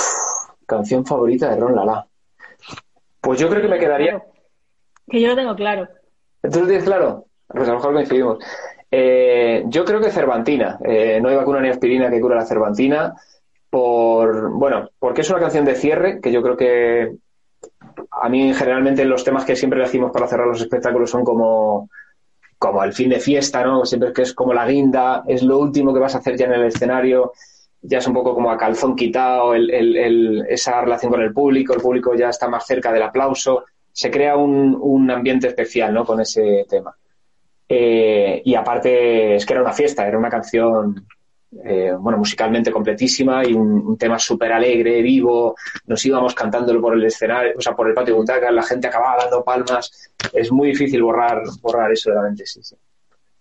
canción 0.65 1.05
favorita 1.05 1.51
de 1.51 1.61
Ron 1.61 1.77
Lala. 1.77 2.07
Pues 3.21 3.39
yo 3.39 3.51
creo 3.51 3.61
que 3.61 3.69
me 3.69 3.79
quedaría... 3.79 4.23
Que 5.09 5.21
yo 5.21 5.29
lo 5.29 5.37
tengo 5.37 5.55
claro. 5.55 5.89
¿Tú 6.41 6.61
lo 6.61 6.67
tienes 6.67 6.85
claro? 6.85 7.27
Pues 7.47 7.69
a 7.69 7.73
lo 7.73 7.77
mejor 7.79 7.93
coincidimos. 7.93 8.39
Eh, 8.91 9.63
yo 9.67 9.85
creo 9.85 10.01
que 10.01 10.11
Cervantina. 10.11 10.79
Eh, 10.83 11.21
no 11.21 11.29
hay 11.29 11.37
vacuna 11.37 11.61
ni 11.61 11.69
aspirina 11.69 12.09
que 12.09 12.21
cura 12.21 12.37
la 12.37 12.47
Cervantina. 12.47 13.15
Por, 13.71 14.53
bueno, 14.53 14.91
porque 14.99 15.23
es 15.23 15.31
una 15.31 15.41
canción 15.41 15.65
de 15.65 15.75
cierre 15.75 16.21
que 16.21 16.33
yo 16.33 16.43
creo 16.43 16.57
que 16.57 17.17
a 18.11 18.29
mí 18.29 18.55
generalmente 18.55 19.05
los 19.05 19.25
temas 19.25 19.45
que 19.45 19.57
siempre 19.57 19.81
elegimos 19.81 20.13
para 20.13 20.27
cerrar 20.27 20.47
los 20.47 20.61
espectáculos 20.61 21.11
son 21.11 21.25
como, 21.25 21.89
como 22.59 22.83
el 22.85 22.93
fin 22.93 23.11
de 23.11 23.21
fiesta, 23.21 23.65
¿no? 23.65 23.85
Siempre 23.85 24.13
que 24.13 24.23
es 24.23 24.35
como 24.35 24.55
la 24.55 24.67
guinda, 24.67 25.25
es 25.27 25.43
lo 25.43 25.59
último 25.59 25.93
que 25.93 26.01
vas 26.01 26.15
a 26.15 26.19
hacer 26.19 26.37
ya 26.37 26.47
en 26.47 26.53
el 26.53 26.65
escenario, 26.65 27.33
ya 27.83 27.99
es 27.99 28.07
un 28.07 28.15
poco 28.15 28.35
como 28.35 28.51
a 28.51 28.57
calzón 28.57 28.97
quitado 28.97 29.55
el, 29.55 29.71
el, 29.71 30.47
esa 30.49 30.81
relación 30.81 31.13
con 31.13 31.23
el 31.23 31.33
público, 31.33 31.75
el 31.75 31.81
público 31.81 32.15
ya 32.15 32.31
está 32.31 32.49
más 32.49 32.67
cerca 32.67 32.93
del 32.93 33.03
aplauso, 33.03 33.65
se 33.93 34.11
crea 34.11 34.37
un, 34.37 34.77
un 34.81 35.11
ambiente 35.11 35.49
especial, 35.49 35.93
¿no? 35.93 36.05
Con 36.05 36.21
ese 36.21 36.67
tema. 36.69 36.95
Eh, 37.69 38.43
y 38.45 38.55
aparte 38.55 39.37
es 39.37 39.45
que 39.45 39.53
era 39.53 39.63
una 39.63 39.73
fiesta, 39.73 40.07
era 40.07 40.19
una 40.19 40.31
canción 40.31 41.07
eh, 41.65 41.93
bueno, 41.99 42.19
musicalmente 42.19 42.71
completísima 42.71 43.47
y 43.47 43.55
un, 43.55 43.97
tema 43.97 44.19
súper 44.19 44.53
alegre, 44.53 45.01
vivo. 45.03 45.57
Nos 45.87 46.05
íbamos 46.05 46.35
cantándolo 46.35 46.81
por 46.81 46.95
el 46.95 47.05
escenario, 47.05 47.55
o 47.57 47.61
sea, 47.61 47.75
por 47.75 47.89
el 47.89 47.95
patio 47.95 48.15
de 48.15 48.21
butacas, 48.21 48.53
la 48.53 48.63
gente 48.63 48.89
acababa 48.89 49.23
dando 49.23 49.45
palmas. 49.45 50.11
Es 50.33 50.51
muy 50.51 50.69
difícil 50.69 51.03
borrar, 51.03 51.43
borrar 51.61 51.93
eso 51.93 52.11
de 52.11 52.17
la 52.17 52.23
mente, 52.23 52.47
sí, 52.47 52.63
sí. 52.63 52.77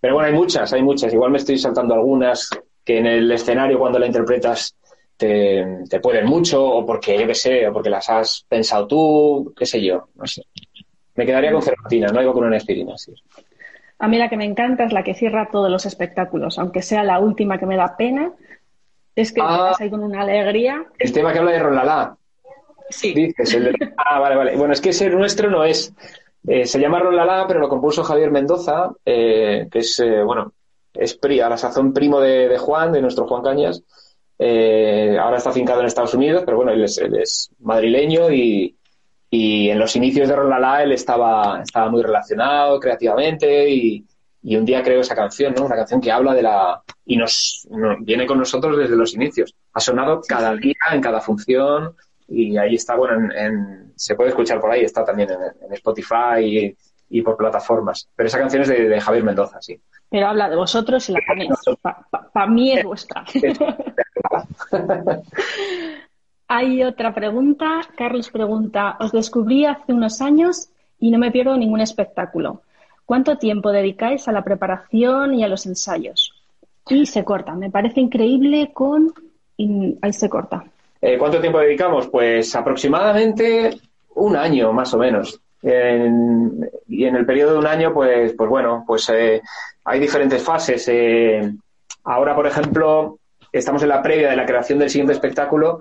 Pero 0.00 0.14
bueno, 0.14 0.28
hay 0.28 0.34
muchas, 0.34 0.72
hay 0.72 0.82
muchas. 0.82 1.12
Igual 1.12 1.32
me 1.32 1.38
estoy 1.38 1.58
saltando 1.58 1.94
algunas 1.94 2.48
que 2.84 2.98
en 2.98 3.06
el 3.06 3.30
escenario 3.32 3.78
cuando 3.78 3.98
la 3.98 4.06
interpretas 4.06 4.76
te, 5.16 6.00
pueden 6.02 6.26
mucho, 6.26 6.64
o 6.64 6.86
porque, 6.86 7.18
yo 7.18 7.26
qué 7.26 7.34
sé, 7.34 7.66
o 7.66 7.72
porque 7.72 7.90
las 7.90 8.08
has 8.10 8.44
pensado 8.48 8.86
tú, 8.86 9.54
qué 9.56 9.66
sé 9.66 9.82
yo, 9.82 10.08
no 10.14 10.26
sé. 10.26 10.42
Me 11.14 11.24
quedaría 11.24 11.50
con 11.50 11.62
Cervantina, 11.62 12.08
no 12.08 12.20
hay 12.20 12.26
con 12.26 12.44
una 12.44 12.56
aspirina, 12.56 12.96
sí. 12.96 13.12
A 13.98 14.08
mí 14.08 14.18
la 14.18 14.28
que 14.28 14.36
me 14.36 14.44
encanta 14.44 14.84
es 14.84 14.92
la 14.92 15.02
que 15.02 15.14
cierra 15.14 15.48
todos 15.50 15.70
los 15.70 15.86
espectáculos, 15.86 16.58
aunque 16.58 16.82
sea 16.82 17.02
la 17.02 17.18
última 17.18 17.58
que 17.58 17.66
me 17.66 17.76
da 17.76 17.96
pena. 17.96 18.32
Es 19.14 19.32
que 19.32 19.40
ah, 19.42 19.74
te 19.76 19.84
ahí 19.84 19.90
con 19.90 20.02
una 20.02 20.22
alegría. 20.22 20.84
El 20.98 21.12
tema 21.12 21.32
que 21.32 21.38
habla 21.38 21.52
de 21.52 21.58
Ronlalá. 21.58 22.16
Sí. 22.90 23.14
Dices, 23.14 23.54
el 23.54 23.64
de... 23.64 23.92
Ah, 23.96 24.20
vale, 24.20 24.36
vale. 24.36 24.56
Bueno, 24.56 24.74
es 24.74 24.80
que 24.80 24.90
ese 24.90 25.08
nuestro 25.08 25.50
no 25.50 25.64
es. 25.64 25.94
Eh, 26.46 26.66
se 26.66 26.78
llama 26.78 27.00
Ronlalá, 27.00 27.46
pero 27.48 27.60
lo 27.60 27.68
compuso 27.68 28.04
Javier 28.04 28.30
Mendoza, 28.30 28.90
eh, 29.04 29.66
que 29.70 29.78
es, 29.78 29.98
eh, 30.00 30.22
bueno, 30.22 30.52
es 30.92 31.14
pri, 31.14 31.40
a 31.40 31.48
la 31.48 31.56
sazón 31.56 31.92
primo 31.92 32.20
de, 32.20 32.48
de, 32.48 32.58
Juan, 32.58 32.92
de 32.92 33.00
nuestro 33.00 33.26
Juan 33.26 33.42
Cañas. 33.42 33.82
Eh, 34.38 35.16
ahora 35.18 35.38
está 35.38 35.50
afincado 35.50 35.80
en 35.80 35.86
Estados 35.86 36.14
Unidos, 36.14 36.42
pero 36.44 36.58
bueno, 36.58 36.72
él 36.72 36.84
es, 36.84 36.98
él 36.98 37.16
es 37.16 37.50
madrileño 37.60 38.30
y, 38.30 38.76
y 39.30 39.70
en 39.70 39.78
los 39.78 39.96
inicios 39.96 40.28
de 40.28 40.36
Rolala 40.36 40.82
él 40.82 40.92
estaba, 40.92 41.60
estaba 41.62 41.90
muy 41.90 42.02
relacionado 42.02 42.78
creativamente 42.78 43.68
y, 43.68 44.06
y, 44.42 44.56
un 44.56 44.64
día 44.64 44.82
creo 44.82 45.00
esa 45.00 45.16
canción, 45.16 45.54
¿no? 45.54 45.64
Una 45.64 45.76
canción 45.76 46.00
que 46.00 46.12
habla 46.12 46.32
de 46.32 46.42
la... 46.42 46.82
y 47.04 47.16
nos, 47.16 47.66
nos 47.70 47.98
viene 48.00 48.26
con 48.26 48.38
nosotros 48.38 48.76
desde 48.76 48.96
los 48.96 49.14
inicios. 49.14 49.54
Ha 49.72 49.80
sonado 49.80 50.20
cada 50.26 50.54
día, 50.54 50.74
en 50.92 51.00
cada 51.00 51.20
función 51.20 51.96
y 52.28 52.56
ahí 52.56 52.74
está, 52.76 52.96
bueno, 52.96 53.14
en, 53.14 53.32
en, 53.32 53.92
se 53.96 54.14
puede 54.14 54.30
escuchar 54.30 54.60
por 54.60 54.70
ahí, 54.70 54.82
está 54.82 55.04
también 55.04 55.30
en, 55.30 55.38
en 55.64 55.72
Spotify 55.72 56.40
y, 56.40 56.76
y, 57.08 57.22
por 57.22 57.36
plataformas. 57.36 58.08
Pero 58.14 58.28
esa 58.28 58.38
canción 58.38 58.62
es 58.62 58.68
de, 58.68 58.88
de, 58.88 59.00
Javier 59.00 59.24
Mendoza, 59.24 59.58
sí. 59.60 59.80
Pero 60.08 60.28
habla 60.28 60.48
de 60.48 60.56
vosotros 60.56 61.08
y 61.08 61.12
la 61.12 61.20
ponéis. 61.26 61.50
Para 61.82 62.06
pa, 62.10 62.30
pa 62.32 62.46
mí 62.46 62.72
es 62.72 62.84
vuestra. 62.84 63.24
Hay 66.48 66.82
otra 66.84 67.14
pregunta. 67.14 67.80
Carlos 67.96 68.30
pregunta, 68.30 68.96
os 69.00 69.12
descubrí 69.12 69.64
hace 69.64 69.92
unos 69.92 70.20
años 70.20 70.68
y 71.00 71.10
no 71.10 71.18
me 71.18 71.30
pierdo 71.30 71.56
ningún 71.56 71.80
espectáculo. 71.80 72.62
¿Cuánto 73.04 73.36
tiempo 73.38 73.70
dedicáis 73.70 74.26
a 74.28 74.32
la 74.32 74.42
preparación 74.42 75.34
y 75.34 75.44
a 75.44 75.48
los 75.48 75.66
ensayos? 75.66 76.32
Y 76.88 77.06
se 77.06 77.24
corta. 77.24 77.54
Me 77.54 77.70
parece 77.70 78.00
increíble 78.00 78.70
con... 78.72 79.12
Y 79.56 79.96
ahí 80.02 80.12
se 80.12 80.28
corta. 80.28 80.64
Eh, 81.00 81.16
¿Cuánto 81.18 81.40
tiempo 81.40 81.58
dedicamos? 81.58 82.08
Pues 82.08 82.54
aproximadamente 82.54 83.78
un 84.14 84.36
año, 84.36 84.72
más 84.72 84.92
o 84.94 84.98
menos. 84.98 85.40
En, 85.62 86.68
y 86.88 87.04
en 87.04 87.16
el 87.16 87.26
periodo 87.26 87.54
de 87.54 87.58
un 87.58 87.66
año, 87.66 87.92
pues, 87.92 88.34
pues 88.34 88.48
bueno, 88.50 88.84
pues 88.86 89.08
eh, 89.08 89.40
hay 89.84 90.00
diferentes 90.00 90.42
fases. 90.42 90.86
Eh, 90.88 91.52
ahora, 92.04 92.34
por 92.34 92.46
ejemplo, 92.46 93.18
estamos 93.52 93.82
en 93.82 93.88
la 93.88 94.02
previa 94.02 94.30
de 94.30 94.36
la 94.36 94.46
creación 94.46 94.78
del 94.78 94.90
siguiente 94.90 95.12
espectáculo 95.12 95.80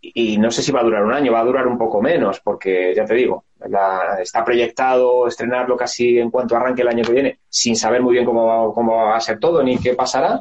y 0.00 0.38
no 0.38 0.50
sé 0.50 0.62
si 0.62 0.72
va 0.72 0.80
a 0.80 0.84
durar 0.84 1.04
un 1.04 1.12
año, 1.12 1.32
va 1.32 1.40
a 1.40 1.44
durar 1.44 1.66
un 1.66 1.76
poco 1.76 2.00
menos, 2.00 2.40
porque 2.40 2.94
ya 2.94 3.04
te 3.04 3.14
digo, 3.14 3.44
la, 3.68 4.18
está 4.20 4.44
proyectado 4.44 5.26
estrenarlo 5.26 5.76
casi 5.76 6.18
en 6.18 6.30
cuanto 6.30 6.56
arranque 6.56 6.82
el 6.82 6.88
año 6.88 7.04
que 7.04 7.12
viene, 7.12 7.38
sin 7.48 7.76
saber 7.76 8.02
muy 8.02 8.14
bien 8.14 8.24
cómo 8.24 8.46
va, 8.46 8.74
cómo 8.74 8.96
va 8.96 9.16
a 9.16 9.20
ser 9.20 9.38
todo 9.38 9.62
ni 9.62 9.78
qué 9.78 9.94
pasará, 9.94 10.40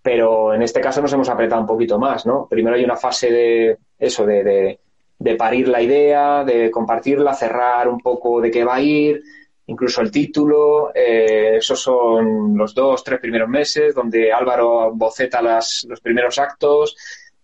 pero 0.00 0.54
en 0.54 0.62
este 0.62 0.80
caso 0.80 1.00
nos 1.02 1.12
hemos 1.12 1.28
apretado 1.28 1.60
un 1.60 1.66
poquito 1.66 1.98
más, 1.98 2.24
¿no? 2.26 2.46
Primero 2.48 2.76
hay 2.76 2.84
una 2.84 2.96
fase 2.96 3.30
de 3.30 3.78
eso, 3.98 4.24
de, 4.24 4.44
de, 4.44 4.80
de 5.18 5.34
parir 5.34 5.68
la 5.68 5.82
idea, 5.82 6.44
de 6.44 6.70
compartirla, 6.70 7.34
cerrar 7.34 7.88
un 7.88 8.00
poco 8.00 8.40
de 8.40 8.50
qué 8.50 8.64
va 8.64 8.76
a 8.76 8.80
ir, 8.80 9.22
incluso 9.66 10.02
el 10.02 10.10
título, 10.10 10.92
eh, 10.94 11.56
esos 11.56 11.80
son 11.80 12.56
los 12.56 12.74
dos, 12.74 13.02
tres 13.02 13.20
primeros 13.20 13.48
meses, 13.48 13.94
donde 13.94 14.32
Álvaro 14.32 14.92
boceta 14.92 15.40
las, 15.40 15.86
los 15.88 16.00
primeros 16.00 16.38
actos, 16.38 16.96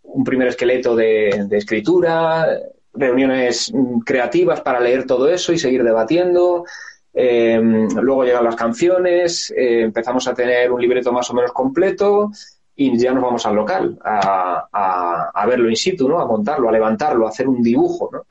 un 0.02 0.24
primer 0.24 0.48
esqueleto 0.48 0.96
de, 0.96 1.46
de, 1.48 1.56
escritura, 1.56 2.46
reuniones 2.92 3.72
creativas 4.04 4.60
para 4.60 4.80
leer 4.80 5.06
todo 5.06 5.28
eso 5.28 5.52
y 5.52 5.58
seguir 5.58 5.84
debatiendo. 5.84 6.64
Eh, 7.12 7.60
luego 7.60 8.24
llegan 8.24 8.44
las 8.44 8.56
canciones, 8.56 9.50
eh, 9.56 9.82
empezamos 9.82 10.26
a 10.28 10.34
tener 10.34 10.70
un 10.70 10.80
libreto 10.80 11.12
más 11.12 11.28
o 11.30 11.34
menos 11.34 11.52
completo 11.52 12.30
y 12.76 12.96
ya 12.96 13.12
nos 13.12 13.22
vamos 13.22 13.44
al 13.46 13.56
local 13.56 13.98
a, 14.02 14.68
a, 14.72 15.30
a, 15.34 15.46
verlo 15.46 15.68
in 15.68 15.76
situ, 15.76 16.08
¿no? 16.08 16.20
a 16.20 16.26
montarlo, 16.26 16.68
a 16.68 16.72
levantarlo, 16.72 17.26
a 17.26 17.30
hacer 17.30 17.48
un 17.48 17.62
dibujo. 17.62 18.10
¿no? 18.12 18.22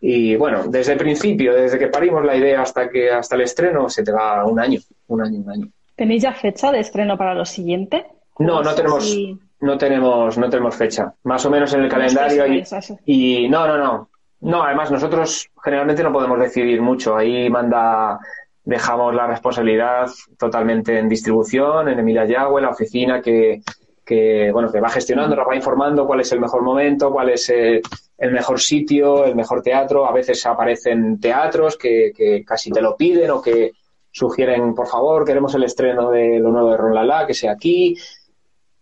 Y 0.00 0.36
bueno, 0.36 0.64
desde 0.68 0.92
el 0.92 0.98
principio, 0.98 1.54
desde 1.54 1.78
que 1.78 1.88
parimos 1.88 2.24
la 2.24 2.36
idea 2.36 2.62
hasta 2.62 2.88
que 2.90 3.10
hasta 3.10 3.34
el 3.34 3.42
estreno, 3.42 3.88
se 3.88 4.04
te 4.04 4.12
va 4.12 4.44
un 4.44 4.60
año, 4.60 4.80
un 5.08 5.22
año, 5.22 5.40
un 5.40 5.50
año. 5.50 5.68
¿Tenéis 5.96 6.22
ya 6.22 6.32
fecha 6.32 6.70
de 6.70 6.80
estreno 6.80 7.16
para 7.16 7.34
lo 7.34 7.44
siguiente? 7.44 8.04
No, 8.38 8.62
no 8.62 8.74
tenemos. 8.74 9.04
Si 9.04 9.38
no 9.60 9.78
tenemos, 9.78 10.36
no 10.38 10.50
tenemos 10.50 10.74
fecha. 10.74 11.14
Más 11.24 11.44
o 11.46 11.50
menos 11.50 11.72
en 11.74 11.82
el 11.82 11.88
calendario. 11.88 12.46
Y, 12.46 13.44
y, 13.44 13.48
no, 13.48 13.66
no, 13.66 13.78
no. 13.78 14.10
No, 14.40 14.62
además 14.62 14.90
nosotros 14.90 15.48
generalmente 15.62 16.02
no 16.02 16.12
podemos 16.12 16.38
decidir 16.38 16.80
mucho. 16.82 17.16
Ahí 17.16 17.48
manda, 17.48 18.18
dejamos 18.64 19.14
la 19.14 19.26
responsabilidad 19.26 20.08
totalmente 20.38 20.98
en 20.98 21.08
distribución, 21.08 21.88
en 21.88 21.98
Emilia 21.98 22.26
Yagüe, 22.26 22.60
la 22.60 22.70
oficina 22.70 23.22
que, 23.22 23.62
que, 24.04 24.50
bueno, 24.52 24.70
que 24.70 24.80
va 24.80 24.90
gestionando, 24.90 25.34
nos 25.34 25.48
va 25.48 25.56
informando 25.56 26.06
cuál 26.06 26.20
es 26.20 26.30
el 26.32 26.40
mejor 26.40 26.62
momento, 26.62 27.10
cuál 27.10 27.30
es 27.30 27.48
eh, 27.48 27.80
el 28.18 28.30
mejor 28.30 28.60
sitio, 28.60 29.24
el 29.24 29.34
mejor 29.34 29.62
teatro. 29.62 30.06
A 30.06 30.12
veces 30.12 30.44
aparecen 30.44 31.18
teatros 31.18 31.76
que, 31.76 32.12
que, 32.14 32.44
casi 32.44 32.70
te 32.70 32.82
lo 32.82 32.96
piden 32.96 33.30
o 33.30 33.40
que 33.40 33.72
sugieren, 34.10 34.74
por 34.74 34.86
favor, 34.86 35.24
queremos 35.24 35.54
el 35.54 35.64
estreno 35.64 36.10
de 36.10 36.38
lo 36.38 36.50
nuevo 36.50 36.70
de 36.70 36.76
Ron 36.76 36.94
Lala, 36.94 37.26
que 37.26 37.34
sea 37.34 37.52
aquí. 37.52 37.96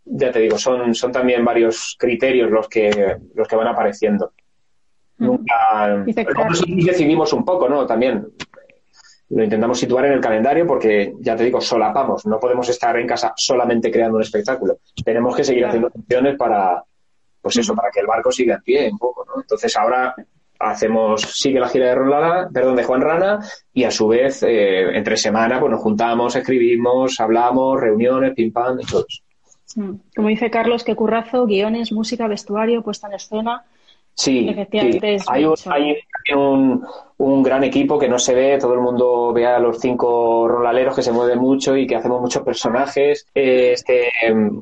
Ya 0.07 0.31
te 0.31 0.41
digo, 0.41 0.59
son, 0.59 0.95
son 0.95 1.13
también 1.13 1.45
varios 1.45 1.97
criterios 1.99 2.51
los 2.51 2.69
que, 2.69 3.17
los 3.35 3.49
que 3.49 3.57
van 3.57 3.69
apareciendo. 3.69 4.33
Nunca. 5.19 6.05
Nosotros 6.05 6.65
decidimos 6.85 7.33
un 7.33 7.45
poco, 7.45 7.69
¿no? 7.69 7.87
También 7.87 8.27
lo 9.31 9.43
intentamos 9.43 9.79
situar 9.79 10.07
en 10.07 10.13
el 10.13 10.21
calendario 10.21 10.67
porque, 10.67 11.15
ya 11.21 11.35
te 11.35 11.45
digo, 11.45 11.61
solapamos. 11.61 12.27
No 12.27 12.39
podemos 12.39 12.69
estar 12.69 12.97
en 12.99 13.07
casa 13.07 13.33
solamente 13.37 13.91
creando 13.91 14.17
un 14.17 14.23
espectáculo. 14.23 14.79
Tenemos 15.05 15.35
que 15.35 15.45
seguir 15.45 15.65
haciendo 15.65 15.91
funciones 15.91 16.37
para, 16.37 16.83
pues 17.41 17.57
eso, 17.57 17.75
para 17.75 17.91
que 17.91 18.01
el 18.01 18.07
barco 18.07 18.31
siga 18.31 18.57
en 18.57 18.63
pie 18.63 18.91
un 18.91 18.99
poco, 18.99 19.25
¿no? 19.25 19.41
Entonces 19.41 19.75
ahora 19.77 20.15
hacemos, 20.59 21.23
sigue 21.23 21.59
la 21.59 21.69
gira 21.69 21.87
de 21.89 21.95
Ron 21.95 22.53
perdón, 22.53 22.77
de 22.77 22.85
Juan 22.85 23.01
Rana, 23.01 23.41
y 23.73 23.85
a 23.85 23.91
su 23.91 24.09
vez, 24.09 24.43
eh, 24.43 24.97
entre 24.97 25.17
semana, 25.17 25.59
pues 25.59 25.71
nos 25.71 25.81
juntamos, 25.81 26.37
escribimos, 26.37 27.19
hablamos, 27.21 27.81
reuniones, 27.81 28.35
pim 28.35 28.53
pam 28.53 28.79
y 28.81 28.87
todo 28.87 29.05
eso. 29.09 29.24
Mm. 29.77 29.93
Como 30.15 30.29
dice 30.29 30.51
Carlos, 30.51 30.85
que 30.85 30.95
currazo, 30.95 31.47
guiones, 31.47 31.93
música, 31.93 32.29
vestuario, 32.29 32.83
puesta 32.83 33.09
en 33.09 33.15
escena. 33.15 33.65
Sí, 34.17 34.49
hay, 35.27 35.45
un, 36.37 36.87
un, 37.17 37.43
gran 37.43 37.65
equipo 37.65 37.99
que 37.99 38.09
no 38.09 38.17
se 38.17 38.33
ve, 38.33 38.59
todo 38.61 38.75
el 38.75 38.81
mundo 38.81 39.33
ve 39.33 39.45
a 39.45 39.59
los 39.59 39.81
cinco 39.81 40.47
rolaleros 40.47 40.95
que 40.95 41.03
se 41.03 41.11
mueven 41.11 41.41
mucho 41.41 41.77
y 41.77 41.85
que 41.85 41.97
hacemos 41.97 42.21
muchos 42.21 42.45
personajes. 42.45 43.27
Este, 43.35 44.13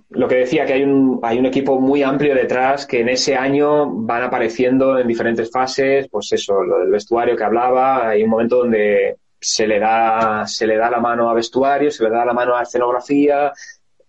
lo 0.08 0.26
que 0.26 0.36
decía, 0.36 0.64
que 0.64 0.72
hay 0.72 0.84
un, 0.84 1.20
hay 1.22 1.38
un 1.38 1.44
equipo 1.44 1.78
muy 1.78 2.02
amplio 2.02 2.34
detrás 2.34 2.86
que 2.86 3.00
en 3.00 3.10
ese 3.10 3.36
año 3.36 3.90
van 3.90 4.22
apareciendo 4.22 4.98
en 4.98 5.06
diferentes 5.06 5.50
fases, 5.50 6.08
pues 6.08 6.32
eso, 6.32 6.62
lo 6.62 6.78
del 6.78 6.90
vestuario 6.90 7.36
que 7.36 7.44
hablaba, 7.44 8.08
hay 8.08 8.22
un 8.22 8.30
momento 8.30 8.56
donde 8.56 9.18
se 9.42 9.66
le 9.66 9.80
da, 9.80 10.46
se 10.46 10.66
le 10.66 10.76
da 10.76 10.88
la 10.88 11.00
mano 11.00 11.28
a 11.28 11.34
vestuario, 11.34 11.90
se 11.90 12.04
le 12.04 12.10
da 12.10 12.24
la 12.24 12.32
mano 12.32 12.56
a 12.56 12.62
escenografía, 12.62 13.52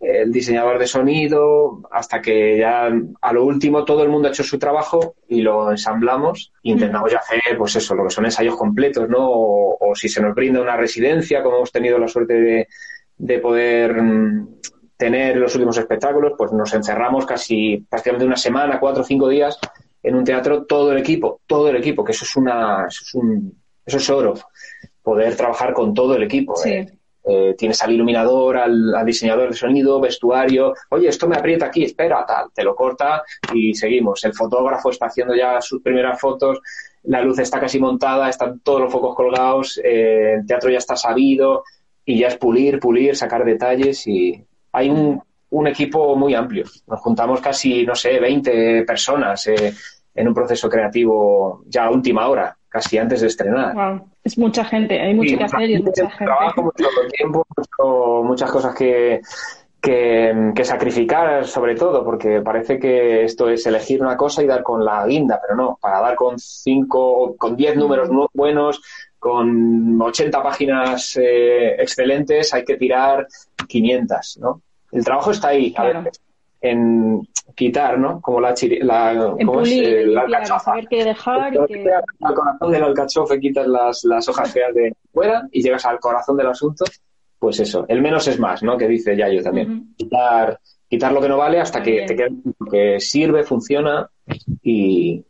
el 0.04 0.32
diseñador 0.32 0.80
de 0.80 0.88
sonido, 0.88 1.82
hasta 1.92 2.22
que 2.22 2.58
ya 2.58 2.90
a 3.22 3.34
lo 3.34 3.46
último 3.46 3.86
todo 3.86 4.04
el 4.04 4.10
mundo 4.10 4.28
ha 4.28 4.32
hecho 4.32 4.44
su 4.44 4.60
trabajo 4.60 5.16
y 5.28 5.42
lo 5.42 5.72
ensamblamos 5.72 6.52
e 6.64 6.72
intentamos 6.72 7.12
ya 7.12 7.20
hacer, 7.20 7.58
pues 7.58 7.76
eso, 7.76 7.96
lo 7.96 8.04
que 8.04 8.10
son 8.10 8.26
ensayos 8.26 8.58
completos, 8.58 9.08
¿no? 9.08 9.20
O, 9.22 9.96
si 9.96 10.10
se 10.10 10.22
nos 10.22 10.36
brinda 10.36 10.62
una 10.62 10.76
residencia, 10.76 11.42
como 11.42 11.58
hemos 11.58 11.72
tenido 11.72 11.98
la 11.98 12.08
suerte 12.08 12.34
de, 12.34 12.68
de 13.18 13.40
poder 13.40 14.02
mm, 14.02 14.60
tener 14.98 15.38
los 15.38 15.54
últimos 15.56 15.78
espectáculos, 15.78 16.34
pues 16.38 16.52
nos 16.52 16.74
encerramos 16.74 17.26
casi 17.26 17.86
prácticamente 17.90 18.26
una 18.26 18.38
semana, 18.38 18.80
cuatro 18.80 19.04
o 19.04 19.06
cinco 19.06 19.30
días 19.30 19.58
en 20.02 20.16
un 20.16 20.24
teatro, 20.24 20.66
todo 20.66 20.92
el 20.92 20.98
equipo, 20.98 21.40
todo 21.48 21.70
el 21.70 21.78
equipo, 21.78 22.04
que 22.04 22.12
eso 22.12 22.26
es 22.26 22.36
una, 22.36 22.88
eso 22.88 23.04
es 23.04 23.16
un, 23.16 23.62
eso 23.86 23.98
es 23.98 24.10
oro, 24.10 24.34
poder 25.02 25.36
trabajar 25.36 25.74
con 25.74 25.94
todo 25.94 26.16
el 26.16 26.24
equipo. 26.24 26.56
Sí. 26.58 26.72
¿eh? 26.72 26.98
Eh, 27.26 27.56
tienes 27.58 27.82
al 27.82 27.94
iluminador, 27.94 28.58
al, 28.58 29.06
diseñador 29.06 29.50
de 29.50 29.56
sonido, 29.56 30.02
vestuario, 30.02 30.74
oye, 30.90 31.08
esto 31.08 31.28
me 31.28 31.38
aprieta 31.38 31.68
aquí, 31.68 31.84
espera, 31.84 32.26
tal, 32.26 32.52
te 32.54 32.64
lo 32.64 32.76
corta 32.76 33.24
y 33.54 33.74
seguimos. 33.74 34.24
El 34.26 34.34
fotógrafo 34.34 34.90
está 34.90 35.06
haciendo 35.06 35.34
ya 35.34 35.62
sus 35.62 35.82
primeras 35.82 36.20
fotos, 36.20 36.60
la 37.04 37.22
luz 37.22 37.40
está 37.40 37.60
casi 37.60 37.80
montada, 37.80 38.30
están 38.30 38.60
todos 38.60 38.82
los 38.82 38.92
focos 38.92 39.16
colgados, 39.16 39.80
eh, 39.84 40.36
el 40.40 40.46
teatro 40.46 40.70
ya 40.70 40.80
está 40.80 40.98
sabido 40.98 41.64
y 42.04 42.20
ya 42.20 42.28
es 42.28 42.38
pulir, 42.38 42.80
pulir, 42.80 43.16
sacar 43.16 43.46
detalles 43.46 44.06
y 44.08 44.44
hay 44.74 44.90
un, 44.90 45.22
equipo 45.68 46.16
muy 46.16 46.34
amplio. 46.34 46.66
Nos 46.88 47.00
juntamos 47.00 47.40
casi, 47.40 47.86
no 47.86 47.96
sé, 47.96 48.20
20 48.20 48.84
personas 48.84 49.48
eh, 49.48 49.74
en 50.14 50.28
un 50.28 50.34
proceso 50.34 50.68
creativo 50.68 51.64
ya 51.68 51.86
a 51.86 51.92
última 51.92 52.28
hora 52.28 52.58
casi 52.74 52.98
antes 52.98 53.22
de 53.22 53.28
estrenar. 53.28 54.02
Es 54.24 54.36
mucha 54.36 54.66
gente, 54.66 55.00
hay 55.00 55.14
mucho 55.14 55.38
que 55.38 55.44
hacer 55.44 55.70
y 55.70 55.76
es 55.76 55.84
mucha 55.84 56.10
gente. 56.10 56.26
Trabajo, 56.26 56.64
mucho 56.64 56.88
tiempo, 57.16 57.46
muchas 58.24 58.52
cosas 58.52 58.74
que, 58.74 59.22
que, 59.80 60.64
sacrificar 60.64 61.46
sobre 61.46 61.76
todo, 61.76 62.04
porque 62.04 62.42
parece 62.42 62.80
que 62.80 63.26
esto 63.26 63.48
es 63.48 63.64
elegir 63.68 64.02
una 64.02 64.18
cosa 64.18 64.42
y 64.42 64.48
dar 64.48 64.64
con 64.64 64.84
la 64.84 65.06
guinda, 65.06 65.40
pero 65.40 65.56
no, 65.56 65.78
para 65.80 66.02
dar 66.02 66.16
con 66.16 66.40
cinco, 66.40 67.36
con 67.38 67.56
diez 67.56 67.76
números 67.76 68.10
buenos, 68.34 68.82
con 69.20 70.02
80 70.02 70.42
páginas 70.42 71.16
eh, 71.22 71.76
excelentes, 71.78 72.56
hay 72.56 72.66
que 72.66 72.78
tirar 72.78 73.28
500, 73.68 74.40
¿no? 74.42 74.64
El 74.92 75.06
trabajo 75.06 75.30
está 75.30 75.50
ahí, 75.50 75.76
a 75.78 75.84
veces 75.84 76.23
en 76.64 77.28
quitar, 77.56 78.00
¿no? 78.00 78.22
Como 78.22 78.40
la, 78.40 78.56
la, 78.82 79.36
¿cómo 79.46 79.62
es? 79.62 79.72
Eh, 79.72 80.06
la 80.08 80.22
alcachofa. 80.22 80.60
Saber 80.60 80.88
qué 80.88 81.04
dejar 81.04 81.54
y 81.54 81.66
que... 81.68 81.86
Al 82.22 82.34
corazón 82.34 82.72
del 82.72 82.84
alcachofe 82.84 83.40
quitas 83.40 83.68
las, 83.68 84.04
las 84.06 84.28
hojas 84.30 84.52
feas 84.52 84.74
de 84.74 84.96
fuera 85.12 85.48
y 85.52 85.62
llegas 85.62 85.86
al 85.86 86.00
corazón 86.00 86.38
del 86.38 86.48
asunto, 86.48 86.86
pues 87.38 87.60
eso, 87.60 87.86
el 87.90 88.02
menos 88.02 88.28
es 88.30 88.40
más, 88.40 88.64
¿no? 88.64 88.78
Que 88.78 88.88
dice 88.88 89.16
Yayo 89.16 89.44
también. 89.44 89.94
quitar, 89.98 90.58
quitar 90.88 91.12
lo 91.12 91.20
que 91.20 91.28
no 91.28 91.38
vale 91.38 91.60
hasta 91.60 91.84
que 91.84 92.06
te 92.08 92.16
quede 92.16 92.32
que 92.72 93.00
sirve, 93.02 93.44
funciona 93.44 94.10
y, 94.62 95.26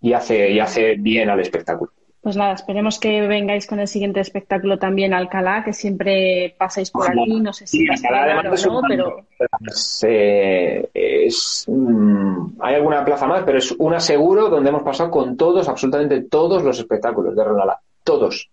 y, 0.00 0.12
hace, 0.14 0.50
y 0.50 0.58
hace 0.58 0.94
bien 0.94 1.28
al 1.28 1.40
espectáculo. 1.40 1.92
Pues 2.26 2.36
nada, 2.36 2.54
esperemos 2.54 2.98
que 2.98 3.24
vengáis 3.28 3.68
con 3.68 3.78
el 3.78 3.86
siguiente 3.86 4.18
espectáculo 4.18 4.80
también 4.80 5.14
a 5.14 5.18
Alcalá, 5.18 5.62
que 5.62 5.72
siempre 5.72 6.56
pasáis 6.58 6.90
por 6.90 7.08
aquí, 7.08 7.40
no 7.40 7.52
sé 7.52 7.68
si 7.68 7.78
sí, 7.78 7.88
Alcalá, 7.88 8.40
o 8.40 8.42
no, 8.42 8.82
pero... 8.88 9.26
Eh, 10.02 10.90
es, 10.92 11.66
mm, 11.68 12.60
hay 12.60 12.74
alguna 12.74 13.04
plaza 13.04 13.28
más, 13.28 13.44
pero 13.44 13.58
es 13.58 13.70
una 13.78 14.00
seguro 14.00 14.48
donde 14.48 14.70
hemos 14.70 14.82
pasado 14.82 15.08
con 15.08 15.36
todos, 15.36 15.68
absolutamente 15.68 16.22
todos 16.22 16.64
los 16.64 16.76
espectáculos 16.80 17.36
de 17.36 17.44
Ronalá, 17.44 17.78
todos. 18.02 18.50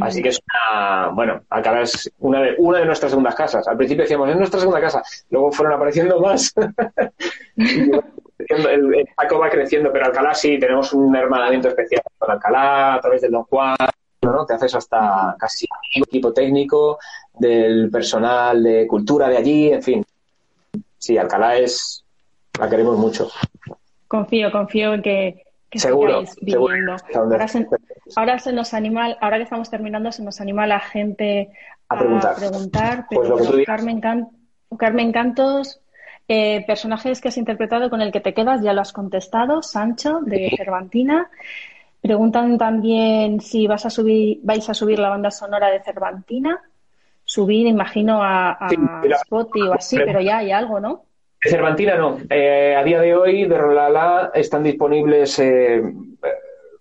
Así 0.00 0.20
que 0.20 0.30
es 0.30 0.40
una, 0.50 1.10
bueno, 1.10 1.42
Alcalá 1.50 1.82
es 1.82 2.10
una 2.18 2.42
de, 2.42 2.56
una 2.58 2.80
de 2.80 2.86
nuestras 2.86 3.12
segundas 3.12 3.36
casas. 3.36 3.68
Al 3.68 3.76
principio 3.76 4.02
decíamos, 4.02 4.28
es 4.28 4.36
nuestra 4.36 4.58
segunda 4.58 4.80
casa, 4.80 5.04
luego 5.30 5.52
fueron 5.52 5.74
apareciendo 5.76 6.18
más. 6.20 6.52
el, 8.38 9.08
Paco 9.16 9.38
va 9.38 9.50
creciendo, 9.50 9.92
pero 9.92 10.06
Alcalá 10.06 10.34
sí, 10.34 10.58
tenemos 10.58 10.92
un 10.92 11.14
hermanamiento 11.14 11.68
especial 11.68 12.02
con 12.18 12.30
Alcalá 12.30 12.94
a 12.94 13.00
través 13.00 13.22
del 13.22 13.32
Don 13.32 13.44
Juan, 13.44 13.76
¿no? 14.22 14.46
Te 14.46 14.54
haces 14.54 14.74
hasta 14.74 15.36
casi 15.38 15.66
equipo 15.94 16.32
técnico 16.32 16.98
del 17.34 17.90
personal 17.90 18.62
de 18.62 18.86
cultura 18.86 19.28
de 19.28 19.36
allí, 19.36 19.72
en 19.72 19.82
fin. 19.82 20.04
Sí, 20.98 21.18
Alcalá 21.18 21.58
es, 21.58 22.04
la 22.58 22.68
queremos 22.68 22.96
mucho. 22.96 23.30
Confío, 24.08 24.50
confío 24.50 24.94
en 24.94 25.02
que, 25.02 25.44
que 25.70 25.78
seguro, 25.78 26.24
viviendo. 26.40 26.96
Ahora, 28.16 28.38
se, 28.38 28.52
nos 28.52 28.74
anima, 28.74 29.16
ahora 29.20 29.36
que 29.36 29.44
estamos 29.44 29.70
terminando, 29.70 30.12
se 30.12 30.22
nos 30.22 30.40
anima 30.40 30.66
la 30.66 30.80
gente 30.80 31.50
a 31.88 31.98
preguntar. 31.98 33.06
Pues 33.10 33.28
pero 33.28 33.64
Carmen, 33.64 34.00
Carmen 34.78 35.12
Cantos 35.12 35.80
eh, 36.26 36.64
personajes 36.66 37.20
que 37.20 37.28
has 37.28 37.36
interpretado 37.36 37.90
con 37.90 38.00
el 38.00 38.10
que 38.10 38.20
te 38.20 38.34
quedas, 38.34 38.62
ya 38.62 38.72
lo 38.72 38.80
has 38.80 38.92
contestado, 38.92 39.62
Sancho, 39.62 40.20
de 40.22 40.52
Cervantina. 40.56 41.30
Preguntan 42.00 42.58
también 42.58 43.40
si 43.40 43.66
vas 43.66 43.86
a 43.86 43.90
subir, 43.90 44.40
vais 44.42 44.68
a 44.68 44.74
subir 44.74 44.98
la 44.98 45.10
banda 45.10 45.30
sonora 45.30 45.70
de 45.70 45.82
Cervantina. 45.82 46.62
Subir, 47.24 47.66
imagino, 47.66 48.22
a, 48.22 48.52
a 48.52 48.68
Spotify 49.22 49.68
o 49.68 49.74
así, 49.74 49.96
pero 49.96 50.20
ya 50.20 50.38
hay 50.38 50.50
algo, 50.50 50.80
¿no? 50.80 51.04
De 51.42 51.50
Cervantina 51.50 51.96
no. 51.96 52.18
Eh, 52.28 52.74
a 52.76 52.82
día 52.84 53.00
de 53.00 53.14
hoy, 53.14 53.46
de 53.46 53.56
Rolala, 53.56 54.30
están 54.34 54.62
disponibles 54.62 55.38
eh, 55.38 55.82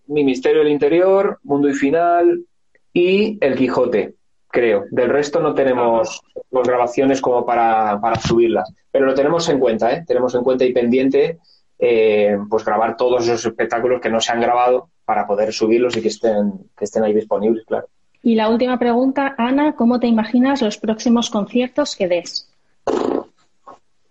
Mi 0.07 0.23
Misterio 0.23 0.59
del 0.59 0.71
Interior, 0.71 1.39
Mundo 1.43 1.69
y 1.69 1.73
Final 1.73 2.45
y 2.93 3.37
El 3.41 3.55
Quijote 3.55 4.15
creo. 4.53 4.85
Del 4.91 5.09
resto 5.09 5.39
no 5.39 5.55
tenemos 5.55 6.21
grabaciones 6.51 7.19
como 7.19 7.43
para, 7.43 7.99
para, 7.99 8.19
subirlas, 8.21 8.71
pero 8.91 9.07
lo 9.07 9.15
tenemos 9.15 9.49
en 9.49 9.59
cuenta, 9.59 9.91
¿eh? 9.91 10.03
Tenemos 10.07 10.35
en 10.35 10.43
cuenta 10.43 10.63
y 10.63 10.71
pendiente 10.71 11.39
eh, 11.79 12.37
pues 12.47 12.63
grabar 12.63 12.95
todos 12.95 13.23
esos 13.23 13.45
espectáculos 13.47 13.99
que 13.99 14.11
no 14.11 14.21
se 14.21 14.31
han 14.31 14.39
grabado 14.39 14.89
para 15.05 15.25
poder 15.25 15.51
subirlos 15.51 15.97
y 15.97 16.01
que 16.01 16.09
estén, 16.09 16.53
que 16.77 16.85
estén 16.85 17.03
ahí 17.03 17.13
disponibles, 17.13 17.65
claro. 17.65 17.87
Y 18.21 18.35
la 18.35 18.47
última 18.47 18.77
pregunta, 18.77 19.33
Ana, 19.37 19.75
¿cómo 19.75 19.99
te 19.99 20.07
imaginas 20.07 20.61
los 20.61 20.77
próximos 20.77 21.31
conciertos 21.31 21.95
que 21.95 22.07
des? 22.07 22.47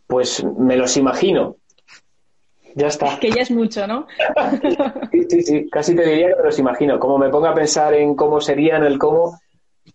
Pues 0.09 0.45
me 0.45 0.77
los 0.77 0.97
imagino. 0.97 1.57
Ya 2.75 2.89
está. 2.89 3.19
Que 3.21 3.31
ya 3.31 3.43
es 3.43 3.51
mucho, 3.51 3.87
¿no? 3.87 4.07
sí, 5.13 5.25
sí, 5.31 5.43
sí. 5.43 5.71
Casi 5.71 5.95
te 5.95 6.05
diría 6.05 6.29
que 6.31 6.37
me 6.37 6.43
los 6.43 6.59
imagino. 6.59 6.99
Como 6.99 7.17
me 7.17 7.31
ponga 7.31 7.51
a 7.51 7.55
pensar 7.55 7.95
en 7.95 8.15
cómo 8.15 8.41
serían, 8.41 8.85
el 8.85 8.99
cómo, 8.99 9.39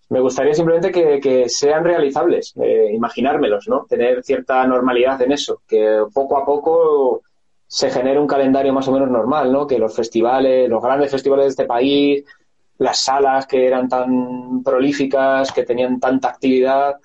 me 0.09 0.21
gustaría 0.21 0.53
simplemente 0.53 0.91
que, 0.91 1.49
sean 1.49 1.83
realizables, 1.83 2.53
eh, 2.61 2.91
imaginármelos, 2.93 3.67
¿no? 3.67 3.85
Tener 3.87 4.23
cierta 4.23 4.65
normalidad 4.65 5.21
en 5.21 5.33
eso, 5.33 5.61
que 5.67 6.03
poco 6.13 6.37
a 6.37 6.45
poco 6.45 7.21
se 7.67 7.89
genere 7.89 8.19
un 8.19 8.27
calendario 8.27 8.71
más 8.71 8.87
o 8.87 8.93
menos 8.93 9.09
normal, 9.09 9.51
¿no? 9.51 9.67
Que 9.67 9.77
los 9.77 9.93
festivales, 9.93 10.69
los 10.69 10.81
grandes 10.81 11.11
festivales 11.11 11.45
de 11.45 11.49
este 11.49 11.65
país, 11.65 12.23
las 12.77 12.99
salas 12.99 13.47
que 13.47 13.67
eran 13.67 13.89
tan 13.89 14.63
prolíficas, 14.63 15.51
que 15.51 15.63
tenían 15.63 15.99
tanta 15.99 16.29
actividad, 16.29 16.95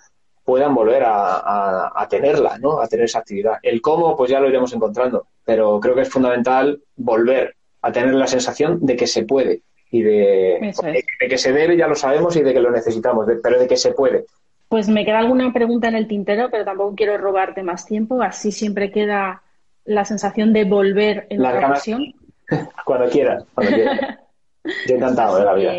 puedan 0.44 0.74
volver 0.74 1.02
a, 1.04 2.06
tenerla, 2.08 2.58
¿no? 2.58 2.80
A 2.80 2.86
tener 2.88 3.06
esa 3.06 3.20
actividad. 3.20 3.54
El 3.62 3.80
cómo, 3.80 4.16
pues 4.16 4.30
ya 4.30 4.40
lo 4.40 4.48
iremos 4.48 4.72
encontrando, 4.72 5.26
pero 5.44 5.80
creo 5.80 5.94
que 5.94 6.02
es 6.02 6.08
fundamental 6.08 6.80
volver 6.96 7.56
a 7.80 7.90
tener 7.90 8.14
la 8.14 8.26
sensación 8.26 8.78
de 8.84 8.96
que 8.96 9.06
se 9.06 9.24
puede 9.24 9.62
y 9.92 10.02
de, 10.02 10.74
que 11.20 11.38
se 11.38 11.52
debe, 11.52 11.76
ya 11.76 11.86
lo 11.86 11.94
sabemos, 11.94 12.34
y 12.34 12.42
de 12.42 12.54
que 12.54 12.60
lo 12.60 12.70
necesitamos, 12.70 13.26
pero 13.42 13.60
de 13.60 13.68
que 13.68 13.76
se 13.76 13.92
puede. 13.92 14.24
Pues 14.68 14.88
me 14.88 15.04
queda 15.04 15.18
alguna 15.18 15.52
pregunta 15.52 15.88
en 15.88 15.94
el 15.94 16.08
tintero, 16.08 16.48
pero 16.50 16.64
tampoco 16.64 16.94
quiero 16.96 17.18
robarte 17.18 17.62
más 17.62 17.84
tiempo, 17.84 18.22
así 18.22 18.52
siempre 18.52 18.90
queda 18.90 19.42
la 19.84 20.06
sensación 20.06 20.54
de 20.54 20.64
volver 20.64 21.26
en 21.28 21.42
la 21.42 21.58
ocasión. 21.58 22.14
cuando 22.86 23.08
quieras, 23.10 23.44
cuando 23.54 23.74
quieras. 23.74 24.18
Yo 24.88 24.96
encantado 24.96 25.38
de 25.38 25.44
la 25.44 25.54
vida 25.54 25.74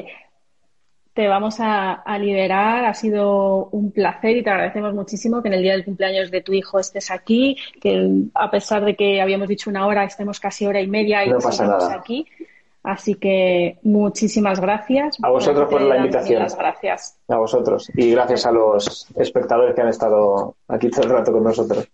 te 1.14 1.28
vamos 1.28 1.60
a, 1.60 1.94
a, 1.94 2.18
liberar. 2.18 2.86
Ha 2.86 2.94
sido 2.94 3.68
un 3.72 3.92
placer 3.92 4.36
y 4.36 4.44
te 4.44 4.50
agradecemos 4.50 4.94
muchísimo 4.94 5.42
que 5.42 5.48
en 5.48 5.54
el 5.54 5.62
día 5.62 5.74
del 5.74 5.86
cumpleaños 5.86 6.32
de 6.32 6.42
tu 6.42 6.54
hijo 6.54 6.80
estés 6.80 7.12
aquí, 7.12 7.56
que 7.80 8.10
a 8.34 8.50
pesar 8.50 8.84
de 8.84 8.96
que 8.96 9.22
habíamos 9.22 9.48
dicho 9.48 9.70
una 9.70 9.86
hora, 9.86 10.04
estemos 10.04 10.40
casi 10.40 10.66
hora 10.66 10.82
y 10.82 10.88
media 10.88 11.24
y 11.24 11.30
no 11.30 11.38
pasa 11.38 11.68
nada. 11.68 11.94
aquí. 11.94 12.26
Así 12.84 13.16
que 13.16 13.80
muchísimas 13.84 14.60
gracias. 14.60 15.18
A 15.24 15.30
vosotros 15.30 15.70
por 15.70 15.82
la 15.82 15.98
invitación. 15.98 16.46
Gracias. 16.58 17.18
A 17.30 17.38
vosotros. 17.38 17.90
Y 17.96 18.12
gracias 18.12 18.46
a 18.46 18.52
los 18.52 19.08
espectadores 19.16 19.74
que 19.74 19.82
han 19.82 19.88
estado 19.88 20.56
aquí 20.68 20.90
todo 20.90 21.04
el 21.04 21.10
rato 21.10 21.32
con 21.32 21.44
nosotros. 21.46 21.88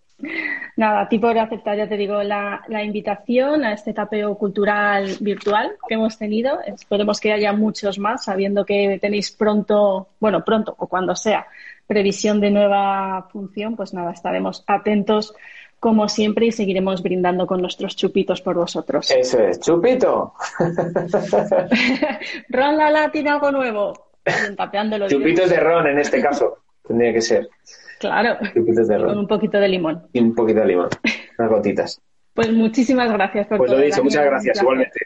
Nada, 0.76 1.02
a 1.02 1.08
ti 1.08 1.18
por 1.18 1.38
aceptar, 1.38 1.76
ya 1.76 1.88
te 1.88 1.96
digo, 1.96 2.22
la, 2.22 2.62
invitación 2.82 3.64
a 3.64 3.72
este 3.72 3.92
tapeo 3.92 4.36
cultural 4.36 5.16
virtual 5.20 5.76
que 5.86 5.94
hemos 5.94 6.18
tenido. 6.18 6.60
Esperemos 6.62 7.20
que 7.20 7.32
haya 7.32 7.52
muchos 7.52 7.98
más, 7.98 8.24
sabiendo 8.24 8.64
que 8.64 8.98
tenéis 9.00 9.30
pronto, 9.30 10.08
bueno, 10.18 10.44
pronto 10.44 10.74
o 10.76 10.88
cuando 10.88 11.14
sea, 11.14 11.46
previsión 11.86 12.40
de 12.40 12.50
nueva 12.50 13.28
función. 13.30 13.76
Pues 13.76 13.94
nada, 13.94 14.12
estaremos 14.12 14.64
atentos 14.66 15.34
como 15.80 16.08
siempre 16.08 16.46
y 16.46 16.52
seguiremos 16.52 17.02
brindando 17.02 17.46
con 17.46 17.60
nuestros 17.62 17.96
chupitos 17.96 18.42
por 18.42 18.54
vosotros. 18.54 19.10
Eso 19.16 19.40
es, 19.40 19.58
chupito. 19.58 20.34
ron 22.50 22.76
Lala 22.76 23.10
tiene 23.10 23.30
algo 23.30 23.50
nuevo. 23.50 24.10
Chupitos 25.08 25.48
de 25.48 25.56
ron 25.58 25.86
en 25.86 25.98
este 25.98 26.20
caso, 26.20 26.58
tendría 26.86 27.12
que 27.12 27.22
ser. 27.22 27.48
Claro. 27.98 28.38
Con 28.54 29.18
un 29.18 29.26
poquito 29.26 29.58
de 29.58 29.68
limón. 29.68 30.06
Y 30.12 30.20
un 30.20 30.34
poquito 30.34 30.60
de 30.60 30.66
limón. 30.66 30.88
Unas 31.38 31.50
gotitas. 31.50 32.00
Pues 32.34 32.52
muchísimas 32.52 33.12
gracias 33.12 33.46
por 33.46 33.58
Pues 33.58 33.70
lo 33.70 33.78
dicho, 33.78 34.02
muchas 34.04 34.24
gracias, 34.24 34.60
igualmente. 34.62 35.00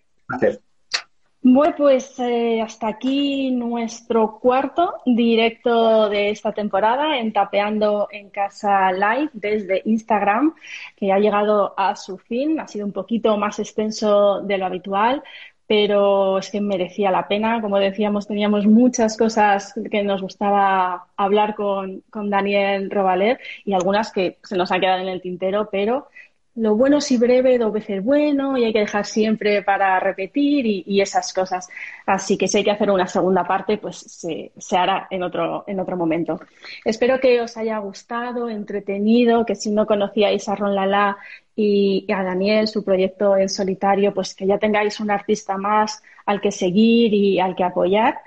Bueno, 1.46 1.74
pues 1.76 2.18
eh, 2.20 2.62
hasta 2.62 2.88
aquí 2.88 3.50
nuestro 3.50 4.38
cuarto 4.40 4.94
directo 5.04 6.08
de 6.08 6.30
esta 6.30 6.52
temporada 6.52 7.18
en 7.18 7.34
Tapeando 7.34 8.08
en 8.10 8.30
Casa 8.30 8.90
Live 8.92 9.28
desde 9.34 9.82
Instagram, 9.84 10.54
que 10.96 11.12
ha 11.12 11.18
llegado 11.18 11.74
a 11.76 11.96
su 11.96 12.16
fin. 12.16 12.58
Ha 12.60 12.66
sido 12.66 12.86
un 12.86 12.92
poquito 12.92 13.36
más 13.36 13.58
extenso 13.58 14.40
de 14.40 14.56
lo 14.56 14.64
habitual, 14.64 15.22
pero 15.66 16.38
es 16.38 16.50
que 16.50 16.62
merecía 16.62 17.10
la 17.10 17.28
pena. 17.28 17.60
Como 17.60 17.78
decíamos, 17.78 18.26
teníamos 18.26 18.66
muchas 18.66 19.18
cosas 19.18 19.74
que 19.90 20.02
nos 20.02 20.22
gustaba 20.22 21.08
hablar 21.14 21.54
con, 21.56 22.02
con 22.08 22.30
Daniel 22.30 22.90
Robalet 22.90 23.38
y 23.66 23.74
algunas 23.74 24.12
que 24.12 24.38
se 24.42 24.56
nos 24.56 24.72
han 24.72 24.80
quedado 24.80 25.02
en 25.02 25.08
el 25.08 25.20
tintero, 25.20 25.68
pero 25.70 26.08
lo 26.56 26.76
bueno 26.76 27.00
si 27.00 27.16
breve 27.16 27.58
debe 27.58 27.80
ser 27.80 28.00
bueno 28.00 28.56
y 28.56 28.64
hay 28.64 28.72
que 28.72 28.80
dejar 28.80 29.06
siempre 29.06 29.62
para 29.62 29.98
repetir 29.98 30.66
y, 30.66 31.00
esas 31.00 31.32
cosas. 31.32 31.68
Así 32.06 32.38
que 32.38 32.46
si 32.46 32.58
hay 32.58 32.64
que 32.64 32.70
hacer 32.70 32.90
una 32.90 33.06
segunda 33.06 33.44
parte, 33.44 33.78
pues 33.78 33.96
se, 33.96 34.52
se, 34.56 34.76
hará 34.76 35.08
en 35.10 35.22
otro, 35.22 35.64
en 35.66 35.80
otro 35.80 35.96
momento. 35.96 36.40
Espero 36.84 37.18
que 37.18 37.40
os 37.40 37.56
haya 37.56 37.78
gustado, 37.78 38.48
entretenido, 38.48 39.44
que 39.44 39.56
si 39.56 39.70
no 39.70 39.86
conocíais 39.86 40.48
a 40.48 40.54
Ron 40.54 40.74
Lala 40.76 41.18
y, 41.56 42.06
a 42.12 42.22
Daniel, 42.22 42.68
su 42.68 42.84
proyecto 42.84 43.36
en 43.36 43.48
solitario, 43.48 44.14
pues 44.14 44.34
que 44.34 44.46
ya 44.46 44.58
tengáis 44.58 45.00
un 45.00 45.10
artista 45.10 45.56
más 45.56 46.02
al 46.26 46.40
que 46.40 46.52
seguir 46.52 47.12
y 47.12 47.40
al 47.40 47.56
que 47.56 47.64
apoyar. 47.64 48.20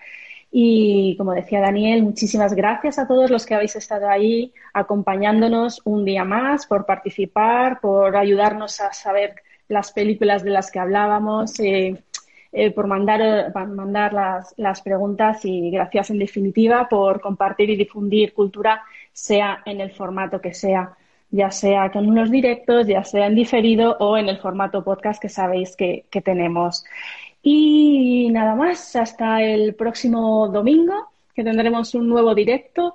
Y 0.59 1.15
como 1.17 1.33
decía 1.33 1.61
Daniel, 1.61 2.01
muchísimas 2.01 2.55
gracias 2.55 2.97
a 2.97 3.07
todos 3.07 3.29
los 3.29 3.45
que 3.45 3.53
habéis 3.53 3.75
estado 3.75 4.09
ahí 4.09 4.55
acompañándonos 4.73 5.81
un 5.83 6.03
día 6.03 6.23
más, 6.23 6.65
por 6.65 6.87
participar, 6.87 7.79
por 7.79 8.17
ayudarnos 8.17 8.81
a 8.81 8.91
saber 8.91 9.35
las 9.67 9.91
películas 9.91 10.43
de 10.43 10.49
las 10.49 10.71
que 10.71 10.79
hablábamos, 10.79 11.59
eh, 11.59 12.01
eh, 12.51 12.71
por 12.71 12.87
mandar, 12.87 13.53
mandar 13.67 14.13
las, 14.13 14.55
las, 14.57 14.81
preguntas 14.81 15.45
y 15.45 15.69
gracias 15.69 16.09
en 16.09 16.17
definitiva 16.17 16.89
por 16.89 17.21
compartir 17.21 17.69
y 17.69 17.75
difundir 17.75 18.33
cultura, 18.33 18.81
sea 19.13 19.61
en 19.63 19.79
el 19.79 19.91
formato 19.91 20.41
que 20.41 20.55
sea, 20.55 20.97
ya 21.29 21.51
sea 21.51 21.91
con 21.91 22.09
unos 22.09 22.31
directos, 22.31 22.87
ya 22.87 23.03
sea 23.03 23.27
en 23.27 23.35
diferido 23.35 23.95
o 23.99 24.17
en 24.17 24.27
el 24.27 24.39
formato 24.39 24.83
podcast 24.83 25.21
que 25.21 25.29
sabéis 25.29 25.75
que, 25.75 26.05
que 26.09 26.21
tenemos. 26.21 26.83
Y 27.49 28.29
nada 28.29 28.55
más, 28.55 28.93
hasta 28.97 29.41
el 29.41 29.73
próximo 29.73 30.49
domingo, 30.49 31.11
que 31.33 31.45
tendremos 31.45 31.95
un 31.95 32.09
nuevo 32.09 32.35
directo. 32.35 32.93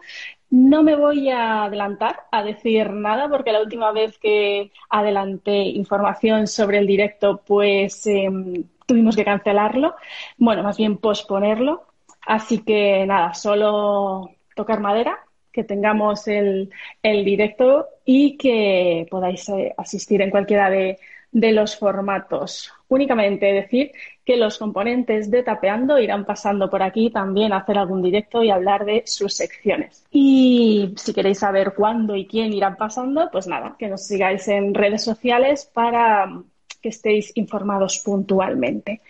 No 0.51 0.83
me 0.83 0.95
voy 0.95 1.31
a 1.31 1.65
adelantar 1.65 2.25
a 2.31 2.43
decir 2.43 2.91
nada 2.91 3.31
porque 3.31 3.51
la 3.51 3.63
última 3.63 3.93
vez 3.93 4.19
que 4.19 4.71
adelanté 4.91 5.57
información 5.57 6.47
sobre 6.47 6.77
el 6.77 6.87
directo, 6.87 7.41
pues 7.47 8.07
em, 8.07 8.65
tuvimos 8.85 9.17
que 9.17 9.25
cancelarlo. 9.25 9.95
Bueno, 10.37 10.63
más 10.63 10.77
bien 10.77 10.99
posponerlo. 10.99 11.85
Así 12.27 12.59
que 12.63 13.07
nada, 13.07 13.33
solo 13.33 14.33
tocar 14.55 14.81
madera, 14.81 15.19
que 15.51 15.65
tengamos 15.65 16.29
el, 16.29 16.71
el 17.03 17.25
directo 17.25 17.89
y 18.05 18.37
que 18.37 19.07
podáis 19.11 19.49
eh, 19.49 19.75
asistir 19.79 20.21
en 20.21 20.31
cualquiera 20.31 20.69
de, 20.69 20.99
de 21.33 21.53
los 21.53 21.77
formatos. 21.77 22.73
Únicamente 22.89 23.47
decir 23.47 23.93
que 24.25 24.37
los 24.37 24.59
componentes 24.59 25.31
de 25.31 25.43
Tapeando 25.43 25.99
irán 25.99 26.25
pasando 26.25 26.71
por 26.71 26.83
aquí 26.83 27.11
también 27.11 27.53
a 27.53 27.59
hacer 27.59 27.79
algún 27.79 28.03
directo 28.03 28.43
y 28.43 28.51
hablar 28.51 28.85
de 28.85 29.03
sus 29.07 29.35
secciones. 29.35 30.05
Y 30.11 30.95
si 30.97 31.13
queréis 31.13 31.39
saber 31.41 31.75
cuándo 31.75 32.15
y 32.15 32.27
quién 32.27 32.53
irán 32.53 32.77
pasando, 32.77 33.29
pues 33.33 33.47
nada, 33.47 33.75
que 33.79 33.89
nos 33.89 34.07
sigáis 34.07 34.47
en 34.49 34.75
redes 34.75 35.03
sociales 35.03 35.69
para 35.73 36.43
que 36.83 36.89
estéis 36.89 37.33
informados 37.37 38.01
puntualmente. 38.01 39.01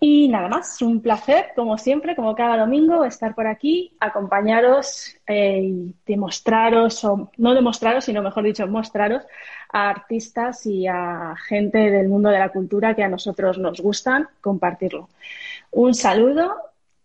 Y 0.00 0.28
nada 0.28 0.48
más, 0.48 0.82
un 0.82 1.00
placer, 1.00 1.52
como 1.54 1.78
siempre, 1.78 2.16
como 2.16 2.34
cada 2.34 2.58
domingo, 2.58 3.04
estar 3.04 3.34
por 3.34 3.46
aquí, 3.46 3.96
acompañaros 4.00 5.16
eh, 5.26 5.60
y 5.62 5.94
demostraros, 6.04 7.04
o 7.04 7.30
no 7.38 7.54
demostraros, 7.54 8.04
sino 8.04 8.22
mejor 8.22 8.44
dicho, 8.44 8.66
mostraros 8.66 9.22
a 9.72 9.88
artistas 9.88 10.66
y 10.66 10.86
a 10.86 11.34
gente 11.46 11.78
del 11.78 12.08
mundo 12.08 12.28
de 12.28 12.38
la 12.38 12.50
cultura 12.50 12.94
que 12.94 13.02
a 13.02 13.08
nosotros 13.08 13.58
nos 13.58 13.80
gustan, 13.80 14.28
compartirlo. 14.40 15.08
Un 15.70 15.94
saludo 15.94 16.56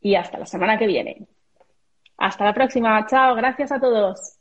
y 0.01 0.15
hasta 0.15 0.37
la 0.37 0.45
semana 0.45 0.77
que 0.77 0.87
viene. 0.87 1.27
Hasta 2.17 2.45
la 2.45 2.53
próxima. 2.53 3.05
Chao. 3.07 3.35
Gracias 3.35 3.71
a 3.71 3.79
todos. 3.79 4.36